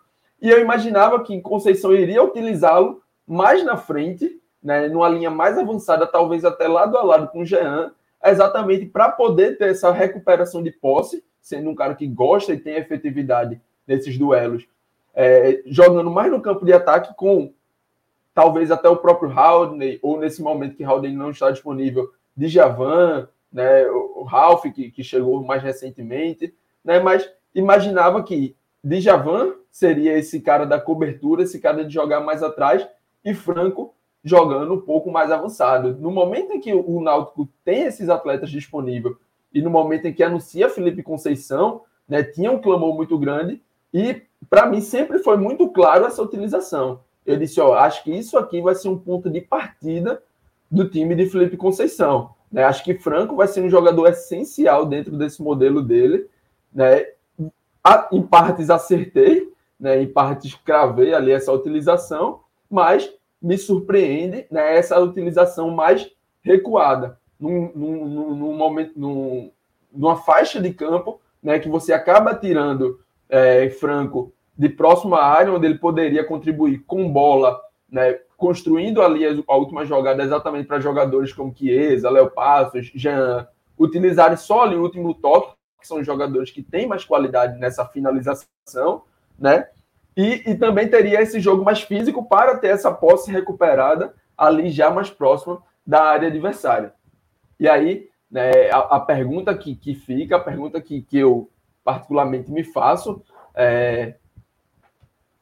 e 0.40 0.50
eu 0.50 0.60
imaginava 0.60 1.22
que 1.22 1.40
Conceição 1.40 1.94
iria 1.94 2.22
utilizá-lo 2.22 3.02
mais 3.26 3.64
na 3.64 3.76
frente, 3.76 4.40
né, 4.62 4.88
numa 4.88 5.08
linha 5.08 5.30
mais 5.30 5.58
avançada, 5.58 6.06
talvez 6.06 6.44
até 6.44 6.68
lado 6.68 6.96
a 6.96 7.02
lado 7.02 7.28
com 7.28 7.40
o 7.40 7.46
Jean, 7.46 7.92
exatamente 8.24 8.86
para 8.86 9.10
poder 9.10 9.58
ter 9.58 9.70
essa 9.70 9.90
recuperação 9.90 10.62
de 10.62 10.70
posse, 10.70 11.24
sendo 11.40 11.70
um 11.70 11.74
cara 11.74 11.94
que 11.94 12.06
gosta 12.06 12.52
e 12.52 12.58
tem 12.58 12.76
efetividade 12.76 13.60
nesses 13.86 14.16
duelos, 14.16 14.66
é, 15.14 15.62
jogando 15.66 16.10
mais 16.10 16.30
no 16.30 16.40
campo 16.40 16.64
de 16.64 16.72
ataque 16.72 17.14
com 17.16 17.52
talvez 18.34 18.70
até 18.70 18.88
o 18.88 18.96
próprio 18.96 19.30
Haldane, 19.30 19.98
ou 20.02 20.18
nesse 20.18 20.40
momento 20.40 20.76
que 20.76 20.84
Haldane 20.84 21.16
não 21.16 21.30
está 21.30 21.50
disponível, 21.50 22.10
de 22.36 22.48
Javan, 22.48 23.28
né, 23.52 23.86
o 23.88 24.22
Ralph, 24.22 24.64
que, 24.72 24.90
que 24.90 25.04
chegou 25.04 25.42
mais 25.44 25.62
recentemente, 25.62 26.54
né, 26.84 26.98
mas 26.98 27.28
imaginava 27.54 28.22
que 28.22 28.56
Djavan 28.82 29.54
seria 29.70 30.16
esse 30.18 30.40
cara 30.40 30.64
da 30.64 30.80
cobertura, 30.80 31.42
esse 31.42 31.60
cara 31.60 31.84
de 31.84 31.92
jogar 31.92 32.20
mais 32.20 32.42
atrás, 32.42 32.86
e 33.24 33.34
Franco 33.34 33.94
jogando 34.24 34.74
um 34.74 34.80
pouco 34.80 35.10
mais 35.10 35.30
avançado. 35.30 35.96
No 35.98 36.10
momento 36.10 36.52
em 36.52 36.60
que 36.60 36.72
o 36.72 37.00
Náutico 37.00 37.48
tem 37.64 37.82
esses 37.82 38.08
atletas 38.08 38.50
disponíveis 38.50 39.16
e 39.52 39.60
no 39.60 39.70
momento 39.70 40.06
em 40.06 40.12
que 40.12 40.22
anuncia 40.22 40.70
Felipe 40.70 41.02
Conceição, 41.02 41.82
né, 42.08 42.22
tinha 42.22 42.50
um 42.50 42.60
clamor 42.60 42.94
muito 42.94 43.18
grande 43.18 43.60
e 43.92 44.22
para 44.48 44.66
mim 44.66 44.80
sempre 44.80 45.18
foi 45.18 45.36
muito 45.36 45.68
claro 45.68 46.04
essa 46.04 46.22
utilização. 46.22 47.00
Eu 47.24 47.36
disse, 47.36 47.60
ó, 47.60 47.74
acho 47.74 48.02
que 48.02 48.12
isso 48.12 48.36
aqui 48.36 48.60
vai 48.60 48.74
ser 48.74 48.88
um 48.88 48.98
ponto 48.98 49.30
de 49.30 49.40
partida 49.40 50.22
do 50.70 50.88
time 50.88 51.14
de 51.14 51.26
Felipe 51.26 51.56
Conceição. 51.56 52.34
Né? 52.52 52.62
Acho 52.64 52.84
que 52.84 52.94
Franco 52.94 53.34
vai 53.34 53.48
ser 53.48 53.62
um 53.62 53.70
jogador 53.70 54.08
essencial 54.08 54.84
dentro 54.84 55.16
desse 55.16 55.42
modelo 55.42 55.82
dele. 55.82 56.28
Né? 56.72 57.06
Em 58.12 58.22
partes 58.22 58.70
acertei, 58.70 59.50
né? 59.80 60.02
em 60.02 60.06
partes 60.06 60.54
cravei 60.54 61.14
ali 61.14 61.32
essa 61.32 61.52
utilização, 61.52 62.40
mas 62.70 63.10
me 63.40 63.56
surpreende 63.56 64.46
né? 64.50 64.76
essa 64.76 65.00
utilização 65.00 65.70
mais 65.70 66.10
recuada, 66.42 67.18
num, 67.40 67.72
num, 67.74 68.34
num 68.34 68.56
momento, 68.56 68.92
num, 68.96 69.50
numa 69.92 70.16
faixa 70.16 70.60
de 70.60 70.72
campo 70.72 71.20
né? 71.42 71.58
que 71.58 71.68
você 71.68 71.92
acaba 71.92 72.34
tirando 72.34 73.00
é, 73.28 73.70
Franco 73.70 74.32
de 74.56 74.68
próxima 74.68 75.20
área, 75.20 75.52
onde 75.52 75.66
ele 75.66 75.78
poderia 75.78 76.22
contribuir 76.22 76.84
com 76.86 77.10
bola, 77.10 77.58
né, 77.90 78.20
construindo 78.42 79.00
ali 79.00 79.24
a 79.24 79.54
última 79.54 79.84
jogada 79.84 80.20
exatamente 80.20 80.66
para 80.66 80.80
jogadores 80.80 81.32
como 81.32 81.54
Chiesa, 81.56 82.10
Léo 82.10 82.28
Passos, 82.28 82.90
Jean, 82.92 83.46
utilizarem 83.78 84.36
só 84.36 84.62
ali 84.62 84.74
o 84.74 84.82
último 84.82 85.14
toque, 85.14 85.54
que 85.80 85.86
são 85.86 86.02
jogadores 86.02 86.50
que 86.50 86.60
têm 86.60 86.88
mais 86.88 87.04
qualidade 87.04 87.56
nessa 87.60 87.86
finalização, 87.86 89.04
né? 89.38 89.68
E, 90.16 90.50
e 90.50 90.56
também 90.56 90.88
teria 90.88 91.22
esse 91.22 91.38
jogo 91.38 91.64
mais 91.64 91.82
físico 91.82 92.24
para 92.28 92.58
ter 92.58 92.70
essa 92.70 92.90
posse 92.90 93.30
recuperada 93.30 94.12
ali 94.36 94.70
já 94.70 94.90
mais 94.90 95.08
próxima 95.08 95.62
da 95.86 96.02
área 96.02 96.26
adversária. 96.26 96.92
E 97.60 97.68
aí, 97.68 98.08
né, 98.28 98.72
a, 98.72 98.96
a 98.96 99.00
pergunta 99.00 99.56
que, 99.56 99.76
que 99.76 99.94
fica, 99.94 100.34
a 100.34 100.40
pergunta 100.40 100.80
que, 100.80 101.00
que 101.00 101.18
eu 101.18 101.48
particularmente 101.84 102.50
me 102.50 102.64
faço 102.64 103.22
é 103.54 104.16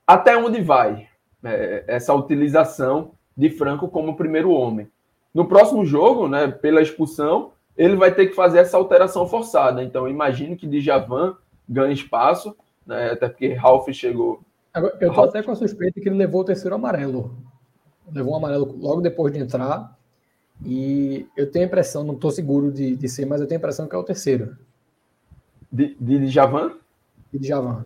até 0.07 0.37
onde 0.37 0.61
vai 0.61 1.09
é, 1.45 1.85
essa 1.87 2.15
utilização 2.15 3.13
de 3.37 3.51
Franco 3.51 3.89
como 3.89 4.17
primeiro 4.17 4.51
homem. 4.51 4.89
No 5.33 5.47
próximo 5.47 5.85
jogo, 5.85 6.29
né, 6.29 6.49
pela 6.49 6.83
expulsão, 6.83 7.53
ele 7.77 7.97
vai 7.97 8.13
ter 8.13 8.27
que 8.27 8.35
fazer 8.35 8.59
essa 8.59 8.77
alteração 8.77 9.27
forçada. 9.27 9.83
Então, 9.83 10.09
imagino 10.09 10.57
que 10.57 10.67
Djavan 10.67 11.37
ganhe 11.69 11.95
espaço, 11.95 12.55
né, 12.87 13.13
até 13.13 13.29
porque 13.29 13.53
Ralph 13.55 13.89
chegou. 13.93 14.41
Eu 14.75 15.09
estou 15.09 15.25
até 15.25 15.43
com 15.43 15.51
a 15.51 15.57
suspeita 15.57 16.01
que 16.01 16.09
ele 16.09 16.17
levou 16.17 16.43
o 16.43 16.45
terceiro 16.45 16.75
amarelo. 16.75 17.37
Levou 18.13 18.35
um 18.35 18.37
amarelo 18.37 18.77
logo 18.79 19.01
depois 19.01 19.33
de 19.33 19.39
entrar. 19.39 19.97
E 20.65 21.27
eu 21.37 21.51
tenho 21.51 21.65
a 21.65 21.69
impressão, 21.69 22.05
não 22.05 22.15
estou 22.15 22.31
seguro 22.31 22.71
de, 22.71 22.95
de 22.95 23.09
ser, 23.09 23.25
mas 23.25 23.41
eu 23.41 23.47
tenho 23.47 23.59
a 23.59 23.63
impressão 23.63 23.89
que 23.89 23.95
é 23.95 23.99
o 23.99 24.05
terceiro. 24.05 24.57
De, 25.73 25.97
de 25.99 26.27
Djavan? 26.27 26.73
De 27.33 27.39
Djavan. 27.39 27.85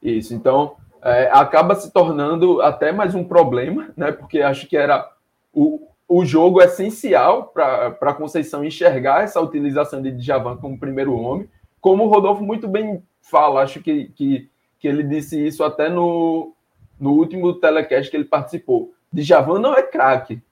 Isso, 0.00 0.34
então 0.34 0.76
é, 1.04 1.28
acaba 1.30 1.74
se 1.74 1.92
tornando 1.92 2.62
até 2.62 2.90
mais 2.90 3.14
um 3.14 3.22
problema, 3.22 3.90
né? 3.94 4.10
Porque 4.10 4.40
acho 4.40 4.66
que 4.66 4.74
era 4.74 5.06
o, 5.52 5.86
o 6.08 6.24
jogo 6.24 6.62
essencial 6.62 7.48
para 7.48 7.94
a 8.00 8.14
Conceição 8.14 8.64
enxergar 8.64 9.22
essa 9.22 9.38
utilização 9.38 10.00
de 10.00 10.10
Djavan 10.10 10.56
como 10.56 10.80
primeiro 10.80 11.14
homem. 11.14 11.46
Como 11.78 12.04
o 12.04 12.08
Rodolfo 12.08 12.42
muito 12.42 12.66
bem 12.66 13.02
fala, 13.20 13.62
acho 13.62 13.80
que, 13.82 14.06
que, 14.16 14.48
que 14.80 14.88
ele 14.88 15.02
disse 15.02 15.46
isso 15.46 15.62
até 15.62 15.90
no, 15.90 16.54
no 16.98 17.12
último 17.12 17.52
telecast 17.52 18.10
que 18.10 18.16
ele 18.16 18.24
participou. 18.24 18.94
Djavan 19.12 19.58
não 19.58 19.74
é 19.76 19.82
craque. 19.82 20.42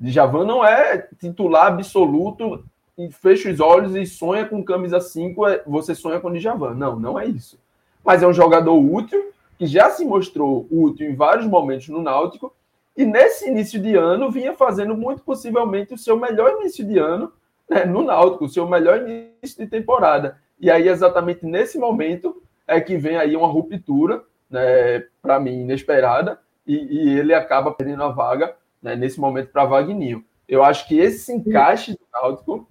Djavan 0.00 0.44
não 0.44 0.64
é 0.64 1.06
titular 1.20 1.68
absoluto 1.68 2.64
e 2.98 3.08
fecha 3.12 3.48
os 3.48 3.60
olhos 3.60 3.94
e 3.94 4.04
sonha 4.04 4.46
com 4.46 4.64
camisa 4.64 4.98
5, 4.98 5.46
é, 5.46 5.62
você 5.64 5.94
sonha 5.94 6.18
com 6.18 6.32
Djavan. 6.32 6.74
Não, 6.74 6.98
não 6.98 7.20
é 7.20 7.26
isso. 7.26 7.56
Mas 8.04 8.24
é 8.24 8.26
um 8.26 8.32
jogador 8.32 8.74
útil 8.74 9.35
que 9.58 9.66
já 9.66 9.90
se 9.90 10.04
mostrou 10.04 10.66
útil 10.70 11.08
em 11.08 11.14
vários 11.14 11.46
momentos 11.46 11.88
no 11.88 12.02
Náutico, 12.02 12.54
e 12.96 13.04
nesse 13.04 13.48
início 13.48 13.80
de 13.80 13.94
ano 13.94 14.30
vinha 14.30 14.54
fazendo 14.54 14.96
muito 14.96 15.22
possivelmente 15.22 15.92
o 15.92 15.98
seu 15.98 16.18
melhor 16.18 16.58
início 16.60 16.84
de 16.84 16.98
ano 16.98 17.32
né, 17.68 17.84
no 17.84 18.02
Náutico, 18.02 18.44
o 18.46 18.48
seu 18.48 18.66
melhor 18.66 19.02
início 19.02 19.58
de 19.58 19.66
temporada. 19.66 20.38
E 20.58 20.70
aí, 20.70 20.88
exatamente 20.88 21.44
nesse 21.44 21.78
momento, 21.78 22.42
é 22.66 22.80
que 22.80 22.96
vem 22.96 23.16
aí 23.16 23.36
uma 23.36 23.48
ruptura, 23.48 24.22
né, 24.50 25.04
para 25.20 25.38
mim, 25.38 25.62
inesperada, 25.62 26.40
e, 26.66 26.74
e, 26.74 27.18
ele 27.18 27.32
acaba 27.32 27.70
perdendo 27.70 28.02
a 28.02 28.08
vaga 28.08 28.56
né, 28.82 28.96
nesse 28.96 29.20
momento 29.20 29.50
para 29.50 29.64
Vagninho. 29.64 30.24
Eu 30.48 30.64
acho 30.64 30.88
que 30.88 30.98
esse 30.98 31.32
encaixe 31.32 31.92
do 31.92 32.00
Náutico. 32.12 32.68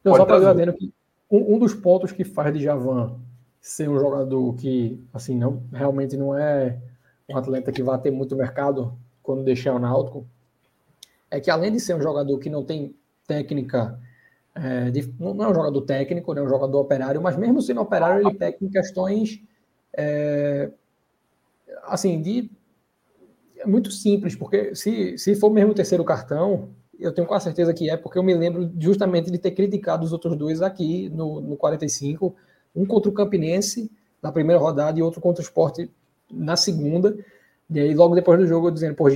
Então, 0.00 0.16
só 0.16 0.24
para 0.24 0.38
um, 1.30 1.54
um, 1.54 1.58
dos 1.58 1.74
pontos 1.74 2.10
que 2.10 2.24
faz 2.24 2.52
de 2.52 2.62
Javan 2.62 3.20
ser 3.62 3.88
um 3.88 3.96
jogador 3.96 4.54
que, 4.56 5.00
assim, 5.14 5.36
não 5.36 5.62
realmente 5.72 6.16
não 6.16 6.36
é 6.36 6.80
um 7.30 7.36
atleta 7.36 7.70
que 7.70 7.80
vai 7.80 7.96
ter 8.00 8.10
muito 8.10 8.34
mercado 8.34 8.92
quando 9.22 9.44
deixar 9.44 9.72
o 9.72 9.78
Náutico, 9.78 10.26
é 11.30 11.40
que 11.40 11.48
além 11.48 11.70
de 11.70 11.78
ser 11.78 11.94
um 11.94 12.02
jogador 12.02 12.36
que 12.40 12.50
não 12.50 12.64
tem 12.64 12.94
técnica, 13.24 13.98
é, 14.52 14.90
de, 14.90 15.14
não 15.18 15.44
é 15.44 15.48
um 15.48 15.54
jogador 15.54 15.80
técnico, 15.82 16.36
é 16.36 16.42
um 16.42 16.48
jogador 16.48 16.80
operário, 16.80 17.22
mas 17.22 17.36
mesmo 17.36 17.62
sendo 17.62 17.80
operário, 17.80 18.28
ele 18.28 18.36
tem 18.36 18.68
questões, 18.68 19.40
é, 19.96 20.70
assim, 21.84 22.20
de 22.20 22.50
é 23.58 23.66
muito 23.66 23.92
simples, 23.92 24.34
porque 24.34 24.74
se, 24.74 25.16
se 25.16 25.36
for 25.36 25.50
mesmo 25.50 25.70
o 25.70 25.74
terceiro 25.74 26.04
cartão, 26.04 26.70
eu 26.98 27.12
tenho 27.14 27.28
quase 27.28 27.44
certeza 27.44 27.72
que 27.72 27.88
é, 27.88 27.96
porque 27.96 28.18
eu 28.18 28.24
me 28.24 28.34
lembro 28.34 28.72
justamente 28.76 29.30
de 29.30 29.38
ter 29.38 29.52
criticado 29.52 30.04
os 30.04 30.12
outros 30.12 30.36
dois 30.36 30.60
aqui 30.60 31.08
no, 31.10 31.40
no 31.40 31.56
45, 31.56 32.34
um 32.74 32.86
contra 32.86 33.10
o 33.10 33.14
Campinense 33.14 33.90
na 34.22 34.30
primeira 34.30 34.60
rodada 34.60 34.98
e 34.98 35.02
outro 35.02 35.20
contra 35.20 35.42
o 35.42 35.44
Sport 35.44 35.88
na 36.30 36.56
segunda. 36.56 37.16
E 37.70 37.80
aí, 37.80 37.94
logo 37.94 38.14
depois 38.14 38.38
do 38.38 38.46
jogo, 38.46 38.68
eu 38.68 38.70
dizendo, 38.70 38.94
pô, 38.94 39.06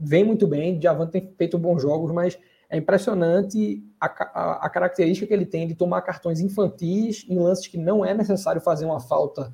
vem 0.00 0.24
muito 0.24 0.46
bem, 0.46 0.80
Javan 0.80 1.06
tem 1.06 1.32
feito 1.36 1.58
bons 1.58 1.82
jogos, 1.82 2.12
mas 2.12 2.38
é 2.68 2.76
impressionante 2.76 3.82
a, 4.00 4.06
a, 4.06 4.66
a, 4.66 4.70
característica 4.70 5.26
que 5.26 5.34
ele 5.34 5.46
tem 5.46 5.66
de 5.66 5.74
tomar 5.74 6.02
cartões 6.02 6.40
infantis 6.40 7.24
em 7.28 7.38
lances 7.38 7.66
que 7.66 7.78
não 7.78 8.04
é 8.04 8.14
necessário 8.14 8.60
fazer 8.60 8.84
uma 8.84 9.00
falta 9.00 9.52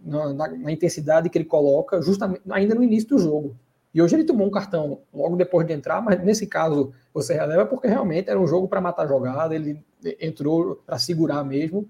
na, 0.00 0.32
na, 0.32 0.48
na, 0.48 0.72
intensidade 0.72 1.28
que 1.28 1.38
ele 1.38 1.44
coloca, 1.46 2.00
justamente 2.00 2.42
ainda 2.50 2.74
no 2.74 2.82
início 2.82 3.08
do 3.08 3.18
jogo. 3.18 3.56
E 3.92 4.00
hoje 4.00 4.14
ele 4.14 4.24
tomou 4.24 4.46
um 4.46 4.50
cartão 4.50 5.00
logo 5.12 5.36
depois 5.36 5.66
de 5.66 5.72
entrar, 5.72 6.00
mas 6.00 6.22
nesse 6.22 6.46
caso 6.46 6.92
você 7.12 7.34
releva 7.34 7.66
porque 7.66 7.88
realmente 7.88 8.30
era 8.30 8.38
um 8.38 8.46
jogo 8.46 8.68
para 8.68 8.80
matar 8.80 9.08
jogada, 9.08 9.54
ele 9.54 9.82
entrou 10.20 10.76
para 10.86 10.98
segurar 10.98 11.42
mesmo. 11.42 11.88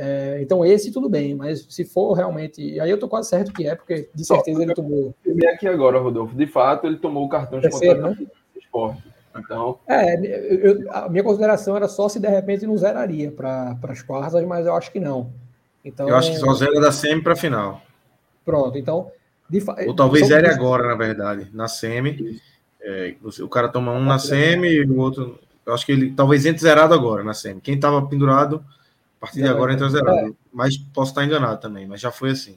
É, 0.00 0.38
então, 0.40 0.64
esse 0.64 0.92
tudo 0.92 1.08
bem, 1.08 1.34
mas 1.34 1.66
se 1.68 1.84
for 1.84 2.12
realmente. 2.12 2.78
Aí 2.78 2.88
eu 2.88 3.00
tô 3.00 3.08
quase 3.08 3.28
certo 3.28 3.52
que 3.52 3.66
é, 3.66 3.74
porque 3.74 4.08
de 4.14 4.24
certeza 4.24 4.62
ele 4.62 4.72
tomou. 4.72 5.12
Eu 5.26 5.50
aqui 5.50 5.66
agora, 5.66 5.98
Rodolfo. 5.98 6.36
De 6.36 6.46
fato, 6.46 6.86
ele 6.86 6.98
tomou 6.98 7.26
o 7.26 7.28
cartão 7.28 7.58
de 7.58 7.68
Terceiro, 7.68 8.02
né? 8.02 8.16
esporte. 8.56 9.02
Então... 9.36 9.80
É, 9.88 10.14
eu, 10.14 10.86
a 10.92 11.08
minha 11.08 11.24
consideração 11.24 11.76
era 11.76 11.88
só 11.88 12.08
se 12.08 12.20
de 12.20 12.28
repente 12.28 12.64
não 12.64 12.76
zeraria 12.76 13.32
para 13.32 13.76
as 13.88 14.00
quartas, 14.00 14.44
mas 14.44 14.66
eu 14.66 14.74
acho 14.74 14.92
que 14.92 15.00
não. 15.00 15.32
Então, 15.84 16.08
eu 16.08 16.14
acho 16.14 16.30
que 16.30 16.38
só 16.38 16.52
zera 16.54 16.80
da 16.80 16.92
semi 16.92 17.20
para 17.20 17.34
final. 17.34 17.82
Pronto, 18.44 18.78
então. 18.78 19.10
Ou 19.84 19.96
talvez 19.96 20.28
zere 20.28 20.46
agora, 20.46 20.86
na 20.86 20.94
verdade, 20.94 21.48
na 21.52 21.66
semi. 21.66 22.40
É, 22.80 23.14
você, 23.20 23.42
o 23.42 23.48
cara 23.48 23.68
toma 23.68 23.90
um 23.92 24.04
na 24.04 24.18
semi 24.20 24.68
e 24.68 24.84
o 24.84 24.98
outro. 24.98 25.40
Eu 25.66 25.74
acho 25.74 25.84
que 25.84 25.90
ele 25.90 26.12
talvez 26.12 26.46
entre 26.46 26.62
zerado 26.62 26.94
agora 26.94 27.24
na 27.24 27.34
semi. 27.34 27.60
Quem 27.60 27.74
estava 27.74 28.06
pendurado, 28.06 28.64
a 29.18 29.20
partir 29.20 29.42
de 29.42 29.48
agora 29.48 29.72
entra 29.72 29.88
zerado. 29.88 30.28
É. 30.28 30.32
Mas 30.52 30.78
posso 30.78 31.10
estar 31.10 31.24
enganado 31.24 31.60
também, 31.60 31.86
mas 31.86 32.00
já 32.00 32.10
foi 32.10 32.30
assim. 32.30 32.56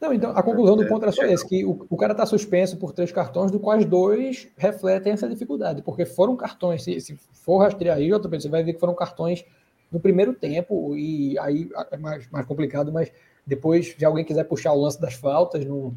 Não, 0.00 0.12
então 0.12 0.30
a 0.30 0.42
conclusão 0.42 0.76
do 0.76 0.86
ponto 0.86 1.02
era 1.02 1.10
só 1.10 1.24
esse, 1.24 1.46
que 1.46 1.64
o, 1.64 1.84
o 1.90 1.96
cara 1.96 2.12
está 2.12 2.24
suspenso 2.24 2.76
por 2.76 2.92
três 2.92 3.10
cartões, 3.10 3.50
do 3.50 3.58
quais 3.58 3.84
dois 3.84 4.46
refletem 4.56 5.12
essa 5.12 5.28
dificuldade, 5.28 5.82
porque 5.82 6.06
foram 6.06 6.36
cartões, 6.36 6.84
se, 6.84 7.00
se 7.00 7.16
for 7.32 7.58
rastrear 7.58 7.96
aí, 7.96 8.10
você 8.10 8.48
vai 8.48 8.62
ver 8.62 8.74
que 8.74 8.78
foram 8.78 8.94
cartões 8.94 9.44
no 9.90 9.98
primeiro 9.98 10.34
tempo, 10.34 10.96
e 10.96 11.36
aí 11.38 11.68
é 11.90 11.96
mais, 11.96 12.30
mais 12.30 12.46
complicado, 12.46 12.92
mas 12.92 13.10
depois, 13.44 13.96
se 13.98 14.04
alguém 14.04 14.24
quiser 14.24 14.44
puxar 14.44 14.72
o 14.72 14.80
lance 14.80 15.00
das 15.00 15.14
faltas, 15.14 15.64
no, 15.64 15.96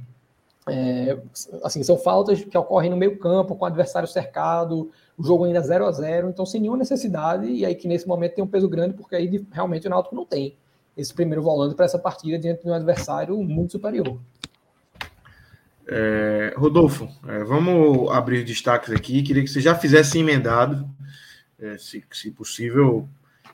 é, 0.72 1.20
assim, 1.64 1.84
são 1.84 1.98
faltas 1.98 2.42
que 2.42 2.58
ocorrem 2.58 2.90
no 2.90 2.96
meio 2.96 3.20
campo, 3.20 3.56
com 3.56 3.66
o 3.66 3.68
adversário 3.68 4.08
cercado, 4.08 4.90
o 5.18 5.24
jogo 5.24 5.44
ainda 5.44 5.60
0 5.60 5.86
a 5.86 5.92
0 5.92 6.30
então 6.30 6.46
sem 6.46 6.62
nenhuma 6.62 6.78
necessidade, 6.78 7.46
e 7.46 7.66
aí 7.66 7.76
que 7.76 7.90
nesse 7.90 8.08
momento 8.08 8.36
tem 8.36 8.44
um 8.44 8.48
peso 8.48 8.70
grande, 8.70 8.94
porque 8.94 9.16
aí 9.16 9.46
realmente 9.52 9.86
o 9.86 9.90
Náutico 9.90 10.16
não 10.16 10.26
tem 10.26 10.56
esse 10.96 11.14
primeiro 11.14 11.44
volante 11.44 11.76
para 11.76 11.86
essa 11.86 12.00
partida 12.00 12.40
diante 12.40 12.64
de 12.64 12.70
um 12.70 12.74
adversário 12.74 13.38
muito 13.44 13.74
superior. 13.74 14.18
É, 15.88 16.54
Rodolfo, 16.56 17.10
é, 17.28 17.44
vamos 17.44 18.10
abrir 18.12 18.46
destaques 18.46 18.94
aqui. 18.94 19.22
Queria 19.24 19.44
que 19.44 19.50
você 19.50 19.60
já 19.60 19.76
fizesse 19.76 20.20
emendado, 20.20 20.90
é, 21.60 21.78
se, 21.78 22.02
se, 22.12 22.32
possível, 22.32 23.10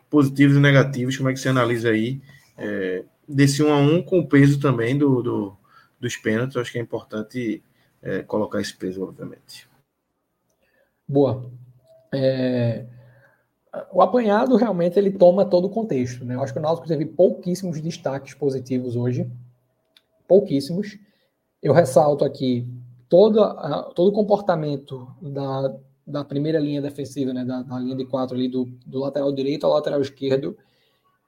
positivos 0.08 0.56
e 0.56 0.60
negativos. 0.60 1.18
Como 1.18 1.30
é 1.30 1.34
que 1.34 1.40
você 1.40 1.50
analisa 1.50 1.90
aí 1.90 2.22
é, 2.56 3.04
desse 3.28 3.64
um 3.64 3.74
a 3.74 3.78
um 3.78 4.04
com 4.04 4.20
o 4.20 4.28
peso 4.28 4.60
também 4.60 4.96
do, 4.96 5.24
do 5.24 5.58
dos 6.00 6.16
pênaltis? 6.18 6.58
Acho 6.58 6.72
que 6.72 6.80
é 6.80 6.82
importante 6.82 7.64
é, 8.02 8.24
colocar 8.24 8.62
esse 8.62 8.76
peso, 8.76 9.04
obviamente. 9.04 9.68
Boa. 11.08 11.50
É, 12.14 12.86
o 13.92 14.02
apanhado 14.02 14.56
realmente 14.56 14.98
ele 14.98 15.12
toma 15.12 15.46
todo 15.46 15.66
o 15.66 15.70
contexto. 15.70 16.26
Né? 16.26 16.36
Eu 16.36 16.42
acho 16.42 16.54
que 16.54 16.60
o 16.60 16.62
Náutico 16.62 16.88
teve 16.88 17.06
pouquíssimos 17.06 17.80
destaques 17.82 18.34
positivos 18.34 18.96
hoje. 18.96 19.30
Pouquíssimos. 20.28 20.98
Eu 21.62 21.74
ressalto 21.74 22.24
aqui 22.26 22.68
todo, 23.10 23.42
todo 23.94 24.10
o 24.10 24.14
comportamento 24.14 25.08
da, 25.22 25.76
da 26.06 26.26
primeira 26.26 26.60
linha 26.60 26.82
defensiva, 26.82 27.34
né? 27.34 27.46
da, 27.46 27.62
da 27.62 27.80
linha 27.80 27.96
de 27.96 28.06
quatro 28.06 28.36
ali, 28.36 28.48
do, 28.48 28.66
do 28.86 29.00
lateral 29.00 29.32
direito 29.32 29.66
ao 29.66 29.74
lateral 29.74 30.02
esquerdo, 30.02 30.58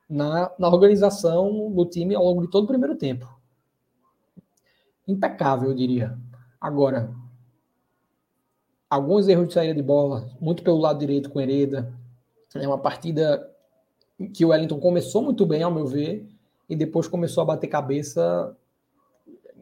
na, 0.10 0.52
na 0.58 0.68
organização 0.68 1.72
do 1.72 1.86
time 1.86 2.16
ao 2.16 2.24
longo 2.24 2.42
de 2.42 2.50
todo 2.50 2.64
o 2.64 2.68
primeiro 2.68 2.96
tempo. 2.96 3.39
Impecável, 5.10 5.70
eu 5.70 5.76
diria. 5.76 6.18
Agora, 6.62 7.14
alguns 8.90 9.28
erros 9.28 9.48
de 9.48 9.54
saída 9.54 9.74
de 9.74 9.82
bola, 9.82 10.30
muito 10.40 10.64
pelo 10.64 10.78
lado 10.78 11.00
direito 11.00 11.30
com 11.30 11.42
Hereda, 11.42 11.94
é 12.56 12.68
uma 12.68 12.78
partida 12.78 13.50
que 14.34 14.44
o 14.44 14.50
Wellington 14.50 14.80
começou 14.80 15.22
muito 15.22 15.46
bem, 15.46 15.64
ao 15.64 15.72
meu 15.72 15.86
ver, 15.86 16.28
e 16.68 16.76
depois 16.76 17.08
começou 17.08 17.42
a 17.42 17.46
bater 17.46 17.68
cabeça 17.68 18.56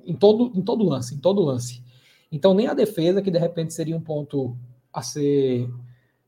em 0.05 0.15
todo, 0.15 0.51
em 0.55 0.61
todo 0.61 0.83
lance, 0.83 1.15
em 1.15 1.19
todo 1.19 1.41
lance. 1.41 1.83
Então 2.31 2.53
nem 2.53 2.67
a 2.67 2.73
defesa, 2.73 3.21
que 3.21 3.31
de 3.31 3.37
repente 3.37 3.73
seria 3.73 3.95
um 3.95 4.01
ponto 4.01 4.57
a 4.91 5.01
ser 5.01 5.69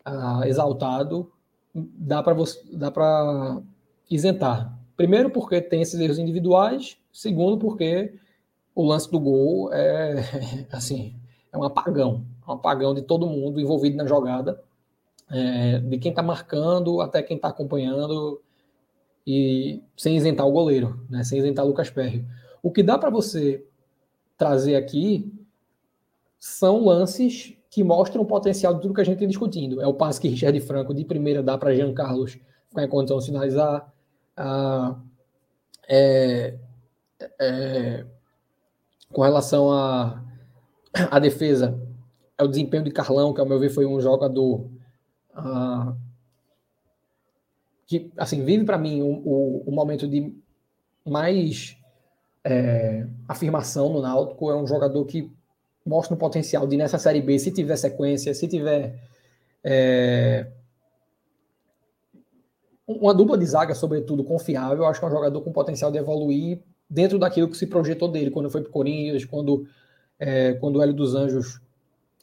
uh, 0.05 0.43
exaltado, 0.45 1.31
dá 1.73 2.21
para 2.21 2.35
dá 2.71 2.91
para 2.91 3.61
isentar. 4.09 4.77
Primeiro 4.95 5.29
porque 5.29 5.61
tem 5.61 5.81
esses 5.81 5.99
erros 5.99 6.19
individuais, 6.19 6.97
segundo 7.11 7.57
porque 7.57 8.13
o 8.79 8.85
lance 8.85 9.11
do 9.11 9.19
gol 9.19 9.73
é 9.73 10.23
assim, 10.71 11.13
é 11.51 11.57
um 11.57 11.63
apagão, 11.65 12.25
um 12.47 12.53
apagão 12.53 12.93
de 12.93 13.01
todo 13.01 13.27
mundo 13.27 13.59
envolvido 13.59 13.97
na 13.97 14.05
jogada 14.05 14.63
é, 15.29 15.79
de 15.79 15.97
quem 15.97 16.11
está 16.11 16.23
marcando 16.23 17.01
até 17.01 17.21
quem 17.21 17.35
está 17.35 17.49
acompanhando 17.49 18.41
e 19.27 19.83
sem 19.97 20.15
isentar 20.15 20.47
o 20.47 20.51
goleiro, 20.53 21.05
né, 21.09 21.25
sem 21.25 21.39
isentar 21.39 21.65
o 21.65 21.67
Lucas 21.67 21.89
Perry. 21.89 22.25
O 22.63 22.71
que 22.71 22.81
dá 22.81 22.97
para 22.97 23.09
você 23.09 23.65
trazer 24.37 24.77
aqui 24.77 25.29
são 26.39 26.85
lances 26.85 27.53
que 27.69 27.83
mostram 27.83 28.21
o 28.21 28.25
potencial 28.25 28.73
de 28.75 28.81
tudo 28.81 28.93
que 28.93 29.01
a 29.01 29.03
gente 29.03 29.19
tem 29.19 29.27
discutindo. 29.27 29.81
É 29.81 29.87
o 29.87 29.93
passe 29.93 30.21
que 30.21 30.29
Richard 30.29 30.57
Franco 30.61 30.93
de 30.93 31.03
primeira 31.03 31.43
dá 31.43 31.57
para 31.57 31.75
Jean 31.75 31.93
Carlos 31.93 32.39
ficar 32.69 32.85
em 32.85 32.87
condição 32.87 33.17
de 33.17 33.25
sinalizar. 33.25 33.93
Ah, 34.37 34.97
é, 35.87 36.57
é, 37.41 38.05
com 39.11 39.21
relação 39.21 39.71
à 39.71 40.23
a, 40.93 41.17
a 41.17 41.19
defesa, 41.19 41.79
é 42.37 42.43
o 42.43 42.47
desempenho 42.47 42.83
de 42.83 42.91
Carlão, 42.91 43.33
que 43.33 43.41
ao 43.41 43.47
meu 43.47 43.59
ver 43.59 43.69
foi 43.69 43.85
um 43.85 43.99
jogador 43.99 44.69
uh, 45.35 45.95
que 47.85 48.11
assim 48.15 48.43
vive 48.45 48.63
para 48.63 48.77
mim 48.77 49.01
o, 49.01 49.07
o, 49.07 49.63
o, 49.67 49.71
momento 49.71 50.07
de 50.07 50.33
mais 51.05 51.75
é, 52.43 53.07
afirmação 53.27 53.91
no 53.91 54.01
Náutico. 54.01 54.51
É 54.51 54.55
um 54.55 54.67
jogador 54.67 55.03
que 55.05 55.31
mostra 55.85 56.13
o 56.13 56.17
potencial 56.17 56.67
de 56.67 56.77
nessa 56.77 56.99
série 56.99 57.21
B 57.21 57.39
se 57.39 57.51
tiver 57.51 57.75
sequência 57.75 58.33
se 58.33 58.47
tiver 58.47 58.99
é, 59.63 60.51
uma 62.85 63.13
dupla 63.13 63.37
de 63.37 63.45
zaga 63.45 63.73
sobretudo 63.73 64.23
confiável 64.23 64.85
acho 64.85 64.99
que 64.99 65.05
é 65.05 65.07
um 65.07 65.11
jogador 65.11 65.41
com 65.41 65.51
potencial 65.51 65.91
de 65.91 65.97
evoluir 65.97 66.61
dentro 66.89 67.19
daquilo 67.19 67.49
que 67.49 67.57
se 67.57 67.67
projetou 67.67 68.07
dele 68.07 68.31
quando 68.31 68.49
foi 68.49 68.61
para 68.61 68.69
o 68.69 68.73
Corinthians 68.73 69.25
quando 69.25 69.67
é, 70.17 70.53
quando 70.53 70.77
o 70.77 70.81
Hélio 70.81 70.95
dos 70.95 71.15
Anjos 71.15 71.61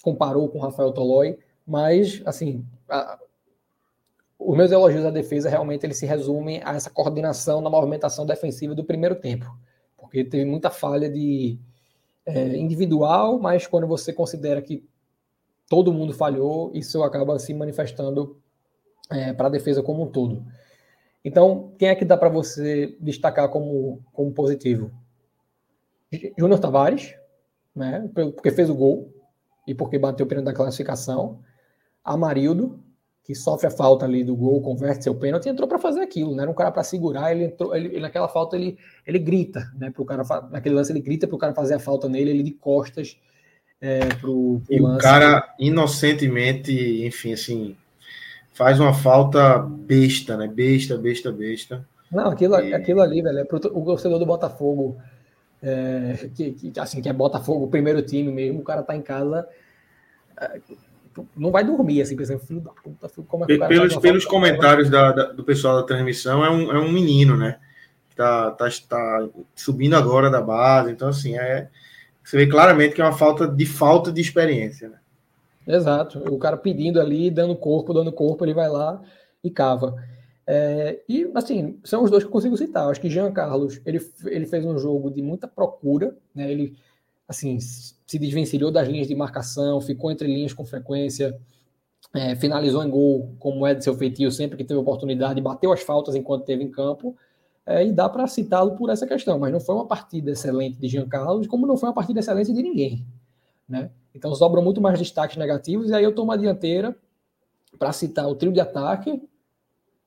comparou 0.03 0.49
com 0.49 0.59
o 0.59 0.63
Rafael 0.63 0.93
Tolói 0.93 1.39
mas 1.67 2.23
assim 2.25 2.65
a, 2.89 3.19
os 4.39 4.57
meus 4.57 4.71
elogios 4.71 5.05
à 5.05 5.11
defesa 5.11 5.49
realmente 5.49 5.85
eles 5.85 5.97
se 5.97 6.07
resumem 6.07 6.61
a 6.65 6.75
essa 6.75 6.91
coordenação 6.91 7.61
na 7.61 7.71
movimentação 7.71 8.27
defensiva 8.27 8.75
do 8.75 8.85
primeiro 8.85 9.15
tempo, 9.17 9.57
porque 9.97 10.23
teve 10.25 10.45
muita 10.45 10.71
falha 10.71 11.09
de 11.09 11.59
é, 12.25 12.57
individual, 12.57 13.39
mas 13.39 13.67
quando 13.67 13.87
você 13.87 14.13
considera 14.13 14.61
que 14.61 14.87
todo 15.69 15.93
mundo 15.93 16.13
falhou, 16.13 16.71
isso 16.75 17.03
acaba 17.03 17.39
se 17.39 17.53
manifestando 17.55 18.37
é, 19.11 19.33
para 19.33 19.47
a 19.49 19.51
defesa 19.51 19.83
como 19.83 20.05
um 20.05 20.07
todo. 20.07 20.45
Então, 21.27 21.73
quem 21.77 21.89
é 21.89 21.95
que 21.97 22.05
dá 22.05 22.17
para 22.17 22.29
você 22.29 22.97
destacar 23.01 23.49
como, 23.49 24.01
como 24.13 24.31
positivo? 24.31 24.93
Júnior 26.39 26.61
Tavares, 26.61 27.17
né, 27.75 28.09
porque 28.15 28.53
fez 28.53 28.71
o 28.71 28.75
gol 28.77 29.13
e 29.67 29.75
porque 29.75 29.99
bateu 29.99 30.25
o 30.25 30.29
pênalti 30.29 30.47
da 30.47 30.53
classificação. 30.53 31.41
Amarildo, 32.05 32.79
que 33.25 33.35
sofre 33.35 33.67
a 33.67 33.73
falta 33.73 34.05
ali 34.05 34.23
do 34.23 34.37
gol, 34.37 34.63
converte 34.63 35.03
seu 35.03 35.17
pênalti, 35.17 35.49
entrou 35.49 35.67
para 35.67 35.81
fazer 35.81 36.01
aquilo, 36.01 36.33
né? 36.33 36.43
Era 36.43 36.51
um 36.51 36.55
cara 36.55 36.71
para 36.71 36.85
segurar, 36.85 37.33
ele 37.33 37.47
entrou, 37.47 37.75
ele, 37.75 37.99
naquela 37.99 38.29
falta 38.29 38.55
ele, 38.55 38.79
ele 39.05 39.19
grita, 39.19 39.69
né? 39.75 39.91
Pro 39.91 40.05
cara, 40.05 40.23
naquele 40.53 40.77
lance 40.77 40.93
ele 40.93 41.01
grita 41.01 41.27
para 41.27 41.35
o 41.35 41.41
cara 41.41 41.53
fazer 41.53 41.75
a 41.75 41.81
falta 41.81 42.09
nele, 42.09 42.31
ele 42.31 42.45
de 42.45 42.53
costas 42.53 43.19
é, 43.81 44.07
pro, 44.21 44.63
pro 44.65 44.73
E 44.73 44.79
lance. 44.79 44.99
o 44.99 45.03
cara 45.03 45.57
inocentemente, 45.59 47.05
enfim, 47.05 47.33
assim, 47.33 47.77
faz 48.57 48.81
uma 48.81 48.95
falta 48.95 49.59
besta, 49.59 50.35
né? 50.35 50.49
Besta, 50.49 50.97
besta, 50.97 51.31
besta. 51.31 51.87
Não, 52.11 52.31
aquilo, 52.31 52.59
e... 52.61 52.73
aquilo 52.73 53.03
ali, 53.03 53.21
velho, 53.21 53.41
é 53.41 53.45
pro, 53.45 53.59
o 53.59 53.85
torcedor 53.85 54.19
do 54.19 54.25
Botafogo, 54.25 54.97
é, 55.63 56.31
que, 56.35 56.53
que, 56.53 56.81
assim, 56.81 57.03
que 57.03 57.09
é 57.09 57.13
Botafogo, 57.13 57.67
o 57.67 57.69
primeiro 57.69 58.01
time 58.01 58.33
mesmo, 58.33 58.61
o 58.61 58.65
cara 58.65 58.83
tá 58.83 58.97
em 58.97 59.03
casa 59.03 59.47
é, 60.41 60.59
não 61.37 61.51
vai 61.51 61.65
dormir, 61.65 62.01
assim, 62.01 62.17
pensando, 62.17 62.41
filho 62.41 62.61
da 62.61 62.71
puta, 62.71 63.11
como 63.27 63.45
é 63.45 63.47
que 63.47 63.55
o 63.55 63.69
Pelos, 63.69 63.97
pelos 63.99 64.25
comentários 64.25 64.89
da, 64.89 65.13
da, 65.13 65.25
do 65.33 65.45
pessoal 65.45 65.77
da 65.77 65.83
transmissão, 65.83 66.43
é 66.43 66.51
um, 66.51 66.73
é 66.73 66.79
um 66.79 66.91
menino, 66.91 67.37
né? 67.37 67.59
Que 68.09 68.17
tá, 68.17 68.53
tá, 68.53 68.67
tá 68.89 69.29
subindo 69.55 69.97
agora 69.97 70.31
da 70.31 70.41
base, 70.41 70.91
então, 70.91 71.09
assim, 71.09 71.37
é, 71.37 71.69
você 72.25 72.39
vê 72.39 72.47
claramente 72.47 72.95
que 72.95 73.03
é 73.03 73.05
uma 73.05 73.17
falta 73.17 73.47
de 73.47 73.67
falta 73.67 74.11
de 74.11 74.21
experiência, 74.21 74.89
né? 74.89 74.97
Exato, 75.67 76.19
o 76.33 76.39
cara 76.39 76.57
pedindo 76.57 77.01
ali, 77.01 77.31
dando 77.31 77.57
corpo, 77.57 77.93
dando 77.93 78.13
corpo, 78.13 78.45
ele 78.45 78.55
vai 78.55 78.69
lá 78.69 79.03
e 79.43 79.51
cava. 79.51 79.97
É, 80.47 81.03
e, 81.09 81.29
assim, 81.35 81.81
são 81.83 82.05
os 82.05 82.11
dois 82.11 82.23
que 82.23 82.29
eu 82.29 82.33
consigo 82.33 82.57
citar. 82.57 82.89
Acho 82.89 83.01
que 83.01 83.11
Jean 83.11 83.33
Carlos, 83.33 83.81
ele, 83.85 84.01
ele 84.27 84.47
fez 84.47 84.65
um 84.65 84.79
jogo 84.79 85.11
de 85.11 85.21
muita 85.21 85.49
procura, 85.49 86.17
né? 86.35 86.51
Ele, 86.51 86.77
assim, 87.27 87.59
se 87.59 88.19
desvencilhou 88.19 88.71
das 88.71 88.87
linhas 88.89 89.09
de 89.09 89.15
marcação, 89.15 89.81
ficou 89.81 90.11
entre 90.13 90.29
linhas 90.29 90.53
com 90.53 90.65
frequência, 90.65 91.37
é, 92.15 92.37
finalizou 92.37 92.85
em 92.85 92.91
gol, 92.91 93.35
como 93.39 93.67
é 93.67 93.75
de 93.75 93.83
seu 93.83 93.95
feitio, 93.95 94.31
sempre 94.31 94.57
que 94.57 94.65
teve 94.65 94.79
oportunidade, 94.79 95.41
bateu 95.41 95.73
as 95.73 95.83
faltas 95.83 96.15
enquanto 96.15 96.43
esteve 96.43 96.63
em 96.63 96.71
campo, 96.71 97.17
é, 97.67 97.85
e 97.85 97.93
dá 97.93 98.09
para 98.09 98.27
citá-lo 98.29 98.77
por 98.77 98.91
essa 98.91 99.07
questão, 99.07 99.39
mas 99.41 99.53
não 99.53 99.59
foi 99.59 99.75
uma 99.75 99.87
partida 99.87 100.31
excelente 100.31 100.79
de 100.79 100.89
Jean 100.89 101.09
Carlos, 101.09 101.49
como 101.49 101.67
não 101.67 101.77
foi 101.77 101.89
uma 101.89 101.95
partida 101.95 102.21
excelente 102.21 102.53
de 102.53 102.63
ninguém. 102.63 103.05
Né? 103.69 103.91
Então 104.17 104.35
sobram 104.35 104.63
muito 104.63 104.81
mais 104.81 104.99
destaques 104.99 105.37
negativos, 105.37 105.91
e 105.91 105.95
aí 105.95 106.03
eu 106.03 106.15
tomo 106.15 106.33
a 106.33 106.37
dianteira 106.37 106.97
para 107.79 107.93
citar 107.93 108.27
o 108.29 108.35
trio 108.35 108.53
de 108.53 108.61
ataque, 108.61 109.23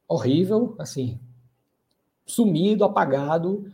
horrível, 0.07 0.75
assim, 0.79 1.19
sumido, 2.25 2.83
apagado, 2.83 3.65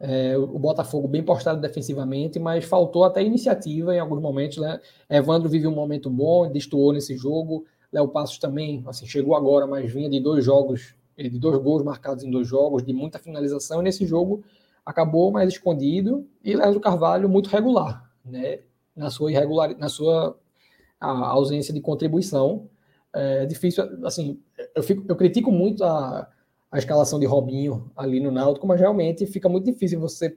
É, 0.00 0.38
o 0.38 0.58
Botafogo 0.60 1.08
bem 1.08 1.24
postado 1.24 1.60
defensivamente, 1.60 2.38
mas 2.38 2.64
faltou 2.64 3.02
até 3.02 3.20
iniciativa 3.20 3.92
em 3.92 3.98
alguns 3.98 4.22
momentos. 4.22 4.58
Né? 4.58 4.80
Evandro 5.10 5.48
vive 5.48 5.66
um 5.66 5.74
momento 5.74 6.08
bom, 6.08 6.48
destoou 6.48 6.92
nesse 6.92 7.16
jogo. 7.16 7.64
Léo 7.92 8.06
Passos 8.06 8.38
também, 8.38 8.84
assim, 8.86 9.06
chegou 9.06 9.34
agora, 9.34 9.66
mas 9.66 9.92
vinha 9.92 10.08
de 10.08 10.20
dois 10.20 10.44
jogos, 10.44 10.94
de 11.16 11.36
dois 11.36 11.58
gols 11.60 11.82
marcados 11.82 12.22
em 12.22 12.30
dois 12.30 12.46
jogos, 12.46 12.84
de 12.84 12.92
muita 12.92 13.18
finalização. 13.18 13.80
E 13.80 13.82
nesse 13.82 14.06
jogo 14.06 14.44
acabou 14.86 15.32
mais 15.32 15.52
escondido. 15.52 16.24
E 16.44 16.54
Leandro 16.54 16.78
Carvalho 16.78 17.28
muito 17.28 17.50
regular, 17.50 18.08
né? 18.24 18.60
Na 18.98 19.10
sua 19.10 19.30
irregular, 19.30 19.76
na 19.78 19.88
sua 19.88 20.36
ausência 21.00 21.72
de 21.72 21.80
contribuição. 21.80 22.68
É 23.12 23.46
difícil, 23.46 23.84
assim, 24.04 24.40
eu, 24.74 24.82
fico, 24.82 25.04
eu 25.08 25.16
critico 25.16 25.50
muito 25.50 25.82
a 25.82 26.28
a 26.70 26.78
escalação 26.78 27.18
de 27.18 27.26
Robinho 27.26 27.90
ali 27.96 28.20
no 28.20 28.30
Náutico, 28.30 28.66
mas 28.66 28.78
realmente 28.78 29.26
fica 29.26 29.48
muito 29.48 29.64
difícil 29.64 29.98
você 29.98 30.36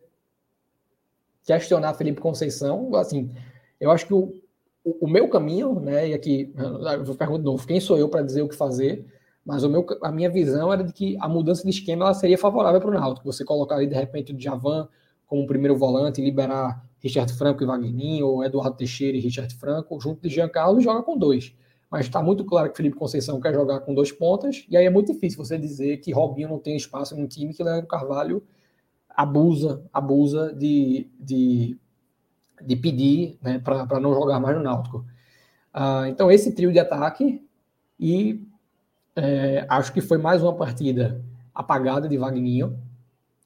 questionar 1.43 1.93
Felipe 1.93 2.22
Conceição. 2.22 2.95
Assim, 2.95 3.32
eu 3.80 3.91
acho 3.91 4.07
que 4.07 4.14
o, 4.14 4.34
o, 4.84 5.05
o 5.05 5.09
meu 5.09 5.30
caminho, 5.30 5.80
né, 5.80 6.09
e 6.09 6.14
aqui 6.14 6.53
eu 6.57 7.03
vou 7.03 7.16
perguntar 7.16 7.39
de 7.39 7.43
novo, 7.43 7.68
quem 7.68 7.80
sou 7.80 7.97
eu 7.97 8.07
para 8.07 8.22
dizer 8.22 8.41
o 8.41 8.47
que 8.47 8.55
fazer? 8.55 9.05
Mas 9.45 9.64
o 9.64 9.70
meu, 9.70 9.86
a 10.03 10.12
minha 10.12 10.30
visão 10.30 10.72
era 10.72 10.84
de 10.84 10.93
que 10.93 11.18
a 11.20 11.28
mudança 11.28 11.64
de 11.64 11.70
esquema 11.70 12.05
ela 12.05 12.14
seria 12.14 12.38
favorável 12.38 12.80
para 12.80 12.91
o 12.91 12.93
Náutico. 12.93 13.32
Você 13.32 13.43
colocar 13.43 13.76
ali 13.76 13.88
de 13.88 13.95
repente 13.95 14.34
o 14.34 14.39
Javan 14.39 14.88
como 15.28 15.47
primeiro 15.47 15.76
volante, 15.76 16.22
liberar 16.22 16.86
Richard 17.02 17.34
Franco 17.34 17.64
e 17.64 17.66
Wagninho, 17.66 18.28
ou 18.28 18.43
Eduardo 18.43 18.78
Teixeira 18.78 19.18
e 19.18 19.20
Richard 19.20 19.54
Franco, 19.56 19.99
junto 19.99 20.22
de 20.22 20.30
Giancarlo, 20.30 20.80
joga 20.80 21.04
com 21.04 21.18
dois 21.18 21.54
mas 21.91 22.06
está 22.06 22.24
muito 22.24 22.45
claro 22.45 22.72
que 22.72 22.78
Felipe 22.78 22.95
Conceição 22.95 23.41
quer 23.41 23.54
jogar 23.54 23.82
com 23.82 23.93
dois 23.93 24.14
pontas, 24.14 24.66
e 24.70 24.78
aí 24.78 24.86
é 24.86 24.89
muito 24.89 25.12
difícil 25.12 25.43
você 25.43 25.58
dizer 25.58 25.97
que 25.97 26.14
Robinho 26.14 26.47
não 26.47 26.58
tem 26.58 26.78
espaço 26.78 27.20
no 27.20 27.28
time, 27.28 27.54
que 27.54 27.62
Leandro 27.62 27.86
Carvalho 27.86 28.41
abusa, 29.10 29.84
abusa 29.91 30.54
de, 30.54 31.12
de, 31.20 31.78
de 32.62 32.76
pedir 32.78 33.38
né, 33.41 33.60
para 33.60 33.99
não 33.99 34.14
jogar 34.14 34.39
mais 34.39 34.56
no 34.56 34.64
Náutico. 34.64 35.06
Ah, 35.74 36.06
então, 36.08 36.32
esse 36.32 36.54
trio 36.54 36.72
de 36.72 36.80
ataque, 36.80 37.45
e 37.99 38.47
é, 39.14 39.66
acho 39.68 39.91
que 39.91 39.99
foi 39.99 40.18
mais 40.18 40.41
uma 40.41 40.56
partida 40.56 41.22
apagada 41.54 42.08
de 42.08 42.18
Wagninho, 42.18 42.80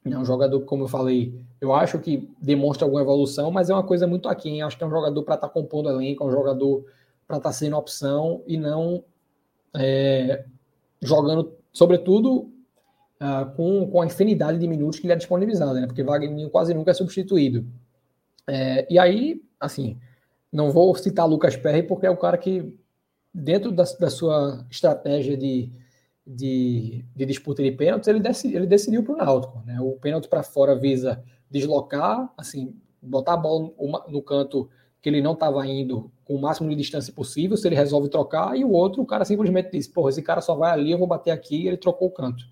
é 0.05 0.15
um 0.15 0.23
jogador, 0.23 0.61
como 0.61 0.83
eu 0.83 0.87
falei, 0.87 1.43
eu 1.59 1.73
acho 1.73 1.99
que 1.99 2.29
demonstra 2.41 2.85
alguma 2.85 3.01
evolução, 3.01 3.51
mas 3.51 3.69
é 3.69 3.73
uma 3.73 3.83
coisa 3.83 4.05
muito 4.05 4.27
aquém. 4.29 4.61
Acho 4.61 4.77
que 4.77 4.83
é 4.83 4.87
um 4.87 4.91
jogador 4.91 5.23
para 5.23 5.35
estar 5.35 5.47
tá 5.47 5.53
compondo 5.53 5.89
elenco, 5.89 6.23
é 6.23 6.27
um 6.27 6.31
jogador 6.31 6.85
para 7.27 7.37
estar 7.37 7.49
tá 7.49 7.53
sendo 7.53 7.77
opção 7.77 8.43
e 8.45 8.57
não 8.57 9.03
é, 9.75 10.45
jogando, 11.01 11.55
sobretudo, 11.71 12.51
uh, 13.21 13.51
com, 13.55 13.89
com 13.89 14.01
a 14.01 14.05
infinidade 14.05 14.57
de 14.57 14.67
minutos 14.67 14.99
que 14.99 15.05
ele 15.05 15.13
é 15.13 15.17
disponibilizado, 15.17 15.79
né? 15.79 15.87
Porque 15.87 16.03
Wagner 16.03 16.49
quase 16.49 16.73
nunca 16.73 16.91
é 16.91 16.93
substituído. 16.93 17.65
É, 18.47 18.85
e 18.91 18.99
aí, 18.99 19.41
assim, 19.59 19.97
não 20.51 20.71
vou 20.71 20.95
citar 20.95 21.27
Lucas 21.27 21.55
Perry 21.55 21.83
porque 21.83 22.05
é 22.05 22.09
o 22.09 22.17
cara 22.17 22.37
que, 22.37 22.73
dentro 23.33 23.71
da, 23.71 23.83
da 23.99 24.09
sua 24.09 24.65
estratégia 24.69 25.35
de, 25.35 25.71
de, 26.25 27.03
de, 27.15 27.25
disputa 27.25 27.63
de 27.63 27.71
pênaltis, 27.71 28.07
ele, 28.07 28.19
decidi, 28.19 28.55
ele 28.55 28.67
decidiu 28.67 29.03
para 29.03 29.13
o 29.13 29.17
Náutico. 29.17 29.63
Né? 29.65 29.79
O 29.81 29.93
pênalti 29.93 30.27
para 30.27 30.43
fora 30.43 30.75
visa 30.75 31.23
deslocar, 31.55 32.29
assim, 32.37 32.75
botar 33.01 33.33
a 33.33 33.37
bola 33.37 33.71
no 34.09 34.21
canto 34.21 34.69
que 35.01 35.07
ele 35.07 35.21
não 35.21 35.33
estava 35.33 35.65
indo 35.65 36.11
com 36.25 36.35
o 36.35 36.41
máximo 36.41 36.69
de 36.69 36.75
distância 36.75 37.13
possível, 37.13 37.55
se 37.55 37.67
ele 37.67 37.75
resolve 37.75 38.09
trocar, 38.09 38.57
e 38.57 38.65
o 38.65 38.71
outro, 38.71 39.01
o 39.01 39.05
cara 39.05 39.23
simplesmente 39.23 39.71
diz, 39.71 39.87
porra, 39.87 40.09
esse 40.09 40.21
cara 40.21 40.41
só 40.41 40.55
vai 40.55 40.71
ali, 40.71 40.91
eu 40.91 40.97
vou 40.97 41.07
bater 41.07 41.31
aqui, 41.31 41.63
e 41.63 41.67
ele 41.67 41.77
trocou 41.77 42.07
o 42.07 42.11
canto. 42.11 42.43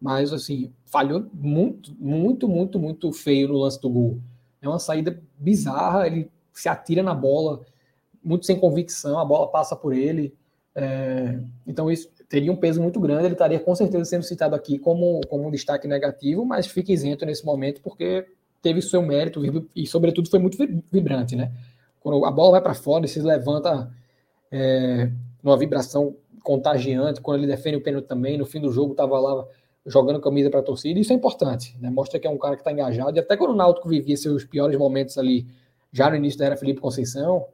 Mas, 0.00 0.32
assim, 0.32 0.72
falhou 0.84 1.26
muito, 1.32 1.94
muito, 1.98 2.48
muito, 2.48 2.78
muito 2.78 3.12
feio 3.12 3.48
no 3.48 3.58
lance 3.58 3.80
do 3.80 3.90
gol. 3.90 4.20
É 4.62 4.68
uma 4.68 4.78
saída 4.78 5.20
bizarra, 5.36 6.06
ele 6.06 6.30
se 6.52 6.68
atira 6.68 7.02
na 7.02 7.14
bola, 7.14 7.62
muito 8.22 8.46
sem 8.46 8.58
convicção, 8.58 9.18
a 9.18 9.24
bola 9.24 9.48
passa 9.48 9.74
por 9.74 9.92
ele. 9.92 10.32
É, 10.74 11.40
então, 11.66 11.90
isso 11.90 12.08
teria 12.28 12.52
um 12.52 12.56
peso 12.56 12.80
muito 12.80 13.00
grande, 13.00 13.24
ele 13.24 13.34
estaria 13.34 13.58
com 13.58 13.74
certeza 13.74 14.04
sendo 14.04 14.22
citado 14.22 14.54
aqui 14.54 14.78
como, 14.78 15.20
como 15.28 15.46
um 15.46 15.50
destaque 15.50 15.88
negativo, 15.88 16.44
mas 16.44 16.66
fica 16.66 16.92
isento 16.92 17.26
nesse 17.26 17.44
momento, 17.44 17.80
porque 17.82 18.26
teve 18.62 18.82
seu 18.82 19.02
mérito 19.02 19.42
e, 19.74 19.86
sobretudo, 19.86 20.28
foi 20.28 20.38
muito 20.38 20.56
vibrante, 20.90 21.36
né? 21.36 21.52
quando 22.06 22.24
a 22.24 22.30
bola 22.30 22.52
vai 22.52 22.60
para 22.60 22.72
fora 22.72 23.04
e 23.04 23.08
se 23.08 23.20
levanta 23.20 23.92
é, 24.48 25.10
numa 25.42 25.56
vibração 25.58 26.14
contagiante, 26.44 27.20
quando 27.20 27.38
ele 27.40 27.48
defende 27.48 27.78
o 27.78 27.80
pênalti 27.80 28.06
também, 28.06 28.38
no 28.38 28.46
fim 28.46 28.60
do 28.60 28.70
jogo 28.70 28.92
estava 28.92 29.18
lá 29.18 29.44
jogando 29.84 30.20
camisa 30.20 30.48
para 30.48 30.60
a 30.60 30.62
torcida, 30.62 31.00
isso 31.00 31.12
é 31.12 31.16
importante, 31.16 31.76
né? 31.80 31.90
mostra 31.90 32.20
que 32.20 32.26
é 32.28 32.30
um 32.30 32.38
cara 32.38 32.54
que 32.54 32.60
está 32.60 32.70
engajado, 32.70 33.16
e 33.16 33.18
até 33.18 33.36
quando 33.36 33.50
o 33.50 33.56
Náutico 33.56 33.88
vivia 33.88 34.16
seus 34.16 34.44
piores 34.44 34.78
momentos 34.78 35.18
ali, 35.18 35.48
já 35.90 36.08
no 36.08 36.14
início 36.14 36.38
da 36.38 36.46
era 36.46 36.56
Felipe 36.56 36.80
Conceição, 36.80 37.48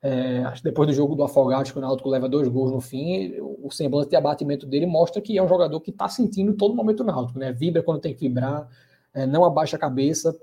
é, 0.00 0.44
depois 0.64 0.88
do 0.88 0.94
jogo 0.94 1.14
do 1.14 1.22
Afogados, 1.22 1.70
que 1.70 1.76
o 1.76 1.82
Náutico 1.82 2.08
leva 2.08 2.30
dois 2.30 2.48
gols 2.48 2.72
no 2.72 2.80
fim, 2.80 3.34
o 3.38 3.70
semblante 3.70 4.08
de 4.08 4.16
abatimento 4.16 4.64
dele 4.64 4.86
mostra 4.86 5.20
que 5.20 5.36
é 5.36 5.42
um 5.42 5.48
jogador 5.48 5.78
que 5.82 5.90
está 5.90 6.08
sentindo 6.08 6.54
todo 6.54 6.74
momento 6.74 7.00
o 7.00 7.04
Náutico, 7.04 7.38
né? 7.38 7.52
vibra 7.52 7.82
quando 7.82 8.00
tem 8.00 8.14
que 8.14 8.26
vibrar, 8.26 8.66
é, 9.14 9.26
não 9.26 9.44
abaixa 9.44 9.76
a 9.76 9.80
cabeça, 9.80 10.36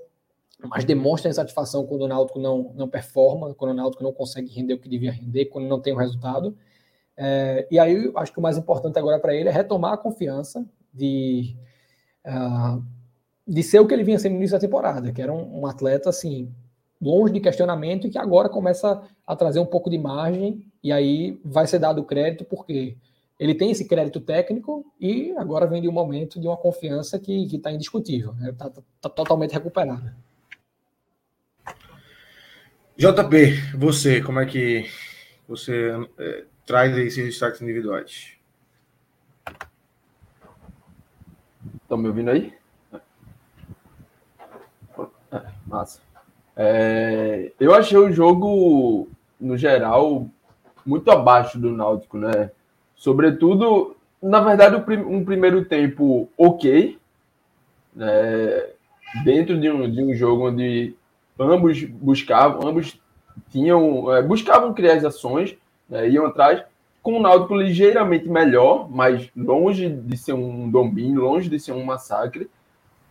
mas 0.68 0.84
demonstra 0.84 1.30
insatisfação 1.30 1.86
quando 1.86 2.02
o 2.02 2.08
Náutico 2.08 2.38
não, 2.38 2.72
não 2.74 2.88
performa, 2.88 3.54
quando 3.54 3.72
o 3.72 3.74
Náutico 3.74 4.02
não 4.02 4.12
consegue 4.12 4.52
render 4.52 4.74
o 4.74 4.78
que 4.78 4.88
devia 4.88 5.12
render, 5.12 5.46
quando 5.46 5.66
não 5.66 5.80
tem 5.80 5.92
o 5.92 5.96
resultado. 5.96 6.56
É, 7.16 7.66
e 7.70 7.78
aí, 7.78 8.10
acho 8.16 8.32
que 8.32 8.38
o 8.38 8.42
mais 8.42 8.56
importante 8.56 8.98
agora 8.98 9.18
para 9.18 9.34
ele 9.34 9.48
é 9.48 9.52
retomar 9.52 9.92
a 9.92 9.98
confiança 9.98 10.64
de, 10.92 11.56
uh, 12.26 12.82
de 13.46 13.62
ser 13.62 13.80
o 13.80 13.86
que 13.86 13.94
ele 13.94 14.04
vinha 14.04 14.18
sendo 14.18 14.32
no 14.32 14.38
início 14.38 14.56
da 14.56 14.60
temporada, 14.60 15.12
que 15.12 15.20
era 15.20 15.32
um, 15.32 15.60
um, 15.60 15.66
atleta, 15.66 16.08
assim, 16.08 16.50
longe 17.00 17.32
de 17.32 17.40
questionamento 17.40 18.06
e 18.06 18.10
que 18.10 18.18
agora 18.18 18.48
começa 18.48 19.02
a 19.26 19.36
trazer 19.36 19.60
um 19.60 19.66
pouco 19.66 19.90
de 19.90 19.98
margem 19.98 20.64
e 20.82 20.92
aí 20.92 21.40
vai 21.44 21.66
ser 21.66 21.78
dado 21.78 22.04
crédito 22.04 22.44
porque 22.44 22.96
ele 23.40 23.54
tem 23.54 23.70
esse 23.70 23.88
crédito 23.88 24.20
técnico 24.20 24.84
e 25.00 25.34
agora 25.38 25.66
vem 25.66 25.80
de 25.80 25.88
um 25.88 25.92
momento 25.92 26.38
de 26.38 26.46
uma 26.46 26.58
confiança 26.58 27.18
que 27.18 27.46
está 27.56 27.72
indiscutível, 27.72 28.34
está 28.34 28.44
né? 28.44 28.52
Tá, 28.52 28.68
tá, 28.68 28.82
tá 29.00 29.08
totalmente 29.08 29.52
recuperada. 29.52 30.14
JP, 32.98 33.78
você, 33.78 34.20
como 34.20 34.40
é 34.40 34.44
que 34.44 34.84
você 35.48 35.90
é, 36.18 36.44
traz 36.66 36.94
esses 36.98 37.24
destaques 37.24 37.62
individuais? 37.62 38.34
Estão 41.76 41.96
me 41.96 42.08
ouvindo 42.08 42.30
aí? 42.30 42.52
É, 45.32 45.42
massa. 45.66 46.02
É, 46.54 47.52
eu 47.58 47.74
achei 47.74 47.96
o 47.96 48.12
jogo, 48.12 49.08
no 49.40 49.56
geral, 49.56 50.28
muito 50.84 51.10
abaixo 51.10 51.58
do 51.58 51.72
Náutico, 51.72 52.18
né? 52.18 52.50
Sobretudo, 53.00 53.96
na 54.22 54.40
verdade, 54.40 54.76
um 54.76 55.24
primeiro 55.24 55.64
tempo 55.64 56.28
ok, 56.36 56.98
né? 57.96 58.66
dentro 59.24 59.58
de 59.58 59.70
um, 59.70 59.90
de 59.90 60.02
um 60.02 60.14
jogo 60.14 60.48
onde 60.48 60.94
ambos 61.38 61.82
buscavam, 61.82 62.68
ambos 62.68 63.00
tinham, 63.48 64.14
é, 64.14 64.20
buscavam 64.20 64.74
criar 64.74 64.96
as 64.96 65.04
ações, 65.06 65.56
né, 65.88 66.10
iam 66.10 66.26
atrás, 66.26 66.62
com 67.02 67.14
o 67.14 67.22
Náutico 67.22 67.56
ligeiramente 67.56 68.28
melhor, 68.28 68.86
mas 68.90 69.30
longe 69.34 69.88
de 69.88 70.16
ser 70.18 70.34
um 70.34 70.70
domínio, 70.70 71.22
longe 71.22 71.48
de 71.48 71.58
ser 71.58 71.72
um 71.72 71.82
massacre. 71.82 72.50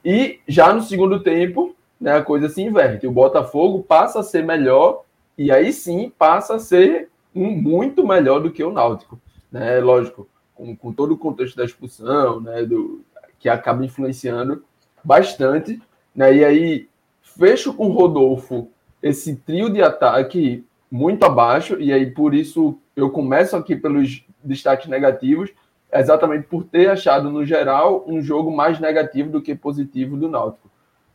E 0.06 0.40
já 0.48 0.72
no 0.72 0.84
segundo 0.84 1.20
tempo, 1.22 1.76
né, 2.00 2.16
a 2.16 2.22
coisa 2.22 2.48
se 2.48 2.62
inverte. 2.62 3.08
O 3.08 3.12
Botafogo 3.12 3.82
passa 3.82 4.20
a 4.20 4.24
ser 4.24 4.46
melhor 4.46 5.02
e 5.36 5.52
aí 5.52 5.74
sim 5.74 6.14
passa 6.16 6.58
a 6.58 6.60
ser 6.60 7.10
um 7.36 7.50
muito 7.50 8.06
melhor 8.06 8.40
do 8.40 8.52
que 8.52 8.64
o 8.64 8.72
Náutico. 8.72 9.20
Né? 9.52 9.80
Lógico, 9.80 10.28
com, 10.54 10.76
com 10.76 10.94
todo 10.94 11.14
o 11.14 11.18
contexto 11.18 11.56
da 11.56 11.66
expulsão, 11.66 12.42
né, 12.42 12.64
do, 12.64 13.02
que 13.40 13.48
acaba 13.48 13.86
influenciando 13.86 14.64
bastante. 15.04 15.82
Né? 16.14 16.36
E 16.36 16.46
aí 16.46 16.90
fecho 17.22 17.74
com 17.74 17.88
o 17.88 17.94
Rodolfo 17.94 18.70
esse 19.02 19.36
trio 19.36 19.70
de 19.70 19.82
ataque 19.82 20.66
muito 20.92 21.24
abaixo, 21.24 21.80
e 21.80 21.94
aí 21.94 22.10
por 22.12 22.34
isso 22.34 22.78
eu 22.96 23.10
começo 23.10 23.56
aqui 23.56 23.76
pelos 23.76 24.26
destaques 24.44 24.88
negativos, 24.88 25.52
exatamente 25.92 26.48
por 26.48 26.64
ter 26.64 26.90
achado, 26.90 27.30
no 27.30 27.46
geral, 27.46 28.04
um 28.08 28.22
jogo 28.22 28.52
mais 28.52 28.80
negativo 28.80 29.30
do 29.30 29.42
que 29.42 29.56
positivo 29.56 30.18
do 30.18 30.28
Náutico. 30.28 30.70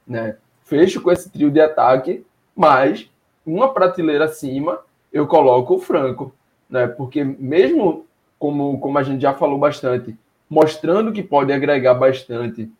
Né? 0.07 0.37
Fecho 0.63 1.01
com 1.03 1.13
esse 1.13 1.31
trio 1.31 1.51
de 1.51 1.61
ataque, 1.61 2.25
mas 2.57 3.11
uma 3.45 3.73
prateleira 3.73 4.25
acima 4.25 4.79
eu 5.13 5.27
coloco 5.27 5.75
o 5.75 5.79
Franco, 5.79 6.35
né? 6.69 6.87
porque 6.87 7.23
mesmo 7.23 8.07
como, 8.39 8.79
como 8.79 8.99
a 8.99 9.03
gente 9.03 9.23
já 9.23 9.35
falou 9.35 9.59
bastante, 9.59 10.17
mostrando 10.49 11.13
que 11.13 11.23
pode 11.23 11.53
agregar 11.53 11.95
bastante 11.95 12.71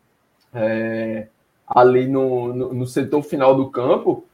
é, 0.53 1.27
ali 1.67 2.07
no, 2.07 2.53
no, 2.53 2.73
no, 2.73 2.85
setor 2.85 3.21
final 3.23 3.55
do 3.55 3.69
campo, 3.69 4.25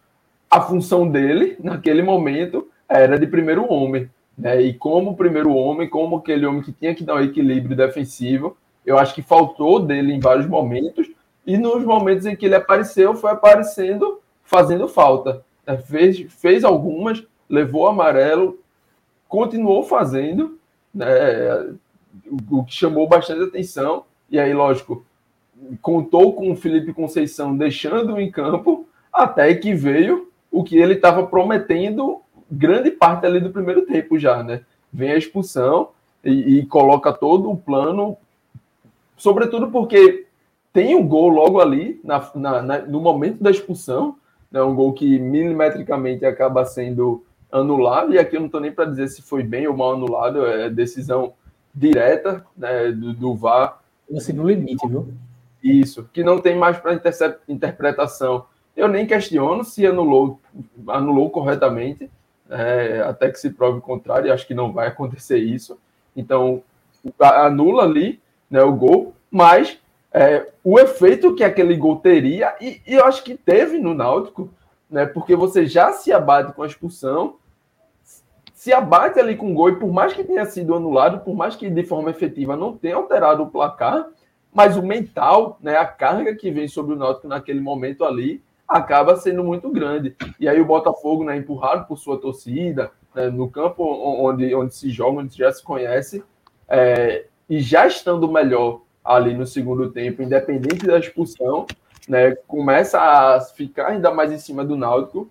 a 0.50 0.62
função 0.62 1.08
dele, 1.08 1.58
naquele 1.64 2.02
momento, 2.02 2.68
era 2.88 3.18
de 3.18 3.26
primeiro 3.26 3.72
homem. 3.72 4.10
Né? 4.38 4.62
E 4.62 4.74
como 4.74 5.16
primeiro 5.16 5.54
homem, 5.54 5.90
como 5.90 6.18
aquele 6.18 6.46
homem 6.46 6.62
que 6.62 6.72
tinha 6.72 6.94
que 6.94 7.04
dar 7.04 7.16
um 7.16 7.24
equilíbrio 7.24 7.76
defensivo, 7.76 8.58
eu 8.86 8.98
acho 8.98 9.16
que 9.16 9.22
faltou 9.22 9.80
dele 9.80 10.14
em 10.14 10.20
vários 10.20 10.48
momentos, 10.48 11.08
e 11.46 11.58
nos 11.58 11.84
momentos 11.84 12.26
em 12.26 12.36
que 12.36 12.46
ele 12.46 12.56
apareceu, 12.56 13.16
foi 13.16 13.32
aparecendo 13.32 14.20
fazendo 14.44 14.88
falta. 14.88 15.44
É, 15.66 15.78
fez, 15.78 16.20
fez 16.34 16.64
algumas, 16.64 17.24
levou 17.50 17.88
amarelo, 17.88 18.60
continuou 19.28 19.84
fazendo, 19.84 20.60
né, 20.94 21.76
o 22.50 22.64
que 22.64 22.74
chamou 22.74 23.08
bastante 23.08 23.44
atenção. 23.44 24.06
E 24.30 24.40
aí, 24.40 24.54
lógico, 24.54 25.06
contou 25.82 26.34
com 26.34 26.52
o 26.52 26.56
Felipe 26.56 26.94
Conceição 26.94 27.56
deixando 27.56 28.20
em 28.20 28.32
campo, 28.32 28.88
até 29.12 29.54
que 29.54 29.74
veio 29.74 30.30
o 30.52 30.64
que 30.64 30.78
ele 30.78 30.94
estava 30.94 31.26
prometendo 31.26 32.22
grande 32.50 32.92
parte 32.92 33.26
ali 33.26 33.40
do 33.40 33.52
primeiro 33.52 33.86
tempo 33.86 34.20
já, 34.20 34.44
né? 34.44 34.62
Vem 34.92 35.12
a 35.12 35.18
expulsão 35.18 35.90
e, 36.24 36.60
e 36.60 36.66
coloca 36.66 37.14
todo 37.14 37.50
o 37.50 37.58
plano, 37.58 38.18
sobretudo 39.16 39.72
porque 39.72 40.26
tem 40.74 40.96
um 40.96 41.08
gol 41.08 41.30
logo 41.30 41.60
ali, 41.60 42.00
na, 42.04 42.30
na, 42.36 42.62
na, 42.62 42.80
no 42.80 43.00
momento 43.00 43.42
da 43.42 43.52
expulsão, 43.52 44.18
né, 44.52 44.62
um 44.62 44.76
gol 44.76 44.94
que 44.94 45.18
milimetricamente 45.20 46.26
acaba 46.26 46.66
sendo 46.66 47.24
anulado, 47.52 48.14
e 48.14 48.20
aqui 48.20 48.36
eu 48.36 48.40
não 48.40 48.48
estou 48.48 48.62
nem 48.62 48.72
para 48.72 48.86
dizer 48.86 49.08
se 49.08 49.22
foi 49.22 49.44
bem 49.44 49.68
ou 49.68 49.76
mal 49.76 49.94
anulado, 49.94 50.46
é 50.46 50.70
decisão 50.70 51.34
direta 51.74 52.46
né, 52.56 52.92
do, 52.92 53.14
do 53.14 53.36
VAR. 53.36 53.80
Assim, 54.16 54.34
no 54.34 54.48
limite, 54.48 54.88
viu? 54.88 55.14
Isso, 55.64 56.10
que 56.12 56.24
não 56.24 56.40
tem 56.40 56.56
mais 56.58 56.78
para 56.78 57.00
interpretação. 57.48 58.46
Eu 58.76 58.88
nem 58.88 59.06
questiono 59.06 59.64
se 59.64 59.86
anulou, 59.86 60.40
anulou 60.88 61.30
corretamente, 61.30 62.10
é, 62.50 63.02
até 63.06 63.30
que 63.30 63.40
se 63.40 63.52
prove 63.52 63.78
o 63.78 63.82
contrário, 63.82 64.34
acho 64.34 64.48
que 64.48 64.54
não 64.54 64.74
vai 64.74 64.88
acontecer 64.88 65.38
isso. 65.38 65.78
Então, 66.16 66.64
anula 67.20 67.84
ali 67.84 68.20
né, 68.50 68.62
o 68.62 68.74
gol, 68.74 69.14
mas 69.30 69.80
é, 70.14 70.50
o 70.64 70.80
efeito 70.80 71.36
que 71.36 71.44
aquele 71.44 71.76
gol 71.76 71.98
teria, 71.98 72.56
e, 72.60 72.82
e, 72.86 72.94
eu 72.94 73.06
acho 73.06 73.24
que 73.24 73.36
teve 73.36 73.78
no 73.78 73.94
Náutico, 73.94 74.50
né, 74.90 75.06
porque 75.06 75.36
você 75.36 75.66
já 75.66 75.94
se 75.94 76.12
abate 76.12 76.54
com 76.54 76.64
a 76.64 76.68
expulsão, 76.68 77.38
se 78.62 78.72
abate 78.72 79.20
ali 79.20 79.36
com 79.36 79.56
gol, 79.56 79.70
e 79.70 79.76
por 79.78 79.92
mais 79.92 80.14
que 80.14 80.24
tenha 80.24 80.46
sido 80.46 80.76
anulado, 80.76 81.22
por 81.22 81.36
mais 81.36 81.56
que 81.56 81.68
de 81.68 81.84
forma 81.84 82.12
efetiva 82.12 82.56
não 82.56 82.78
tenha 82.78 82.96
alterado 82.96 83.42
o 83.42 83.50
placar, 83.50 84.10
mas 84.54 84.78
o 84.78 84.84
mental, 84.84 85.58
né, 85.64 85.78
a 85.78 85.86
carga 85.88 86.36
que 86.36 86.52
vem 86.52 86.68
sobre 86.68 86.94
o 86.94 86.96
Náutico 86.96 87.28
naquele 87.28 87.60
momento 87.60 88.06
ali, 88.06 88.40
acaba 88.68 89.16
sendo 89.16 89.44
muito 89.44 89.68
grande. 89.72 90.16
E 90.40 90.48
aí 90.48 90.62
o 90.62 90.66
Botafogo, 90.66 91.24
né, 91.24 91.36
empurrado 91.38 91.88
por 91.88 91.98
sua 91.98 92.20
torcida, 92.20 92.92
né, 93.16 93.32
no 93.32 93.50
campo 93.50 93.84
onde, 93.84 94.54
onde 94.54 94.76
se 94.76 94.92
joga, 94.92 95.22
onde 95.22 95.36
já 95.36 95.52
se 95.52 95.64
conhece, 95.64 96.24
é, 96.70 97.26
e 97.50 97.60
já 97.62 97.88
estando 97.88 98.32
melhor 98.32 98.82
ali 99.04 99.34
no 99.34 99.48
segundo 99.48 99.90
tempo, 99.90 100.22
independente 100.22 100.86
da 100.86 101.00
expulsão, 101.00 101.66
né, 102.08 102.36
começa 102.48 103.02
a 103.02 103.42
ficar 103.42 103.88
ainda 103.88 104.12
mais 104.14 104.32
em 104.32 104.38
cima 104.38 104.64
do 104.64 104.78
Náutico. 104.78 105.28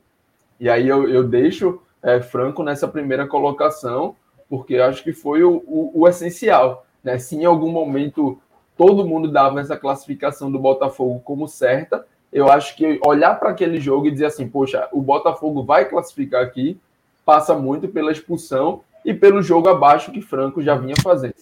E 0.59 0.69
aí 0.69 0.89
eu, 0.89 1.09
eu 1.09 1.23
deixo 1.23 1.81
é, 2.03 2.21
Franco 2.21 2.63
nessa 2.63 2.89
primeira 2.89 3.27
colocação, 3.27 4.17
porque 4.49 4.77
acho 4.77 5.03
que 5.03 5.13
foi 5.13 5.43
o, 5.43 5.63
o, 5.67 5.93
o 5.95 6.09
essencial. 6.09 6.85
Né? 7.03 7.19
Se 7.19 7.37
em 7.37 7.45
algum 7.45 7.71
momento 7.71 8.41
todo 8.77 9.07
mundo 9.07 9.31
dava 9.31 9.61
essa 9.61 9.77
classificação 9.77 10.51
do 10.51 10.59
Botafogo 10.59 11.21
como 11.21 11.47
certa, 11.47 12.07
eu 12.33 12.51
acho 12.51 12.77
que 12.77 13.01
olhar 13.05 13.39
para 13.39 13.51
aquele 13.51 13.81
jogo 13.81 14.07
e 14.07 14.11
dizer 14.11 14.27
assim, 14.27 14.49
poxa, 14.49 14.89
o 14.93 15.03
Botafogo 15.03 15.65
vai 15.65 15.85
classificar 15.89 16.43
aqui, 16.43 16.81
passa 17.25 17.55
muito 17.55 17.89
pela 17.89 18.13
expulsão 18.13 18.83
e 19.05 19.13
pelo 19.13 19.43
jogo 19.43 19.69
abaixo 19.69 20.13
que 20.13 20.21
Franco 20.21 20.63
já 20.63 20.75
vinha 20.75 20.95
fazendo. 21.03 21.35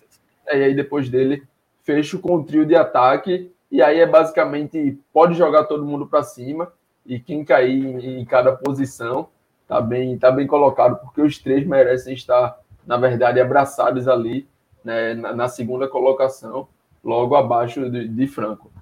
E 0.47 0.51
aí 0.51 0.75
depois 0.75 1.09
dele 1.09 1.43
fecho 1.83 2.19
com 2.19 2.37
o 2.37 2.45
trio 2.45 2.67
de 2.67 2.75
ataque 2.75 3.53
e 3.71 3.83
aí 3.83 4.01
é 4.01 4.07
basicamente 4.07 4.99
pode 5.13 5.35
jogar 5.35 5.65
todo 5.65 5.85
mundo 5.85 6.07
para 6.07 6.23
cima 6.23 6.73
e 7.05 7.19
quem 7.19 7.45
cair 7.45 7.85
em, 7.85 8.21
em, 8.21 8.25
cada 8.25 8.53
posição 8.53 9.29
tá 9.69 9.81
bem 9.81 10.19
tá 10.19 10.33
bem 10.33 10.47
colocado 10.47 10.99
porque 11.01 11.21
os 11.21 11.39
três 11.39 11.65
merecem 11.67 12.15
estar 12.15 12.59
na 12.87 12.97
verdade 12.97 13.39
abraçados 13.39 14.09
ali 14.09 14.49
né, 14.83 15.15
na, 15.15 15.35
na 15.35 15.49
segunda 15.49 15.87
colocação 15.87 16.67
logo 17.05 17.37
abaixo 17.37 17.91
de, 17.91 18.09
de 18.09 18.27
Franco. 18.27 18.73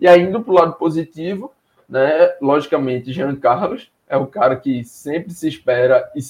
E 0.00 0.06
aí, 0.06 0.22
indo 0.22 0.40
para 0.40 0.52
o 0.52 0.54
lado 0.54 0.72
positivo, 0.74 1.52
né, 1.88 2.34
logicamente, 2.40 3.12
Jean 3.12 3.34
Carlos 3.34 3.90
é 4.08 4.16
o 4.16 4.26
cara 4.26 4.56
que 4.56 4.84
sempre 4.84 5.32
se 5.32 5.48
espera 5.48 6.10
e 6.14 6.20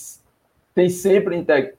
tem 0.74 0.88
sempre, 0.88 1.74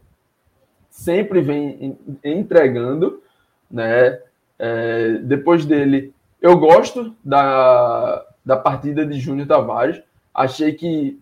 sempre 0.89 1.41
vem 1.41 1.97
entregando, 2.23 3.21
né? 3.69 4.21
É, 4.57 5.13
depois 5.23 5.65
dele, 5.65 6.13
eu 6.41 6.57
gosto 6.57 7.15
da, 7.23 8.25
da 8.45 8.57
partida 8.57 9.05
de 9.05 9.19
Júnior 9.19 9.47
Tavares. 9.47 10.01
Achei 10.33 10.73
que 10.73 11.19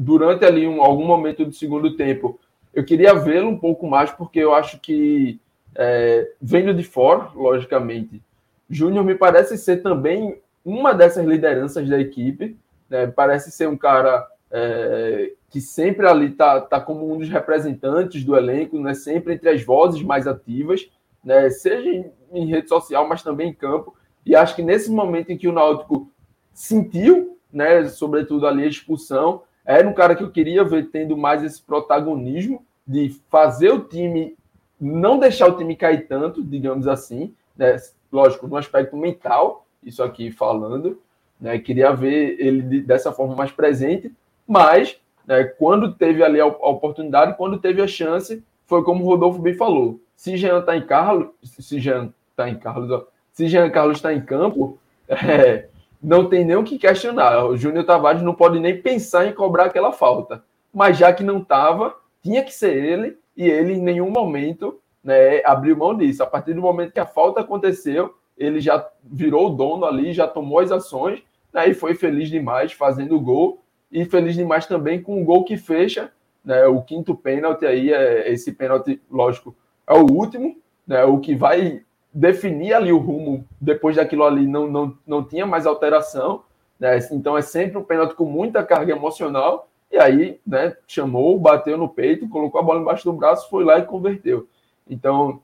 durante 0.00 0.46
ali 0.46 0.66
um, 0.66 0.82
algum 0.82 1.04
momento 1.04 1.44
do 1.44 1.52
segundo 1.52 1.94
tempo, 1.94 2.40
eu 2.72 2.82
queria 2.82 3.14
vê-lo 3.14 3.48
um 3.48 3.58
pouco 3.58 3.86
mais, 3.86 4.10
porque 4.10 4.38
eu 4.38 4.54
acho 4.54 4.80
que, 4.80 5.38
é, 5.74 6.32
vendo 6.40 6.72
de 6.72 6.82
fora, 6.82 7.28
logicamente, 7.34 8.22
Júnior 8.68 9.04
me 9.04 9.14
parece 9.14 9.58
ser 9.58 9.82
também 9.82 10.40
uma 10.64 10.94
dessas 10.94 11.26
lideranças 11.26 11.86
da 11.88 12.00
equipe. 12.00 12.56
Né? 12.88 13.08
Parece 13.08 13.50
ser 13.50 13.68
um 13.68 13.76
cara 13.76 14.26
é, 14.50 15.32
que 15.50 15.60
sempre 15.60 16.06
ali 16.06 16.26
está 16.26 16.60
tá 16.60 16.80
como 16.80 17.12
um 17.12 17.18
dos 17.18 17.28
representantes 17.28 18.24
do 18.24 18.36
elenco, 18.36 18.78
né? 18.80 18.94
sempre 18.94 19.34
entre 19.34 19.50
as 19.50 19.62
vozes 19.62 20.02
mais 20.02 20.26
ativas, 20.26 20.88
né? 21.22 21.50
seja 21.50 21.88
em, 21.88 22.10
em 22.32 22.46
rede 22.46 22.68
social, 22.68 23.06
mas 23.06 23.22
também 23.22 23.50
em 23.50 23.54
campo. 23.54 23.94
E 24.24 24.34
acho 24.34 24.54
que 24.54 24.62
nesse 24.62 24.90
momento 24.90 25.30
em 25.30 25.36
que 25.36 25.48
o 25.48 25.52
Náutico 25.52 26.10
sentiu, 26.54 27.38
né, 27.52 27.88
sobretudo 27.88 28.46
ali 28.46 28.64
a 28.64 28.68
expulsão, 28.68 29.42
era 29.64 29.88
um 29.88 29.92
cara 29.92 30.14
que 30.14 30.22
eu 30.22 30.30
queria 30.30 30.64
ver 30.64 30.90
tendo 30.90 31.16
mais 31.16 31.42
esse 31.42 31.60
protagonismo 31.62 32.64
de 32.86 33.20
fazer 33.30 33.70
o 33.70 33.80
time, 33.80 34.36
não 34.80 35.18
deixar 35.18 35.48
o 35.48 35.56
time 35.56 35.76
cair 35.76 36.06
tanto, 36.06 36.42
digamos 36.42 36.88
assim, 36.88 37.34
né, 37.56 37.76
lógico, 38.10 38.48
no 38.48 38.56
aspecto 38.56 38.96
mental, 38.96 39.66
isso 39.82 40.02
aqui 40.02 40.30
falando, 40.30 41.00
né? 41.40 41.58
Queria 41.58 41.92
ver 41.92 42.36
ele 42.38 42.80
dessa 42.82 43.12
forma 43.12 43.34
mais 43.34 43.50
presente, 43.50 44.12
mas 44.46 44.98
né, 45.26 45.44
quando 45.44 45.92
teve 45.92 46.22
ali 46.22 46.40
a, 46.40 46.46
oportunidade, 46.46 47.36
quando 47.36 47.58
teve 47.58 47.80
a 47.80 47.86
chance, 47.86 48.42
foi 48.66 48.82
como 48.82 49.04
o 49.04 49.06
Rodolfo 49.06 49.40
bem 49.40 49.54
falou. 49.54 50.00
Se 50.14 50.36
Jean 50.36 50.58
está 50.58 50.76
em 50.76 50.86
Carlos, 50.86 51.28
se 51.42 51.80
Jean 51.80 52.12
está 52.30 52.48
em 52.48 52.58
Carlos, 52.58 52.90
ó, 52.90 53.06
se 53.32 53.48
Jean 53.48 53.70
Carlos 53.70 53.98
está 53.98 54.12
em 54.12 54.20
campo, 54.20 54.78
é, 55.08 55.68
não 56.02 56.28
tem 56.28 56.44
nem 56.44 56.56
o 56.56 56.64
que 56.64 56.78
questionar. 56.78 57.44
O 57.44 57.56
Júnior 57.56 57.84
Tavares 57.84 58.22
não 58.22 58.34
pode 58.34 58.58
nem 58.58 58.80
pensar 58.80 59.26
em 59.26 59.32
cobrar 59.32 59.66
aquela 59.66 59.92
falta. 59.92 60.42
Mas 60.72 60.96
já 60.96 61.12
que 61.12 61.22
não 61.22 61.38
estava, 61.38 61.94
tinha 62.22 62.42
que 62.42 62.52
ser 62.52 62.76
ele, 62.76 63.18
e 63.36 63.48
ele 63.48 63.74
em 63.74 63.82
nenhum 63.82 64.10
momento 64.10 64.80
né, 65.02 65.42
abriu 65.44 65.76
mão 65.76 65.96
disso. 65.96 66.22
A 66.22 66.26
partir 66.26 66.54
do 66.54 66.60
momento 66.60 66.92
que 66.92 67.00
a 67.00 67.06
falta 67.06 67.40
aconteceu, 67.40 68.14
ele 68.36 68.60
já 68.60 68.86
virou 69.02 69.48
o 69.48 69.50
dono 69.50 69.84
ali, 69.84 70.12
já 70.12 70.26
tomou 70.26 70.60
as 70.60 70.70
ações, 70.70 71.22
né, 71.52 71.68
e 71.68 71.74
foi 71.74 71.94
feliz 71.94 72.28
demais 72.28 72.72
fazendo 72.72 73.16
o 73.16 73.20
gol, 73.20 73.62
e 73.90 74.04
feliz 74.04 74.34
demais 74.34 74.66
também 74.66 75.02
com 75.02 75.20
o 75.20 75.24
gol 75.24 75.44
que 75.44 75.56
fecha, 75.56 76.12
né, 76.44 76.64
o 76.66 76.80
quinto 76.82 77.14
pênalti 77.14 77.66
aí, 77.66 77.92
é, 77.92 78.30
esse 78.32 78.52
pênalti, 78.52 79.00
lógico, 79.10 79.54
é 79.86 79.94
o 79.94 80.10
último, 80.10 80.56
né, 80.86 81.04
o 81.04 81.18
que 81.18 81.34
vai 81.34 81.82
definir 82.12 82.74
ali 82.74 82.92
o 82.92 82.98
rumo, 82.98 83.44
depois 83.60 83.96
daquilo 83.96 84.24
ali 84.24 84.46
não, 84.46 84.66
não, 84.66 84.98
não 85.06 85.24
tinha 85.24 85.46
mais 85.46 85.66
alteração, 85.66 86.42
né, 86.78 86.98
então 87.12 87.36
é 87.36 87.42
sempre 87.42 87.78
um 87.78 87.84
pênalti 87.84 88.14
com 88.14 88.24
muita 88.24 88.64
carga 88.64 88.92
emocional, 88.92 89.68
e 89.90 89.98
aí, 89.98 90.40
né, 90.46 90.76
chamou, 90.86 91.38
bateu 91.38 91.76
no 91.76 91.88
peito, 91.88 92.28
colocou 92.28 92.60
a 92.60 92.64
bola 92.64 92.80
embaixo 92.80 93.04
do 93.04 93.12
braço, 93.12 93.50
foi 93.50 93.64
lá 93.64 93.78
e 93.78 93.84
converteu. 93.84 94.48
Então, 94.88 95.40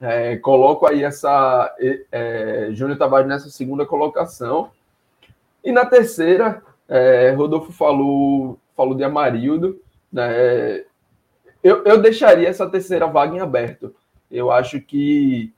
é, 0.00 0.36
coloco 0.36 0.86
aí 0.86 1.04
essa 1.04 1.74
é, 2.10 2.68
Júnior 2.72 2.98
Tavares 2.98 3.28
nessa 3.28 3.48
segunda 3.50 3.86
colocação. 3.86 4.70
E 5.62 5.70
na 5.70 5.86
terceira, 5.86 6.60
é, 6.88 7.30
Rodolfo 7.30 7.72
falou, 7.72 8.58
falou 8.76 8.94
de 8.94 9.04
Amarildo. 9.04 9.80
Né, 10.12 10.84
eu, 11.62 11.84
eu 11.84 12.02
deixaria 12.02 12.48
essa 12.48 12.68
terceira 12.68 13.06
vaga 13.06 13.36
em 13.36 13.40
aberto. 13.40 13.94
Eu 14.30 14.50
acho 14.50 14.80
que, 14.80 15.52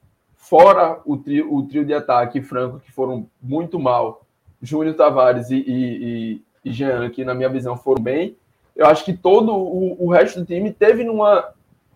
fora 0.49 1.01
o 1.05 1.16
trio, 1.16 1.53
o 1.53 1.62
trio 1.66 1.84
de 1.84 1.92
ataque 1.92 2.40
Franco, 2.40 2.80
que 2.80 2.92
foram 2.92 3.28
muito 3.42 3.78
mal, 3.78 4.24
Júnior 4.62 4.94
Tavares 4.94 5.51
e, 5.51 5.57
e, 5.57 6.42
e 6.64 6.72
Jean, 6.72 7.11
que 7.11 7.24
na 7.24 7.34
minha 7.34 7.49
visão 7.49 7.76
foram 7.76 8.03
bem, 8.03 8.36
eu 8.74 8.86
acho 8.86 9.05
que 9.05 9.12
todo 9.12 9.55
o, 9.55 10.05
o 10.05 10.11
resto 10.11 10.40
do 10.40 10.47
time 10.47 10.72
teve 10.72 11.03
numa, 11.03 11.53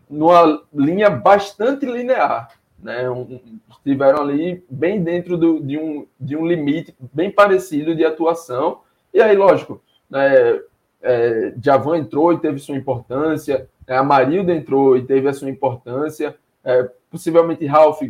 numa 0.09 0.63
linha 0.73 1.11
bastante 1.11 1.87
linear. 1.87 2.49
Né? 2.83 3.09
Um, 3.11 3.39
estiveram 3.71 4.23
ali 4.23 4.65
bem 4.69 5.03
dentro 5.03 5.37
do, 5.37 5.61
de, 5.61 5.79
um, 5.79 6.07
de 6.19 6.37
um 6.37 6.47
limite 6.47 6.95
bem 7.13 7.31
parecido 7.31 7.95
de 7.95 8.05
atuação. 8.05 8.81
E 9.13 9.21
aí, 9.21 9.37
lógico, 9.37 9.83
né, 10.09 10.61
é, 11.03 11.55
Javan 11.63 11.99
entrou 11.99 12.33
e 12.33 12.39
teve 12.39 12.59
sua 12.59 12.77
importância, 12.77 13.69
é, 13.87 13.97
Amarildo 13.97 14.51
entrou 14.51 14.97
e 14.97 15.05
teve 15.05 15.29
a 15.29 15.33
sua 15.33 15.51
importância, 15.51 16.35
é, 16.65 16.89
possivelmente 17.11 17.67
Ralph, 17.67 18.01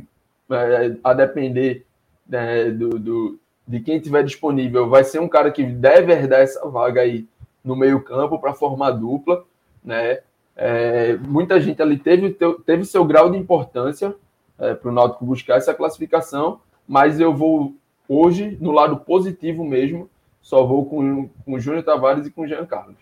a 1.02 1.12
depender 1.14 1.84
né, 2.28 2.70
do, 2.70 2.90
do, 2.98 3.40
de 3.66 3.80
quem 3.80 4.00
tiver 4.00 4.22
disponível, 4.24 4.88
vai 4.88 5.04
ser 5.04 5.20
um 5.20 5.28
cara 5.28 5.50
que 5.50 5.64
deve 5.64 6.12
herdar 6.12 6.40
essa 6.40 6.68
vaga 6.68 7.00
aí 7.00 7.26
no 7.62 7.76
meio-campo 7.76 8.38
para 8.38 8.54
formar 8.54 8.92
dupla, 8.92 9.44
né? 9.84 10.20
É, 10.56 11.16
muita 11.16 11.60
gente 11.60 11.80
ali 11.80 11.96
teve, 11.96 12.36
teve 12.66 12.84
seu 12.84 13.04
grau 13.04 13.30
de 13.30 13.38
importância 13.38 14.14
é, 14.58 14.74
para 14.74 14.90
o 14.90 14.92
Náutico 14.92 15.24
buscar 15.24 15.56
essa 15.56 15.72
classificação, 15.72 16.60
mas 16.86 17.18
eu 17.18 17.34
vou 17.34 17.74
hoje 18.08 18.58
no 18.60 18.72
lado 18.72 18.98
positivo 18.98 19.64
mesmo, 19.64 20.10
só 20.42 20.64
vou 20.66 20.84
com, 20.84 21.28
com 21.44 21.54
o 21.54 21.60
Júnior 21.60 21.82
Tavares 21.82 22.26
e 22.26 22.30
com 22.30 22.42
o 22.42 22.46
Jean 22.46 22.66
Carlos. 22.66 22.96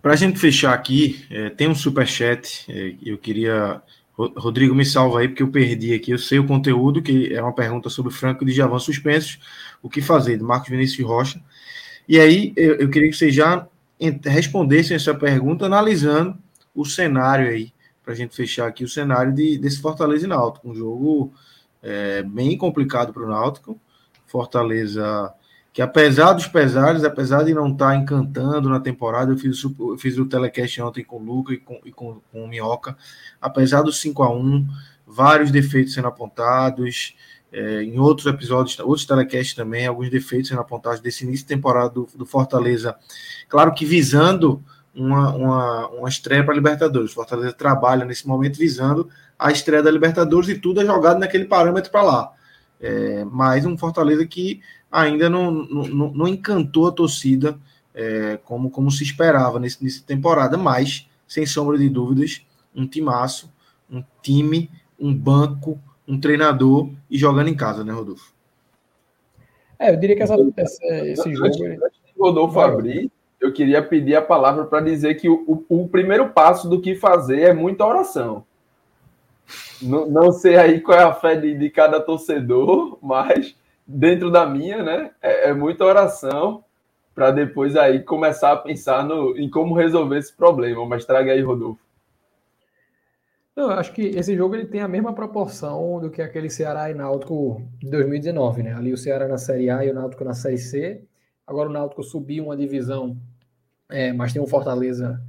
Para 0.00 0.12
a 0.12 0.16
gente 0.16 0.38
fechar 0.38 0.72
aqui, 0.72 1.24
é, 1.30 1.50
tem 1.50 1.68
um 1.68 1.74
superchat, 1.74 2.66
é, 2.70 2.94
eu 3.02 3.18
queria 3.18 3.82
Rodrigo, 4.18 4.74
me 4.74 4.84
salva 4.84 5.20
aí, 5.20 5.28
porque 5.28 5.42
eu 5.42 5.50
perdi 5.50 5.94
aqui. 5.94 6.10
Eu 6.10 6.18
sei 6.18 6.40
o 6.40 6.46
conteúdo, 6.46 7.00
que 7.00 7.32
é 7.32 7.40
uma 7.40 7.54
pergunta 7.54 7.88
sobre 7.88 8.12
Franco 8.12 8.44
de 8.44 8.52
Javan 8.52 8.78
suspensos. 8.80 9.38
O 9.80 9.88
que 9.88 10.02
fazer? 10.02 10.36
De 10.36 10.42
Marcos 10.42 10.68
Vinícius 10.68 11.06
Rocha. 11.06 11.40
E 12.08 12.18
aí, 12.18 12.52
eu, 12.56 12.74
eu 12.76 12.90
queria 12.90 13.08
que 13.08 13.16
vocês 13.16 13.32
já 13.32 13.66
respondessem 14.24 14.96
essa 14.96 15.14
pergunta, 15.14 15.66
analisando 15.66 16.36
o 16.74 16.84
cenário 16.84 17.48
aí, 17.48 17.72
para 18.02 18.12
a 18.12 18.16
gente 18.16 18.34
fechar 18.34 18.66
aqui 18.66 18.82
o 18.82 18.88
cenário 18.88 19.32
de, 19.32 19.56
desse 19.58 19.80
Fortaleza 19.80 20.26
e 20.26 20.28
Náutico. 20.28 20.68
Um 20.68 20.74
jogo 20.74 21.32
é, 21.80 22.22
bem 22.22 22.58
complicado 22.58 23.12
para 23.12 23.22
o 23.22 23.28
Náutico. 23.28 23.80
Fortaleza 24.26 25.32
que 25.78 25.82
apesar 25.82 26.32
dos 26.32 26.48
pesares, 26.48 27.04
apesar 27.04 27.44
de 27.44 27.54
não 27.54 27.70
estar 27.70 27.90
tá 27.90 27.96
encantando 27.96 28.68
na 28.68 28.80
temporada, 28.80 29.30
eu 29.30 29.38
fiz, 29.38 29.62
eu 29.62 29.96
fiz 29.96 30.18
o 30.18 30.26
telecast 30.26 30.82
ontem 30.82 31.04
com 31.04 31.18
o 31.18 31.22
Luca 31.22 31.52
e 31.52 31.56
com, 31.56 31.80
e 31.84 31.92
com, 31.92 32.20
com 32.32 32.42
o 32.42 32.48
Minhoca, 32.48 32.96
apesar 33.40 33.82
do 33.82 33.92
5 33.92 34.20
a 34.24 34.28
1 34.28 34.66
vários 35.06 35.52
defeitos 35.52 35.94
sendo 35.94 36.08
apontados, 36.08 37.14
é, 37.52 37.84
em 37.84 37.96
outros 37.96 38.26
episódios, 38.26 38.76
outros 38.80 39.06
telecasts 39.06 39.54
também, 39.54 39.86
alguns 39.86 40.10
defeitos 40.10 40.48
sendo 40.48 40.60
apontados 40.60 40.98
desse 40.98 41.22
início 41.22 41.46
de 41.46 41.54
temporada 41.54 41.90
do, 41.90 42.08
do 42.12 42.26
Fortaleza, 42.26 42.96
claro 43.48 43.72
que 43.72 43.84
visando 43.84 44.60
uma, 44.92 45.32
uma, 45.32 45.88
uma 45.90 46.08
estreia 46.08 46.42
para 46.42 46.54
a 46.54 46.56
Libertadores, 46.56 47.12
Fortaleza 47.12 47.52
trabalha 47.52 48.04
nesse 48.04 48.26
momento 48.26 48.58
visando 48.58 49.08
a 49.38 49.52
estreia 49.52 49.80
da 49.80 49.92
Libertadores 49.92 50.48
e 50.48 50.58
tudo 50.58 50.80
é 50.80 50.84
jogado 50.84 51.20
naquele 51.20 51.44
parâmetro 51.44 51.92
para 51.92 52.02
lá, 52.02 52.32
é, 52.80 53.24
mas 53.24 53.64
um 53.64 53.78
Fortaleza 53.78 54.26
que 54.26 54.60
ainda 54.90 55.28
não, 55.28 55.50
não, 55.50 56.12
não 56.12 56.28
encantou 56.28 56.86
a 56.86 56.92
torcida 56.92 57.58
é, 57.94 58.38
como, 58.44 58.70
como 58.70 58.90
se 58.90 59.02
esperava 59.02 59.58
nesse, 59.58 59.82
nessa 59.82 60.04
temporada, 60.04 60.56
mas, 60.56 61.08
sem 61.26 61.44
sombra 61.44 61.76
de 61.76 61.88
dúvidas, 61.88 62.46
um 62.74 62.86
timaço, 62.86 63.52
um 63.90 64.02
time, 64.22 64.70
um 64.98 65.14
banco, 65.14 65.78
um 66.06 66.18
treinador 66.18 66.90
e 67.10 67.18
jogando 67.18 67.48
em 67.48 67.56
casa, 67.56 67.84
né, 67.84 67.92
Rodolfo? 67.92 68.32
É, 69.78 69.90
eu 69.92 69.96
diria 69.96 70.16
que 70.16 70.22
essa, 70.22 70.34
essa 70.56 70.86
esse 70.86 71.34
jogo. 71.34 71.46
Antes, 71.46 71.60
antes 71.60 72.00
de 72.04 72.12
Rodolfo 72.18 72.58
abrir, 72.58 73.10
eu 73.40 73.52
queria 73.52 73.82
pedir 73.82 74.16
a 74.16 74.22
palavra 74.22 74.64
para 74.64 74.80
dizer 74.80 75.14
que 75.14 75.28
o, 75.28 75.64
o, 75.68 75.82
o, 75.82 75.88
primeiro 75.88 76.30
passo 76.30 76.68
do 76.68 76.80
que 76.80 76.96
fazer 76.96 77.42
é 77.42 77.52
muita 77.52 77.86
oração. 77.86 78.44
Não, 79.80 80.08
não 80.08 80.32
sei 80.32 80.56
aí 80.56 80.80
qual 80.80 80.98
é 80.98 81.04
a 81.04 81.14
fé 81.14 81.36
de, 81.36 81.54
de 81.54 81.70
cada 81.70 82.00
torcedor, 82.00 82.98
mas 83.02 83.56
dentro 83.88 84.30
da 84.30 84.44
minha, 84.46 84.82
né? 84.82 85.10
É, 85.22 85.48
é 85.48 85.54
muita 85.54 85.84
oração 85.84 86.62
para 87.14 87.30
depois 87.30 87.74
aí 87.74 88.02
começar 88.02 88.52
a 88.52 88.56
pensar 88.56 89.02
no, 89.02 89.36
em 89.36 89.48
como 89.48 89.74
resolver 89.74 90.18
esse 90.18 90.36
problema. 90.36 90.84
Mas 90.86 91.06
traga 91.06 91.32
aí, 91.32 91.40
Rodolfo. 91.40 91.80
Eu 93.56 93.70
acho 93.70 93.92
que 93.92 94.02
esse 94.02 94.36
jogo 94.36 94.54
ele 94.54 94.66
tem 94.66 94.82
a 94.82 94.86
mesma 94.86 95.12
proporção 95.12 95.98
do 95.98 96.10
que 96.10 96.22
aquele 96.22 96.48
Ceará 96.48 96.92
e 96.92 96.94
Náutico 96.94 97.60
de 97.80 97.90
2019, 97.90 98.62
né? 98.62 98.74
Ali 98.74 98.92
o 98.92 98.96
Ceará 98.96 99.26
na 99.26 99.38
Série 99.38 99.68
A 99.68 99.84
e 99.84 99.90
o 99.90 99.94
Náutico 99.94 100.22
na 100.22 100.34
Série 100.34 100.58
C. 100.58 101.02
Agora 101.44 101.68
o 101.68 101.72
Náutico 101.72 102.04
subiu 102.04 102.44
uma 102.44 102.56
divisão, 102.56 103.16
é, 103.90 104.12
mas 104.12 104.32
tem 104.32 104.40
um 104.40 104.46
Fortaleza 104.46 105.20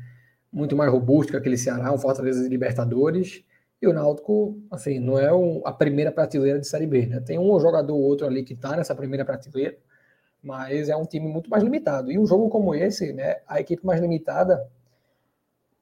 muito 0.51 0.76
mais 0.76 0.91
robusto 0.91 1.32
que 1.32 1.38
aquele 1.38 1.57
Ceará, 1.57 1.91
um 1.91 1.97
Fortaleza 1.97 2.43
de 2.43 2.49
Libertadores. 2.49 3.43
E 3.82 3.88
o 3.88 3.94
Náutico, 3.94 4.62
assim, 4.70 5.00
não 5.00 5.18
é 5.18 5.34
um, 5.34 5.62
a 5.64 5.72
primeira 5.72 6.12
prateleira 6.12 6.60
de 6.60 6.68
Série 6.68 6.86
B, 6.86 7.06
né? 7.06 7.22
Tem 7.22 7.40
um 7.40 7.60
jogador 7.60 7.94
ou 7.94 8.02
outro 8.02 8.28
ali 8.28 8.44
que 8.44 8.54
está 8.54 8.76
nessa 8.76 8.94
primeira 8.94 9.24
prateleira, 9.24 9.78
mas 10.44 10.90
é 10.90 10.96
um 10.96 11.06
time 11.06 11.28
muito 11.28 11.50
mais 11.50 11.64
limitado. 11.64 12.12
E 12.12 12.20
um 12.20 12.26
jogo 12.26 12.50
como 12.50 12.76
esse, 12.76 13.14
né, 13.14 13.38
a 13.48 13.62
equipe 13.62 13.86
mais 13.86 14.02
limitada, 14.02 14.70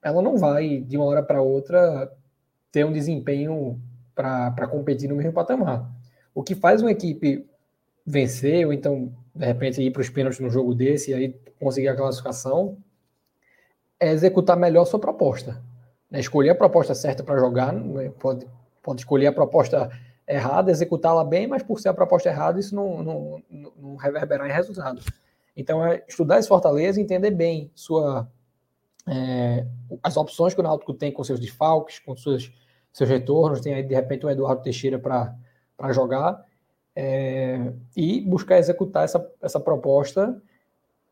ela 0.03 0.21
não 0.21 0.37
vai 0.37 0.79
de 0.81 0.95
uma 0.95 1.05
hora 1.05 1.23
para 1.23 1.41
outra 1.41 2.11
ter 2.71 2.85
um 2.85 2.93
desempenho 2.93 3.81
para 4.13 4.67
competir 4.67 5.09
no 5.09 5.15
mesmo 5.15 5.33
patamar. 5.33 5.89
O 6.35 6.43
que 6.43 6.53
faz 6.53 6.81
uma 6.81 6.91
equipe 6.91 7.47
vencer, 8.05 8.65
ou 8.65 8.73
então, 8.73 9.11
de 9.33 9.45
repente, 9.45 9.81
ir 9.81 9.91
para 9.91 10.01
os 10.01 10.09
pênaltis 10.09 10.39
num 10.39 10.49
jogo 10.51 10.75
desse 10.75 11.11
e 11.11 11.13
aí 11.15 11.35
conseguir 11.59 11.87
a 11.87 11.95
classificação, 11.95 12.77
é 13.99 14.11
executar 14.11 14.55
melhor 14.55 14.85
sua 14.85 14.99
proposta 14.99 15.59
né, 16.09 16.19
escolher 16.19 16.51
a 16.51 16.55
proposta 16.55 16.95
certa 16.95 17.23
para 17.23 17.37
jogar, 17.37 17.73
né, 17.73 18.11
pode, 18.19 18.47
pode 18.81 19.01
escolher 19.01 19.27
a 19.27 19.31
proposta 19.31 19.89
errada, 20.27 20.71
executá-la 20.71 21.23
bem, 21.23 21.47
mas 21.47 21.63
por 21.63 21.79
ser 21.79 21.89
a 21.89 21.93
proposta 21.93 22.29
errada, 22.29 22.59
isso 22.59 22.75
não, 22.75 23.03
não, 23.03 23.43
não 23.77 23.95
reverberar 23.95 24.47
em 24.47 24.51
resultado. 24.51 25.01
Então, 25.55 25.85
é 25.85 26.03
estudar 26.07 26.37
esse 26.37 26.47
Fortaleza 26.47 26.99
e 26.99 27.03
entender 27.03 27.31
bem 27.31 27.71
sua, 27.73 28.29
é, 29.07 29.65
as 30.03 30.17
opções 30.17 30.53
que 30.53 30.59
o 30.59 30.63
Náutico 30.63 30.93
tem 30.93 31.11
com 31.11 31.23
seus 31.23 31.39
desfalques, 31.39 31.99
com 31.99 32.15
seus, 32.15 32.51
seus 32.91 33.09
retornos, 33.09 33.61
tem 33.61 33.73
aí 33.73 33.83
de 33.83 33.95
repente 33.95 34.25
o 34.25 34.29
Eduardo 34.29 34.61
Teixeira 34.61 34.99
para 34.99 35.93
jogar, 35.93 36.45
é, 36.95 37.71
e 37.95 38.21
buscar 38.21 38.57
executar 38.57 39.05
essa, 39.05 39.31
essa 39.41 39.59
proposta, 39.59 40.41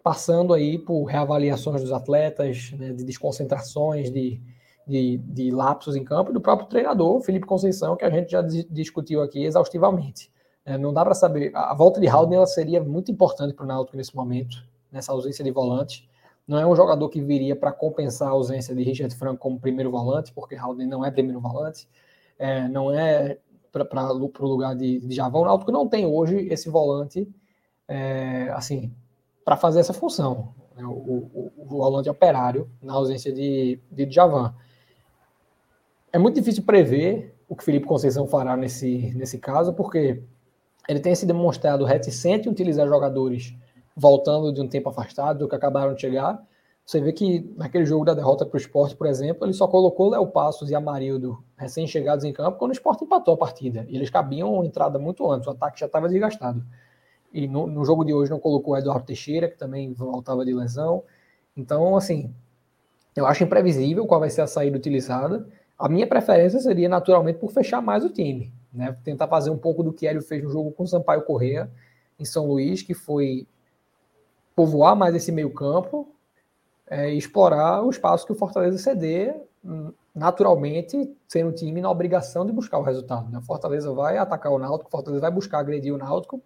passando 0.03 0.53
aí 0.53 0.77
por 0.77 1.05
reavaliações 1.05 1.81
dos 1.81 1.91
atletas, 1.91 2.71
né, 2.73 2.91
de 2.91 3.03
desconcentrações, 3.03 4.11
de, 4.11 4.41
de, 4.87 5.17
de 5.17 5.51
lapsos 5.51 5.95
em 5.95 6.03
campo 6.03 6.31
e 6.31 6.33
do 6.33 6.41
próprio 6.41 6.67
treinador, 6.67 7.21
Felipe 7.21 7.45
Conceição, 7.45 7.95
que 7.95 8.05
a 8.05 8.09
gente 8.09 8.31
já 8.31 8.41
discutiu 8.41 9.21
aqui 9.21 9.43
exaustivamente. 9.43 10.31
É, 10.65 10.77
não 10.77 10.93
dá 10.93 11.03
para 11.03 11.13
saber. 11.13 11.51
A 11.55 11.73
volta 11.73 11.99
de 11.99 12.07
Haldner 12.07 12.37
ela 12.37 12.47
seria 12.47 12.83
muito 12.83 13.11
importante 13.11 13.53
para 13.53 13.63
o 13.63 13.67
Náutico 13.67 13.97
nesse 13.97 14.15
momento, 14.15 14.57
nessa 14.91 15.11
ausência 15.11 15.43
de 15.43 15.51
volante. 15.51 16.09
Não 16.47 16.59
é 16.59 16.65
um 16.65 16.75
jogador 16.75 17.09
que 17.09 17.21
viria 17.21 17.55
para 17.55 17.71
compensar 17.71 18.27
a 18.27 18.31
ausência 18.31 18.75
de 18.75 18.83
Richard 18.83 19.15
Franco 19.15 19.39
como 19.39 19.59
primeiro 19.59 19.91
volante, 19.91 20.31
porque 20.33 20.55
Haldner 20.55 20.87
não 20.87 21.03
é 21.03 21.11
primeiro 21.11 21.39
volante. 21.39 21.87
É, 22.37 22.67
não 22.67 22.91
é 22.91 23.37
para 23.71 24.13
o 24.13 24.47
lugar 24.47 24.75
de, 24.75 24.99
de 24.99 25.15
Javão. 25.15 25.41
O 25.41 25.45
Náutico 25.45 25.71
não 25.71 25.87
tem 25.87 26.05
hoje 26.05 26.47
esse 26.49 26.69
volante 26.69 27.27
é, 27.87 28.49
assim 28.53 28.93
para 29.43 29.55
fazer 29.55 29.79
essa 29.79 29.93
função. 29.93 30.53
Né? 30.75 30.83
O, 30.85 30.89
o, 30.91 31.51
o, 31.57 31.65
volante 31.65 32.09
operário 32.09 32.69
na 32.81 32.93
ausência 32.93 33.31
de, 33.31 33.79
de 33.91 34.09
Javan 34.09 34.53
é 36.15 36.17
muito 36.17 36.35
difícil 36.35 36.63
prever 36.63 37.35
o 37.45 37.57
que 37.57 37.63
Felipe 37.65 37.85
Conceição 37.85 38.25
fará 38.25 38.55
nesse, 38.55 39.13
nesse 39.15 39.37
caso, 39.37 39.73
porque 39.73 40.23
ele 40.87 41.01
tem 41.01 41.13
se 41.13 41.25
demonstrado 41.25 41.83
reticente 41.83 42.47
em 42.47 42.51
utilizar 42.53 42.87
jogadores 42.87 43.53
voltando 43.93 44.53
de 44.53 44.61
um 44.61 44.67
tempo 44.67 44.87
afastado, 44.87 45.39
do 45.39 45.49
que 45.49 45.55
acabaram 45.55 45.93
de 45.93 45.99
chegar. 45.99 46.41
Você 46.85 47.01
vê 47.01 47.11
que 47.11 47.53
naquele 47.57 47.85
jogo 47.85 48.05
da 48.05 48.13
derrota 48.13 48.45
para 48.45 48.55
o 48.55 48.57
esporte, 48.57 48.95
por 48.95 49.07
exemplo, 49.07 49.45
ele 49.45 49.51
só 49.51 49.67
colocou 49.67 50.09
Léo 50.09 50.25
Passos 50.27 50.69
e 50.69 50.75
Amarildo 50.75 51.43
recém-chegados 51.57 52.23
em 52.23 52.31
campo 52.31 52.57
quando 52.57 52.71
o 52.71 52.73
esporte 52.73 53.03
empatou 53.03 53.33
a 53.33 53.37
partida. 53.37 53.85
E 53.89 53.97
eles 53.97 54.09
cabiam 54.09 54.63
entrada 54.63 54.97
muito 54.97 55.29
antes, 55.29 55.45
o 55.49 55.51
ataque 55.51 55.77
já 55.77 55.85
estava 55.85 56.07
desgastado. 56.07 56.65
E 57.33 57.45
no, 57.45 57.67
no, 57.67 57.83
jogo 57.83 58.05
de 58.05 58.13
hoje 58.13 58.31
não 58.31 58.39
colocou 58.39 58.77
Eduardo 58.77 59.05
Teixeira, 59.05 59.49
que 59.49 59.57
também 59.57 59.91
voltava 59.91 60.45
de 60.45 60.53
lesão. 60.53 61.03
Então, 61.57 61.97
assim, 61.97 62.33
eu 63.13 63.25
acho 63.25 63.43
imprevisível 63.43 64.07
qual 64.07 64.21
vai 64.21 64.29
ser 64.29 64.43
a 64.43 64.47
saída 64.47 64.77
utilizada. 64.77 65.45
A 65.77 65.89
minha 65.89 66.07
preferência 66.07 66.59
seria, 66.59 66.87
naturalmente, 66.87 67.39
por 67.39 67.51
fechar 67.51 67.81
mais 67.81 68.03
o 68.03 68.09
time. 68.09 68.53
Né? 68.73 68.95
Tentar 69.03 69.27
fazer 69.27 69.49
um 69.49 69.57
pouco 69.57 69.83
do 69.83 69.91
que 69.91 70.07
Hélio 70.07 70.21
fez 70.21 70.43
no 70.43 70.49
jogo 70.49 70.71
com 70.71 70.83
o 70.83 70.87
Sampaio 70.87 71.23
Correa 71.23 71.69
em 72.19 72.25
São 72.25 72.47
Luís, 72.47 72.81
que 72.81 72.93
foi 72.93 73.47
povoar 74.55 74.95
mais 74.95 75.13
esse 75.15 75.31
meio 75.31 75.51
campo 75.51 76.07
é, 76.87 77.09
explorar 77.13 77.83
o 77.83 77.89
espaço 77.89 78.25
que 78.25 78.31
o 78.31 78.35
Fortaleza 78.35 78.77
ceder, 78.77 79.35
hum, 79.63 79.91
naturalmente, 80.13 81.11
sendo 81.27 81.49
o 81.49 81.53
time 81.53 81.81
na 81.81 81.89
obrigação 81.89 82.45
de 82.45 82.51
buscar 82.51 82.77
o 82.77 82.83
resultado. 82.83 83.29
Né? 83.29 83.39
O 83.39 83.41
Fortaleza 83.41 83.91
vai 83.91 84.17
atacar 84.17 84.51
o 84.51 84.59
Náutico, 84.59 84.87
o 84.87 84.91
Fortaleza 84.91 85.21
vai 85.21 85.31
buscar 85.31 85.59
agredir 85.59 85.93
o 85.93 85.97
Náutico, 85.97 86.41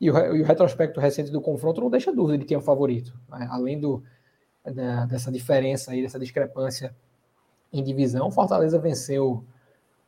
e 0.00 0.10
o, 0.10 0.36
e 0.36 0.42
o 0.42 0.44
retrospecto 0.44 1.00
recente 1.00 1.30
do 1.30 1.40
confronto 1.40 1.80
não 1.80 1.90
deixa 1.90 2.12
dúvida 2.12 2.38
de 2.38 2.44
quem 2.44 2.54
é 2.54 2.58
o 2.58 2.62
favorito. 2.62 3.12
Né? 3.28 3.48
Além 3.50 3.80
do, 3.80 4.02
dessa 5.08 5.30
diferença 5.30 5.92
aí, 5.92 6.02
dessa 6.02 6.18
discrepância 6.18 6.94
em 7.72 7.82
divisão. 7.82 8.30
Fortaleza 8.30 8.78
venceu 8.78 9.44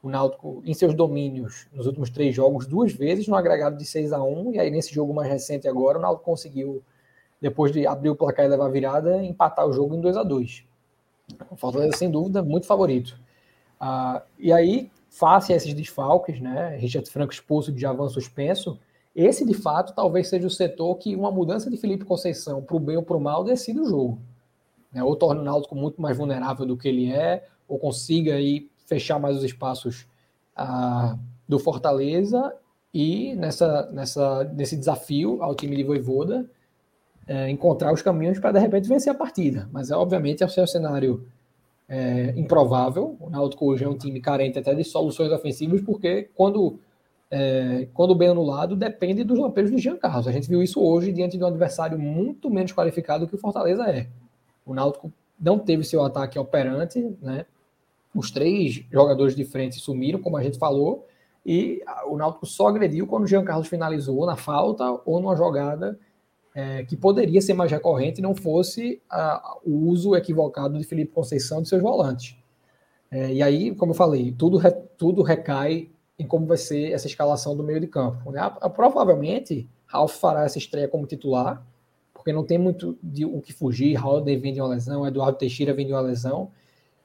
o 0.02 0.08
Náutico 0.08 0.62
em 0.64 0.72
seus 0.72 0.94
domínios 0.94 1.68
nos 1.72 1.86
últimos 1.86 2.10
três 2.10 2.34
jogos 2.34 2.66
duas 2.66 2.92
vezes, 2.92 3.28
no 3.28 3.34
agregado 3.34 3.76
de 3.76 3.84
6 3.84 4.12
a 4.12 4.22
1 4.22 4.54
e 4.54 4.58
aí 4.58 4.70
nesse 4.70 4.94
jogo 4.94 5.12
mais 5.12 5.28
recente 5.28 5.68
agora, 5.68 5.98
o 5.98 6.00
Náutico 6.00 6.24
conseguiu, 6.24 6.82
depois 7.40 7.70
de 7.70 7.86
abrir 7.86 8.10
o 8.10 8.16
placar 8.16 8.46
e 8.46 8.48
levar 8.48 8.66
a 8.66 8.70
virada, 8.70 9.22
empatar 9.22 9.66
o 9.66 9.72
jogo 9.72 9.94
em 9.94 10.00
2 10.00 10.16
a 10.16 10.22
2 10.22 10.64
O 11.50 11.56
Fortaleza, 11.56 11.96
sem 11.96 12.10
dúvida, 12.10 12.42
muito 12.42 12.66
favorito. 12.66 13.18
Ah, 13.78 14.22
e 14.38 14.52
aí, 14.52 14.90
face 15.10 15.52
a 15.52 15.56
esses 15.56 15.74
desfalques, 15.74 16.40
né, 16.40 16.76
Richard 16.76 17.08
Franco 17.10 17.32
expulso 17.32 17.70
de 17.70 17.80
Javan 17.80 18.08
suspenso, 18.08 18.78
esse 19.14 19.44
de 19.44 19.54
fato 19.54 19.94
talvez 19.94 20.28
seja 20.28 20.46
o 20.46 20.50
setor 20.50 20.96
que 20.96 21.16
uma 21.16 21.32
mudança 21.32 21.68
de 21.68 21.76
Felipe 21.76 22.04
Conceição 22.04 22.62
para 22.62 22.76
o 22.76 22.80
bem 22.80 22.96
ou 22.96 23.02
para 23.02 23.16
o 23.16 23.20
mal 23.20 23.42
decide 23.42 23.80
o 23.80 23.84
jogo. 23.84 24.18
Né? 24.92 25.02
Ou 25.02 25.14
torna 25.16 25.40
o 25.40 25.44
Náutico 25.44 25.74
muito 25.74 26.00
mais 26.00 26.16
vulnerável 26.16 26.66
do 26.66 26.76
que 26.76 26.88
ele 26.88 27.10
é, 27.10 27.46
ou 27.68 27.78
consiga 27.78 28.34
aí 28.34 28.68
fechar 28.86 29.18
mais 29.18 29.36
os 29.36 29.44
espaços 29.44 30.06
ah, 30.56 31.16
do 31.48 31.58
Fortaleza 31.58 32.54
e 32.92 33.34
nessa, 33.36 33.90
nessa, 33.92 34.44
nesse 34.44 34.76
desafio 34.76 35.42
ao 35.42 35.54
time 35.54 35.76
de 35.76 35.84
Voivoda 35.84 36.48
é, 37.26 37.48
encontrar 37.48 37.92
os 37.92 38.02
caminhos 38.02 38.40
para 38.40 38.52
de 38.52 38.58
repente 38.58 38.88
vencer 38.88 39.12
a 39.12 39.14
partida. 39.14 39.68
Mas 39.72 39.92
obviamente 39.92 40.42
é 40.42 40.48
seu 40.48 40.66
cenário 40.66 41.24
é, 41.88 42.34
improvável. 42.36 43.16
O 43.20 43.30
Náutico 43.30 43.66
hoje 43.66 43.84
é 43.84 43.88
um 43.88 43.96
time 43.96 44.20
carente 44.20 44.58
até 44.58 44.74
de 44.74 44.82
soluções 44.82 45.30
ofensivas, 45.30 45.80
porque 45.80 46.28
quando 46.34 46.78
é, 47.30 47.86
quando 47.94 48.16
bem 48.16 48.30
anulado, 48.30 48.74
depende 48.74 49.22
dos 49.22 49.38
lampejos 49.38 49.70
de 49.70 49.78
Jean 49.78 49.96
Carlos. 49.96 50.26
A 50.26 50.32
gente 50.32 50.48
viu 50.48 50.60
isso 50.60 50.82
hoje 50.82 51.12
diante 51.12 51.38
de 51.38 51.44
um 51.44 51.46
adversário 51.46 51.96
muito 51.96 52.50
menos 52.50 52.72
qualificado 52.72 53.28
que 53.28 53.36
o 53.36 53.38
Fortaleza 53.38 53.84
é. 53.88 54.08
O 54.64 54.74
Náutico 54.74 55.12
não 55.40 55.58
teve 55.58 55.84
seu 55.84 56.04
ataque 56.04 56.38
operante, 56.38 57.16
né? 57.20 57.46
Os 58.14 58.30
três 58.30 58.84
jogadores 58.90 59.36
de 59.36 59.44
frente 59.44 59.78
sumiram, 59.78 60.20
como 60.20 60.36
a 60.36 60.42
gente 60.42 60.58
falou, 60.58 61.06
e 61.44 61.82
o 62.06 62.16
Náutico 62.16 62.44
só 62.44 62.68
agrediu 62.68 63.06
quando 63.06 63.24
o 63.24 63.26
Jean 63.26 63.44
Carlos 63.44 63.68
finalizou 63.68 64.26
na 64.26 64.36
falta 64.36 64.84
ou 65.04 65.20
numa 65.20 65.36
jogada 65.36 65.98
é, 66.54 66.84
que 66.84 66.96
poderia 66.96 67.40
ser 67.40 67.54
mais 67.54 67.70
recorrente 67.70 68.20
não 68.20 68.34
fosse 68.34 69.00
a, 69.08 69.58
o 69.64 69.88
uso 69.88 70.14
equivocado 70.16 70.76
de 70.76 70.84
Felipe 70.84 71.12
Conceição 71.12 71.62
de 71.62 71.68
seus 71.68 71.80
volantes. 71.80 72.36
É, 73.10 73.32
e 73.32 73.42
aí, 73.42 73.74
como 73.74 73.92
eu 73.92 73.96
falei, 73.96 74.32
tudo, 74.32 74.56
re, 74.56 74.70
tudo 74.96 75.22
recai 75.22 75.90
em 76.18 76.26
como 76.26 76.46
vai 76.46 76.56
ser 76.56 76.92
essa 76.92 77.06
escalação 77.06 77.56
do 77.56 77.62
meio 77.62 77.80
de 77.80 77.86
campo. 77.86 78.30
Né? 78.30 78.40
A, 78.40 78.46
a, 78.46 78.70
provavelmente, 78.70 79.68
Ralf 79.86 80.18
fará 80.18 80.44
essa 80.44 80.58
estreia 80.58 80.88
como 80.88 81.06
titular, 81.06 81.64
porque 82.20 82.34
não 82.34 82.44
tem 82.44 82.58
muito 82.58 82.98
de 83.02 83.24
o 83.24 83.40
que 83.40 83.50
fugir. 83.50 83.96
Halder 83.96 84.38
vem 84.38 84.52
de 84.52 84.60
uma 84.60 84.68
lesão, 84.68 85.06
Eduardo 85.06 85.38
Teixeira 85.38 85.72
vem 85.72 85.86
de 85.86 85.92
uma 85.92 86.02
lesão. 86.02 86.50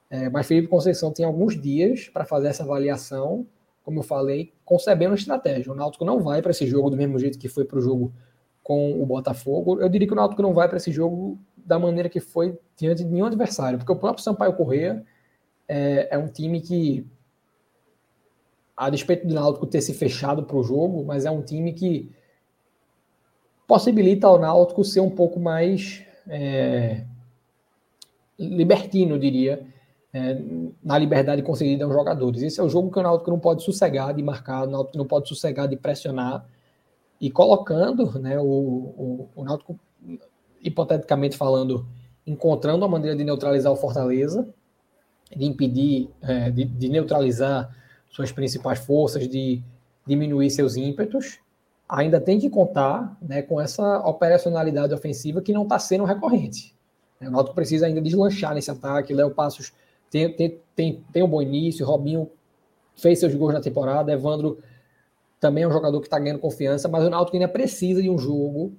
É, 0.09 0.29
mas 0.29 0.45
Felipe 0.45 0.67
Conceição 0.67 1.09
tem 1.11 1.25
alguns 1.25 1.59
dias 1.59 2.09
para 2.09 2.25
fazer 2.25 2.49
essa 2.49 2.63
avaliação, 2.63 3.47
como 3.81 3.99
eu 3.99 4.03
falei, 4.03 4.51
concebendo 4.65 5.15
estratégia. 5.15 5.71
O 5.71 5.75
Náutico 5.75 6.03
não 6.03 6.19
vai 6.19 6.41
para 6.41 6.51
esse 6.51 6.67
jogo 6.67 6.89
do 6.89 6.97
mesmo 6.97 7.17
jeito 7.17 7.39
que 7.39 7.47
foi 7.47 7.63
para 7.63 7.79
o 7.79 7.81
jogo 7.81 8.13
com 8.61 9.01
o 9.01 9.05
Botafogo. 9.05 9.79
Eu 9.79 9.87
diria 9.87 10.05
que 10.05 10.13
o 10.13 10.17
Náutico 10.17 10.41
não 10.41 10.53
vai 10.53 10.67
para 10.67 10.77
esse 10.77 10.91
jogo 10.91 11.39
da 11.55 11.79
maneira 11.79 12.09
que 12.09 12.19
foi 12.19 12.59
diante 12.75 13.05
de 13.05 13.09
nenhum 13.09 13.25
adversário, 13.25 13.79
porque 13.79 13.91
o 13.91 13.95
próprio 13.95 14.23
Sampaio 14.23 14.53
Correia 14.53 15.01
é, 15.65 16.09
é 16.11 16.17
um 16.17 16.27
time 16.27 16.59
que 16.59 17.07
a 18.75 18.89
despeito 18.89 19.25
do 19.25 19.33
Náutico 19.33 19.65
ter 19.65 19.79
se 19.79 19.93
fechado 19.93 20.43
para 20.43 20.57
o 20.57 20.63
jogo, 20.63 21.05
mas 21.05 21.23
é 21.23 21.31
um 21.31 21.41
time 21.41 21.71
que 21.71 22.11
possibilita 23.67 24.27
ao 24.27 24.39
Náutico 24.39 24.83
ser 24.83 24.99
um 24.99 25.09
pouco 25.09 25.39
mais 25.39 26.03
é, 26.27 27.03
libertino, 28.37 29.17
diria, 29.17 29.65
é, 30.13 30.41
na 30.83 30.97
liberdade 30.97 31.41
concedida 31.41 31.85
aos 31.85 31.93
jogadores. 31.93 32.41
Esse 32.41 32.59
é 32.59 32.63
o 32.63 32.69
jogo 32.69 32.91
que 32.91 32.99
o 32.99 33.03
Náutico 33.03 33.29
não 33.29 33.39
pode 33.39 33.63
sossegar 33.63 34.13
de 34.13 34.23
marcar, 34.23 34.67
o 34.67 34.71
Náutico 34.71 34.97
não 34.97 35.05
pode 35.05 35.27
sossegar 35.27 35.67
de 35.67 35.75
pressionar, 35.75 36.45
e 37.19 37.31
colocando 37.31 38.19
né, 38.19 38.39
o, 38.39 38.43
o, 38.43 39.29
o 39.35 39.43
Náutico, 39.43 39.79
hipoteticamente 40.61 41.37
falando, 41.37 41.87
encontrando 42.25 42.79
uma 42.79 42.87
maneira 42.87 43.15
de 43.15 43.23
neutralizar 43.23 43.71
o 43.71 43.75
Fortaleza, 43.75 44.47
de 45.35 45.45
impedir, 45.45 46.09
é, 46.21 46.51
de, 46.51 46.65
de 46.65 46.89
neutralizar 46.89 47.75
suas 48.09 48.31
principais 48.31 48.79
forças, 48.79 49.27
de 49.27 49.63
diminuir 50.05 50.49
seus 50.49 50.75
ímpetos, 50.75 51.39
ainda 51.87 52.19
tem 52.19 52.39
que 52.39 52.49
contar 52.49 53.17
né, 53.21 53.41
com 53.41 53.61
essa 53.61 53.99
operacionalidade 53.99 54.93
ofensiva 54.93 55.41
que 55.41 55.53
não 55.53 55.63
está 55.63 55.77
sendo 55.79 56.03
recorrente. 56.03 56.75
O 57.21 57.29
Náutico 57.29 57.55
precisa 57.55 57.85
ainda 57.85 58.01
deslanchar 58.01 58.53
nesse 58.53 58.69
ataque. 58.69 59.13
Léo 59.13 59.31
Passos 59.31 59.71
tem, 60.09 60.31
tem, 60.33 60.59
tem, 60.75 61.03
tem 61.11 61.23
um 61.23 61.27
bom 61.27 61.41
início, 61.41 61.85
Robinho 61.85 62.29
fez 62.95 63.19
seus 63.19 63.35
gols 63.35 63.53
na 63.53 63.61
temporada, 63.61 64.11
Evandro 64.11 64.59
também 65.39 65.63
é 65.63 65.67
um 65.67 65.71
jogador 65.71 65.99
que 65.99 66.07
está 66.07 66.17
ganhando 66.17 66.39
confiança, 66.39 66.87
mas 66.87 67.03
o 67.03 67.09
Náutico 67.09 67.35
ainda 67.35 67.47
precisa 67.47 68.01
de 68.01 68.09
um 68.09 68.17
jogo 68.17 68.73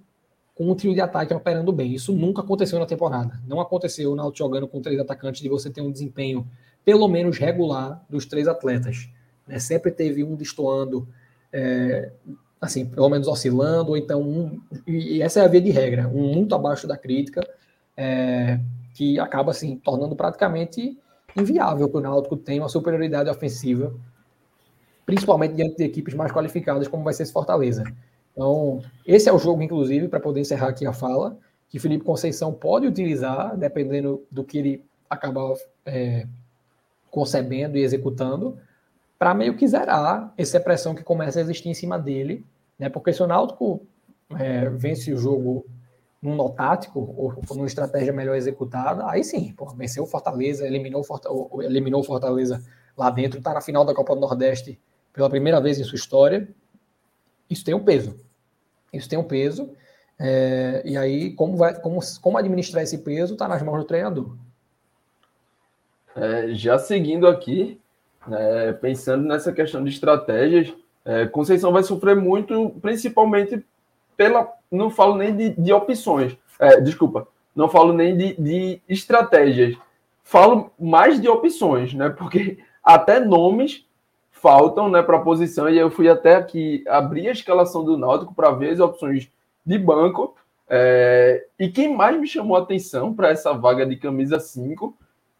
com 0.55 0.71
um 0.71 0.75
trio 0.75 0.95
de 0.95 1.01
ataque 1.01 1.33
operando 1.35 1.71
bem. 1.71 1.95
Isso 1.95 2.13
nunca 2.13 2.41
aconteceu 2.41 2.79
na 2.79 2.87
temporada. 2.87 3.39
Não 3.47 3.61
aconteceu 3.61 4.11
o 4.11 4.17
Náutico 4.17 4.39
jogando 4.39 4.67
com 4.67 4.81
três 4.81 4.99
atacantes 4.99 5.43
de 5.43 5.49
você 5.49 5.71
ter 5.71 5.83
um 5.83 5.93
desempenho 5.93 6.49
pelo 6.85 7.07
menos 7.09 7.39
regular 7.39 8.05
dos 8.09 8.25
três 8.25 8.49
atletas. 8.49 9.09
Né? 9.47 9.59
Sempre 9.59 9.91
teve 9.91 10.25
um 10.25 10.35
destoando, 10.35 11.07
é, 11.53 12.11
assim, 12.61 12.87
pelo 12.87 13.09
menos 13.09 13.29
oscilando, 13.29 13.91
ou 13.91 13.97
então 13.97 14.23
um, 14.23 14.61
e 14.87 15.23
essa 15.23 15.41
é 15.41 15.45
a 15.45 15.49
via 15.49 15.61
de 15.61 15.71
regra, 15.71 16.09
um 16.09 16.33
muito 16.35 16.55
abaixo 16.55 16.87
da 16.87 16.97
crítica, 16.97 17.47
é, 17.97 18.59
que 18.95 19.19
acaba 19.19 19.51
assim 19.51 19.77
tornando 19.77 20.17
praticamente 20.17 20.99
inviável 21.37 21.89
que 21.89 21.97
o 21.97 22.01
Náutico 22.01 22.37
tenha 22.37 22.63
uma 22.63 22.69
superioridade 22.69 23.29
ofensiva, 23.29 23.95
principalmente 25.05 25.55
diante 25.55 25.77
de 25.77 25.85
equipes 25.85 26.15
mais 26.15 26.33
qualificadas, 26.33 26.89
como 26.89 27.05
vai 27.05 27.13
ser 27.13 27.25
esse 27.25 27.33
Fortaleza. 27.33 27.85
Então, 28.33 28.81
esse 29.07 29.29
é 29.29 29.33
o 29.33 29.39
jogo, 29.39 29.63
inclusive, 29.63 30.09
para 30.09 30.21
poder 30.21 30.41
encerrar 30.41 30.69
aqui 30.69 30.87
a 30.87 30.93
fala, 30.93 31.39
que 31.69 31.79
Felipe 31.79 32.05
Conceição 32.05 32.53
pode 32.53 32.87
utilizar, 32.87 33.57
dependendo 33.57 34.25
do 34.31 34.45
que 34.45 34.59
ele 34.59 34.85
acabar 35.09 35.55
é, 35.85 36.27
concebendo 37.11 37.79
e 37.79 37.83
executando, 37.83 38.59
para 39.19 39.35
meio 39.35 39.57
que 39.57 39.67
zerar 39.67 40.33
essa 40.37 40.61
pressão 40.61 40.95
que 40.95 41.03
começa 41.03 41.39
a 41.39 41.43
existir 41.43 41.69
em 41.69 41.75
cima 41.75 41.99
dele, 41.99 42.45
né? 42.79 42.89
Porque 42.89 43.13
se 43.13 43.23
o 43.23 43.27
Náutico 43.27 43.87
é, 44.39 44.69
vence 44.69 45.13
o 45.13 45.19
jogo 45.19 45.67
num 46.21 46.35
nó 46.35 46.49
tático 46.49 47.01
ou, 47.01 47.35
ou 47.49 47.57
numa 47.57 47.67
estratégia 47.67 48.13
melhor 48.13 48.37
executada, 48.37 49.09
aí 49.09 49.23
sim, 49.23 49.53
pô, 49.53 49.67
venceu 49.67 50.05
o 50.05 50.07
Fortaleza, 50.07 50.67
eliminou 50.67 51.01
o 51.01 51.05
Fortaleza, 51.05 51.49
eliminou 51.65 52.03
Fortaleza 52.03 52.63
lá 52.97 53.11
dentro, 53.11 53.39
está 53.39 53.55
na 53.55 53.61
final 53.61 53.85
da 53.85 53.95
Copa 53.95 54.15
do 54.15 54.21
Nordeste 54.21 54.81
pela 55.13 55.31
primeira 55.31 55.61
vez 55.61 55.79
em 55.79 55.85
sua 55.85 55.97
história. 55.97 56.49
Isso 57.49 57.65
tem 57.65 57.75
um 57.75 57.85
peso. 57.85 58.19
Isso 58.93 59.09
tem 59.09 59.19
um 59.19 59.25
peso. 59.25 59.71
É, 60.19 60.83
e 60.85 60.97
aí, 60.97 61.33
como, 61.33 61.57
vai, 61.57 61.79
como, 61.81 62.01
como 62.21 62.39
administrar 62.39 62.83
esse 62.83 62.99
peso 62.99 63.35
está 63.35 63.47
nas 63.47 63.63
mãos 63.63 63.79
do 63.79 63.85
treinador. 63.85 64.37
É, 66.15 66.55
já 66.55 66.79
seguindo 66.79 67.27
aqui, 67.27 67.81
é, 68.33 68.73
pensando 68.73 69.27
nessa 69.27 69.53
questão 69.53 69.83
de 69.83 69.91
estratégias, 69.91 70.75
é, 71.05 71.27
Conceição 71.27 71.73
vai 71.73 71.83
sofrer 71.83 72.17
muito, 72.17 72.71
principalmente 72.83 73.65
pela. 74.17 74.53
Não 74.71 74.91
falo 74.91 75.15
nem 75.15 75.35
de, 75.37 75.51
de 75.51 75.73
opções, 75.73 76.37
é, 76.59 76.81
desculpa, 76.81 77.29
não 77.55 77.69
falo 77.69 77.93
nem 77.93 78.17
de, 78.17 78.35
de, 78.35 78.81
estratégias, 78.89 79.77
falo 80.25 80.73
mais 80.79 81.21
de 81.21 81.29
opções, 81.29 81.95
né? 81.95 82.09
Porque 82.09 82.59
até 82.83 83.21
nomes 83.21 83.87
faltam 84.33 84.89
né, 84.89 85.03
para 85.03 85.17
a 85.17 85.23
posição, 85.23 85.69
e 85.69 85.79
eu 85.79 85.91
fui 85.91 86.09
até 86.09 86.35
aqui 86.35 86.85
abrir 86.89 87.29
a 87.29 87.33
escalação 87.33 87.85
do 87.85 87.97
Náutico 87.97 88.35
para 88.35 88.51
ver 88.51 88.71
as 88.71 88.81
opções 88.81 89.31
de 89.65 89.79
banco. 89.79 90.37
É, 90.69 91.47
e 91.59 91.69
quem 91.69 91.97
mais 91.97 92.21
me 92.21 92.27
chamou 92.27 92.57
a 92.57 92.61
atenção 92.61 93.15
para 93.15 93.31
essa 93.31 93.53
vaga 93.53 93.87
de 93.87 93.97
camisa 93.97 94.41
5, 94.41 94.97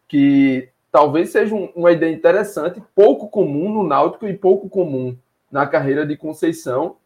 que 0.07 0.69
talvez 0.91 1.29
seja 1.29 1.53
um, 1.53 1.69
uma 1.75 1.91
ideia 1.91 2.13
interessante, 2.13 2.81
pouco 2.95 3.27
comum 3.29 3.71
no 3.71 3.83
Náutico 3.83 4.27
e 4.27 4.37
pouco 4.37 4.69
comum 4.69 5.17
na 5.51 5.65
carreira 5.65 6.05
de 6.05 6.17
Conceição, 6.17 6.97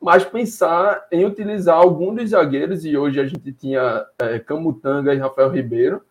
mas 0.00 0.24
pensar 0.24 1.06
em 1.10 1.24
utilizar 1.24 1.76
algum 1.76 2.14
dos 2.14 2.30
zagueiros, 2.30 2.84
e 2.84 2.96
hoje 2.96 3.20
a 3.20 3.26
gente 3.26 3.52
tinha 3.52 4.04
é, 4.18 4.38
Camutanga 4.38 5.14
e 5.14 5.18
Rafael 5.18 5.50
Ribeiro, 5.50 6.02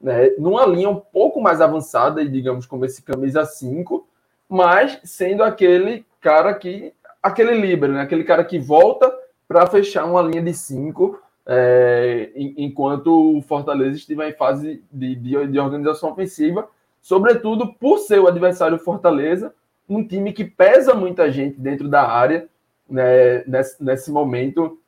né, 0.00 0.30
numa 0.38 0.66
linha 0.66 0.88
um 0.88 1.00
pouco 1.00 1.40
mais 1.40 1.60
avançada, 1.60 2.22
e 2.22 2.28
digamos 2.28 2.66
como 2.66 2.84
esse 2.84 3.02
camisa 3.02 3.44
5, 3.44 4.06
mas 4.48 4.98
sendo 5.04 5.42
aquele 5.42 6.04
cara 6.20 6.54
que. 6.54 6.92
aquele 7.22 7.54
líbero, 7.54 7.92
né, 7.92 8.02
aquele 8.02 8.24
cara 8.24 8.44
que 8.44 8.58
volta 8.58 9.12
para 9.46 9.66
fechar 9.66 10.04
uma 10.04 10.22
linha 10.22 10.42
de 10.42 10.54
5. 10.54 11.20
É, 11.46 12.30
enquanto 12.34 13.36
o 13.36 13.42
Fortaleza 13.42 13.96
estiver 13.96 14.30
em 14.30 14.32
fase 14.32 14.82
de, 14.90 15.14
de, 15.14 15.46
de 15.46 15.58
organização 15.58 16.10
ofensiva, 16.10 16.66
sobretudo 17.04 17.74
por 17.74 17.98
ser 17.98 18.18
o 18.18 18.26
adversário 18.26 18.78
Fortaleza, 18.78 19.54
um 19.86 20.02
time 20.02 20.32
que 20.32 20.42
pesa 20.42 20.94
muita 20.94 21.30
gente 21.30 21.60
dentro 21.60 21.86
da 21.86 22.08
área 22.08 22.48
né, 22.88 23.44
nesse, 23.44 23.84
nesse 23.84 24.10
momento 24.10 24.80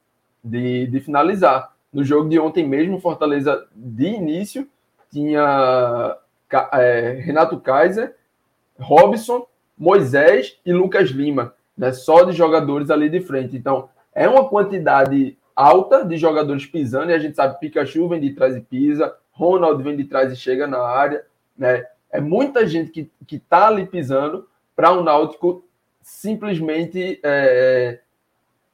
de, 0.42 0.86
de 0.86 0.98
finalizar. 1.00 1.76
No 1.92 2.02
jogo 2.02 2.26
de 2.26 2.38
ontem 2.38 2.66
mesmo, 2.66 2.98
Fortaleza 2.98 3.68
de 3.74 4.06
início 4.06 4.66
tinha 5.12 6.16
é, 6.72 7.20
Renato 7.22 7.60
Kaiser, 7.60 8.16
Robson, 8.80 9.46
Moisés 9.76 10.58
e 10.64 10.72
Lucas 10.72 11.10
Lima, 11.10 11.52
né, 11.76 11.92
só 11.92 12.24
de 12.24 12.32
jogadores 12.32 12.88
ali 12.88 13.10
de 13.10 13.20
frente. 13.20 13.58
Então, 13.58 13.90
é 14.14 14.26
uma 14.26 14.48
quantidade 14.48 15.36
alta 15.54 16.02
de 16.02 16.16
jogadores 16.16 16.64
pisando, 16.64 17.10
e 17.10 17.14
a 17.14 17.18
gente 17.18 17.36
sabe 17.36 17.60
Pikachu 17.60 18.08
vem 18.08 18.20
de 18.20 18.32
trás 18.32 18.56
e 18.56 18.60
pisa, 18.62 19.14
Ronald 19.32 19.82
vem 19.82 19.98
de 19.98 20.04
trás 20.04 20.32
e 20.32 20.36
chega 20.36 20.66
na 20.66 20.80
área, 20.80 21.22
né? 21.58 21.84
É 22.10 22.20
muita 22.20 22.66
gente 22.66 22.90
que, 22.90 23.10
que 23.26 23.38
tá 23.38 23.68
ali 23.68 23.86
pisando 23.86 24.48
para 24.74 24.92
o 24.92 25.00
um 25.00 25.02
Náutico 25.02 25.64
simplesmente 26.02 27.18
é, 27.22 28.00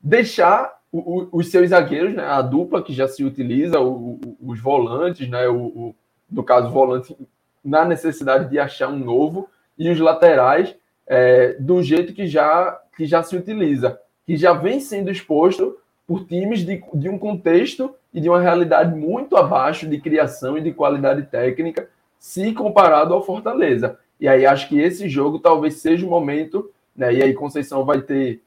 deixar 0.00 0.78
o, 0.92 0.98
o, 0.98 1.28
os 1.32 1.50
seus 1.50 1.70
zagueiros, 1.70 2.14
né, 2.14 2.24
a 2.24 2.42
dupla 2.42 2.82
que 2.82 2.92
já 2.92 3.08
se 3.08 3.24
utiliza, 3.24 3.80
o, 3.80 4.20
os 4.40 4.60
volantes, 4.60 5.28
né, 5.28 5.48
o, 5.48 5.94
no 6.30 6.42
caso, 6.42 6.70
volante 6.70 7.16
na 7.64 7.84
necessidade 7.84 8.50
de 8.50 8.58
achar 8.58 8.88
um 8.88 8.98
novo, 8.98 9.48
e 9.78 9.88
os 9.90 9.98
laterais 9.98 10.74
é, 11.06 11.54
do 11.54 11.82
jeito 11.82 12.12
que 12.12 12.26
já, 12.26 12.80
que 12.96 13.06
já 13.06 13.22
se 13.22 13.36
utiliza, 13.36 13.98
que 14.26 14.36
já 14.36 14.52
vem 14.52 14.80
sendo 14.80 15.10
exposto 15.10 15.78
por 16.06 16.26
times 16.26 16.60
de, 16.60 16.82
de 16.94 17.08
um 17.08 17.18
contexto 17.18 17.94
e 18.12 18.20
de 18.20 18.28
uma 18.28 18.40
realidade 18.40 18.94
muito 18.94 19.36
abaixo 19.36 19.88
de 19.88 20.00
criação 20.00 20.58
e 20.58 20.60
de 20.60 20.72
qualidade 20.72 21.22
técnica, 21.22 21.88
se 22.22 22.52
comparado 22.52 23.12
ao 23.12 23.24
Fortaleza. 23.24 23.98
E 24.20 24.28
aí 24.28 24.46
acho 24.46 24.68
que 24.68 24.78
esse 24.78 25.08
jogo 25.08 25.40
talvez 25.40 25.78
seja 25.78 26.06
o 26.06 26.08
momento, 26.08 26.70
né? 26.96 27.12
E 27.12 27.20
aí 27.20 27.34
Conceição 27.34 27.84
vai 27.84 28.00
ter 28.00 28.40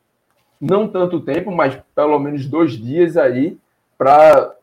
não 0.61 0.87
tanto 0.87 1.19
tempo, 1.19 1.51
mas 1.51 1.77
pelo 1.93 2.17
menos 2.17 2.45
dois 2.45 2.71
dias 2.71 3.17
aí 3.17 3.57
para 3.97 4.55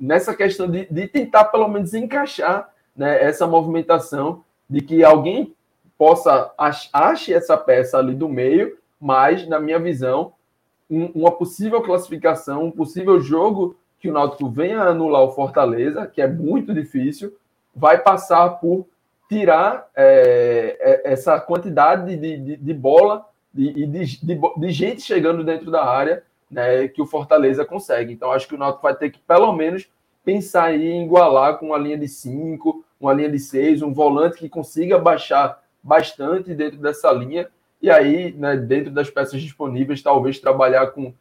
nessa 0.00 0.32
questão 0.32 0.70
de, 0.70 0.86
de, 0.88 1.08
tentar 1.08 1.46
pelo 1.46 1.66
menos 1.66 1.92
encaixar 1.92 2.72
né, 2.96 3.20
essa 3.20 3.48
movimentação 3.48 4.44
de 4.70 4.80
que 4.80 5.02
alguém 5.02 5.52
possa 5.98 6.54
ache 6.56 7.34
essa 7.34 7.58
peça 7.58 7.98
ali 7.98 8.14
do 8.14 8.28
meio, 8.28 8.78
mas 9.00 9.46
na 9.48 9.58
minha 9.58 9.80
visão 9.80 10.32
um, 10.88 11.06
uma 11.06 11.32
possível 11.32 11.82
classificação, 11.82 12.66
um 12.66 12.70
possível 12.70 13.20
jogo 13.20 13.76
que 13.98 14.08
o 14.08 14.12
Náutico 14.12 14.48
venha 14.48 14.82
anular 14.82 15.22
o 15.22 15.32
Fortaleza, 15.32 16.06
que 16.06 16.22
é 16.22 16.28
muito 16.28 16.72
difícil, 16.72 17.36
vai 17.76 17.98
passar 17.98 18.48
por 18.58 18.86
tirar 19.28 19.88
é, 19.94 20.76
é 20.80 21.12
essa 21.12 21.38
quantidade 21.38 22.16
de, 22.16 22.38
de, 22.38 22.56
de 22.56 22.74
bola 22.74 23.26
e 23.54 23.86
de, 23.86 24.04
de, 24.22 24.40
de, 24.56 24.70
gente 24.70 25.02
chegando 25.02 25.44
dentro 25.44 25.70
da 25.70 25.84
área 25.84 26.22
né, 26.50 26.88
que 26.88 27.02
o 27.02 27.06
Fortaleza 27.06 27.64
consegue. 27.64 28.12
Então, 28.12 28.32
acho 28.32 28.48
que 28.48 28.54
o 28.54 28.58
Náutico 28.58 28.82
vai 28.82 28.94
ter 28.94 29.10
que, 29.10 29.18
pelo 29.18 29.52
menos, 29.52 29.88
pensar 30.24 30.74
em 30.74 31.04
igualar 31.04 31.58
com 31.58 31.66
uma 31.66 31.78
linha 31.78 31.98
de 31.98 32.08
5, 32.08 32.84
uma 33.00 33.12
linha 33.12 33.30
de 33.30 33.38
6, 33.38 33.82
um 33.82 33.92
volante 33.92 34.38
que 34.38 34.48
consiga 34.48 34.98
baixar 34.98 35.62
bastante 35.82 36.54
dentro 36.54 36.78
dessa 36.78 37.10
linha. 37.12 37.48
E 37.80 37.90
aí, 37.90 38.32
né, 38.32 38.56
dentro 38.56 38.90
das 38.90 39.10
peças 39.10 39.40
disponíveis, 39.40 40.02
talvez 40.02 40.38
trabalhar 40.38 40.88
com 40.88 41.14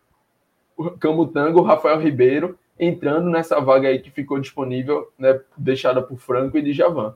o 0.77 0.91
Camutango, 0.91 1.61
Rafael 1.61 1.99
Ribeiro, 1.99 2.57
entrando 2.79 3.29
nessa 3.29 3.59
vaga 3.59 3.87
aí 3.87 3.99
que 3.99 4.11
ficou 4.11 4.39
disponível, 4.39 5.11
né, 5.17 5.39
deixada 5.57 6.01
por 6.01 6.17
Franco 6.17 6.57
e 6.57 6.61
de 6.61 6.73
Javan. 6.73 7.15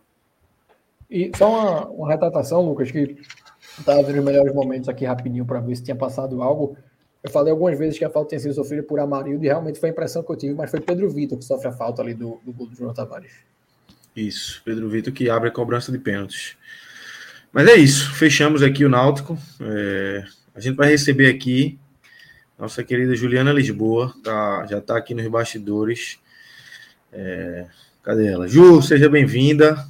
E 1.10 1.32
só 1.36 1.50
uma, 1.50 1.88
uma 1.88 2.08
retratação, 2.10 2.62
Lucas, 2.62 2.92
que 2.92 3.18
estava 3.78 4.04
vendo 4.04 4.20
os 4.20 4.26
melhores 4.26 4.54
momentos 4.54 4.88
aqui 4.88 5.06
rapidinho 5.06 5.46
para 5.46 5.60
ver 5.60 5.76
se 5.76 5.84
tinha 5.84 5.96
passado 5.96 6.42
algo. 6.42 6.78
Eu 7.24 7.30
falei 7.30 7.52
algumas 7.52 7.78
vezes 7.78 7.98
que 7.98 8.06
a 8.06 8.10
falta 8.10 8.30
tinha 8.30 8.40
sido 8.40 8.54
sofrida 8.54 8.84
por 8.84 9.00
Amarildo 9.00 9.44
e 9.44 9.48
realmente 9.48 9.80
foi 9.80 9.90
a 9.90 9.92
impressão 9.92 10.24
que 10.24 10.32
eu 10.32 10.38
tive, 10.38 10.54
mas 10.54 10.72
foi 10.72 10.80
Pedro 10.80 11.10
Vitor 11.10 11.38
que 11.38 11.44
sofre 11.44 11.68
a 11.68 11.72
falta 11.72 12.02
ali 12.02 12.14
do, 12.14 12.40
do 12.46 12.54
gol 12.54 12.68
do 12.68 12.76
João 12.76 12.94
Tavares. 12.94 13.34
Isso, 14.16 14.62
Pedro 14.64 14.88
Vitor 14.88 15.12
que 15.12 15.30
abre 15.30 15.50
a 15.50 15.52
cobrança 15.52 15.92
de 15.92 15.98
pênaltis. 15.98 16.56
Mas 17.52 17.68
é 17.68 17.76
isso, 17.76 18.14
fechamos 18.14 18.62
aqui 18.62 18.86
o 18.86 18.90
Náutico. 18.90 19.38
É, 19.60 20.24
a 20.54 20.60
gente 20.60 20.76
vai 20.76 20.90
receber 20.90 21.30
aqui 21.30 21.80
nossa 22.60 22.84
querida 22.84 23.16
Juliana 23.16 23.54
Lisboa, 23.54 24.14
tá, 24.22 24.66
já 24.70 24.80
está 24.80 24.98
aqui 24.98 25.14
nos 25.14 25.26
bastidores. 25.28 26.20
É, 27.12 27.66
cadê 28.04 28.28
ela? 28.28 28.48
Ju, 28.48 28.82
seja 28.82 29.10
bem-vinda. 29.10 29.88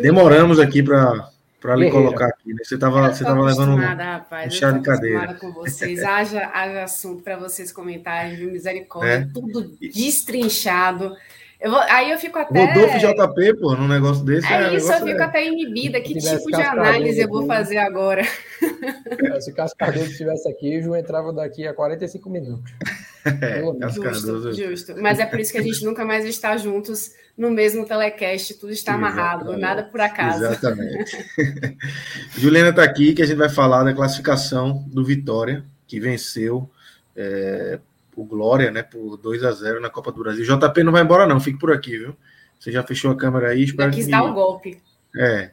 Demoramos 0.00 0.60
aqui 0.60 0.82
para 0.82 1.30
para 1.60 1.74
lhe 1.74 1.90
colocar 1.90 2.26
aqui. 2.26 2.52
Né? 2.52 2.60
Você 2.62 2.76
estava 2.76 3.12
você 3.12 3.24
tava 3.24 3.42
levando 3.42 3.72
um, 3.72 3.76
rapaz, 3.76 4.54
um 4.54 4.56
chá 4.56 4.70
de 4.70 4.82
cadeira. 4.82 5.34
com 5.34 5.52
vocês. 5.52 6.00
haja, 6.04 6.48
haja 6.54 6.84
assunto 6.84 7.24
para 7.24 7.36
vocês 7.36 7.72
comentarem, 7.72 8.36
viu? 8.36 8.52
Misericórdia, 8.52 9.10
é. 9.10 9.28
tudo 9.34 9.76
destrinchado. 9.80 11.16
Eu 11.60 11.70
vou, 11.70 11.80
aí 11.80 12.10
eu 12.10 12.18
fico 12.18 12.38
até. 12.38 12.66
Rodolfo 12.66 12.98
JP, 12.98 13.54
pô, 13.54 13.74
num 13.74 13.88
negócio 13.88 14.24
desse. 14.24 14.46
É, 14.46 14.64
é 14.64 14.74
isso, 14.74 14.92
eu 14.92 14.98
fico 14.98 15.20
é... 15.20 15.24
até 15.24 15.46
inibida. 15.46 16.00
Que 16.00 16.14
tipo 16.14 16.50
de 16.50 16.62
análise 16.62 17.20
eu 17.20 17.28
vou 17.28 17.46
fazer 17.46 17.78
agora? 17.78 18.22
É, 18.22 19.40
se 19.40 19.52
Cascadeiro 19.52 20.10
estivesse 20.10 20.48
aqui, 20.48 20.78
o 20.78 20.82
Ju 20.82 20.94
entrava 20.94 21.32
daqui 21.32 21.66
a 21.66 21.74
45 21.74 22.30
minutos. 22.30 22.72
É, 23.26 23.60
justo, 23.90 24.52
justo. 24.52 24.94
Mas 25.02 25.18
é 25.18 25.26
por 25.26 25.40
isso 25.40 25.50
que 25.50 25.58
a 25.58 25.62
gente 25.62 25.84
nunca 25.84 26.04
mais 26.04 26.24
está 26.24 26.56
juntos 26.56 27.10
no 27.36 27.50
mesmo 27.50 27.84
telecast, 27.84 28.54
tudo 28.54 28.72
está 28.72 28.94
amarrado, 28.94 29.42
Exatamente. 29.42 29.60
nada 29.60 29.82
por 29.82 30.00
acaso. 30.00 30.44
Exatamente. 30.44 31.26
Juliana 32.38 32.70
está 32.70 32.84
aqui, 32.84 33.14
que 33.14 33.22
a 33.22 33.26
gente 33.26 33.36
vai 33.36 33.48
falar 33.48 33.82
da 33.82 33.92
classificação 33.92 34.84
do 34.86 35.04
Vitória, 35.04 35.64
que 35.88 35.98
venceu 35.98 36.70
é, 37.16 37.80
o 38.16 38.24
Glória, 38.24 38.70
né, 38.70 38.82
por 38.82 39.18
2 39.18 39.44
a 39.44 39.52
0 39.52 39.80
na 39.80 39.90
Copa 39.90 40.10
do 40.10 40.20
Brasil. 40.20 40.42
JP 40.42 40.82
não 40.82 40.90
vai 40.90 41.02
embora, 41.02 41.26
não, 41.26 41.38
fique 41.38 41.58
por 41.58 41.70
aqui, 41.70 41.98
viu? 41.98 42.16
Você 42.58 42.72
já 42.72 42.82
fechou 42.82 43.10
a 43.10 43.16
câmera 43.16 43.50
aí, 43.50 43.62
espero 43.62 43.92
quis 43.92 44.06
que... 44.06 44.10
dar 44.10 44.24
o 44.24 44.32
golpe. 44.32 44.80
É. 45.14 45.50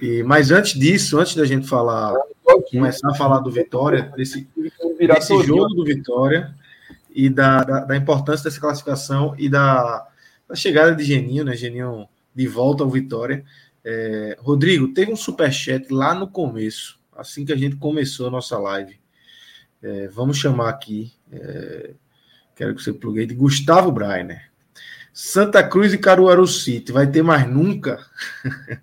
E, 0.00 0.22
mas 0.24 0.50
antes 0.50 0.78
disso, 0.78 1.18
antes 1.20 1.36
da 1.36 1.44
gente 1.44 1.68
falar, 1.68 2.12
começar 2.70 3.08
a 3.10 3.14
falar 3.14 3.38
do 3.38 3.52
Vitória, 3.52 4.12
desse, 4.16 4.48
desse 4.98 5.42
jogo 5.44 5.74
do 5.74 5.84
Vitória 5.84 6.52
e 7.14 7.30
da, 7.30 7.62
da, 7.62 7.80
da, 7.80 7.96
importância 7.96 8.44
dessa 8.44 8.60
classificação 8.60 9.34
e 9.38 9.48
da, 9.48 10.06
da, 10.48 10.56
chegada 10.56 10.94
de 10.94 11.04
Geninho, 11.04 11.44
né? 11.44 11.54
Geninho 11.54 12.08
de 12.34 12.48
volta 12.48 12.82
ao 12.82 12.90
Vitória. 12.90 13.44
É, 13.84 14.36
Rodrigo, 14.40 14.88
teve 14.88 15.12
um 15.12 15.16
superchat 15.16 15.92
lá 15.92 16.14
no 16.14 16.26
começo, 16.26 16.98
assim 17.16 17.44
que 17.44 17.52
a 17.52 17.56
gente 17.56 17.76
começou 17.76 18.26
a 18.26 18.30
nossa 18.30 18.58
live. 18.58 18.98
É, 19.82 20.08
vamos 20.08 20.38
chamar 20.38 20.68
aqui, 20.68 21.12
é, 21.32 21.94
quero 22.54 22.74
que 22.74 22.82
você 22.82 22.92
plugue 22.92 23.24
de 23.26 23.34
Gustavo 23.34 23.90
Brainer. 23.90 24.50
Santa 25.12 25.62
Cruz 25.62 25.92
e 25.92 25.98
Caruaru 25.98 26.46
City, 26.46 26.90
vai 26.90 27.06
ter 27.06 27.22
mais 27.22 27.46
nunca? 27.46 27.98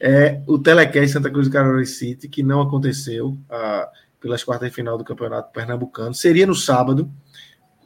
é 0.00 0.42
o 0.46 0.58
Telecast 0.58 1.12
Santa 1.12 1.30
Cruz 1.30 1.46
e 1.46 1.50
Caruaru 1.50 1.84
City, 1.86 2.28
que 2.28 2.42
não 2.42 2.60
aconteceu 2.60 3.38
ah, 3.48 3.88
pelas 4.20 4.44
quartas 4.44 4.68
de 4.68 4.74
final 4.74 4.98
do 4.98 5.04
Campeonato 5.04 5.52
Pernambucano. 5.52 6.14
Seria 6.14 6.46
no 6.46 6.54
sábado, 6.54 7.10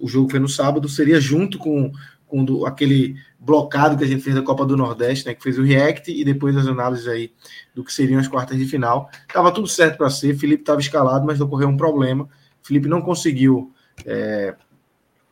o 0.00 0.08
jogo 0.08 0.30
foi 0.30 0.40
no 0.40 0.48
sábado, 0.48 0.88
seria 0.88 1.20
junto 1.20 1.58
com, 1.58 1.92
com 2.26 2.44
do, 2.44 2.66
aquele 2.66 3.16
blocado 3.38 3.96
que 3.96 4.02
a 4.02 4.08
gente 4.08 4.22
fez 4.22 4.34
da 4.34 4.42
Copa 4.42 4.66
do 4.66 4.76
Nordeste, 4.76 5.26
né, 5.26 5.34
que 5.34 5.42
fez 5.42 5.56
o 5.56 5.62
react 5.62 6.10
e 6.10 6.24
depois 6.24 6.56
as 6.56 6.66
análises 6.66 7.06
aí 7.06 7.32
do 7.72 7.84
que 7.84 7.92
seriam 7.92 8.18
as 8.18 8.26
quartas 8.26 8.58
de 8.58 8.66
final. 8.66 9.08
Tava 9.32 9.52
tudo 9.52 9.68
certo 9.68 9.96
para 9.96 10.10
ser, 10.10 10.36
Felipe 10.36 10.62
estava 10.62 10.80
escalado, 10.80 11.24
mas 11.24 11.40
ocorreu 11.40 11.68
um 11.68 11.76
problema 11.76 12.28
Felipe 12.66 12.88
não 12.88 13.00
conseguiu 13.00 13.72
é, 14.04 14.54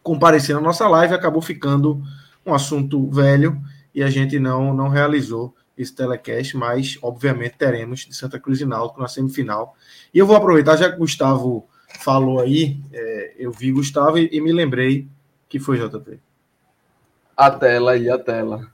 comparecer 0.03 0.55
na 0.55 0.61
nossa 0.61 0.89
live, 0.89 1.15
acabou 1.15 1.43
ficando 1.43 2.03
um 2.45 2.55
assunto 2.55 3.11
velho 3.11 3.61
e 3.95 4.03
a 4.03 4.11
gente 4.11 4.39
não, 4.39 4.75
não 4.75 4.89
realizou 4.89 5.55
esse 5.77 5.95
telecast, 5.95 6.57
mas 6.57 6.99
obviamente 7.03 7.57
teremos 7.57 8.01
de 8.01 8.15
Santa 8.15 8.39
Cruz 8.39 8.61
e 8.61 8.65
Náutico 8.65 9.01
na 9.01 9.09
semifinal. 9.09 9.75
E 10.13 10.19
eu 10.19 10.27
vou 10.27 10.37
aproveitar, 10.37 10.77
já 10.77 10.89
que 10.89 10.97
o 10.97 11.01
Gustavo 11.01 11.67
falou 11.99 12.41
aí, 12.41 12.81
é, 12.93 13.35
eu 13.39 13.51
vi 13.51 13.73
Gustavo 13.73 14.19
e, 14.19 14.29
e, 14.33 14.41
me 14.41 14.53
lembrei 14.53 15.09
que 15.49 15.59
foi 15.59 15.79
JP. 15.79 16.21
A 17.37 17.51
tela 17.51 17.93
aí, 17.93 18.09
a 18.09 18.19
tela. 18.19 18.73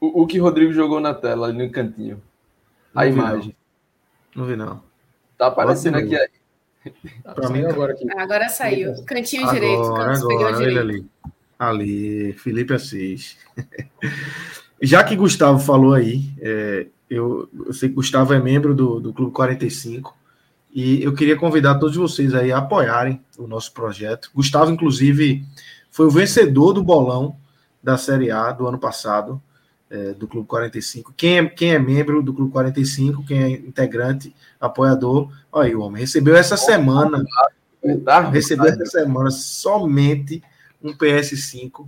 O, 0.00 0.22
o 0.22 0.26
que 0.26 0.38
Rodrigo 0.38 0.72
jogou 0.72 1.00
na 1.00 1.14
tela 1.14 1.48
ali 1.48 1.66
no 1.66 1.72
cantinho. 1.72 2.22
A 2.94 3.04
não 3.04 3.10
imagem. 3.10 3.56
Não. 4.34 4.42
não 4.42 4.48
vi, 4.48 4.56
não. 4.56 4.82
Tá 5.36 5.48
aparecendo 5.48 5.96
aqui 5.96 6.16
Pra 7.34 7.48
mim, 7.50 7.64
agora, 7.64 7.92
aqui. 7.92 8.06
agora 8.16 8.48
saiu. 8.48 9.04
Cantinho 9.04 9.42
agora, 9.42 9.60
direito. 9.60 9.82
Agora, 9.82 10.52
direito. 10.56 10.80
ali. 10.80 11.06
Ali, 11.58 12.32
Felipe 12.34 12.74
Assis. 12.74 13.36
Já 14.80 15.02
que 15.02 15.16
Gustavo 15.16 15.58
falou 15.58 15.94
aí, 15.94 16.30
é, 16.40 16.86
eu, 17.10 17.48
eu, 17.66 17.72
sei 17.72 17.88
que 17.88 17.96
Gustavo 17.96 18.32
é 18.32 18.38
membro 18.38 18.74
do, 18.74 19.00
do 19.00 19.12
Clube 19.12 19.32
45 19.32 20.16
e 20.72 21.02
eu 21.02 21.14
queria 21.14 21.36
convidar 21.36 21.76
todos 21.76 21.96
vocês 21.96 22.34
aí 22.34 22.52
a 22.52 22.58
apoiarem 22.58 23.20
o 23.36 23.46
nosso 23.46 23.72
projeto. 23.72 24.30
Gustavo, 24.34 24.70
inclusive, 24.70 25.44
foi 25.90 26.06
o 26.06 26.10
vencedor 26.10 26.72
do 26.72 26.82
bolão 26.82 27.36
da 27.82 27.96
Série 27.96 28.30
A 28.30 28.52
do 28.52 28.66
ano 28.66 28.78
passado 28.78 29.42
é, 29.90 30.12
do 30.12 30.28
Clube 30.28 30.46
45. 30.46 31.12
Quem 31.16 31.38
é, 31.38 31.46
quem 31.46 31.72
é 31.72 31.78
membro 31.78 32.22
do 32.22 32.32
Clube 32.32 32.52
45, 32.52 33.24
quem 33.24 33.42
é 33.42 33.50
integrante, 33.50 34.34
apoiador, 34.60 35.30
olha 35.50 35.68
aí, 35.68 35.74
o 35.74 35.80
homem 35.80 36.00
recebeu 36.00 36.36
essa 36.36 36.56
semana, 36.56 37.24
recebeu 38.30 38.66
essa 38.66 38.86
semana 38.86 39.30
somente 39.30 40.42
um 40.82 40.92
PS5. 40.92 41.86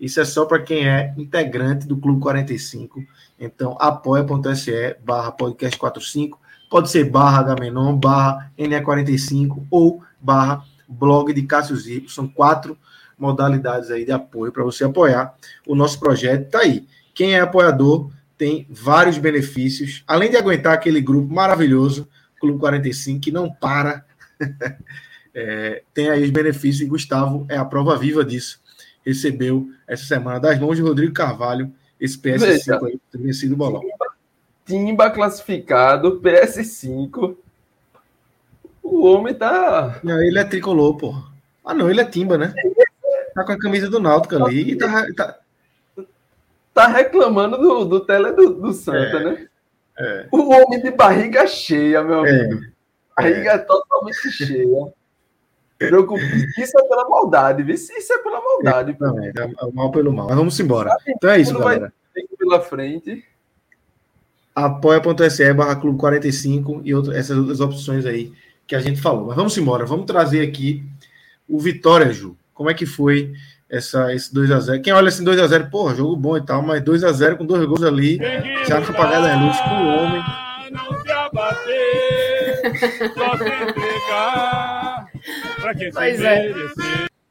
Isso 0.00 0.20
é 0.20 0.24
só 0.24 0.44
para 0.44 0.60
quem 0.60 0.88
é 0.88 1.14
integrante 1.16 1.86
do 1.86 1.96
Clube 1.96 2.20
45. 2.20 3.04
Então, 3.38 3.76
apoia.se 3.78 4.96
barra 5.04 5.30
podcast 5.30 5.78
45. 5.78 6.40
Pode 6.68 6.90
ser 6.90 7.04
barra 7.04 7.40
Agamenon, 7.40 7.96
barra 7.96 8.50
NE45 8.58 9.64
ou 9.70 10.02
barra 10.20 10.64
blog 10.88 11.32
de 11.32 11.42
Cássio 11.42 11.76
Zico. 11.76 12.10
São 12.10 12.26
quatro 12.26 12.76
modalidades 13.18 13.90
aí 13.90 14.04
de 14.04 14.10
apoio 14.10 14.50
para 14.50 14.64
você 14.64 14.84
apoiar. 14.84 15.34
O 15.66 15.74
nosso 15.74 16.00
projeto 16.00 16.46
está 16.46 16.60
aí. 16.60 16.86
Quem 17.14 17.34
é 17.34 17.40
apoiador 17.40 18.10
tem 18.36 18.66
vários 18.70 19.18
benefícios, 19.18 20.02
além 20.06 20.30
de 20.30 20.36
aguentar 20.36 20.72
aquele 20.72 21.00
grupo 21.00 21.32
maravilhoso, 21.32 22.08
Clube 22.40 22.58
45, 22.58 23.20
que 23.20 23.30
não 23.30 23.52
para. 23.52 24.04
é, 25.34 25.82
tem 25.94 26.10
aí 26.10 26.24
os 26.24 26.30
benefícios 26.30 26.80
e 26.80 26.86
Gustavo 26.86 27.46
é 27.48 27.56
a 27.56 27.64
prova 27.64 27.96
viva 27.96 28.24
disso. 28.24 28.60
Recebeu 29.04 29.68
essa 29.86 30.04
semana 30.04 30.40
das 30.40 30.58
mãos 30.58 30.76
de 30.76 30.82
Rodrigo 30.82 31.12
Carvalho 31.12 31.72
esse 32.02 32.18
PS5 32.18 32.84
aí, 32.84 32.98
teria 33.12 33.32
sido 33.32 33.56
bolão. 33.56 33.80
Timba 34.66 35.08
classificado, 35.08 36.20
PS5. 36.20 37.36
O 38.82 39.06
homem 39.06 39.32
tá. 39.32 40.00
Não, 40.02 40.20
ele 40.20 40.36
é 40.36 40.42
tricolor, 40.42 40.96
pô. 40.96 41.14
Ah, 41.64 41.72
não, 41.72 41.88
ele 41.88 42.00
é 42.00 42.04
Timba, 42.04 42.36
né? 42.36 42.52
Tá 43.36 43.44
com 43.44 43.52
a 43.52 43.58
camisa 43.58 43.88
do 43.88 44.00
Náutico 44.00 44.34
ali 44.34 44.72
e 44.72 44.76
tá, 44.76 45.06
tá... 45.14 45.38
tá 46.72 46.86
reclamando 46.86 47.58
do, 47.58 47.84
do 47.84 48.00
tele 48.00 48.32
do, 48.32 48.54
do 48.54 48.72
Santa, 48.72 49.18
é, 49.18 49.24
né? 49.24 49.46
É. 49.98 50.26
O 50.32 50.50
homem 50.50 50.80
de 50.80 50.90
barriga 50.90 51.46
cheia, 51.46 52.02
meu 52.02 52.24
é. 52.24 52.30
amigo. 52.30 52.60
Barriga 53.16 53.52
é. 53.52 53.58
totalmente 53.58 54.30
cheia. 54.30 54.92
Isso 56.58 56.78
é 56.78 56.82
pela 56.88 57.08
maldade, 57.08 57.62
viu? 57.62 57.74
Isso 57.74 58.12
é 58.12 58.18
pela 58.18 58.40
maldade. 58.40 58.96
É, 59.36 59.66
o 59.66 59.72
mal 59.72 59.90
pelo 59.90 60.12
mal. 60.12 60.26
Mas 60.28 60.36
vamos 60.36 60.60
embora. 60.60 60.96
Então 61.06 61.30
é 61.30 61.40
isso, 61.40 61.58
galera. 61.58 61.92
pela 62.38 62.60
frente. 62.60 63.24
Apoia.se 64.54 65.52
barra 65.54 65.76
Clube 65.76 65.98
45 65.98 66.82
e 66.84 66.94
outras, 66.94 67.16
essas 67.16 67.36
outras 67.36 67.60
opções 67.60 68.06
aí 68.06 68.32
que 68.66 68.76
a 68.76 68.80
gente 68.80 69.00
falou. 69.00 69.26
Mas 69.26 69.36
vamos 69.36 69.56
embora. 69.56 69.84
Vamos 69.84 70.06
trazer 70.06 70.46
aqui 70.46 70.84
o 71.48 71.58
Vitória, 71.58 72.12
Ju. 72.12 72.36
Como 72.54 72.70
é 72.70 72.74
que 72.74 72.86
foi 72.86 73.32
essa, 73.72 74.12
esse 74.14 74.32
2x0? 74.34 74.82
Quem 74.82 74.92
olha 74.92 75.08
assim 75.08 75.24
2x0, 75.24 75.70
porra, 75.70 75.94
jogo 75.94 76.14
bom 76.14 76.36
e 76.36 76.44
tal, 76.44 76.60
mas 76.60 76.82
2x0 76.82 77.38
com 77.38 77.46
dois 77.46 77.64
gols 77.64 77.82
ali, 77.82 78.18
já 78.68 78.76
não 78.78 78.84
foi 78.84 78.94
pagada 78.94 79.32
a 79.32 79.42
luz 79.42 79.58
com 79.60 79.70
o 79.70 79.88
homem. 79.88 80.22
Não 80.70 81.00
se 81.00 81.10
abater, 81.10 82.62
só 83.14 83.36
se 83.38 83.44
entregar 83.44 85.06
pra 85.60 85.74
quem 85.74 85.90
pois 85.90 86.20
é. 86.20 86.52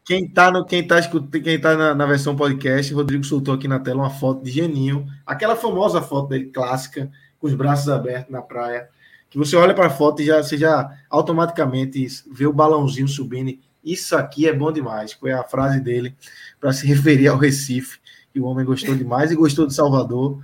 Quem 0.04 0.28
tá, 0.28 0.52
no, 0.52 0.66
quem 0.66 0.86
tá, 0.86 1.00
escutando, 1.00 1.44
quem 1.44 1.62
tá 1.62 1.78
na, 1.78 1.94
na, 1.94 2.06
versão 2.08 2.36
podcast, 2.36 2.92
Rodrigo 2.92 3.24
soltou 3.24 3.54
aqui 3.54 3.68
na 3.68 3.80
tela 3.80 4.00
uma 4.00 4.10
foto 4.10 4.44
de 4.44 4.50
Geninho, 4.50 5.06
aquela 5.26 5.56
famosa 5.56 6.02
foto 6.02 6.30
dele, 6.30 6.46
clássica, 6.46 7.10
com 7.40 7.46
os 7.46 7.54
braços 7.54 7.88
abertos 7.88 8.32
na 8.32 8.42
praia, 8.42 8.90
que 9.30 9.38
você 9.38 9.56
olha 9.56 9.76
para 9.76 9.88
a 9.88 9.92
foto 9.92 10.22
e 10.22 10.26
já, 10.26 10.42
você 10.42 10.58
já 10.58 10.92
automaticamente 11.10 12.08
vê 12.32 12.48
o 12.48 12.54
balãozinho 12.54 13.08
subindo 13.08 13.58
isso 13.84 14.16
aqui 14.16 14.48
é 14.48 14.54
bom 14.54 14.72
demais. 14.72 15.14
Foi 15.14 15.32
a 15.32 15.44
frase 15.44 15.80
dele 15.80 16.16
para 16.60 16.74
se 16.74 16.86
referir 16.86 17.28
ao 17.28 17.38
Recife. 17.38 18.00
E 18.34 18.40
o 18.40 18.46
homem 18.46 18.66
gostou 18.66 18.96
demais 18.96 19.32
e 19.32 19.36
gostou 19.36 19.68
de 19.68 19.74
Salvador. 19.74 20.42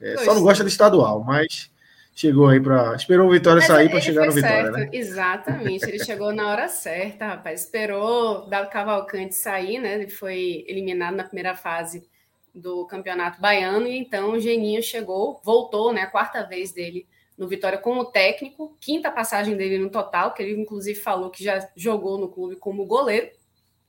É, 0.00 0.16
só 0.24 0.34
não 0.34 0.42
gosta 0.42 0.62
do 0.62 0.68
estadual, 0.68 1.22
mas 1.22 1.70
chegou 2.14 2.48
aí 2.48 2.60
para. 2.60 2.94
Esperou 2.94 3.28
o 3.28 3.32
Vitória 3.32 3.60
mas 3.60 3.66
sair 3.66 3.88
para 3.88 4.00
chegar 4.00 4.26
no 4.26 4.32
Vitória, 4.32 4.70
né? 4.70 4.88
Exatamente, 4.92 5.84
ele 5.84 6.04
chegou 6.04 6.32
na 6.32 6.48
hora 6.48 6.68
certa, 6.68 7.26
rapaz. 7.26 7.64
Esperou 7.64 8.44
o 8.44 8.46
Dado 8.46 8.70
Cavalcante 8.70 9.34
sair, 9.34 9.78
né? 9.78 9.94
Ele 9.94 10.08
foi 10.08 10.64
eliminado 10.66 11.16
na 11.16 11.24
primeira 11.24 11.54
fase 11.54 12.08
do 12.54 12.86
Campeonato 12.86 13.40
Baiano, 13.40 13.86
e 13.86 13.96
então 13.96 14.32
o 14.32 14.40
Geninho 14.40 14.82
chegou, 14.82 15.40
voltou, 15.44 15.92
né? 15.92 16.02
A 16.02 16.06
quarta 16.06 16.42
vez 16.44 16.72
dele 16.72 17.06
no 17.38 17.46
Vitória 17.46 17.78
como 17.78 18.04
técnico, 18.06 18.76
quinta 18.80 19.12
passagem 19.12 19.56
dele 19.56 19.78
no 19.78 19.88
total, 19.88 20.34
que 20.34 20.42
ele 20.42 20.60
inclusive 20.60 20.98
falou 20.98 21.30
que 21.30 21.44
já 21.44 21.70
jogou 21.76 22.18
no 22.18 22.28
clube 22.28 22.56
como 22.56 22.84
goleiro. 22.84 23.30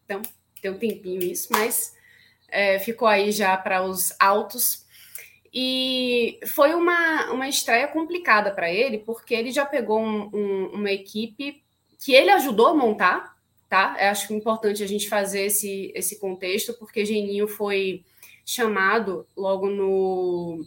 Então, 0.05 0.21
tem 0.61 0.69
um 0.69 0.77
tempinho 0.77 1.23
isso, 1.23 1.47
mas 1.51 1.95
é, 2.47 2.77
ficou 2.77 3.07
aí 3.07 3.31
já 3.31 3.57
para 3.57 3.83
os 3.83 4.13
altos. 4.19 4.85
E 5.51 6.39
foi 6.45 6.75
uma, 6.75 7.31
uma 7.31 7.49
estreia 7.49 7.87
complicada 7.87 8.51
para 8.51 8.71
ele, 8.71 8.99
porque 8.99 9.33
ele 9.33 9.51
já 9.51 9.65
pegou 9.65 9.99
um, 9.99 10.29
um, 10.31 10.65
uma 10.75 10.91
equipe 10.91 11.63
que 11.99 12.13
ele 12.13 12.29
ajudou 12.29 12.67
a 12.67 12.75
montar, 12.75 13.35
tá? 13.67 13.97
Eu 13.99 14.09
acho 14.09 14.31
importante 14.31 14.83
a 14.83 14.87
gente 14.87 15.09
fazer 15.09 15.45
esse, 15.45 15.91
esse 15.95 16.19
contexto, 16.19 16.75
porque 16.75 17.03
Geninho 17.03 17.47
foi 17.47 18.05
chamado 18.45 19.27
logo 19.35 19.67
no, 19.67 20.63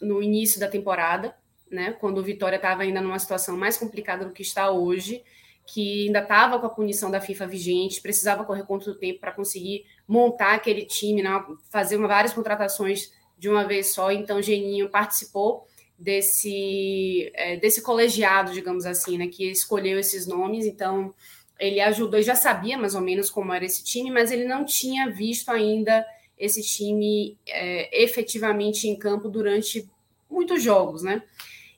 no 0.00 0.20
início 0.20 0.58
da 0.58 0.68
temporada 0.68 1.32
né? 1.70 1.92
Quando 1.92 2.18
o 2.18 2.22
Vitória 2.22 2.56
estava 2.56 2.82
ainda 2.82 3.00
numa 3.00 3.18
situação 3.18 3.56
mais 3.56 3.76
complicada 3.76 4.24
do 4.24 4.32
que 4.32 4.42
está 4.42 4.70
hoje, 4.70 5.22
que 5.66 6.06
ainda 6.06 6.20
estava 6.20 6.58
com 6.58 6.66
a 6.66 6.70
punição 6.70 7.10
da 7.10 7.20
FIFA 7.20 7.46
vigente, 7.46 8.00
precisava 8.00 8.44
correr 8.44 8.64
contra 8.64 8.90
o 8.90 8.94
tempo 8.94 9.20
para 9.20 9.32
conseguir 9.32 9.84
montar 10.06 10.54
aquele 10.54 10.84
time, 10.84 11.22
né? 11.22 11.44
fazer 11.70 11.96
uma, 11.96 12.06
várias 12.06 12.32
contratações 12.32 13.12
de 13.36 13.48
uma 13.48 13.64
vez 13.66 13.92
só. 13.92 14.12
Então, 14.12 14.40
Geninho 14.40 14.88
participou 14.88 15.66
desse, 15.98 17.30
é, 17.34 17.56
desse 17.56 17.82
colegiado, 17.82 18.52
digamos 18.52 18.86
assim, 18.86 19.18
né? 19.18 19.26
Que 19.26 19.50
escolheu 19.50 19.98
esses 19.98 20.26
nomes. 20.26 20.66
Então, 20.66 21.12
ele 21.58 21.80
ajudou, 21.80 22.22
já 22.22 22.34
sabia 22.34 22.78
mais 22.78 22.94
ou 22.94 23.00
menos 23.00 23.28
como 23.28 23.52
era 23.52 23.64
esse 23.64 23.82
time, 23.82 24.10
mas 24.10 24.30
ele 24.30 24.44
não 24.44 24.64
tinha 24.64 25.10
visto 25.10 25.50
ainda 25.50 26.06
esse 26.38 26.62
time 26.62 27.36
é, 27.46 28.02
efetivamente 28.04 28.86
em 28.86 28.96
campo 28.96 29.28
durante 29.28 29.88
muitos 30.30 30.62
jogos, 30.62 31.02
né? 31.02 31.22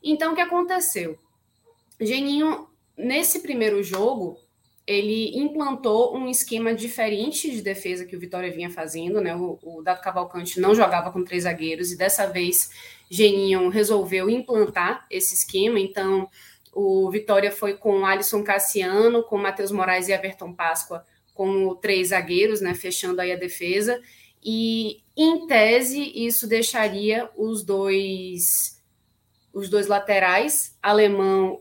Então, 0.02 0.32
o 0.32 0.34
que 0.34 0.40
aconteceu? 0.40 1.18
Geninho, 2.00 2.68
nesse 2.96 3.40
primeiro 3.40 3.82
jogo, 3.82 4.38
ele 4.86 5.36
implantou 5.38 6.16
um 6.16 6.28
esquema 6.28 6.74
diferente 6.74 7.50
de 7.50 7.60
defesa 7.60 8.06
que 8.06 8.16
o 8.16 8.20
Vitória 8.20 8.50
vinha 8.50 8.70
fazendo, 8.70 9.20
né? 9.20 9.36
O, 9.36 9.58
o 9.62 9.82
Dado 9.82 10.00
Cavalcante 10.00 10.60
não 10.60 10.74
jogava 10.74 11.10
com 11.10 11.24
três 11.24 11.42
zagueiros 11.42 11.92
e 11.92 11.98
dessa 11.98 12.26
vez 12.26 12.70
Geninho 13.10 13.68
resolveu 13.68 14.30
implantar 14.30 15.06
esse 15.10 15.34
esquema. 15.34 15.78
Então, 15.78 16.28
o 16.72 17.10
Vitória 17.10 17.52
foi 17.52 17.74
com 17.74 18.06
Alisson 18.06 18.42
Cassiano, 18.42 19.22
com 19.22 19.36
Matheus 19.36 19.70
Moraes 19.70 20.08
e 20.08 20.12
Everton 20.12 20.52
Páscoa 20.54 21.04
como 21.38 21.76
três 21.76 22.08
zagueiros, 22.08 22.60
né? 22.60 22.74
Fechando 22.74 23.20
aí 23.20 23.30
a 23.30 23.36
defesa. 23.36 24.02
E, 24.42 25.02
em 25.16 25.46
tese, 25.46 26.12
isso 26.14 26.48
deixaria 26.48 27.30
os 27.36 27.62
dois 27.62 28.77
os 29.52 29.68
dois 29.68 29.86
laterais, 29.86 30.76
Alemão 30.82 31.60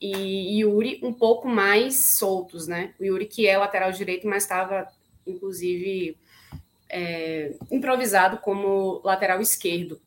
e 0.00 0.60
Yuri, 0.60 1.00
um 1.02 1.12
pouco 1.12 1.48
mais 1.48 2.16
soltos, 2.16 2.68
né? 2.68 2.94
O 3.00 3.04
Yuri, 3.04 3.26
que 3.26 3.46
é 3.46 3.58
lateral 3.58 3.90
direito, 3.90 4.28
mas 4.28 4.44
estava, 4.44 4.86
inclusive, 5.26 6.16
é, 6.88 7.54
improvisado 7.70 8.38
como 8.38 9.00
lateral 9.04 9.40
esquerdo. 9.40 10.00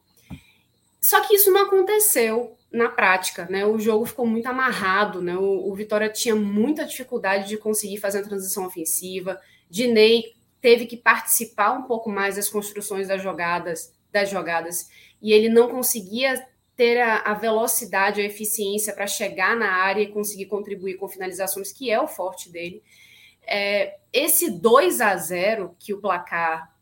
Só 1.01 1.19
que 1.21 1.35
isso 1.35 1.51
não 1.51 1.63
aconteceu 1.63 2.55
na 2.71 2.87
prática, 2.87 3.47
né? 3.49 3.65
O 3.65 3.79
jogo 3.79 4.05
ficou 4.05 4.25
muito 4.25 4.47
amarrado, 4.47 5.21
né? 5.21 5.35
O, 5.35 5.69
o 5.69 5.75
Vitória 5.75 6.09
tinha 6.09 6.35
muita 6.35 6.85
dificuldade 6.85 7.49
de 7.49 7.57
conseguir 7.57 7.97
fazer 7.97 8.19
a 8.19 8.23
transição 8.23 8.65
ofensiva. 8.65 9.41
Dinei 9.69 10.33
teve 10.61 10.85
que 10.85 10.95
participar 10.95 11.73
um 11.73 11.83
pouco 11.83 12.09
mais 12.09 12.35
das 12.35 12.47
construções 12.47 13.07
das 13.07 13.21
jogadas, 13.21 13.93
das 14.11 14.29
jogadas, 14.29 14.89
e 15.21 15.33
ele 15.33 15.49
não 15.49 15.69
conseguia 15.69 16.47
ter 16.81 16.99
a, 16.99 17.17
a 17.17 17.35
velocidade, 17.35 18.19
a 18.19 18.25
eficiência 18.25 18.91
para 18.91 19.05
chegar 19.05 19.55
na 19.55 19.71
área 19.71 20.01
e 20.01 20.11
conseguir 20.11 20.47
contribuir 20.47 20.95
com 20.95 21.07
finalizações, 21.07 21.71
que 21.71 21.91
é 21.91 22.01
o 22.01 22.07
forte 22.07 22.51
dele. 22.51 22.81
É, 23.45 23.97
esse 24.11 24.49
2 24.49 24.99
a 24.99 25.15
0 25.15 25.75
que 25.77 25.93
o 25.93 26.01
placar 26.01 26.75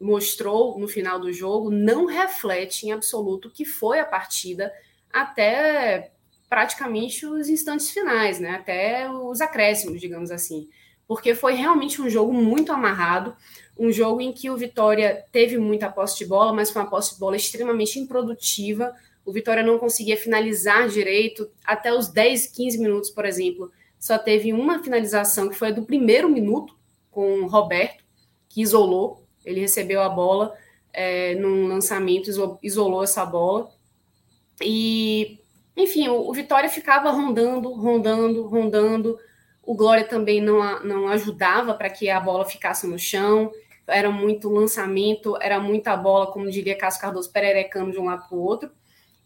mostrou 0.00 0.78
no 0.78 0.86
final 0.86 1.18
do 1.18 1.32
jogo 1.32 1.72
não 1.72 2.06
reflete 2.06 2.86
em 2.86 2.92
absoluto 2.92 3.48
o 3.48 3.50
que 3.50 3.64
foi 3.64 3.98
a 3.98 4.04
partida 4.04 4.72
até 5.12 6.12
praticamente 6.48 7.26
os 7.26 7.48
instantes 7.48 7.90
finais, 7.90 8.38
né? 8.38 8.50
Até 8.50 9.10
os 9.10 9.40
acréscimos, 9.40 10.00
digamos 10.00 10.30
assim. 10.30 10.68
Porque 11.04 11.34
foi 11.34 11.54
realmente 11.54 12.00
um 12.00 12.08
jogo 12.08 12.32
muito 12.32 12.72
amarrado, 12.72 13.36
um 13.76 13.90
jogo 13.90 14.20
em 14.20 14.32
que 14.32 14.48
o 14.48 14.56
Vitória 14.56 15.24
teve 15.32 15.58
muita 15.58 15.90
posse 15.90 16.18
de 16.18 16.26
bola, 16.26 16.52
mas 16.52 16.70
foi 16.70 16.80
uma 16.80 16.88
posse 16.88 17.14
de 17.14 17.18
bola 17.18 17.34
extremamente 17.34 17.98
improdutiva, 17.98 18.94
o 19.24 19.32
Vitória 19.32 19.62
não 19.62 19.78
conseguia 19.78 20.16
finalizar 20.16 20.88
direito 20.88 21.50
até 21.64 21.92
os 21.92 22.08
10, 22.08 22.48
15 22.48 22.78
minutos, 22.78 23.10
por 23.10 23.24
exemplo. 23.24 23.70
Só 23.98 24.18
teve 24.18 24.52
uma 24.52 24.82
finalização 24.82 25.48
que 25.48 25.54
foi 25.54 25.72
do 25.72 25.84
primeiro 25.84 26.28
minuto 26.28 26.76
com 27.10 27.42
o 27.42 27.46
Roberto, 27.46 28.04
que 28.48 28.60
isolou. 28.60 29.24
Ele 29.44 29.60
recebeu 29.60 30.02
a 30.02 30.08
bola 30.08 30.54
é, 30.92 31.34
num 31.36 31.68
lançamento, 31.68 32.30
isolou 32.62 33.04
essa 33.04 33.24
bola. 33.24 33.70
E, 34.60 35.38
enfim, 35.76 36.08
o, 36.08 36.28
o 36.28 36.32
Vitória 36.32 36.68
ficava 36.68 37.10
rondando, 37.10 37.72
rondando, 37.72 38.46
rondando. 38.46 39.18
O 39.62 39.76
Glória 39.76 40.04
também 40.04 40.40
não, 40.40 40.82
não 40.82 41.06
ajudava 41.06 41.74
para 41.74 41.88
que 41.88 42.10
a 42.10 42.18
bola 42.18 42.44
ficasse 42.44 42.88
no 42.88 42.98
chão. 42.98 43.52
Era 43.86 44.10
muito 44.10 44.48
lançamento, 44.48 45.36
era 45.40 45.60
muita 45.60 45.96
bola, 45.96 46.26
como 46.26 46.50
diria 46.50 46.76
Cássio 46.76 47.00
Cardoso, 47.00 47.30
pererecando 47.30 47.92
de 47.92 47.98
um 48.00 48.06
lado 48.06 48.26
para 48.28 48.36
o 48.36 48.42
outro 48.42 48.70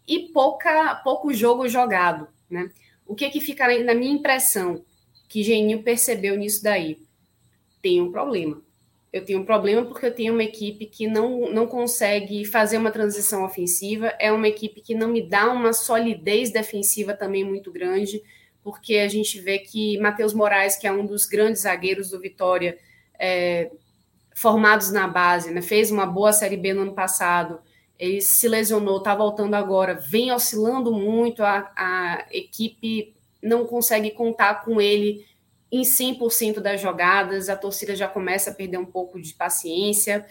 e 0.07 0.29
pouca, 0.29 0.95
pouco 1.03 1.33
jogo 1.33 1.67
jogado, 1.67 2.27
né? 2.49 2.71
O 3.05 3.15
que 3.15 3.29
que 3.29 3.41
fica 3.41 3.67
na 3.83 3.93
minha 3.93 4.13
impressão 4.13 4.83
que 5.27 5.43
Geninho 5.43 5.83
percebeu 5.83 6.37
nisso 6.37 6.63
daí? 6.63 6.99
Tem 7.81 8.01
um 8.01 8.11
problema. 8.11 8.61
Eu 9.11 9.23
tenho 9.23 9.39
um 9.39 9.45
problema 9.45 9.85
porque 9.85 10.05
eu 10.05 10.13
tenho 10.13 10.33
uma 10.33 10.43
equipe 10.43 10.85
que 10.85 11.07
não, 11.07 11.51
não 11.51 11.65
consegue 11.65 12.43
fazer 12.45 12.77
uma 12.77 12.91
transição 12.91 13.43
ofensiva, 13.43 14.13
é 14.19 14.31
uma 14.31 14.47
equipe 14.47 14.81
que 14.81 14.93
não 14.93 15.07
me 15.09 15.21
dá 15.21 15.51
uma 15.51 15.73
solidez 15.73 16.51
defensiva 16.51 17.13
também 17.13 17.43
muito 17.43 17.71
grande, 17.71 18.21
porque 18.61 18.97
a 18.97 19.07
gente 19.07 19.39
vê 19.39 19.59
que 19.59 19.97
Matheus 19.99 20.33
Moraes, 20.33 20.75
que 20.75 20.85
é 20.85 20.91
um 20.91 21.05
dos 21.05 21.25
grandes 21.25 21.61
zagueiros 21.61 22.09
do 22.09 22.19
Vitória, 22.19 22.77
é, 23.17 23.71
formados 24.35 24.91
na 24.91 25.07
base, 25.07 25.51
né, 25.51 25.61
fez 25.61 25.89
uma 25.89 26.05
boa 26.05 26.33
Série 26.33 26.57
B 26.57 26.73
no 26.73 26.81
ano 26.81 26.93
passado, 26.93 27.59
ele 27.99 28.21
se 28.21 28.47
lesionou, 28.47 28.97
está 28.97 29.15
voltando 29.15 29.55
agora, 29.55 29.95
vem 29.95 30.31
oscilando 30.31 30.91
muito, 30.91 31.43
a, 31.43 31.71
a 31.75 32.25
equipe 32.31 33.15
não 33.41 33.65
consegue 33.65 34.11
contar 34.11 34.63
com 34.63 34.79
ele 34.79 35.25
em 35.71 35.81
100% 35.81 36.59
das 36.59 36.79
jogadas, 36.79 37.49
a 37.49 37.55
torcida 37.55 37.95
já 37.95 38.07
começa 38.07 38.51
a 38.51 38.53
perder 38.53 38.77
um 38.77 38.85
pouco 38.85 39.19
de 39.19 39.33
paciência, 39.33 40.25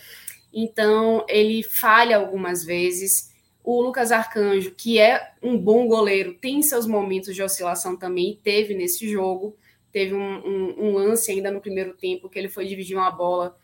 então 0.53 1.25
ele 1.29 1.63
falha 1.63 2.17
algumas 2.17 2.65
vezes. 2.65 3.35
O 3.63 3.83
Lucas 3.83 4.13
Arcanjo, 4.13 4.71
que 4.71 4.99
é 4.99 5.33
um 5.43 5.59
bom 5.59 5.89
goleiro, 5.89 6.35
tem 6.35 6.63
seus 6.63 6.87
momentos 6.87 7.35
de 7.35 7.43
oscilação 7.43 7.97
também, 7.97 8.39
teve 8.43 8.75
nesse 8.75 9.09
jogo. 9.09 9.57
Teve 9.93 10.15
um, 10.15 10.19
um, 10.19 10.75
um 10.79 10.93
lance 10.93 11.33
ainda 11.33 11.51
no 11.51 11.61
primeiro 11.61 11.95
tempo 11.95 12.29
que 12.29 12.39
ele 12.39 12.49
foi 12.49 12.67
dividir 12.67 12.97
uma 12.97 13.11
bola 13.11 13.57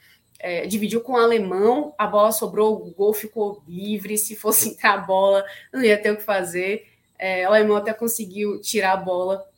é, 0.42 0.66
dividiu 0.66 1.00
com 1.00 1.12
o 1.12 1.16
alemão, 1.16 1.94
a 1.96 2.04
bola 2.04 2.32
sobrou, 2.32 2.84
o 2.84 2.90
gol 2.90 3.14
ficou 3.14 3.62
livre. 3.66 4.18
Se 4.18 4.34
fosse 4.34 4.70
entrar 4.74 4.94
a 4.94 4.98
bola, 4.98 5.44
não 5.72 5.82
ia 5.82 5.96
ter 5.96 6.10
o 6.10 6.16
que 6.16 6.24
fazer. 6.24 6.88
É, 7.16 7.48
o 7.48 7.52
alemão 7.52 7.76
até 7.76 7.94
conseguiu 7.94 8.60
tirar 8.60 8.92
a 8.92 8.96
bola. 8.96 9.48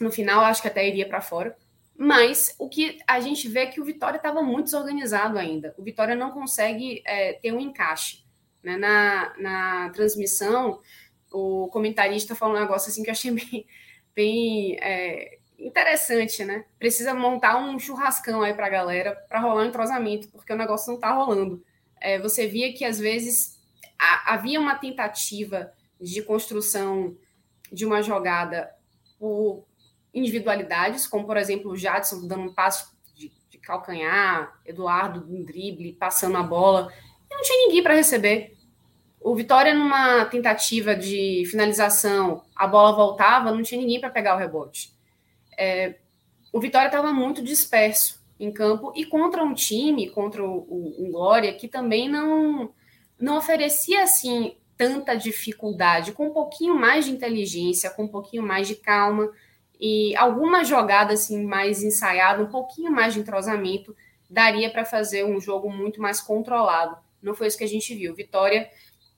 No 0.00 0.10
final, 0.10 0.40
acho 0.40 0.62
que 0.62 0.68
até 0.68 0.88
iria 0.88 1.06
para 1.06 1.20
fora. 1.20 1.54
Mas 1.98 2.54
o 2.58 2.68
que 2.68 2.98
a 3.06 3.20
gente 3.20 3.46
vê 3.48 3.60
é 3.60 3.66
que 3.66 3.80
o 3.80 3.84
Vitória 3.84 4.16
estava 4.16 4.42
muito 4.42 4.64
desorganizado 4.64 5.38
ainda. 5.38 5.74
O 5.78 5.82
Vitória 5.82 6.14
não 6.14 6.30
consegue 6.30 7.02
é, 7.06 7.34
ter 7.34 7.52
um 7.52 7.60
encaixe. 7.60 8.24
Né? 8.62 8.76
Na, 8.76 9.34
na 9.38 9.90
transmissão, 9.90 10.80
o 11.30 11.68
comentarista 11.68 12.34
falou 12.34 12.56
um 12.56 12.60
negócio 12.60 12.90
assim 12.90 13.02
que 13.02 13.10
eu 13.10 13.12
achei 13.12 13.30
bem, 13.32 13.66
bem 14.14 14.78
é, 14.80 15.38
interessante, 15.58 16.44
né? 16.44 16.64
Precisa 16.78 17.14
montar 17.14 17.56
um 17.56 17.78
churrascão 17.78 18.42
aí 18.42 18.54
para 18.54 18.66
a 18.66 18.70
galera 18.70 19.16
para 19.28 19.40
rolar 19.40 19.62
um 19.62 19.66
entrosamento, 19.66 20.28
porque 20.28 20.52
o 20.52 20.56
negócio 20.56 20.88
não 20.88 20.96
está 20.96 21.12
rolando. 21.12 21.64
É, 22.00 22.18
você 22.18 22.46
via 22.46 22.72
que 22.72 22.84
às 22.84 22.98
vezes 22.98 23.58
a, 23.98 24.34
havia 24.34 24.60
uma 24.60 24.76
tentativa 24.76 25.72
de 26.00 26.22
construção 26.22 27.16
de 27.72 27.86
uma 27.86 28.02
jogada 28.02 28.70
por 29.18 29.64
individualidades, 30.12 31.06
como 31.06 31.26
por 31.26 31.36
exemplo 31.36 31.70
o 31.70 31.76
Jadson 31.76 32.26
dando 32.26 32.42
um 32.42 32.54
passo 32.54 32.94
de, 33.14 33.32
de 33.48 33.58
calcanhar, 33.58 34.60
Eduardo 34.64 35.26
um 35.28 35.42
drible, 35.42 35.94
passando 35.94 36.36
a 36.36 36.42
bola, 36.42 36.92
e 37.30 37.34
não 37.34 37.42
tinha 37.42 37.66
ninguém 37.66 37.82
para 37.82 37.94
receber. 37.94 38.54
O 39.18 39.34
Vitória, 39.34 39.74
numa 39.74 40.26
tentativa 40.26 40.94
de 40.94 41.44
finalização, 41.50 42.44
a 42.54 42.66
bola 42.66 42.94
voltava, 42.94 43.50
não 43.50 43.62
tinha 43.62 43.80
ninguém 43.80 43.98
para 43.98 44.10
pegar 44.10 44.36
o 44.36 44.38
rebote 44.38 44.95
é, 45.56 45.96
o 46.52 46.60
Vitória 46.60 46.86
estava 46.86 47.12
muito 47.12 47.42
disperso 47.42 48.24
em 48.38 48.52
campo 48.52 48.92
e 48.94 49.04
contra 49.04 49.42
um 49.42 49.54
time, 49.54 50.10
contra 50.10 50.44
o, 50.44 50.58
o, 50.68 51.06
o 51.06 51.10
Glória, 51.12 51.54
que 51.54 51.68
também 51.68 52.08
não, 52.08 52.70
não 53.18 53.38
oferecia 53.38 54.02
assim 54.02 54.56
tanta 54.76 55.14
dificuldade, 55.14 56.12
com 56.12 56.28
um 56.28 56.32
pouquinho 56.32 56.74
mais 56.74 57.06
de 57.06 57.10
inteligência, 57.10 57.90
com 57.90 58.04
um 58.04 58.08
pouquinho 58.08 58.42
mais 58.42 58.68
de 58.68 58.76
calma 58.76 59.32
e 59.80 60.14
alguma 60.16 60.64
jogada 60.64 61.14
assim 61.14 61.44
mais 61.44 61.82
ensaiada, 61.82 62.42
um 62.42 62.50
pouquinho 62.50 62.92
mais 62.92 63.14
de 63.14 63.20
entrosamento, 63.20 63.96
daria 64.28 64.70
para 64.70 64.84
fazer 64.84 65.24
um 65.24 65.40
jogo 65.40 65.70
muito 65.70 66.00
mais 66.00 66.20
controlado. 66.20 66.96
Não 67.22 67.34
foi 67.34 67.46
isso 67.46 67.58
que 67.58 67.64
a 67.64 67.68
gente 67.68 67.94
viu. 67.94 68.14
Vitória 68.14 68.68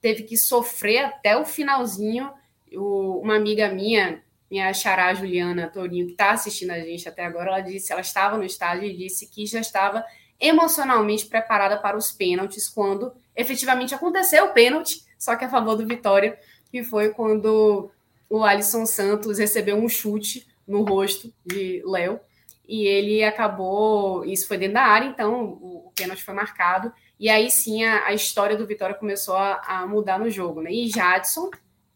teve 0.01 0.23
que 0.23 0.37
sofrer 0.37 1.05
até 1.05 1.37
o 1.37 1.45
finalzinho. 1.45 2.31
O, 2.73 3.19
uma 3.21 3.35
amiga 3.35 3.67
minha, 3.69 4.23
minha 4.49 4.73
xará 4.73 5.13
Juliana 5.13 5.67
Torinho, 5.67 6.07
que 6.07 6.13
está 6.13 6.31
assistindo 6.31 6.71
a 6.71 6.79
gente 6.79 7.07
até 7.07 7.25
agora, 7.25 7.49
ela 7.49 7.59
disse, 7.59 7.91
ela 7.91 8.01
estava 8.01 8.37
no 8.37 8.43
estádio 8.43 8.85
e 8.85 8.95
disse 8.95 9.27
que 9.27 9.45
já 9.45 9.59
estava 9.59 10.03
emocionalmente 10.39 11.25
preparada 11.25 11.77
para 11.77 11.97
os 11.97 12.11
pênaltis 12.11 12.67
quando 12.67 13.13
efetivamente 13.35 13.93
aconteceu 13.93 14.45
o 14.45 14.53
pênalti, 14.53 15.03
só 15.17 15.35
que 15.35 15.45
a 15.45 15.49
favor 15.49 15.75
do 15.75 15.85
Vitória, 15.85 16.39
que 16.71 16.83
foi 16.83 17.09
quando 17.09 17.91
o 18.29 18.43
Alisson 18.43 18.85
Santos 18.85 19.37
recebeu 19.37 19.75
um 19.75 19.89
chute 19.89 20.47
no 20.67 20.83
rosto 20.83 21.33
de 21.45 21.83
Léo 21.85 22.19
e 22.67 22.85
ele 22.85 23.23
acabou, 23.23 24.23
isso 24.23 24.47
foi 24.47 24.57
dentro 24.57 24.75
da 24.75 24.83
área, 24.83 25.07
então 25.07 25.43
o, 25.43 25.87
o 25.87 25.91
pênalti 25.95 26.23
foi 26.23 26.33
marcado 26.33 26.93
e 27.19 27.27
aí 27.27 27.51
sim 27.51 27.83
a, 27.83 28.05
a 28.05 28.13
história 28.13 28.55
do 28.55 28.65
Vitória 28.65 28.95
começou 28.95 29.35
a, 29.35 29.61
a, 29.67 29.87
mudar 29.87 30.17
no 30.17 30.29
jogo, 30.29 30.61
né? 30.61 30.71
E 30.71 30.87
Jadson, 30.87 31.49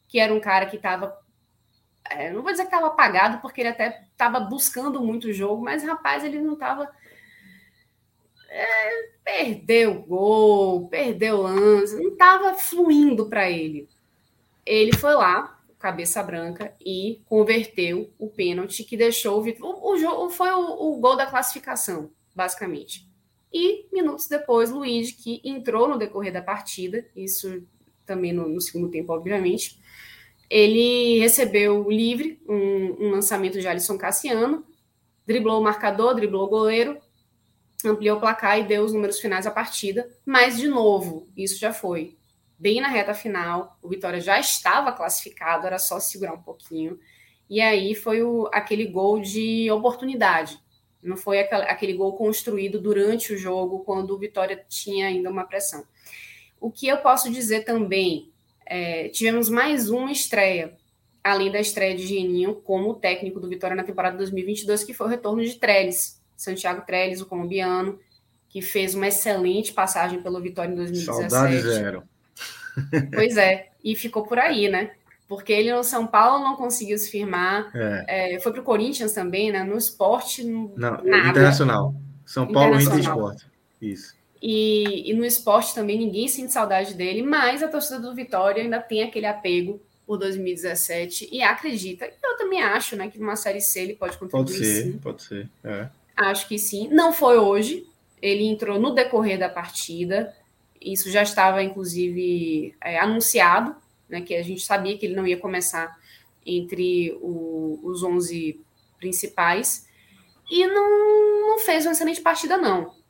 que 0.08 0.20
era 0.20 0.34
um 0.34 0.40
cara 0.40 0.66
que 0.66 0.76
estava 0.76 1.16
é, 2.10 2.32
não 2.32 2.42
vou 2.42 2.52
dizer 2.52 2.64
que 2.64 2.68
estava 2.68 2.88
apagado, 2.88 3.40
porque 3.40 3.62
ele 3.62 3.70
até 3.70 4.06
estava 4.12 4.40
buscando 4.40 5.02
muito 5.02 5.28
o 5.28 5.34
jogo, 5.34 5.64
mas 5.64 5.84
rapaz, 5.84 6.24
ele 6.24 6.40
não 6.42 6.54
estava. 6.54 6.90
É, 8.50 9.10
perdeu 9.24 10.02
gol, 10.04 10.88
perdeu 10.88 11.42
lance, 11.42 11.96
não 11.96 12.12
estava 12.12 12.54
fluindo 12.54 13.28
para 13.28 13.50
ele. 13.50 13.90
Ele 14.66 14.96
foi 14.96 15.14
lá, 15.16 15.60
cabeça 15.80 16.22
branca, 16.22 16.74
e 16.80 17.22
converteu 17.26 18.12
o 18.20 18.30
pênalti 18.30 18.84
que 18.84 18.96
deixou 18.96 19.40
o 19.40 19.42
Vitor. 19.42 19.84
O, 19.84 19.98
jogo 19.98 20.30
foi 20.30 20.52
o, 20.52 20.94
o 20.94 21.00
gol 21.00 21.16
da 21.16 21.26
classificação, 21.26 22.12
basicamente. 22.36 23.08
E 23.52 23.88
minutos 23.92 24.28
depois, 24.28 24.72
Luiz, 24.72 25.12
que 25.12 25.42
entrou 25.44 25.88
no 25.88 25.98
decorrer 25.98 26.32
da 26.32 26.42
partida, 26.42 27.06
isso 27.16 27.64
também 28.06 28.34
no, 28.34 28.48
no 28.48 28.62
segundo 28.62 28.90
tempo, 28.90 29.14
obviamente, 29.14 29.80
ele 30.54 31.18
recebeu 31.18 31.90
livre 31.90 32.40
um, 32.48 33.08
um 33.08 33.10
lançamento 33.10 33.60
de 33.60 33.68
Alisson 33.68 33.98
Cassiano, 33.98 34.64
driblou 35.26 35.60
o 35.60 35.64
marcador, 35.64 36.14
driblou 36.14 36.46
o 36.46 36.48
goleiro, 36.48 37.00
ampliou 37.84 38.18
o 38.18 38.20
placar 38.20 38.60
e 38.60 38.64
deu 38.64 38.84
os 38.84 38.94
números 38.94 39.20
finais 39.20 39.46
da 39.46 39.52
partida. 39.52 40.08
Mas, 40.24 40.56
de 40.56 40.68
novo, 40.68 41.28
isso 41.36 41.58
já 41.60 41.74
foi 41.74 42.16
bem 42.56 42.80
na 42.80 42.88
reta 42.88 43.16
final. 43.16 43.80
O 43.82 43.90
Vitória 43.90 44.22
já 44.22 44.40
estava 44.40 44.92
classificado, 44.92 45.66
era 45.66 45.80
só 45.80 46.00
segurar 46.00 46.34
um 46.34 46.44
pouquinho. 46.44 47.00
E 47.50 47.60
aí 47.60 47.96
foi 47.96 48.22
o, 48.22 48.48
aquele 48.54 48.86
gol 48.86 49.20
de 49.20 49.72
oportunidade. 49.72 50.60
Não 51.02 51.18
foi 51.18 51.40
aquele 51.40 51.94
gol 51.94 52.16
construído 52.16 52.80
durante 52.80 53.34
o 53.34 53.38
jogo, 53.40 53.80
quando 53.80 54.12
o 54.12 54.20
Vitória 54.20 54.64
tinha 54.70 55.08
ainda 55.08 55.32
uma 55.32 55.46
pressão. 55.46 55.84
O 56.62 56.70
que 56.70 56.88
eu 56.88 56.98
posso 56.98 57.32
dizer 57.32 57.66
também 57.66 58.32
é, 58.66 59.10
tivemos 59.10 59.50
mais 59.50 59.90
uma 59.90 60.12
estreia, 60.12 60.74
além 61.24 61.52
da 61.52 61.60
estreia 61.60 61.96
de 61.96 62.06
Geninho 62.06 62.56
como 62.56 62.96
técnico 62.96 63.40
do 63.40 63.48
Vitória 63.48 63.76
na 63.76 63.84
temporada 63.84 64.18
2022, 64.18 64.84
que 64.84 64.94
foi 64.94 65.08
o 65.08 65.10
retorno 65.10 65.44
de 65.44 65.56
Trellis, 65.56 66.22
Santiago 66.36 66.86
Trellis, 66.86 67.22
o 67.22 67.26
colombiano, 67.26 68.00
que 68.50 68.62
fez 68.62 68.94
uma 68.94 69.08
excelente 69.08 69.74
passagem 69.74 70.22
pelo 70.22 70.42
Vitória 70.42 70.72
em 70.72 70.76
2017. 70.76 71.30
Saudade 71.30 71.62
zero. 71.62 72.04
Pois 73.14 73.38
é, 73.38 73.70
e 73.84 73.96
ficou 73.96 74.24
por 74.24 74.40
aí, 74.40 74.68
né? 74.68 74.92
Porque 75.28 75.54
ele 75.54 75.74
no 75.74 75.84
São 75.84 76.06
Paulo 76.06 76.44
não 76.44 76.56
conseguiu 76.56 76.98
se 76.98 77.10
firmar, 77.10 77.72
é. 77.74 78.36
É, 78.36 78.40
foi 78.40 78.52
para 78.52 78.62
o 78.62 78.64
Corinthians 78.64 79.14
também, 79.14 79.52
né? 79.52 79.64
No 79.64 79.78
esporte, 79.78 80.44
não, 80.44 80.70
nada. 80.76 81.30
Internacional. 81.30 81.96
São 82.26 82.48
Paulo 82.48 82.80
Inter 82.80 83.00
Esporte. 83.00 83.46
Isso. 83.82 84.16
E, 84.46 85.10
e, 85.10 85.14
no 85.14 85.24
esporte 85.24 85.74
também 85.74 85.98
ninguém 85.98 86.28
sente 86.28 86.52
saudade 86.52 86.96
dele, 86.96 87.22
mas 87.22 87.64
a 87.64 87.68
torcida 87.70 87.98
do 87.98 88.14
Vitória 88.14 88.62
ainda 88.62 88.78
tem 88.78 89.02
aquele 89.02 89.26
apego 89.26 89.82
por 90.06 90.18
2017 90.18 91.30
e 91.32 91.42
acredita. 91.42 92.12
Eu 92.22 92.36
também 92.36 92.62
acho, 92.62 92.98
né, 92.98 93.10
que 93.10 93.18
numa 93.18 93.38
série 93.38 93.62
C 93.62 93.80
ele 93.80 93.96
pode 93.96 94.18
contribuir. 94.18 94.46
Pode 94.46 94.66
ser, 94.66 94.84
sim. 94.84 94.98
pode 94.98 95.24
ser. 95.24 95.50
É. 95.64 95.88
Acho 96.18 96.46
que 96.46 96.60
sim. 96.60 96.90
Não 96.90 97.14
foi 97.14 97.38
hoje. 97.38 97.88
Ele 98.22 98.44
entrou 98.44 98.78
no 98.78 98.94
decorrer 98.94 99.40
da 99.40 99.48
partida. 99.48 100.36
Isso 100.82 101.10
já 101.10 101.24
estava, 101.24 101.64
inclusive, 101.64 102.76
é, 102.82 103.00
anunciado, 103.00 103.74
né, 104.10 104.20
que 104.20 104.36
a 104.36 104.44
gente 104.44 104.66
sabia 104.66 104.98
que 104.98 105.06
ele 105.06 105.16
não 105.16 105.26
ia 105.26 105.38
começar 105.38 105.98
entre 106.46 107.18
o, 107.22 107.80
os 107.82 108.04
11 108.04 108.60
principais. 109.00 109.88
E 110.52 110.68
não, 110.68 111.48
não 111.48 111.60
fez 111.60 111.86
uma 111.86 111.94
excelente 111.94 112.20
partida, 112.20 112.58
não. 112.58 113.02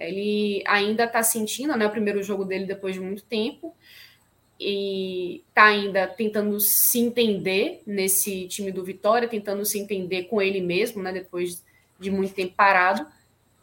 Ele 0.00 0.62
ainda 0.66 1.04
está 1.04 1.22
sentindo 1.22 1.76
né, 1.76 1.86
o 1.86 1.90
primeiro 1.90 2.22
jogo 2.22 2.44
dele 2.44 2.64
depois 2.64 2.94
de 2.94 3.00
muito 3.00 3.22
tempo 3.22 3.74
e 4.58 5.42
está 5.48 5.64
ainda 5.64 6.06
tentando 6.06 6.58
se 6.58 6.98
entender 6.98 7.82
nesse 7.86 8.46
time 8.48 8.72
do 8.72 8.84
Vitória, 8.84 9.28
tentando 9.28 9.64
se 9.64 9.78
entender 9.78 10.24
com 10.24 10.40
ele 10.40 10.60
mesmo, 10.60 11.02
né, 11.02 11.12
depois 11.12 11.64
de 11.98 12.10
muito 12.10 12.34
tempo 12.34 12.54
parado. 12.54 13.06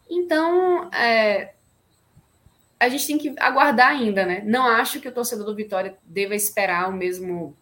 Então, 0.09 0.89
é, 0.91 1.53
a 2.79 2.87
gente 2.87 3.07
tem 3.07 3.17
que 3.17 3.33
aguardar 3.39 3.89
ainda, 3.89 4.25
né? 4.25 4.43
Não 4.45 4.65
acho 4.65 4.99
que 4.99 5.07
o 5.07 5.11
torcedor 5.11 5.45
do 5.45 5.55
Vitória 5.55 5.97
deva 6.03 6.35
esperar 6.35 6.89
o 6.89 6.93
mesmo 6.93 7.55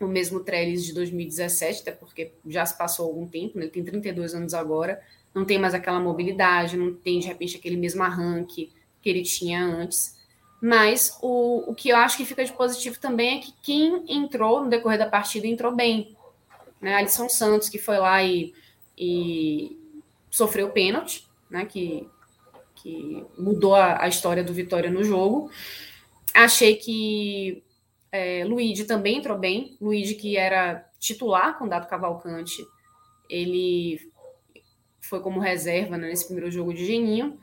o 0.00 0.06
mesmo 0.06 0.40
Trellis 0.40 0.82
de 0.86 0.94
2017, 0.94 1.82
até 1.82 1.92
porque 1.92 2.32
já 2.46 2.64
se 2.64 2.76
passou 2.78 3.06
algum 3.06 3.28
tempo, 3.28 3.58
né? 3.58 3.64
ele 3.64 3.70
tem 3.70 3.84
32 3.84 4.34
anos 4.34 4.54
agora 4.54 4.98
não 5.34 5.44
tem 5.44 5.58
mais 5.58 5.74
aquela 5.74 6.00
mobilidade, 6.00 6.76
não 6.76 6.92
tem 6.92 7.20
de 7.20 7.28
repente 7.28 7.56
aquele 7.56 7.76
mesmo 7.76 8.02
arranque 8.02 8.72
que 9.00 9.08
ele 9.08 9.22
tinha 9.22 9.64
antes. 9.64 10.18
Mas 10.60 11.18
o, 11.22 11.70
o 11.70 11.74
que 11.74 11.88
eu 11.88 11.96
acho 11.96 12.16
que 12.16 12.24
fica 12.24 12.44
de 12.44 12.52
positivo 12.52 12.98
também 13.00 13.38
é 13.38 13.40
que 13.40 13.54
quem 13.62 14.04
entrou 14.08 14.62
no 14.62 14.68
decorrer 14.68 14.98
da 14.98 15.08
partida 15.08 15.46
entrou 15.46 15.74
bem. 15.74 16.14
né? 16.80 16.96
Alisson 16.96 17.28
Santos, 17.28 17.68
que 17.68 17.78
foi 17.78 17.98
lá 17.98 18.22
e, 18.22 18.52
e 18.96 19.78
sofreu 20.30 20.70
pênalti, 20.70 21.26
né? 21.48 21.64
Que, 21.64 22.06
que 22.74 23.24
mudou 23.38 23.74
a, 23.74 24.04
a, 24.04 24.08
história 24.08 24.44
do 24.44 24.52
Vitória 24.52 24.90
no 24.90 25.02
jogo. 25.02 25.50
Achei 26.34 26.76
que 26.76 27.62
é, 28.12 28.44
Luigi 28.44 28.84
também 28.84 29.18
entrou 29.18 29.38
bem. 29.38 29.78
Luigi, 29.80 30.14
que 30.14 30.36
era 30.36 30.86
titular 30.98 31.58
com 31.58 31.64
o 31.64 31.68
Dado 31.68 31.88
Cavalcante, 31.88 32.62
ele 33.30 34.09
foi 35.10 35.20
como 35.20 35.40
reserva 35.40 35.98
né, 35.98 36.08
nesse 36.08 36.24
primeiro 36.24 36.50
jogo 36.50 36.72
de 36.72 36.86
Geninho. 36.86 37.38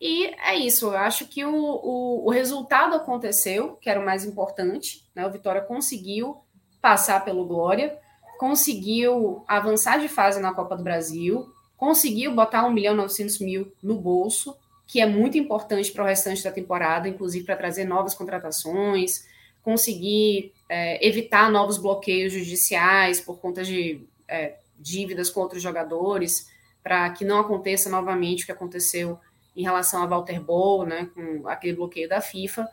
E 0.00 0.26
é 0.26 0.54
isso, 0.54 0.86
eu 0.86 0.96
acho 0.96 1.26
que 1.26 1.44
o, 1.44 1.52
o, 1.52 2.26
o, 2.26 2.30
resultado 2.30 2.94
aconteceu, 2.94 3.76
que 3.76 3.90
era 3.90 4.00
o 4.00 4.04
mais 4.04 4.24
importante. 4.24 5.04
Né? 5.14 5.26
O 5.26 5.30
Vitória 5.30 5.60
conseguiu 5.60 6.38
passar 6.80 7.24
pelo 7.24 7.46
Glória, 7.46 7.98
conseguiu 8.38 9.42
avançar 9.48 9.98
de 9.98 10.06
fase 10.06 10.38
na 10.38 10.54
Copa 10.54 10.76
do 10.76 10.84
Brasil, 10.84 11.50
conseguiu 11.76 12.34
botar 12.34 12.64
1 12.66 12.70
milhão 12.70 12.94
e 12.94 12.98
900 12.98 13.40
mil 13.40 13.72
no 13.82 13.98
bolso, 13.98 14.56
que 14.86 15.00
é 15.00 15.06
muito 15.06 15.36
importante 15.38 15.90
para 15.90 16.04
o 16.04 16.06
restante 16.06 16.44
da 16.44 16.52
temporada, 16.52 17.08
inclusive 17.08 17.44
para 17.44 17.56
trazer 17.56 17.84
novas 17.84 18.14
contratações, 18.14 19.26
conseguir 19.62 20.52
é, 20.68 21.04
evitar 21.04 21.50
novos 21.50 21.78
bloqueios 21.78 22.32
judiciais 22.32 23.20
por 23.20 23.38
conta 23.38 23.64
de 23.64 24.06
é, 24.28 24.58
dívidas 24.78 25.30
com 25.30 25.40
outros 25.40 25.62
jogadores, 25.62 26.54
para 26.86 27.10
que 27.10 27.24
não 27.24 27.40
aconteça 27.40 27.90
novamente 27.90 28.44
o 28.44 28.46
que 28.46 28.52
aconteceu 28.52 29.18
em 29.56 29.62
relação 29.64 30.04
a 30.04 30.06
Walter 30.06 30.40
Bowl, 30.40 30.86
né, 30.86 31.10
com 31.12 31.48
aquele 31.48 31.74
bloqueio 31.74 32.08
da 32.08 32.20
FIFA. 32.20 32.68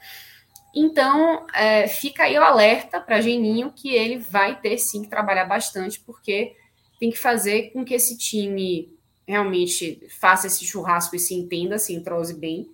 Então, 0.76 1.48
é, 1.52 1.88
fica 1.88 2.26
aí 2.26 2.38
o 2.38 2.44
alerta 2.44 3.02
para 3.02 3.22
Geninho 3.22 3.72
que 3.72 3.96
ele 3.96 4.20
vai 4.20 4.62
ter 4.62 4.78
sim 4.78 5.02
que 5.02 5.10
trabalhar 5.10 5.46
bastante, 5.46 6.00
porque 6.00 6.56
tem 7.00 7.10
que 7.10 7.18
fazer 7.18 7.72
com 7.72 7.84
que 7.84 7.96
esse 7.96 8.16
time 8.16 8.96
realmente 9.28 10.08
faça 10.20 10.46
esse 10.46 10.64
churrasco 10.64 11.16
e 11.16 11.20
se 11.20 11.34
entenda, 11.34 11.80
se 11.80 11.96
entrose 11.96 12.36
bem, 12.36 12.70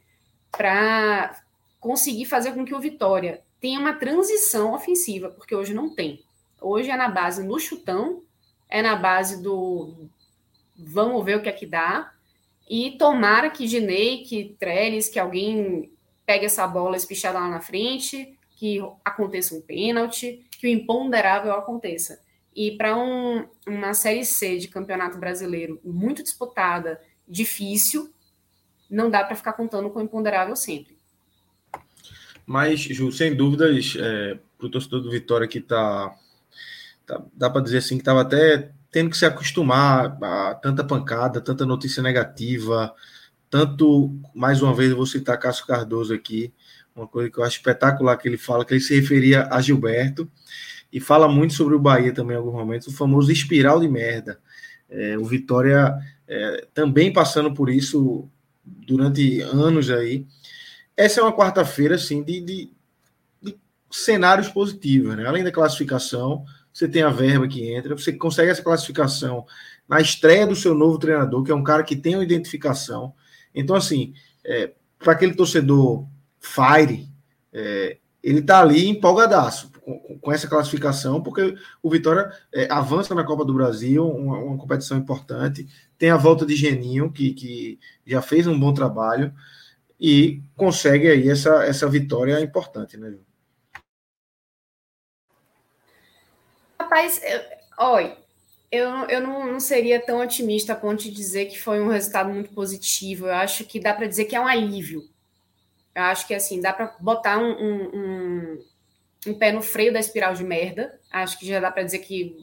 para 0.51 1.41
conseguir 1.79 2.25
fazer 2.25 2.51
com 2.51 2.65
que 2.65 2.75
o 2.75 2.81
Vitória 2.81 3.43
tenha 3.61 3.79
uma 3.79 3.93
transição 3.93 4.73
ofensiva, 4.73 5.29
porque 5.29 5.55
hoje 5.55 5.73
não 5.73 5.95
tem. 5.95 6.21
Hoje 6.59 6.89
é 6.89 6.97
na 6.97 7.07
base 7.07 7.47
do 7.47 7.57
chutão, 7.57 8.23
é 8.67 8.81
na 8.81 8.97
base 8.97 9.41
do 9.41 10.09
vamos 10.79 11.23
ver 11.23 11.37
o 11.37 11.41
que 11.41 11.49
é 11.49 11.53
que 11.53 11.65
dá, 11.65 12.13
e 12.69 12.91
tomara 12.97 13.49
que 13.49 13.67
Ginei, 13.67 14.23
que 14.23 14.55
Trellis, 14.59 15.09
que 15.09 15.19
alguém 15.19 15.91
pegue 16.25 16.45
essa 16.45 16.67
bola 16.67 16.95
espichada 16.95 17.39
lá 17.39 17.49
na 17.49 17.59
frente, 17.59 18.37
que 18.51 18.79
aconteça 19.03 19.55
um 19.55 19.61
pênalti, 19.61 20.45
que 20.51 20.67
o 20.67 20.69
imponderável 20.69 21.53
aconteça. 21.53 22.21
E 22.55 22.71
para 22.71 22.95
um, 22.95 23.47
uma 23.65 23.93
Série 23.93 24.25
C 24.25 24.57
de 24.57 24.67
Campeonato 24.67 25.17
Brasileiro 25.17 25.79
muito 25.83 26.21
disputada, 26.21 27.01
difícil, 27.27 28.13
não 28.89 29.09
dá 29.09 29.23
para 29.23 29.35
ficar 29.35 29.53
contando 29.53 29.89
com 29.89 29.99
o 29.99 30.03
imponderável 30.03 30.55
sempre. 30.55 30.97
Mas, 32.45 32.79
Ju, 32.79 33.11
sem 33.11 33.35
dúvidas, 33.35 33.95
é, 33.97 34.37
para 34.57 34.67
o 34.67 34.69
torcedor 34.69 35.01
do 35.01 35.11
Vitória 35.11 35.47
que 35.47 35.59
está. 35.59 36.15
Tá, 37.05 37.23
dá 37.33 37.49
para 37.49 37.61
dizer 37.61 37.77
assim 37.77 37.95
que 37.95 38.01
estava 38.01 38.21
até 38.21 38.71
tendo 38.91 39.09
que 39.09 39.17
se 39.17 39.25
acostumar 39.25 40.17
a 40.21 40.55
tanta 40.55 40.83
pancada, 40.83 41.41
tanta 41.41 41.65
notícia 41.65 42.01
negativa, 42.01 42.93
tanto, 43.49 44.15
mais 44.33 44.61
uma 44.61 44.73
vez, 44.73 44.91
eu 44.91 44.97
vou 44.97 45.05
citar 45.05 45.39
Cássio 45.39 45.65
Cardoso 45.65 46.13
aqui, 46.13 46.53
uma 46.95 47.07
coisa 47.07 47.29
que 47.29 47.39
eu 47.39 47.43
acho 47.43 47.57
espetacular 47.57 48.17
que 48.17 48.27
ele 48.27 48.37
fala, 48.37 48.65
que 48.65 48.73
ele 48.73 48.81
se 48.81 48.99
referia 48.99 49.47
a 49.51 49.61
Gilberto, 49.61 50.29
e 50.91 50.99
fala 50.99 51.27
muito 51.27 51.53
sobre 51.53 51.75
o 51.75 51.79
Bahia 51.79 52.13
também 52.13 52.35
em 52.35 52.39
alguns 52.39 52.53
momentos, 52.53 52.87
o 52.87 52.91
famoso 52.91 53.31
espiral 53.31 53.79
de 53.79 53.87
merda. 53.87 54.39
É, 54.89 55.17
o 55.17 55.23
Vitória 55.23 55.95
é, 56.27 56.67
também 56.73 57.13
passando 57.13 57.53
por 57.53 57.69
isso 57.69 58.27
durante 58.65 59.41
anos 59.41 59.89
aí. 59.89 60.25
Essa 60.97 61.21
é 61.21 61.23
uma 61.23 61.35
quarta-feira, 61.35 61.95
assim, 61.95 62.23
de, 62.23 62.41
de, 62.41 62.71
de 63.41 63.55
cenários 63.91 64.49
positivos, 64.49 65.15
né? 65.15 65.27
Além 65.27 65.43
da 65.43 65.51
classificação, 65.51 66.43
você 66.73 66.87
tem 66.87 67.01
a 67.01 67.09
verba 67.09 67.47
que 67.47 67.71
entra, 67.71 67.97
você 67.97 68.13
consegue 68.13 68.51
essa 68.51 68.63
classificação 68.63 69.45
na 69.87 69.99
estreia 69.99 70.45
do 70.45 70.55
seu 70.55 70.73
novo 70.75 70.99
treinador, 70.99 71.43
que 71.43 71.51
é 71.51 71.55
um 71.55 71.63
cara 71.63 71.83
que 71.83 71.95
tem 71.95 72.15
uma 72.15 72.23
identificação. 72.23 73.13
Então, 73.53 73.75
assim, 73.75 74.13
é, 74.45 74.71
para 74.97 75.13
aquele 75.13 75.33
torcedor 75.33 76.07
fire, 76.39 77.09
é, 77.51 77.97
ele 78.21 78.39
está 78.39 78.61
ali 78.61 78.87
empolgadaço 78.87 79.71
com, 79.81 80.19
com, 80.19 80.31
essa 80.31 80.47
classificação, 80.47 81.21
porque 81.21 81.55
o 81.81 81.89
Vitória 81.89 82.31
é, 82.53 82.71
avança 82.71 83.15
na 83.15 83.23
Copa 83.23 83.43
do 83.43 83.53
Brasil, 83.53 84.07
uma, 84.07 84.37
uma, 84.37 84.57
competição 84.57 84.97
importante. 84.97 85.67
Tem 85.97 86.11
a 86.11 86.17
volta 86.17 86.45
de 86.45 86.55
Geninho, 86.55 87.11
que, 87.11 87.33
que 87.33 87.79
já 88.05 88.21
fez 88.21 88.45
um 88.45 88.59
bom 88.59 88.73
trabalho, 88.73 89.33
e 89.99 90.41
consegue 90.55 91.07
aí 91.07 91.29
essa, 91.29 91.63
essa 91.63 91.89
vitória 91.89 92.39
importante, 92.39 92.95
né, 92.95 93.09
Ju? 93.09 93.28
Rapaz, 96.89 97.21
eu, 97.23 97.39
olha, 97.77 98.17
eu, 98.71 98.89
eu 99.09 99.21
não, 99.21 99.45
não, 99.45 99.59
seria 99.59 100.03
tão 100.03 100.19
otimista 100.19 100.73
a 100.73 100.75
ponto 100.75 101.03
de 101.03 101.11
dizer 101.11 101.45
que 101.45 101.59
foi 101.59 101.79
um 101.79 101.87
resultado 101.87 102.33
muito 102.33 102.49
positivo. 102.49 103.27
Eu 103.27 103.33
acho 103.35 103.63
que 103.63 103.79
dá 103.79 103.93
para 103.93 104.07
dizer 104.07 104.25
que 104.25 104.35
é 104.35 104.41
um 104.41 104.47
alívio. 104.47 105.07
Eu 105.93 106.01
acho 106.01 106.25
que 106.25 106.33
assim, 106.33 106.59
dá 106.59 106.73
para 106.73 106.95
botar 106.99 107.37
um, 107.37 107.51
um, 107.51 107.83
um, 107.93 108.65
um, 109.27 109.33
pé 109.35 109.51
no 109.51 109.61
freio 109.61 109.93
da 109.93 109.99
espiral 109.99 110.33
de 110.33 110.43
merda. 110.43 110.99
Acho 111.11 111.37
que 111.37 111.45
já 111.45 111.59
dá 111.59 111.69
para 111.69 111.83
dizer 111.83 111.99
que 111.99 112.35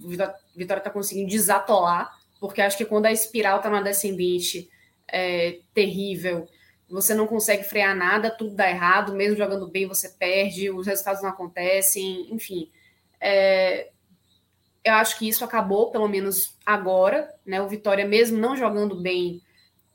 Vitória 0.55 0.81
está 0.81 0.91
conseguindo 0.91 1.29
desatolar, 1.29 2.17
porque 2.39 2.63
acho 2.63 2.77
que 2.77 2.85
quando 2.85 3.07
a 3.07 3.13
espiral 3.13 3.57
está 3.57 3.69
na 3.69 3.83
descendente 3.83 4.71
é, 5.09 5.59
terrível, 5.75 6.47
você 6.89 7.15
não 7.15 7.27
consegue 7.27 7.65
frear 7.65 7.97
nada, 7.97 8.31
tudo 8.31 8.55
dá 8.55 8.71
errado, 8.71 9.13
mesmo 9.13 9.37
jogando 9.37 9.67
bem 9.67 9.89
você 9.89 10.09
perde, 10.09 10.71
os 10.71 10.87
resultados 10.87 11.21
não 11.21 11.31
acontecem, 11.31 12.33
enfim. 12.33 12.71
É, 13.21 13.91
eu 14.87 14.95
acho 14.95 15.19
que 15.19 15.29
isso 15.29 15.45
acabou, 15.45 15.91
pelo 15.91 16.07
menos 16.07 16.57
agora, 16.65 17.29
né? 17.45 17.61
O 17.61 17.69
Vitória, 17.69 18.07
mesmo 18.07 18.39
não 18.39 18.57
jogando 18.57 18.95
bem, 18.95 19.43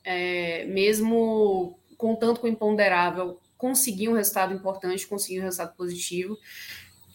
é, 0.04 0.66
mesmo 0.66 1.78
contando 1.96 2.38
com 2.38 2.46
o 2.46 2.50
imponderável, 2.50 3.40
conseguiu 3.56 4.10
um 4.12 4.16
resultado 4.16 4.52
importante, 4.52 5.06
conseguiu 5.06 5.40
um 5.40 5.44
resultado 5.44 5.74
positivo. 5.76 6.36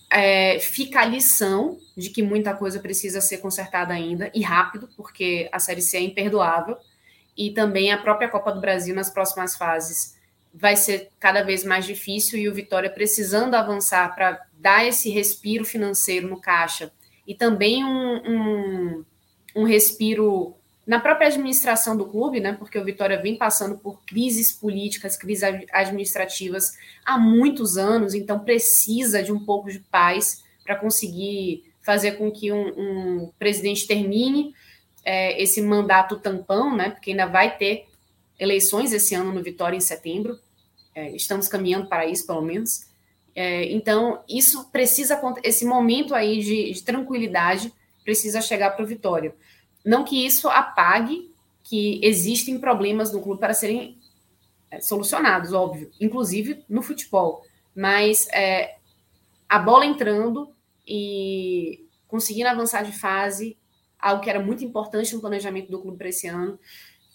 É, 0.10 0.58
fica 0.58 1.02
a 1.02 1.06
lição 1.06 1.78
de 1.96 2.10
que 2.10 2.24
muita 2.24 2.56
coisa 2.56 2.80
precisa 2.80 3.22
ser 3.22 3.38
consertada 3.38 3.94
ainda 3.94 4.32
e 4.34 4.42
rápido, 4.42 4.90
porque 4.98 5.48
a 5.52 5.60
Série 5.60 5.82
C 5.84 5.98
é 5.98 6.02
imperdoável. 6.02 6.78
E 7.38 7.52
também 7.52 7.92
a 7.92 8.02
própria 8.02 8.28
Copa 8.28 8.52
do 8.52 8.60
Brasil 8.60 8.96
nas 8.96 9.12
próximas 9.12 9.56
fases 9.56 10.18
vai 10.52 10.76
ser 10.76 11.12
cada 11.20 11.44
vez 11.44 11.64
mais 11.64 11.86
difícil 11.86 12.40
e 12.40 12.50
o 12.50 12.54
Vitória 12.56 12.90
precisando 12.90 13.54
avançar 13.54 14.16
para 14.16 14.44
dar 14.54 14.84
esse 14.84 15.12
respiro 15.12 15.64
financeiro 15.64 16.28
no 16.28 16.42
caixa 16.42 16.92
e 17.28 17.36
também 17.36 17.84
um, 17.84 18.16
um, 18.26 19.06
um 19.58 19.64
respiro 19.66 20.56
na 20.88 21.02
própria 21.02 21.28
administração 21.28 21.98
do 21.98 22.06
clube, 22.06 22.40
né? 22.40 22.54
Porque 22.54 22.80
o 22.80 22.86
Vitória 22.86 23.22
vem 23.22 23.36
passando 23.36 23.78
por 23.78 24.02
crises 24.06 24.54
políticas, 24.54 25.18
crises 25.18 25.44
administrativas 25.74 26.78
há 27.06 27.18
muitos 27.18 27.78
anos, 27.78 28.14
então 28.14 28.40
precisa 28.40 29.22
de 29.22 29.34
um 29.34 29.44
pouco 29.44 29.70
de 29.70 29.80
paz 29.80 30.42
para 30.64 30.78
conseguir 30.78 31.66
fazer 31.82 32.14
com 32.14 32.32
que 32.32 32.52
um, 32.54 32.68
um 32.78 33.32
presidente 33.38 33.86
termine 33.86 34.54
é, 35.04 35.42
esse 35.42 35.62
mandato 35.62 36.18
tampão, 36.18 36.74
né? 36.74 36.92
Porque 36.92 37.12
ainda 37.12 37.26
vai 37.26 37.58
ter 37.58 37.86
eleições 38.40 38.94
esse 38.94 39.14
ano 39.14 39.34
no 39.34 39.44
Vitória 39.44 39.76
em 39.76 39.82
setembro. 39.82 40.40
É, 40.96 41.12
estamos 41.12 41.50
caminhando 41.50 41.88
para 41.88 42.06
isso, 42.06 42.26
pelo 42.26 42.42
menos. 42.42 42.88
É, 43.40 43.72
então, 43.72 44.24
isso 44.28 44.68
precisa, 44.72 45.22
esse 45.44 45.64
momento 45.64 46.16
aí 46.16 46.40
de, 46.40 46.74
de 46.74 46.84
tranquilidade 46.84 47.72
precisa 48.04 48.42
chegar 48.42 48.72
para 48.72 48.84
o 48.84 48.88
Vitória. 48.88 49.36
Não 49.86 50.04
que 50.04 50.26
isso 50.26 50.50
apague 50.50 51.32
que 51.62 52.00
existem 52.02 52.58
problemas 52.58 53.14
no 53.14 53.22
clube 53.22 53.40
para 53.40 53.54
serem 53.54 54.00
é, 54.72 54.82
solucionados, 54.82 55.54
óbvio, 55.54 55.92
inclusive 56.02 56.66
no 56.68 56.82
futebol. 56.82 57.44
Mas 57.76 58.28
é, 58.30 58.78
a 59.48 59.60
bola 59.60 59.86
entrando 59.86 60.52
e 60.88 61.86
conseguindo 62.08 62.50
avançar 62.50 62.82
de 62.82 62.92
fase, 62.92 63.56
algo 64.00 64.24
que 64.24 64.32
era 64.32 64.40
muito 64.40 64.66
importante 64.66 65.14
no 65.14 65.22
planejamento 65.22 65.70
do 65.70 65.80
clube 65.80 66.00
para 66.00 66.10
esse 66.10 66.26
ano, 66.26 66.58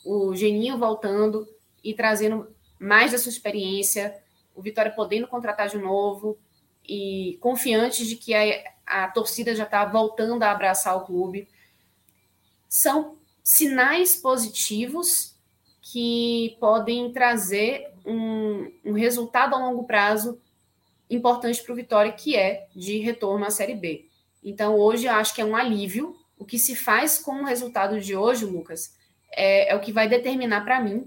o 0.04 0.36
Geninho 0.36 0.78
voltando 0.78 1.48
e 1.82 1.92
trazendo 1.94 2.46
mais 2.78 3.10
da 3.10 3.18
sua 3.18 3.30
experiência, 3.30 4.21
o 4.54 4.62
Vitória 4.62 4.92
podendo 4.92 5.26
contratar 5.26 5.68
de 5.68 5.78
novo 5.78 6.38
e 6.84 7.38
confiante 7.40 8.06
de 8.06 8.16
que 8.16 8.34
a, 8.34 8.72
a 8.86 9.08
torcida 9.08 9.54
já 9.54 9.64
está 9.64 9.84
voltando 9.84 10.42
a 10.42 10.50
abraçar 10.50 10.96
o 10.96 11.04
clube. 11.04 11.48
São 12.68 13.16
sinais 13.42 14.16
positivos 14.16 15.34
que 15.80 16.56
podem 16.60 17.12
trazer 17.12 17.92
um, 18.04 18.70
um 18.84 18.92
resultado 18.92 19.54
a 19.54 19.58
longo 19.58 19.84
prazo 19.84 20.40
importante 21.10 21.62
para 21.62 21.72
o 21.72 21.76
Vitória, 21.76 22.12
que 22.12 22.36
é 22.36 22.66
de 22.74 22.98
retorno 22.98 23.44
à 23.44 23.50
Série 23.50 23.74
B. 23.74 24.06
Então, 24.42 24.76
hoje, 24.78 25.06
eu 25.06 25.12
acho 25.12 25.34
que 25.34 25.40
é 25.40 25.44
um 25.44 25.54
alívio 25.54 26.16
o 26.42 26.44
que 26.44 26.58
se 26.58 26.74
faz 26.74 27.20
com 27.20 27.42
o 27.42 27.44
resultado 27.44 28.00
de 28.00 28.16
hoje, 28.16 28.44
Lucas, 28.44 28.96
é, 29.30 29.70
é 29.70 29.76
o 29.76 29.80
que 29.80 29.92
vai 29.92 30.08
determinar 30.08 30.64
para 30.64 30.80
mim 30.80 31.04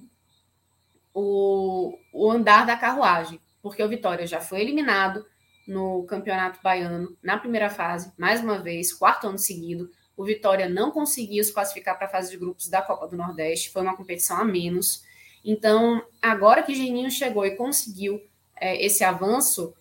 o, 1.15 1.97
o 2.11 2.29
andar 2.29 2.65
da 2.65 2.75
carruagem, 2.75 3.39
porque 3.63 3.81
o 3.81 3.87
Vitória 3.87 4.27
já 4.27 4.41
foi 4.41 4.61
eliminado 4.61 5.25
no 5.65 6.03
Campeonato 6.03 6.59
Baiano 6.61 7.17
na 7.23 7.37
primeira 7.37 7.69
fase, 7.69 8.11
mais 8.17 8.41
uma 8.41 8.59
vez, 8.59 8.93
quarto 8.93 9.25
ano 9.25 9.39
seguido. 9.39 9.89
O 10.17 10.25
Vitória 10.25 10.67
não 10.67 10.91
conseguiu 10.91 11.43
se 11.43 11.53
classificar 11.53 11.97
para 11.97 12.07
a 12.07 12.09
fase 12.09 12.29
de 12.29 12.37
grupos 12.37 12.67
da 12.67 12.81
Copa 12.81 13.07
do 13.07 13.15
Nordeste, 13.15 13.71
foi 13.71 13.81
uma 13.81 13.95
competição 13.95 14.37
a 14.37 14.43
menos. 14.43 15.03
Então, 15.43 16.03
agora 16.21 16.61
que 16.61 16.75
Geninho 16.75 17.09
chegou 17.09 17.45
e 17.45 17.55
conseguiu 17.55 18.21
é, 18.57 18.85
esse 18.85 19.03
avanço, 19.03 19.73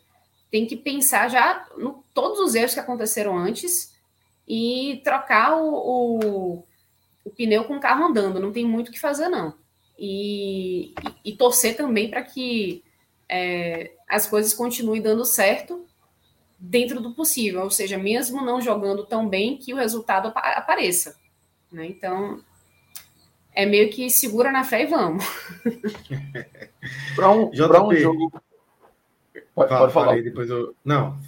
tem 0.50 0.66
que 0.66 0.76
pensar 0.76 1.28
já 1.28 1.66
no 1.76 2.04
todos 2.14 2.38
os 2.38 2.54
erros 2.54 2.74
que 2.74 2.80
aconteceram 2.80 3.36
antes 3.36 3.92
e 4.46 5.00
trocar 5.02 5.56
o, 5.56 5.74
o, 5.74 6.64
o 7.24 7.30
pneu 7.30 7.64
com 7.64 7.76
o 7.76 7.80
carro 7.80 8.04
andando. 8.04 8.38
Não 8.38 8.52
tem 8.52 8.64
muito 8.64 8.88
o 8.88 8.92
que 8.92 9.00
fazer, 9.00 9.28
não. 9.28 9.54
E, 9.98 10.92
e, 11.24 11.30
e 11.32 11.36
torcer 11.36 11.76
também 11.76 12.10
para 12.10 12.22
que 12.22 12.82
é, 13.28 13.92
as 14.08 14.26
coisas 14.26 14.52
continuem 14.52 15.00
dando 15.00 15.24
certo 15.24 15.84
dentro 16.58 17.00
do 17.00 17.12
possível, 17.12 17.62
ou 17.62 17.70
seja, 17.70 17.98
mesmo 17.98 18.40
não 18.40 18.60
jogando 18.60 19.04
tão 19.04 19.28
bem, 19.28 19.56
que 19.56 19.72
o 19.72 19.76
resultado 19.76 20.32
apareça. 20.34 21.16
Né? 21.70 21.86
Então, 21.86 22.40
é 23.54 23.66
meio 23.66 23.90
que 23.90 24.08
segura 24.08 24.50
na 24.50 24.64
fé 24.64 24.82
e 24.82 24.86
vamos. 24.86 25.24
para 27.14 27.30
um, 27.30 27.50
um 27.52 27.96
jogo. 27.96 28.32
Pode, 29.54 29.68
fala, 29.68 29.80
pode 29.80 29.92
falar. 29.92 30.22
depois 30.22 30.48
eu... 30.48 30.74
Não, 30.84 31.18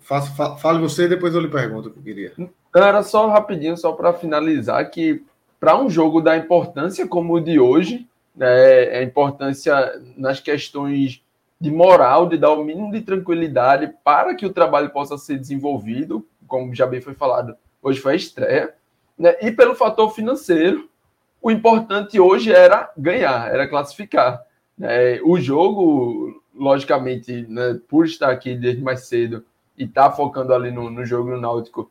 faço, 0.00 0.34
fale 0.58 0.78
você 0.78 1.08
depois 1.08 1.34
eu 1.34 1.40
lhe 1.40 1.48
pergunto 1.48 1.88
o 1.88 1.92
que 1.92 1.98
eu 1.98 2.02
queria. 2.02 2.32
Era 2.74 3.02
só 3.02 3.28
rapidinho, 3.28 3.76
só 3.76 3.92
para 3.92 4.12
finalizar, 4.12 4.90
que 4.90 5.24
para 5.58 5.78
um 5.78 5.88
jogo 5.88 6.20
da 6.20 6.36
importância 6.36 7.06
como 7.06 7.34
o 7.34 7.40
de 7.40 7.58
hoje, 7.58 8.06
né, 8.34 8.98
a 8.98 9.02
importância 9.02 10.00
nas 10.16 10.40
questões 10.40 11.22
de 11.60 11.70
moral, 11.70 12.28
de 12.28 12.36
dar 12.36 12.52
o 12.52 12.62
mínimo 12.62 12.92
de 12.92 13.00
tranquilidade 13.00 13.92
para 14.04 14.34
que 14.34 14.44
o 14.44 14.52
trabalho 14.52 14.90
possa 14.90 15.16
ser 15.16 15.38
desenvolvido, 15.38 16.26
como 16.46 16.74
já 16.74 16.86
bem 16.86 17.00
foi 17.00 17.14
falado, 17.14 17.56
hoje 17.82 18.00
foi 18.00 18.12
a 18.12 18.16
estreia, 18.16 18.74
né, 19.18 19.36
e 19.40 19.50
pelo 19.50 19.74
fator 19.74 20.10
financeiro, 20.10 20.88
o 21.40 21.50
importante 21.50 22.18
hoje 22.18 22.52
era 22.52 22.90
ganhar, 22.96 23.48
era 23.52 23.68
classificar. 23.68 24.42
Né? 24.76 25.20
O 25.22 25.38
jogo, 25.38 26.42
logicamente, 26.54 27.46
né, 27.48 27.78
por 27.88 28.04
estar 28.04 28.30
aqui 28.30 28.56
desde 28.56 28.82
mais 28.82 29.06
cedo 29.06 29.44
e 29.78 29.84
estar 29.84 30.10
tá 30.10 30.16
focando 30.16 30.52
ali 30.52 30.70
no, 30.70 30.90
no 30.90 31.04
jogo 31.04 31.30
no 31.30 31.40
Náutico, 31.40 31.90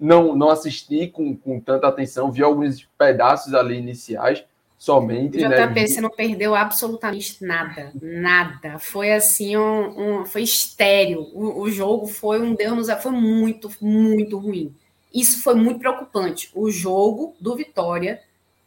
não, 0.00 0.34
não 0.34 0.48
assisti 0.48 1.06
com, 1.06 1.36
com 1.36 1.60
tanta 1.60 1.86
atenção, 1.86 2.32
vi 2.32 2.42
alguns 2.42 2.88
pedaços 2.96 3.52
ali 3.52 3.76
iniciais 3.76 4.42
somente. 4.78 5.36
JP, 5.36 5.48
né? 5.48 5.86
você 5.86 6.00
não 6.00 6.08
perdeu 6.08 6.54
absolutamente 6.54 7.44
nada, 7.44 7.92
nada. 8.00 8.78
Foi 8.78 9.12
assim, 9.12 9.58
um, 9.58 10.20
um 10.20 10.24
foi 10.24 10.42
estéreo. 10.42 11.20
O, 11.34 11.60
o, 11.60 11.70
jogo 11.70 12.06
foi 12.06 12.40
um 12.40 12.54
Deus 12.54 12.88
nos 12.88 13.02
foi 13.02 13.12
muito, 13.12 13.70
muito 13.80 14.38
ruim. 14.38 14.74
Isso 15.14 15.42
foi 15.42 15.54
muito 15.54 15.80
preocupante. 15.80 16.50
O 16.54 16.70
jogo 16.70 17.36
do 17.38 17.54
Vitória 17.54 18.22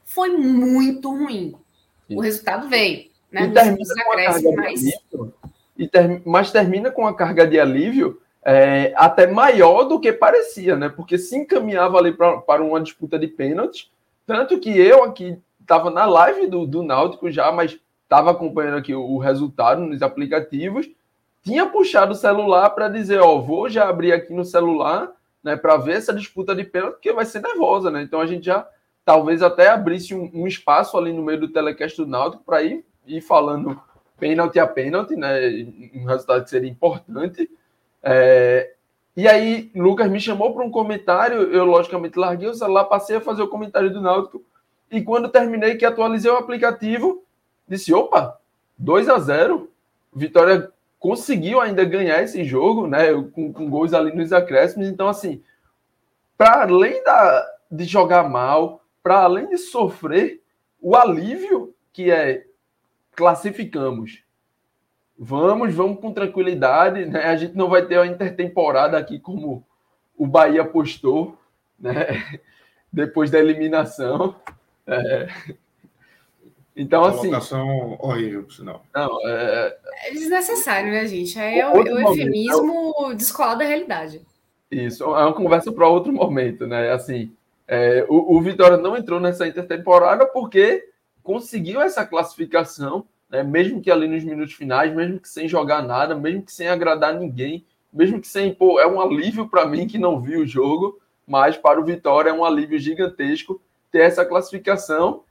foi 0.06 0.38
muito 0.38 1.10
ruim. 1.10 1.56
O 2.10 2.22
resultado 2.22 2.70
veio, 2.70 3.10
né? 3.32 3.48
E 3.48 3.52
termina 3.52 3.96
com 4.06 4.12
a 4.12 4.16
carga 4.16 4.52
mas... 4.56 4.82
De 4.82 4.88
alívio, 4.88 5.34
e 5.76 5.88
ter, 5.88 6.22
mas 6.24 6.52
termina 6.52 6.92
com 6.92 7.08
a 7.08 7.16
carga 7.16 7.48
de 7.48 7.60
alívio 7.60 8.22
é, 8.46 8.94
até 8.96 9.26
maior 9.26 9.84
do 9.84 10.00
que 10.00 10.12
parecia, 10.12 10.76
né? 10.76 10.90
Porque 10.90 11.18
se 11.18 11.38
encaminhava 11.38 11.98
ali 11.98 12.12
para 12.12 12.62
uma 12.62 12.82
disputa 12.82 13.18
de 13.18 13.28
pênalti, 13.28 13.92
tanto 14.26 14.60
que 14.60 14.78
eu 14.78 15.04
aqui 15.04 15.38
estava 15.62 15.90
na 15.90 16.06
live 16.06 16.48
do, 16.48 16.66
do 16.66 16.84
Náutico 16.84 17.32
já, 17.32 17.52
mas 17.52 17.80
estava 18.04 18.32
acompanhando 18.32 18.78
aqui 18.78 18.94
o, 18.94 19.02
o, 19.02 19.18
resultado 19.18 19.82
nos 19.82 20.02
aplicativos, 20.02 20.90
tinha 21.42 21.66
puxado 21.66 22.12
o 22.12 22.16
celular 22.16 22.70
para 22.72 22.90
dizer, 22.90 23.20
ó, 23.20 23.40
vou 23.40 23.70
já 23.70 23.88
abrir 23.88 24.12
aqui 24.12 24.34
no 24.34 24.46
celular, 24.46 25.12
né, 25.44 25.56
para 25.56 25.78
ver 25.78 25.98
essa 25.98 26.14
disputa 26.14 26.56
de 26.56 26.64
pênalti, 26.64 26.94
porque 26.94 27.12
vai 27.12 27.26
ser 27.26 27.42
nervosa, 27.42 27.90
né? 27.90 28.02
Então 28.02 28.22
a 28.22 28.26
gente 28.26 28.46
já 28.46 28.68
talvez 29.04 29.42
até 29.42 29.70
abrisse 29.70 30.14
um, 30.14 30.30
um 30.34 30.48
espaço 30.48 30.98
ali 30.98 31.12
no 31.12 31.24
meio 31.24 31.40
do 31.40 31.50
telecast 31.50 31.98
do 31.98 32.08
Náutico 32.08 32.44
para 32.46 32.62
ir, 32.64 32.86
ir 33.06 33.22
falando 33.22 33.82
pênalti 34.18 34.60
a 34.60 34.68
pênalti, 34.68 35.16
né? 35.16 35.66
Um 35.96 36.06
resultado 36.06 36.44
que 36.44 36.50
seria 36.50 36.70
importante. 36.70 37.50
É, 38.04 38.74
e 39.16 39.28
aí, 39.28 39.72
Lucas 39.76 40.10
me 40.10 40.20
chamou 40.20 40.54
para 40.54 40.66
um 40.66 40.72
comentário, 40.72 41.44
eu 41.54 41.64
logicamente 41.64 42.20
larguei 42.20 42.50
o 42.50 42.54
celular, 42.54 42.86
passei 42.86 43.16
a 43.16 43.22
fazer 43.22 43.42
o 43.42 43.48
comentário 43.48 43.92
do 43.94 44.02
Náutico, 44.02 44.44
e 44.92 45.02
quando 45.02 45.30
terminei 45.30 45.76
que 45.76 45.86
atualizei 45.86 46.30
o 46.30 46.38
aplicativo, 46.38 47.24
disse, 47.68 47.94
opa, 47.94 48.40
2 48.78 49.10
a 49.10 49.20
0 49.20 49.70
Vitória 50.16 50.72
conseguiu 51.00 51.60
ainda 51.60 51.84
ganhar 51.84 52.22
esse 52.22 52.44
jogo, 52.44 52.88
né, 52.88 53.08
com, 53.34 53.52
com 53.52 53.70
gols 53.70 53.94
ali 53.94 54.16
nos 54.16 54.32
acréscimos, 54.32 54.88
então 54.88 55.08
assim, 55.08 55.42
para 56.38 56.64
além 56.64 57.04
da, 57.04 57.48
de 57.72 57.84
jogar 57.86 58.30
mal, 58.30 58.84
para 59.02 59.22
além 59.22 59.50
de 59.50 59.58
sofrer, 59.58 60.42
o 60.82 60.96
alívio 60.96 61.74
que 61.92 62.12
é 62.12 62.46
classificamos 63.16 64.24
Vamos, 65.26 65.74
vamos 65.74 66.02
com 66.02 66.12
tranquilidade, 66.12 67.06
né? 67.06 67.24
A 67.24 67.38
gente 67.38 67.56
não 67.56 67.70
vai 67.70 67.86
ter 67.86 67.98
uma 67.98 68.06
intertemporada 68.06 68.98
aqui 68.98 69.18
como 69.18 69.66
o 70.18 70.28
Bahia 70.28 70.66
postou, 70.66 71.38
né? 71.80 72.40
Depois 72.92 73.32
da 73.32 73.40
eliminação. 73.40 74.36
É... 74.86 75.30
Então, 76.76 77.06
assim. 77.06 77.30
Colocação 77.30 77.98
horrível, 78.02 78.44
por 78.44 78.52
sinal. 78.52 78.86
Não, 78.94 79.18
é... 79.26 79.78
é 80.08 80.12
desnecessário, 80.12 80.92
né, 80.92 81.08
gente? 81.08 81.40
É 81.40 81.70
o, 81.70 81.74
o 81.74 82.00
eufemismo 82.00 82.94
momento, 82.98 83.16
descolado 83.16 83.60
da 83.60 83.66
realidade. 83.66 84.22
Isso, 84.70 85.06
é 85.06 85.24
uma 85.24 85.34
conversa 85.34 85.72
para 85.72 85.88
outro 85.88 86.12
momento, 86.12 86.68
né? 86.68 86.92
Assim, 86.92 87.32
é, 87.66 88.06
o, 88.10 88.36
o 88.36 88.42
Vitória 88.42 88.76
não 88.76 88.98
entrou 88.98 89.22
nessa 89.22 89.48
intertemporada 89.48 90.26
porque 90.26 90.84
conseguiu 91.24 91.82
essa 91.82 92.06
classificação 92.06 93.06
né? 93.34 93.42
mesmo 93.42 93.82
que 93.82 93.90
ali 93.90 94.08
nos 94.08 94.24
minutos 94.24 94.54
finais, 94.54 94.94
mesmo 94.94 95.20
que 95.20 95.28
sem 95.28 95.48
jogar 95.48 95.82
nada, 95.82 96.14
mesmo 96.14 96.44
que 96.44 96.52
sem 96.52 96.68
agradar 96.68 97.16
ninguém, 97.20 97.66
mesmo 97.92 98.22
que 98.22 98.28
sem. 98.28 98.54
Pô, 98.54 98.80
é 98.80 98.86
um 98.86 99.02
alívio 99.02 99.50
para 99.50 99.66
mim 99.66 99.88
que 99.88 99.98
não 99.98 100.22
vi 100.22 100.38
o 100.38 100.46
jogo, 100.46 101.02
mas 101.26 101.58
para 101.58 101.82
o 101.82 101.84
Vitória 101.84 102.30
é 102.30 102.34
um 102.34 102.46
alívio 102.46 102.78
gigantesco 102.78 103.60
ter 103.92 104.02
essa 104.02 104.24
classificação. 104.24 105.24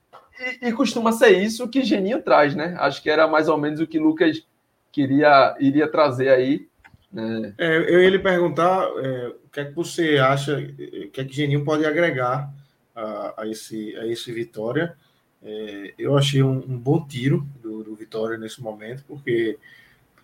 E, 0.60 0.68
e 0.68 0.72
costuma 0.72 1.12
ser 1.12 1.30
isso 1.30 1.68
que 1.68 1.84
Geninho 1.84 2.20
traz, 2.20 2.56
né? 2.56 2.74
Acho 2.78 3.00
que 3.00 3.08
era 3.08 3.28
mais 3.28 3.48
ou 3.48 3.56
menos 3.56 3.80
o 3.80 3.86
que 3.86 3.98
Lucas 3.98 4.44
queria 4.90 5.54
iria 5.60 5.86
trazer 5.86 6.30
aí. 6.30 6.66
Né? 7.12 7.54
É, 7.56 7.76
eu 7.76 8.02
ia 8.02 8.10
lhe 8.10 8.18
perguntar 8.18 8.84
é, 8.96 9.28
o 9.44 9.48
que 9.52 9.60
é 9.60 9.64
que 9.64 9.74
você 9.74 10.18
acha, 10.18 10.58
o 10.58 11.10
que 11.10 11.20
é 11.20 11.24
que 11.24 11.34
Geninho 11.34 11.64
pode 11.64 11.86
agregar 11.86 12.52
a, 12.96 13.42
a 13.42 13.46
esse, 13.46 13.96
a 13.96 14.06
esse 14.06 14.32
Vitória. 14.32 14.96
É, 15.44 15.94
eu 15.98 16.16
achei 16.16 16.42
um, 16.42 16.58
um, 16.58 16.78
bom 16.78 17.04
tiro 17.04 17.44
do, 17.82 17.90
do, 17.90 17.96
Vitória 17.96 18.38
nesse 18.38 18.60
momento, 18.60 19.04
porque 19.06 19.58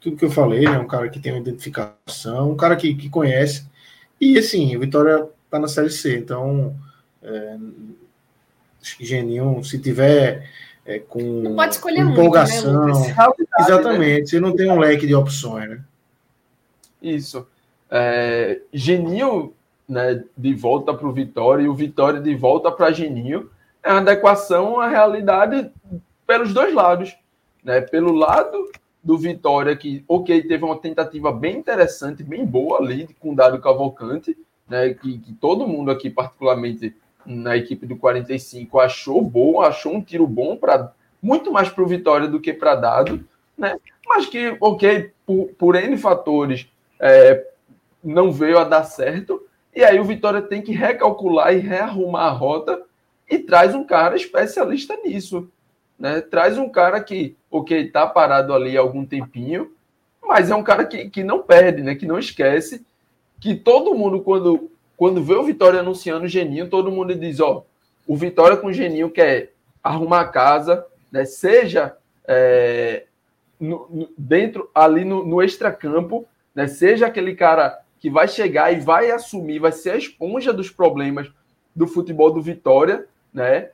tudo 0.01 0.17
que 0.17 0.25
eu 0.25 0.31
falei, 0.31 0.65
é 0.65 0.71
né, 0.71 0.79
um 0.79 0.87
cara 0.87 1.09
que 1.09 1.21
tem 1.21 1.33
uma 1.33 1.41
identificação, 1.41 2.53
um 2.53 2.57
cara 2.57 2.77
que, 2.77 2.95
que 2.95 3.09
conhece. 3.09 3.67
E 4.21 4.39
assim, 4.39 4.77
o 4.77 4.81
Vitória 4.81 5.29
está 5.45 5.59
na 5.59 5.69
Série 5.69 5.91
C, 5.91 6.17
então 6.17 6.77
é, 7.23 7.57
acho 8.83 8.97
que 8.97 9.05
Geninho, 9.05 9.63
se 9.65 9.79
tiver 9.79 10.49
é, 10.85 10.99
com 10.99 11.21
não 11.21 11.57
pode 11.57 11.75
escolher 11.75 12.01
empolgação, 12.01 12.85
muito, 12.85 13.01
né, 13.01 13.15
exatamente, 13.61 14.21
né? 14.21 14.27
você 14.27 14.41
não 14.41 14.55
tem 14.55 14.71
um 14.71 14.79
leque 14.79 15.07
de 15.07 15.15
opções, 15.15 15.69
né? 15.69 15.81
Isso. 17.03 17.47
É, 17.91 18.61
Geninho 18.73 19.55
né, 19.89 20.23
de 20.37 20.55
volta 20.55 20.93
para 20.93 21.07
o 21.07 21.13
Vitória 21.13 21.63
e 21.63 21.69
o 21.69 21.75
Vitória 21.75 22.21
de 22.21 22.35
volta 22.35 22.71
para 22.71 22.93
Geninho 22.93 23.51
é 23.83 23.91
uma 23.91 24.01
adequação 24.01 24.81
à 24.81 24.89
realidade 24.89 25.71
pelos 26.27 26.53
dois 26.53 26.75
lados. 26.75 27.17
Né? 27.69 27.83
Pelo 27.83 28.13
lado 28.13 28.71
do 29.05 29.19
Vitória, 29.19 29.77
que, 29.77 30.03
ok, 30.09 30.43
teve 30.45 30.65
uma 30.65 30.79
tentativa 30.79 31.31
bem 31.31 31.59
interessante, 31.59 32.23
bem 32.23 32.47
boa 32.47 32.79
ali, 32.79 33.07
com 33.21 33.33
o 33.33 33.37
Dário 33.37 33.61
Cavalcante, 33.61 34.35
né? 34.67 34.95
que, 34.95 35.19
que 35.19 35.35
todo 35.35 35.69
mundo 35.69 35.91
aqui, 35.91 36.09
particularmente 36.09 36.97
na 37.27 37.59
equipe 37.59 37.85
do 37.85 37.95
45, 37.95 38.81
achou 38.81 39.21
bom, 39.21 39.61
achou 39.61 39.95
um 39.95 40.01
tiro 40.01 40.27
bom 40.27 40.57
para 40.57 40.95
muito 41.21 41.53
mais 41.53 41.69
para 41.69 41.85
o 41.85 41.87
Vitória 41.87 42.27
do 42.27 42.41
que 42.41 42.55
para 42.55 42.75
Dado, 42.75 43.23
né? 43.57 43.77
Mas 44.07 44.25
que, 44.25 44.57
ok, 44.61 45.11
por, 45.27 45.49
por 45.59 45.75
N 45.75 45.99
fatores, 45.99 46.67
é, 46.99 47.49
não 48.03 48.33
veio 48.33 48.57
a 48.57 48.65
dar 48.65 48.85
certo. 48.85 49.47
E 49.77 49.85
aí 49.85 50.01
o 50.01 50.05
Vitória 50.05 50.41
tem 50.41 50.63
que 50.63 50.73
recalcular 50.73 51.53
e 51.53 51.59
rearrumar 51.59 52.29
a 52.29 52.31
rota 52.31 52.81
e 53.29 53.39
traz 53.39 53.75
um 53.75 53.85
cara 53.85 54.17
especialista 54.17 54.97
nisso. 55.05 55.51
Né? 55.99 56.21
Traz 56.21 56.57
um 56.59 56.69
cara 56.69 57.01
que, 57.01 57.37
ok, 57.51 57.87
está 57.87 58.07
parado 58.07 58.55
ali 58.55 58.77
há 58.77 58.81
algum 58.81 59.05
tempinho, 59.05 59.73
mas 60.23 60.51
é 60.51 60.55
um 60.55 60.63
cara 60.63 60.85
que, 60.85 61.09
que 61.11 61.25
não 61.25 61.43
perde, 61.43 61.83
né? 61.83 61.95
que 61.95 62.07
não 62.07 62.19
esquece, 62.19 62.85
que 63.41 63.55
todo 63.55 63.95
mundo, 63.95 64.21
quando 64.21 64.71
quando 64.99 65.23
vê 65.23 65.35
o 65.35 65.45
Vitória 65.45 65.79
anunciando 65.79 66.25
o 66.25 66.29
Geninho, 66.29 66.69
todo 66.69 66.91
mundo 66.91 67.15
diz, 67.15 67.39
ó, 67.39 67.65
o 68.05 68.17
Vitória 68.17 68.57
com 68.57 68.67
o 68.67 68.73
Geninho 68.73 69.09
quer 69.09 69.53
arrumar 69.81 70.23
a 70.23 70.29
casa, 70.29 70.85
né, 71.11 71.25
seja 71.25 71.97
é, 72.27 73.05
no, 73.61 73.87
no, 73.89 74.09
dentro, 74.19 74.69
ali 74.75 75.05
no, 75.05 75.25
no 75.25 75.41
extracampo, 75.41 76.27
né, 76.53 76.67
seja 76.67 77.07
aquele 77.07 77.37
cara 77.37 77.79
que 78.01 78.11
vai 78.11 78.27
chegar 78.27 78.73
e 78.73 78.81
vai 78.81 79.13
assumir, 79.13 79.61
vai 79.61 79.71
ser 79.71 79.91
a 79.91 79.97
esponja 79.97 80.53
dos 80.53 80.69
problemas 80.69 81.31
do 81.77 81.87
futebol 81.87 82.33
do 82.33 82.43
Vitória, 82.43 83.07
né? 83.33 83.71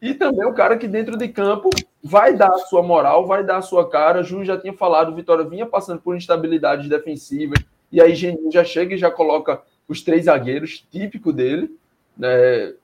E 0.00 0.14
também 0.14 0.46
o 0.46 0.54
cara 0.54 0.76
que 0.76 0.86
dentro 0.86 1.16
de 1.16 1.28
campo 1.28 1.70
vai 2.02 2.36
dar 2.36 2.50
a 2.50 2.58
sua 2.58 2.82
moral, 2.82 3.26
vai 3.26 3.42
dar 3.42 3.58
a 3.58 3.62
sua 3.62 3.88
cara. 3.88 4.22
Ju 4.22 4.44
já 4.44 4.56
tinha 4.58 4.72
falado, 4.72 5.10
o 5.10 5.14
Vitória 5.14 5.44
vinha 5.44 5.66
passando 5.66 6.00
por 6.00 6.16
instabilidades 6.16 6.88
defensivas, 6.88 7.58
e 7.90 8.00
aí 8.00 8.14
Geninho 8.14 8.52
já 8.52 8.64
chega 8.64 8.94
e 8.94 8.98
já 8.98 9.10
coloca 9.10 9.60
os 9.88 10.02
três 10.02 10.26
zagueiros, 10.26 10.86
típico 10.90 11.32
dele, 11.32 11.76
né? 12.16 12.74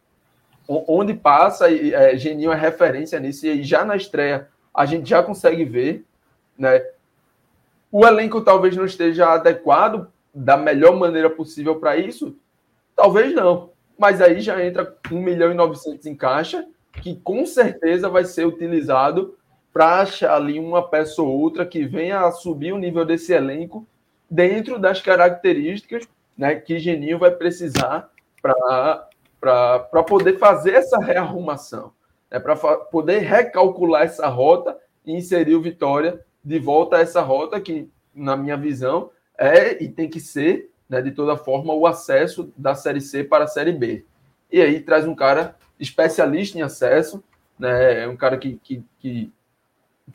Onde 0.66 1.12
passa, 1.12 1.70
é, 1.70 2.16
Geninho 2.16 2.50
é 2.50 2.56
referência 2.56 3.20
nisso, 3.20 3.46
e 3.46 3.62
já 3.62 3.84
na 3.84 3.96
estreia 3.96 4.48
a 4.72 4.86
gente 4.86 5.08
já 5.08 5.22
consegue 5.22 5.64
ver, 5.64 6.04
né? 6.58 6.82
O 7.92 8.04
elenco 8.04 8.40
talvez 8.40 8.76
não 8.76 8.84
esteja 8.84 9.34
adequado 9.34 10.08
da 10.34 10.56
melhor 10.56 10.96
maneira 10.96 11.30
possível 11.30 11.76
para 11.76 11.96
isso? 11.96 12.36
Talvez 12.96 13.32
não. 13.32 13.70
Mas 13.96 14.20
aí 14.20 14.40
já 14.40 14.64
entra 14.64 14.96
1 15.12 15.20
milhão 15.20 15.52
e 15.52 15.54
900 15.54 16.04
em 16.06 16.16
caixa, 16.16 16.66
que 17.02 17.16
com 17.16 17.44
certeza 17.44 18.08
vai 18.08 18.24
ser 18.24 18.46
utilizado 18.46 19.36
para 19.72 20.00
achar 20.00 20.36
ali 20.36 20.58
uma 20.58 20.88
peça 20.88 21.20
ou 21.20 21.28
outra 21.28 21.66
que 21.66 21.84
venha 21.84 22.20
a 22.20 22.30
subir 22.30 22.72
o 22.72 22.78
nível 22.78 23.04
desse 23.04 23.32
elenco 23.32 23.86
dentro 24.30 24.78
das 24.78 25.00
características 25.00 26.06
né, 26.36 26.54
que 26.56 26.78
Geninho 26.78 27.18
vai 27.18 27.30
precisar 27.30 28.10
para 28.40 30.02
poder 30.06 30.38
fazer 30.38 30.74
essa 30.74 30.98
rearrumação, 30.98 31.92
né, 32.30 32.38
para 32.38 32.56
poder 32.56 33.18
recalcular 33.20 34.02
essa 34.02 34.28
rota 34.28 34.76
e 35.04 35.12
inserir 35.12 35.54
o 35.54 35.62
Vitória 35.62 36.20
de 36.44 36.58
volta 36.58 36.96
a 36.96 37.00
essa 37.00 37.20
rota 37.22 37.60
que, 37.60 37.90
na 38.14 38.36
minha 38.36 38.56
visão, 38.56 39.10
é 39.38 39.82
e 39.82 39.88
tem 39.88 40.08
que 40.08 40.20
ser, 40.20 40.70
né, 40.88 41.00
de 41.00 41.10
toda 41.10 41.36
forma, 41.36 41.72
o 41.72 41.86
acesso 41.86 42.52
da 42.56 42.74
Série 42.74 43.00
C 43.00 43.24
para 43.24 43.44
a 43.44 43.48
Série 43.48 43.72
B. 43.72 44.04
E 44.50 44.60
aí 44.60 44.80
traz 44.80 45.06
um 45.06 45.14
cara 45.14 45.56
especialista 45.84 46.58
em 46.58 46.62
acesso, 46.62 47.22
né, 47.58 48.06
um 48.08 48.16
cara 48.16 48.36
que, 48.36 48.58
que, 48.62 48.82
que 48.98 49.32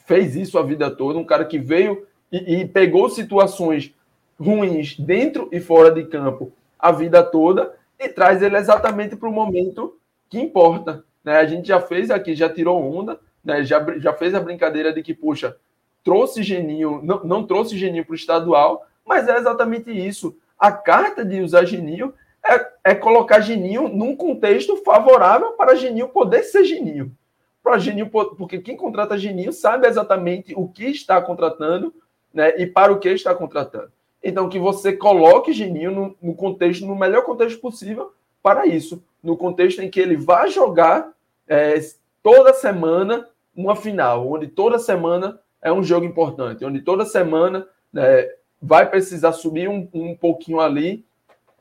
fez 0.06 0.36
isso 0.36 0.58
a 0.58 0.64
vida 0.64 0.92
toda, 0.92 1.20
um 1.20 1.26
cara 1.26 1.46
que 1.46 1.58
veio 1.58 2.06
e, 2.32 2.62
e 2.62 2.68
pegou 2.68 3.10
situações 3.10 3.94
ruins 4.40 4.98
dentro 4.98 5.50
e 5.52 5.60
fora 5.60 5.92
de 5.92 6.06
campo 6.06 6.52
a 6.78 6.92
vida 6.92 7.22
toda 7.22 7.76
e 8.00 8.08
traz 8.08 8.42
ele 8.42 8.56
exatamente 8.56 9.16
para 9.16 9.28
o 9.28 9.34
momento 9.34 9.98
que 10.30 10.40
importa. 10.40 11.04
Né? 11.24 11.38
A 11.38 11.46
gente 11.46 11.68
já 11.68 11.82
fez 11.82 12.10
aqui, 12.10 12.34
já 12.34 12.50
tirou 12.50 12.82
onda, 12.82 13.20
né? 13.44 13.64
já, 13.64 13.86
já 14.00 14.14
fez 14.14 14.34
a 14.34 14.40
brincadeira 14.40 14.94
de 14.94 15.04
que, 15.04 15.14
puxa, 15.14 15.58
trouxe 16.04 16.42
Geninho, 16.42 17.02
não, 17.04 17.24
não 17.24 17.46
trouxe 17.46 17.78
Geninho 17.78 18.06
para 18.06 18.14
o 18.14 18.16
estadual, 18.16 18.86
mas 19.06 19.28
é 19.28 19.38
exatamente 19.38 19.92
isso. 19.92 20.38
A 20.58 20.72
carta 20.72 21.26
de 21.26 21.42
usar 21.42 21.66
Geninho 21.66 22.14
é, 22.46 22.92
é 22.92 22.96
colocar 22.96 23.42
Geninho 23.42 23.88
num 23.88 24.16
contexto 24.16 24.78
favorável 24.78 25.54
para 25.54 25.76
Geninho 25.76 26.10
poder 26.10 26.44
ser 26.44 26.64
Geninho. 26.64 27.16
Para 27.62 27.78
Geninho, 27.78 28.10
porque 28.10 28.60
quem 28.60 28.76
contrata 28.76 29.18
Geninho 29.18 29.52
sabe 29.52 29.88
exatamente 29.88 30.54
o 30.56 30.68
que 30.68 30.86
está 30.86 31.22
contratando 31.22 31.94
né, 32.34 32.54
e 32.58 32.66
para 32.66 32.92
o 32.92 33.00
que 33.00 33.10
está 33.10 33.36
contratando. 33.36 33.92
Então, 34.24 34.50
que 34.50 34.60
você 34.60 34.94
coloque 34.94 35.54
Geninho 35.54 35.92
no, 35.92 36.18
no 36.22 36.36
contexto, 36.36 36.86
no 36.86 36.96
melhor 36.96 37.24
contexto 37.24 37.60
possível 37.60 38.14
para 38.42 38.66
isso. 38.66 39.04
No 39.24 39.38
contexto 39.38 39.82
em 39.82 39.90
que 39.90 40.00
ele 40.00 40.18
vai 40.18 40.50
jogar 40.50 41.12
é, 41.48 41.76
toda 42.22 42.54
semana 42.54 43.28
uma 43.56 43.76
final, 43.76 44.30
onde 44.30 44.48
toda 44.48 44.80
semana 44.80 45.40
é 45.62 45.72
um 45.72 45.84
jogo 45.84 46.06
importante, 46.06 46.64
onde 46.64 46.82
toda 46.82 47.06
semana 47.06 47.68
né, 47.92 48.30
vai 48.62 48.90
precisar 48.90 49.34
subir 49.34 49.68
um, 49.68 49.88
um 49.94 50.16
pouquinho 50.16 50.60
ali 50.60 51.06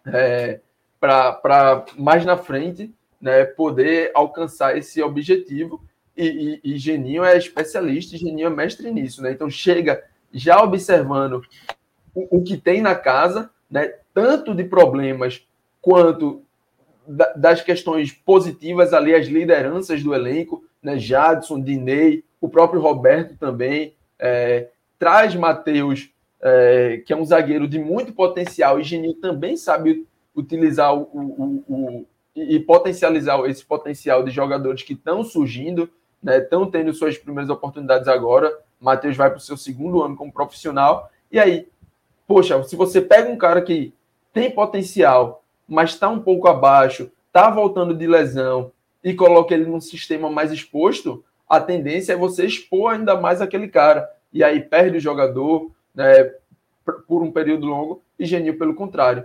é, 0.07 0.61
para 1.01 1.85
mais 1.97 2.25
na 2.25 2.37
frente 2.37 2.93
né, 3.21 3.45
poder 3.45 4.11
alcançar 4.15 4.77
esse 4.77 5.03
objetivo. 5.03 5.83
E, 6.17 6.61
e, 6.65 6.75
e 6.75 6.79
Geninho 6.79 7.25
é 7.25 7.37
especialista, 7.37 8.17
e 8.17 8.19
Geninho 8.19 8.49
é 8.49 8.51
mestre 8.51 8.91
nisso, 8.91 9.23
né? 9.23 9.31
Então 9.31 9.49
chega 9.49 10.03
já 10.33 10.61
observando 10.61 11.43
o, 12.13 12.39
o 12.39 12.43
que 12.43 12.57
tem 12.57 12.83
na 12.83 12.97
casa, 12.97 13.51
né? 13.71 13.95
Tanto 14.13 14.53
de 14.53 14.65
problemas 14.65 15.47
quanto 15.81 16.43
da, 17.07 17.33
das 17.35 17.63
questões 17.63 18.11
positivas 18.11 18.93
ali, 18.93 19.15
as 19.15 19.29
lideranças 19.29 20.03
do 20.03 20.13
elenco, 20.13 20.65
né? 20.83 20.99
Jadson, 20.99 21.63
Dinei, 21.63 22.25
o 22.41 22.49
próprio 22.49 22.81
Roberto 22.81 23.37
também, 23.37 23.95
é, 24.19 24.69
traz 24.99 25.37
Matheus 25.37 26.11
é, 26.41 27.03
que 27.05 27.13
é 27.13 27.17
um 27.17 27.25
zagueiro 27.25 27.67
de 27.67 27.79
muito 27.79 28.13
potencial, 28.13 28.79
e 28.79 28.85
Geninho 28.85 29.15
também 29.15 29.57
sabe 29.57 30.07
utilizar 30.39 30.95
o, 30.95 31.03
o, 31.03 31.65
o, 31.69 32.07
e 32.35 32.61
potencializar 32.61 33.45
esse 33.47 33.65
potencial 33.65 34.23
de 34.23 34.31
jogadores 34.31 34.83
que 34.83 34.93
estão 34.93 35.25
surgindo, 35.25 35.91
estão 36.25 36.65
né, 36.65 36.71
tendo 36.71 36.95
suas 36.95 37.19
primeiras 37.19 37.51
oportunidades 37.51 38.07
agora. 38.07 38.57
Matheus 38.81 39.17
vai 39.17 39.29
para 39.29 39.39
o 39.39 39.43
seu 39.43 39.57
segundo 39.57 40.03
ano 40.03 40.17
como 40.17 40.33
profissional. 40.33 41.11
E 41.33 41.39
aí, 41.39 41.69
poxa, 42.27 42.63
se 42.63 42.77
você 42.77 43.01
pega 43.01 43.31
um 43.31 43.37
cara 43.37 43.61
que 43.61 43.93
tem 44.33 44.51
potencial, 44.51 45.43
mas 45.67 45.91
está 45.91 46.09
um 46.09 46.21
pouco 46.21 46.47
abaixo, 46.47 47.11
está 47.27 47.51
voltando 47.51 47.93
de 47.93 48.07
lesão 48.07 48.71
e 49.03 49.15
coloca 49.15 49.53
ele 49.53 49.67
num 49.67 49.81
sistema 49.81 50.31
mais 50.31 50.53
exposto, 50.53 51.25
a 51.49 51.61
tendência 51.61 52.13
é 52.13 52.17
você 52.17 52.47
expor 52.47 52.93
ainda 52.93 53.21
mais 53.21 53.41
aquele 53.41 53.67
cara. 53.67 54.09
E 54.33 54.45
aí 54.45 54.61
perde 54.61 54.99
o 54.99 55.01
jogador, 55.01 55.71
né, 55.95 56.33
por 57.09 57.23
um 57.23 57.33
período 57.33 57.67
longo, 57.67 58.03
e 58.19 58.25
Genil, 58.25 58.59
pelo 58.59 58.75
contrário, 58.75 59.25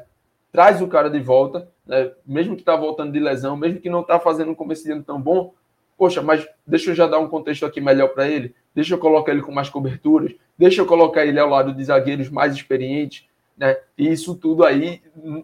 traz 0.53 0.81
o 0.81 0.87
cara 0.87 1.09
de 1.09 1.19
volta, 1.19 1.67
né, 1.85 2.11
mesmo 2.25 2.55
que 2.55 2.61
está 2.61 2.75
voltando 2.75 3.11
de 3.11 3.19
lesão, 3.19 3.57
mesmo 3.57 3.81
que 3.81 3.89
não 3.89 4.01
está 4.01 4.19
fazendo 4.19 4.51
um 4.51 4.55
começo 4.55 4.85
de 4.85 4.91
ano 4.91 5.03
tão 5.03 5.19
bom, 5.19 5.53
poxa, 5.97 6.21
mas 6.21 6.47
deixa 6.65 6.91
eu 6.91 6.95
já 6.95 7.07
dar 7.07 7.19
um 7.19 7.27
contexto 7.27 7.65
aqui 7.65 7.81
melhor 7.81 8.09
para 8.09 8.29
ele, 8.29 8.55
deixa 8.73 8.93
eu 8.93 8.99
colocar 8.99 9.31
ele 9.31 9.41
com 9.41 9.51
mais 9.51 9.67
coberturas, 9.67 10.33
deixa 10.57 10.81
eu 10.81 10.85
colocar 10.85 11.25
ele 11.25 11.39
ao 11.39 11.49
lado 11.49 11.73
de 11.73 11.83
zagueiros 11.83 12.29
mais 12.29 12.55
experientes, 12.55 13.25
né? 13.57 13.77
E 13.97 14.11
isso 14.11 14.35
tudo 14.35 14.63
aí 14.63 15.01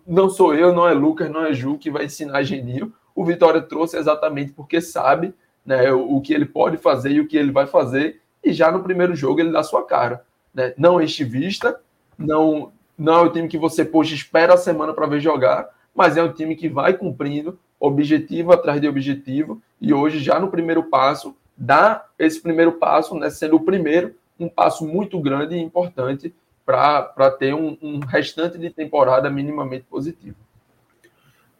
não 0.07 0.29
sou 0.29 0.55
eu, 0.55 0.73
não 0.73 0.87
é 0.87 0.93
Lucas, 0.93 1.29
não 1.29 1.45
é 1.45 1.53
Ju 1.53 1.77
que 1.77 1.91
vai 1.91 2.05
ensinar 2.05 2.41
Genil. 2.43 2.91
O 3.13 3.23
Vitória 3.23 3.61
trouxe 3.61 3.97
exatamente 3.97 4.51
porque 4.53 4.81
sabe 4.81 5.33
né, 5.65 5.91
o 5.91 6.19
que 6.21 6.33
ele 6.33 6.45
pode 6.45 6.77
fazer 6.77 7.11
e 7.11 7.19
o 7.19 7.27
que 7.27 7.37
ele 7.37 7.51
vai 7.51 7.67
fazer, 7.67 8.21
e 8.43 8.53
já 8.53 8.71
no 8.71 8.81
primeiro 8.81 9.15
jogo 9.15 9.39
ele 9.39 9.51
dá 9.51 9.61
sua 9.61 9.85
cara 9.85 10.25
né? 10.53 10.73
não 10.77 11.01
enche 11.01 11.23
vista, 11.23 11.79
não, 12.17 12.71
não 12.99 13.13
é 13.13 13.21
o 13.21 13.31
time 13.31 13.47
que 13.47 13.57
você, 13.57 13.85
poxa, 13.85 14.13
espera 14.13 14.53
a 14.53 14.57
semana 14.57 14.93
para 14.93 15.07
ver 15.07 15.21
jogar, 15.21 15.69
mas 15.95 16.17
é 16.17 16.23
um 16.23 16.31
time 16.31 16.55
que 16.55 16.67
vai 16.67 16.93
cumprindo 16.93 17.57
objetivo 17.79 18.51
atrás 18.51 18.81
de 18.81 18.87
objetivo, 18.87 19.61
e 19.79 19.93
hoje, 19.93 20.19
já 20.19 20.37
no 20.37 20.49
primeiro 20.49 20.83
passo, 20.83 21.33
dá 21.55 22.05
esse 22.19 22.41
primeiro 22.41 22.73
passo, 22.73 23.15
né, 23.15 23.29
sendo 23.29 23.55
o 23.55 23.61
primeiro, 23.61 24.13
um 24.37 24.49
passo 24.49 24.85
muito 24.85 25.19
grande 25.19 25.55
e 25.55 25.59
importante 25.59 26.33
para 26.65 27.31
ter 27.31 27.55
um, 27.55 27.77
um 27.81 27.99
restante 27.99 28.57
de 28.57 28.69
temporada 28.69 29.29
minimamente 29.29 29.85
positivo. 29.89 30.35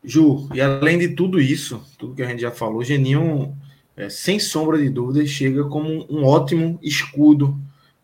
Ju, 0.04 0.48
e 0.54 0.62
além 0.62 0.98
de 0.98 1.10
tudo 1.10 1.42
isso, 1.42 1.84
tudo 1.98 2.16
que 2.16 2.22
a 2.22 2.28
gente 2.28 2.42
já 2.42 2.52
falou, 2.52 2.84
Geninho, 2.84 3.56
é, 3.98 4.10
sem 4.10 4.40
sombra 4.40 4.78
de 4.78 4.90
dúvida, 4.90 5.26
chega 5.26 5.64
como 5.66 6.06
um 6.10 6.24
ótimo 6.24 6.80
escudo 6.82 7.58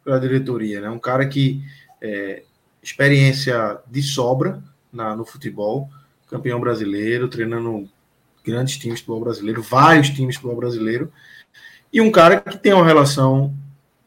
pela 0.03 0.19
diretoria, 0.19 0.81
né? 0.81 0.89
Um 0.89 0.99
cara 0.99 1.25
que 1.25 1.63
é, 2.01 2.43
experiência 2.85 3.79
de 3.87 4.01
sobra 4.03 4.63
na, 4.91 5.15
no 5.15 5.25
futebol, 5.25 5.89
campeão 6.29 6.59
brasileiro, 6.59 7.27
treinando 7.27 7.89
grandes 8.43 8.77
times 8.77 8.99
do 8.99 9.05
futebol 9.05 9.21
brasileiro, 9.21 9.61
vários 9.61 10.09
times 10.09 10.35
do 10.35 10.41
futebol 10.41 10.57
brasileiro, 10.57 11.11
e 11.91 11.99
um 11.99 12.11
cara 12.11 12.39
que 12.39 12.57
tem 12.57 12.73
uma 12.73 12.85
relação 12.85 13.53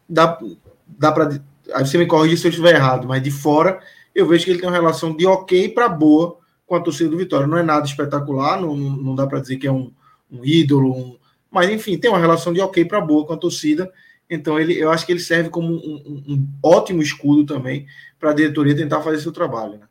dá, 0.08 0.38
dá 0.86 1.10
para 1.10 1.40
aí 1.74 1.86
você 1.86 1.98
me 1.98 2.06
corrige 2.06 2.36
se 2.36 2.46
eu 2.46 2.50
estiver 2.50 2.74
errado, 2.74 3.06
mas 3.06 3.22
de 3.22 3.30
fora 3.30 3.80
eu 4.14 4.26
vejo 4.26 4.44
que 4.44 4.50
ele 4.50 4.60
tem 4.60 4.68
uma 4.68 4.76
relação 4.76 5.14
de 5.14 5.26
ok 5.26 5.68
para 5.68 5.88
boa 5.88 6.38
com 6.66 6.74
a 6.74 6.80
torcida 6.80 7.10
do 7.10 7.16
Vitória. 7.16 7.46
Não 7.46 7.58
é 7.58 7.62
nada 7.62 7.86
espetacular, 7.86 8.60
não, 8.60 8.76
não 8.76 9.14
dá 9.14 9.26
para 9.26 9.40
dizer 9.40 9.56
que 9.56 9.66
é 9.66 9.72
um, 9.72 9.92
um 10.30 10.44
ídolo, 10.44 10.92
um, 10.92 11.16
mas 11.50 11.70
enfim, 11.70 11.98
tem 11.98 12.10
uma 12.10 12.18
relação 12.18 12.52
de 12.52 12.60
ok 12.60 12.84
para 12.84 13.00
boa 13.00 13.26
com 13.26 13.32
a 13.32 13.36
torcida 13.36 13.90
então, 14.30 14.58
ele, 14.58 14.78
eu 14.78 14.90
acho 14.90 15.06
que 15.06 15.12
ele 15.12 15.20
serve 15.20 15.48
como 15.48 15.68
um, 15.68 15.76
um, 15.76 16.34
um 16.34 16.48
ótimo 16.62 17.02
escudo 17.02 17.46
também 17.46 17.86
para 18.18 18.30
a 18.30 18.34
diretoria 18.34 18.76
tentar 18.76 19.02
fazer 19.02 19.20
seu 19.20 19.32
trabalho. 19.32 19.78
Né? 19.78 19.88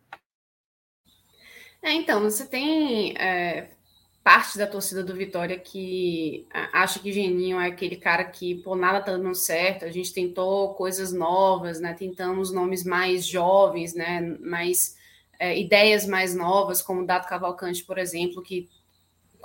É, 1.81 1.93
então, 1.93 2.21
você 2.21 2.45
tem 2.45 3.17
é, 3.17 3.69
parte 4.23 4.57
da 4.57 4.67
torcida 4.67 5.03
do 5.03 5.15
Vitória 5.15 5.57
que 5.57 6.45
acha 6.73 6.99
que 6.99 7.13
Geninho 7.13 7.59
é 7.59 7.67
aquele 7.67 7.95
cara 7.95 8.25
que, 8.25 8.55
por 8.55 8.75
nada 8.75 8.99
tá 8.99 9.13
dando 9.13 9.33
certo, 9.33 9.85
a 9.85 9.89
gente 9.89 10.13
tentou 10.13 10.73
coisas 10.73 11.13
novas, 11.13 11.79
né? 11.79 11.93
Tentamos 11.93 12.51
nomes 12.51 12.83
mais 12.83 13.25
jovens, 13.25 13.95
né? 13.95 14.19
Mais 14.41 14.97
é, 15.39 15.57
ideias 15.57 16.05
mais 16.05 16.35
novas, 16.35 16.81
como 16.81 17.01
o 17.01 17.05
Dato 17.05 17.27
Cavalcante, 17.29 17.83
por 17.83 17.97
exemplo, 17.97 18.43
que, 18.43 18.69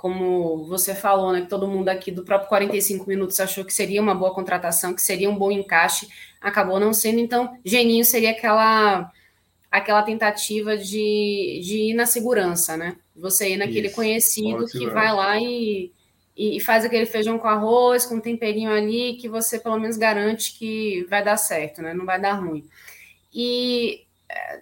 como 0.03 0.65
você 0.65 0.93
falou, 0.93 1.31
né, 1.31 1.43
que 1.43 1.47
todo 1.47 1.65
mundo 1.65 1.87
aqui 1.87 2.11
do 2.11 2.25
próprio 2.25 2.49
45 2.49 3.07
Minutos 3.07 3.39
achou 3.39 3.63
que 3.63 3.73
seria 3.73 4.01
uma 4.01 4.13
boa 4.13 4.33
contratação, 4.33 4.93
que 4.93 5.01
seria 5.01 5.29
um 5.29 5.37
bom 5.37 5.49
encaixe, 5.49 6.09
acabou 6.41 6.77
não 6.77 6.93
sendo. 6.93 7.19
Então, 7.19 7.57
Geninho 7.63 8.03
seria 8.03 8.31
aquela 8.31 9.09
aquela 9.71 10.03
tentativa 10.03 10.75
de, 10.75 11.61
de 11.63 11.77
ir 11.91 11.93
na 11.93 12.05
segurança, 12.05 12.75
né? 12.75 12.97
Você 13.15 13.53
ir 13.53 13.57
naquele 13.57 13.87
Isso, 13.87 13.95
conhecido 13.95 14.65
que 14.65 14.87
vai 14.87 15.13
lá 15.13 15.39
e, 15.39 15.89
e 16.35 16.59
faz 16.59 16.83
aquele 16.83 17.05
feijão 17.05 17.39
com 17.39 17.47
arroz, 17.47 18.05
com 18.05 18.15
um 18.15 18.19
temperinho 18.19 18.71
ali, 18.71 19.13
que 19.13 19.29
você 19.29 19.57
pelo 19.57 19.79
menos 19.79 19.95
garante 19.95 20.59
que 20.59 21.05
vai 21.09 21.23
dar 21.23 21.37
certo, 21.37 21.81
né? 21.81 21.93
Não 21.93 22.05
vai 22.05 22.19
dar 22.19 22.33
ruim. 22.33 22.65
E 23.33 24.01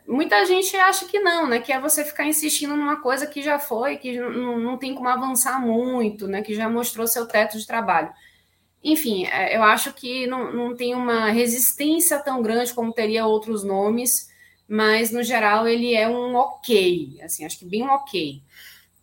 muita 0.08 0.46
gente 0.46 0.76
acha 0.76 1.06
que 1.06 1.20
não, 1.20 1.48
né? 1.48 1.60
Que 1.60 1.72
é 1.72 1.80
você 1.80 2.04
ficar 2.04 2.26
insistindo 2.26 2.76
numa 2.76 3.02
coisa 3.02 3.28
que 3.28 3.42
já 3.42 3.60
foi, 3.60 3.98
que 3.98 4.20
não, 4.20 4.60
não 4.60 4.78
tem 4.78 4.96
como 4.96 5.08
avançar 5.08 5.60
muito, 5.62 6.28
né? 6.28 6.42
Que 6.42 6.54
já 6.56 6.70
mostrou 6.70 7.08
seu 7.08 7.28
teto 7.28 7.58
de 7.58 7.68
trabalho. 7.68 8.12
Enfim, 8.84 9.26
é, 9.28 9.56
eu 9.56 9.64
acho 9.64 9.94
que 9.94 10.28
não, 10.28 10.52
não 10.54 10.76
tem 10.76 10.96
uma 10.96 11.30
resistência 11.30 12.20
tão 12.20 12.42
grande 12.42 12.74
como 12.74 12.94
teria 12.94 13.26
outros 13.26 13.64
nomes 13.64 14.32
mas 14.74 15.12
no 15.12 15.22
geral 15.22 15.68
ele 15.68 15.94
é 15.94 16.08
um 16.08 16.34
ok, 16.34 17.20
assim, 17.22 17.44
acho 17.44 17.60
que 17.60 17.66
bem 17.66 17.84
ok. 17.84 18.42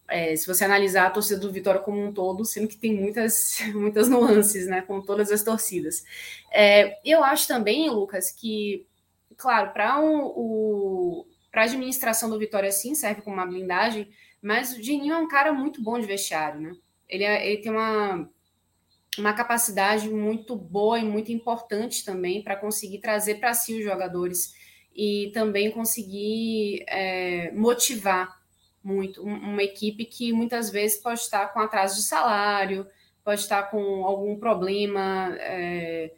É, 0.09 0.35
se 0.35 0.47
você 0.47 0.65
analisar 0.65 1.07
a 1.07 1.11
torcida 1.11 1.39
do 1.39 1.53
Vitória 1.53 1.79
como 1.79 2.03
um 2.03 2.11
todo, 2.11 2.43
sendo 2.43 2.67
que 2.67 2.79
tem 2.79 2.95
muitas, 2.95 3.59
muitas 3.75 4.09
nuances, 4.09 4.67
né, 4.67 4.81
com 4.81 5.03
todas 5.03 5.31
as 5.31 5.43
torcidas. 5.43 6.03
É, 6.51 6.99
eu 7.05 7.23
acho 7.23 7.47
também, 7.47 7.91
Lucas, 7.91 8.31
que, 8.31 8.87
claro, 9.39 9.73
para 9.73 9.99
um, 10.01 11.25
a 11.55 11.63
administração 11.63 12.29
do 12.29 12.39
Vitória 12.39 12.71
sim 12.71 12.95
serve 12.95 13.23
como 13.23 13.37
uma 13.37 13.47
blindagem, 13.47 14.11
mas 14.43 14.77
o 14.77 14.83
Geninho 14.83 15.15
é 15.15 15.19
um 15.19 15.29
cara 15.29 15.53
muito 15.53 15.83
bom 15.83 15.99
de 15.99 16.07
vestiário, 16.07 16.61
né? 16.61 16.77
Ele, 17.09 17.25
é, 17.25 17.49
ele 17.49 17.63
tem 17.63 17.73
uma, 17.73 18.29
uma 19.17 19.33
capacidade 19.33 20.09
muito 20.11 20.55
boa 20.55 20.99
e 20.99 21.05
muito 21.05 21.33
importante 21.33 22.05
também 22.05 22.43
para 22.43 22.57
conseguir 22.57 22.99
trazer 22.99 23.37
para 23.37 23.55
si 23.55 23.79
os 23.79 23.85
jogadores 23.85 24.55
e 24.95 25.31
também 25.33 25.71
conseguir 25.71 26.85
é, 26.87 27.51
motivar 27.53 28.39
muito 28.83 29.23
uma 29.23 29.63
equipe 29.63 30.05
que 30.05 30.33
muitas 30.33 30.71
vezes 30.71 30.99
pode 30.99 31.21
estar 31.21 31.49
com 31.49 31.61
atraso 31.61 31.97
de 31.97 32.03
salário, 32.03 32.87
pode 33.25 33.41
estar 33.41 33.65
com 33.65 34.05
algum 34.05 34.39
problema, 34.39 35.37
é, 35.41 36.13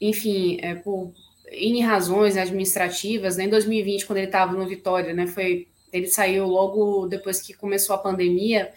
enfim, 0.00 0.58
é, 0.60 0.74
por 0.74 1.12
N 1.50 1.80
razões 1.82 2.36
administrativas. 2.36 3.36
Né? 3.36 3.44
Em 3.44 3.48
2020, 3.48 4.06
quando 4.06 4.18
ele 4.18 4.26
estava 4.26 4.52
no 4.52 4.66
Vitória, 4.66 5.12
né, 5.12 5.26
foi, 5.26 5.68
ele 5.92 6.06
saiu 6.06 6.46
logo 6.46 7.06
depois 7.06 7.40
que 7.40 7.52
começou 7.52 7.94
a 7.94 7.98
pandemia. 7.98 8.72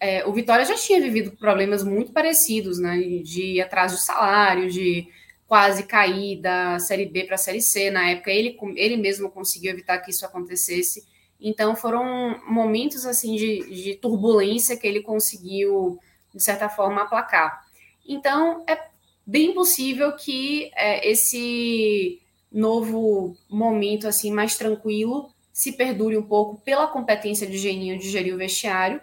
É, 0.00 0.26
o 0.26 0.32
Vitória 0.32 0.64
já 0.64 0.74
tinha 0.74 1.00
vivido 1.00 1.30
problemas 1.32 1.84
muito 1.84 2.12
parecidos, 2.12 2.78
né, 2.78 2.98
de 3.22 3.60
atraso 3.60 3.96
de 3.96 4.02
salário, 4.02 4.68
de 4.68 5.06
quase 5.46 5.84
cair 5.84 6.40
da 6.40 6.78
Série 6.78 7.06
B 7.06 7.24
para 7.24 7.34
a 7.34 7.38
Série 7.38 7.60
C. 7.60 7.90
Na 7.90 8.10
época, 8.10 8.30
ele, 8.30 8.56
ele 8.74 8.96
mesmo 8.96 9.30
conseguiu 9.30 9.70
evitar 9.70 9.98
que 9.98 10.10
isso 10.10 10.24
acontecesse. 10.24 11.04
Então, 11.38 11.76
foram 11.76 12.40
momentos 12.48 13.04
assim 13.04 13.36
de, 13.36 13.70
de 13.70 13.94
turbulência 13.96 14.76
que 14.76 14.86
ele 14.86 15.02
conseguiu, 15.02 15.98
de 16.34 16.42
certa 16.42 16.68
forma, 16.68 17.02
aplacar. 17.02 17.64
Então, 18.06 18.64
é 18.66 18.91
bem 19.26 19.54
possível 19.54 20.12
que 20.12 20.70
é, 20.74 21.08
esse 21.08 22.20
novo 22.50 23.36
momento 23.48 24.06
assim 24.06 24.30
mais 24.30 24.56
tranquilo 24.56 25.30
se 25.52 25.72
perdure 25.72 26.16
um 26.16 26.22
pouco 26.22 26.60
pela 26.62 26.86
competência 26.86 27.46
de 27.46 27.58
Geninho 27.58 27.98
de 27.98 28.08
gerir 28.08 28.34
o 28.34 28.38
vestiário 28.38 29.00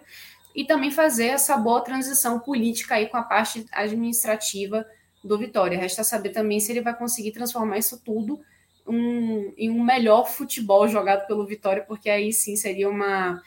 e 0.54 0.64
também 0.64 0.90
fazer 0.90 1.26
essa 1.26 1.56
boa 1.56 1.80
transição 1.80 2.40
política 2.40 2.96
aí 2.96 3.06
com 3.06 3.16
a 3.16 3.22
parte 3.22 3.64
administrativa 3.72 4.84
do 5.22 5.38
Vitória. 5.38 5.78
Resta 5.78 6.02
saber 6.02 6.30
também 6.30 6.58
se 6.58 6.72
ele 6.72 6.80
vai 6.80 6.96
conseguir 6.96 7.30
transformar 7.30 7.78
isso 7.78 8.02
tudo 8.04 8.40
um, 8.86 9.52
em 9.56 9.70
um 9.70 9.82
melhor 9.82 10.28
futebol 10.28 10.88
jogado 10.88 11.26
pelo 11.26 11.46
Vitória, 11.46 11.84
porque 11.86 12.10
aí 12.10 12.32
sim 12.32 12.56
seria 12.56 12.88
uma 12.88 13.40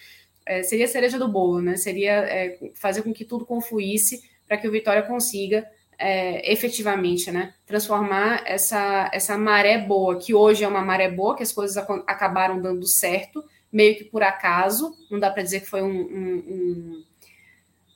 é, 0.45 0.63
seria 0.63 0.85
a 0.85 0.89
cereja 0.89 1.17
do 1.17 1.27
bolo, 1.27 1.61
né? 1.61 1.75
Seria 1.75 2.13
é, 2.13 2.71
fazer 2.75 3.01
com 3.01 3.13
que 3.13 3.25
tudo 3.25 3.45
confluísse 3.45 4.23
para 4.47 4.57
que 4.57 4.67
o 4.67 4.71
Vitória 4.71 5.03
consiga 5.03 5.67
é, 5.97 6.51
efetivamente, 6.51 7.31
né, 7.31 7.53
transformar 7.65 8.43
essa, 8.45 9.09
essa 9.13 9.37
maré 9.37 9.77
boa, 9.77 10.17
que 10.17 10.33
hoje 10.33 10.63
é 10.63 10.67
uma 10.67 10.81
maré 10.81 11.09
boa, 11.09 11.35
que 11.35 11.43
as 11.43 11.51
coisas 11.51 11.77
ac 11.77 12.03
acabaram 12.07 12.61
dando 12.61 12.85
certo, 12.85 13.43
meio 13.71 13.97
que 13.97 14.03
por 14.03 14.23
acaso, 14.23 14.95
não 15.09 15.19
dá 15.19 15.31
para 15.31 15.43
dizer 15.43 15.61
que 15.61 15.67
foi 15.67 15.81
um, 15.81 16.01
um, 16.01 17.03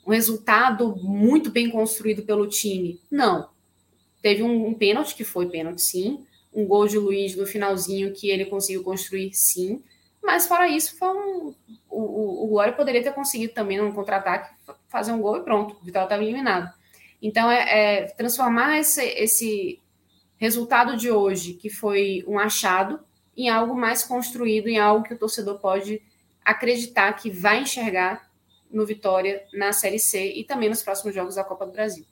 um, 0.05 0.11
resultado 0.11 0.95
muito 0.97 1.51
bem 1.51 1.69
construído 1.69 2.23
pelo 2.23 2.47
time. 2.47 2.99
Não, 3.11 3.49
Teve 4.21 4.43
um, 4.43 4.67
um 4.67 4.73
pênalti, 4.73 5.15
que 5.15 5.23
foi 5.23 5.47
pênalti, 5.47 5.81
sim. 5.81 6.25
Um 6.53 6.65
gol 6.65 6.87
de 6.87 6.97
Luiz 6.97 7.35
no 7.35 7.45
finalzinho 7.45 8.13
que 8.13 8.29
ele 8.29 8.45
conseguiu 8.45 8.83
construir, 8.83 9.31
sim. 9.33 9.81
Mas 10.21 10.47
fora 10.47 10.67
isso, 10.67 10.97
foi 10.97 11.07
um, 11.07 11.53
o, 11.89 12.43
o 12.43 12.47
Glória 12.47 12.73
poderia 12.73 13.03
ter 13.03 13.13
conseguido 13.13 13.53
também 13.53 13.77
num 13.77 13.91
contra-ataque 13.91 14.53
fazer 14.89 15.11
um 15.11 15.21
gol 15.21 15.37
e 15.37 15.43
pronto, 15.43 15.77
o 15.81 15.85
Vitória 15.85 16.05
estava 16.05 16.23
eliminado. 16.23 16.69
Então, 17.21 17.49
é, 17.49 18.01
é 18.01 18.05
transformar 18.09 18.77
esse, 18.79 19.03
esse 19.03 19.79
resultado 20.37 20.95
de 20.95 21.09
hoje, 21.09 21.53
que 21.53 21.69
foi 21.69 22.23
um 22.27 22.37
achado, 22.37 22.99
em 23.35 23.49
algo 23.49 23.75
mais 23.75 24.03
construído, 24.03 24.67
em 24.67 24.79
algo 24.79 25.03
que 25.03 25.13
o 25.13 25.17
torcedor 25.17 25.59
pode 25.59 26.01
acreditar 26.43 27.13
que 27.13 27.29
vai 27.29 27.61
enxergar 27.61 28.27
no 28.71 28.85
Vitória 28.85 29.43
na 29.53 29.71
Série 29.71 29.99
C 29.99 30.33
e 30.33 30.43
também 30.43 30.69
nos 30.69 30.81
próximos 30.81 31.13
jogos 31.13 31.35
da 31.35 31.43
Copa 31.43 31.65
do 31.65 31.71
Brasil. 31.71 32.05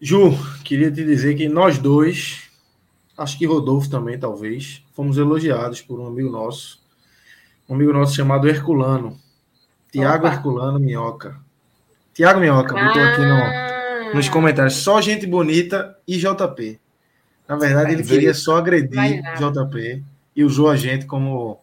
Ju, 0.00 0.30
queria 0.64 0.92
te 0.92 1.04
dizer 1.04 1.34
que 1.34 1.48
nós 1.48 1.78
dois, 1.78 2.48
acho 3.16 3.36
que 3.36 3.46
Rodolfo 3.46 3.90
também, 3.90 4.18
talvez, 4.18 4.84
fomos 4.92 5.18
elogiados 5.18 5.82
por 5.82 5.98
um 5.98 6.06
amigo 6.06 6.30
nosso, 6.30 6.80
um 7.68 7.74
amigo 7.74 7.92
nosso 7.92 8.14
chamado 8.14 8.48
Herculano, 8.48 9.18
Tiago 9.90 10.26
Herculano 10.26 10.78
Minhoca. 10.78 11.40
Tiago 12.18 12.40
Minhoca, 12.40 12.76
ah. 12.76 12.84
botou 12.84 13.00
aqui 13.00 13.20
no, 13.20 14.14
nos 14.16 14.28
comentários, 14.28 14.74
só 14.74 15.00
gente 15.00 15.24
bonita 15.24 15.96
e 16.04 16.16
JP. 16.18 16.80
Na 17.46 17.54
verdade, 17.54 17.92
ele 17.92 18.02
queria 18.02 18.34
só 18.34 18.56
agredir 18.56 19.22
JP 19.36 20.04
e 20.34 20.42
usou 20.42 20.68
a 20.68 20.74
gente 20.74 21.06
como, 21.06 21.60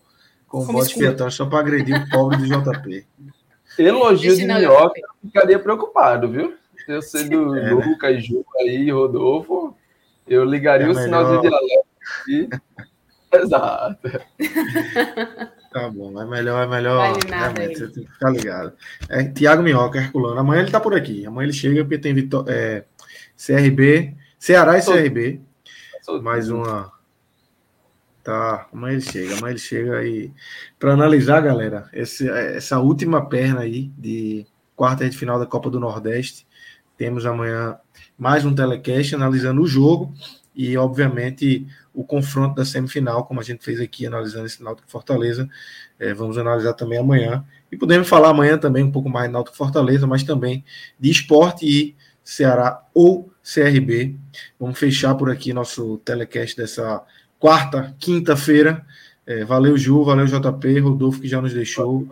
como, 0.47 0.65
como 0.65 0.81
expiatório 0.81 1.33
só 1.33 1.45
para 1.45 1.59
agredir 1.59 2.01
o 2.01 2.09
pobre 2.09 2.37
do 2.37 2.45
JP. 2.45 3.05
Elogio 3.77 4.33
de 4.33 4.45
Minhoca, 4.45 5.01
ficaria 5.21 5.59
preocupado, 5.59 6.31
viu? 6.31 6.55
eu 6.87 7.01
sei 7.01 7.27
do 7.27 7.53
é, 7.57 7.63
né? 7.63 7.71
Lucas, 7.71 8.25
Ju 8.25 8.45
aí, 8.61 8.89
Rodolfo, 8.89 9.75
eu 10.25 10.45
ligaria 10.45 10.87
é 10.87 10.89
o 10.89 10.95
sinalzinho 10.95 11.41
de 11.41 11.47
alerta 11.47 11.85
aqui. 12.21 12.49
Exato. 13.35 14.21
Tá 15.75 15.89
bom, 15.89 16.21
é 16.21 16.25
melhor, 16.25 16.63
é 16.63 16.67
melhor. 16.67 17.11
Vale 17.11 17.27
realmente, 17.27 17.79
você 17.79 17.87
tem 17.89 18.05
que 18.05 18.13
ficar 18.13 18.29
ligado. 18.29 18.73
É 19.09 19.25
Tiago 19.25 19.61
Minhoca, 19.61 19.99
Herculano. 19.99 20.39
Amanhã 20.39 20.61
ele 20.61 20.71
tá 20.71 20.79
por 20.79 20.95
aqui. 20.95 21.25
Amanhã 21.25 21.47
ele 21.47 21.53
chega 21.53 21.83
porque 21.83 21.97
tem 21.97 22.13
Vitó 22.13 22.45
é, 22.47 22.85
CRB, 23.35 24.15
Ceará 24.39 24.77
e 24.77 24.81
CRB. 24.81 25.41
Mais 26.23 26.49
uma. 26.49 26.93
Tá, 28.23 28.69
amanhã 28.71 28.93
ele 28.93 29.01
chega, 29.01 29.33
amanhã 29.33 29.49
ele 29.49 29.59
chega 29.59 29.97
aí. 29.97 30.31
Para 30.79 30.93
analisar, 30.93 31.41
galera, 31.41 31.89
esse, 31.91 32.29
essa 32.29 32.79
última 32.79 33.27
perna 33.27 33.59
aí 33.59 33.91
de 33.97 34.47
quarta 34.77 35.09
de 35.09 35.17
final 35.17 35.37
da 35.37 35.45
Copa 35.45 35.69
do 35.69 35.77
Nordeste. 35.77 36.47
Temos 36.95 37.25
amanhã 37.25 37.77
mais 38.17 38.45
um 38.45 38.55
telecast 38.55 39.13
analisando 39.13 39.61
o 39.61 39.67
jogo 39.67 40.13
e, 40.55 40.77
obviamente, 40.77 41.67
o 41.93 42.03
confronto 42.03 42.55
da 42.55 42.65
semifinal, 42.65 43.25
como 43.25 43.39
a 43.39 43.43
gente 43.43 43.63
fez 43.63 43.79
aqui, 43.79 44.05
analisando 44.05 44.45
esse 44.45 44.63
Náutico 44.63 44.89
Fortaleza. 44.89 45.49
É, 45.99 46.13
vamos 46.13 46.37
analisar 46.37 46.73
também 46.73 46.97
amanhã. 46.97 47.43
E 47.71 47.77
podemos 47.77 48.07
falar 48.07 48.29
amanhã 48.29 48.57
também 48.57 48.83
um 48.83 48.91
pouco 48.91 49.09
mais 49.09 49.27
de 49.27 49.33
Náutico 49.33 49.57
Fortaleza, 49.57 50.07
mas 50.07 50.23
também 50.23 50.63
de 50.99 51.09
esporte 51.09 51.65
e 51.65 51.95
Ceará 52.23 52.83
ou 52.93 53.31
CRB. 53.43 54.15
Vamos 54.59 54.79
fechar 54.79 55.15
por 55.15 55.29
aqui 55.29 55.53
nosso 55.53 55.97
telecast 55.99 56.55
dessa 56.57 57.03
quarta, 57.39 57.95
quinta-feira. 57.99 58.85
É, 59.25 59.43
valeu, 59.43 59.77
Ju, 59.77 60.03
valeu, 60.03 60.25
JP, 60.25 60.79
Rodolfo, 60.79 61.21
que 61.21 61.27
já 61.27 61.41
nos 61.41 61.53
deixou, 61.53 62.07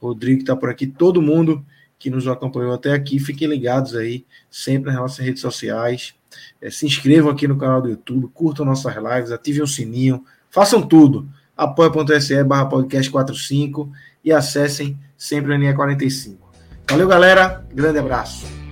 Rodrigo, 0.00 0.38
que 0.38 0.42
está 0.44 0.56
por 0.56 0.70
aqui, 0.70 0.86
todo 0.86 1.22
mundo 1.22 1.64
que 1.98 2.10
nos 2.10 2.28
acompanhou 2.28 2.72
até 2.72 2.92
aqui. 2.92 3.18
Fiquem 3.18 3.48
ligados 3.48 3.96
aí, 3.96 4.24
sempre 4.50 4.90
nas 4.90 5.00
nossas 5.00 5.24
redes 5.24 5.42
sociais. 5.42 6.14
É, 6.60 6.70
se 6.70 6.86
inscrevam 6.86 7.30
aqui 7.30 7.48
no 7.48 7.56
canal 7.56 7.80
do 7.80 7.88
YouTube, 7.88 8.28
curtam 8.32 8.64
nossas 8.64 8.94
lives, 8.94 9.32
ativem 9.32 9.62
o 9.62 9.66
sininho, 9.66 10.24
façam 10.50 10.82
tudo. 10.82 11.28
apoia.se 11.56 12.44
barra 12.44 12.66
podcast 12.66 13.10
45 13.10 13.90
e 14.24 14.32
acessem 14.32 14.98
sempre 15.16 15.54
a 15.54 15.58
linha 15.58 15.74
45. 15.74 16.48
Valeu, 16.90 17.08
galera. 17.08 17.64
Grande 17.74 17.98
abraço. 17.98 18.67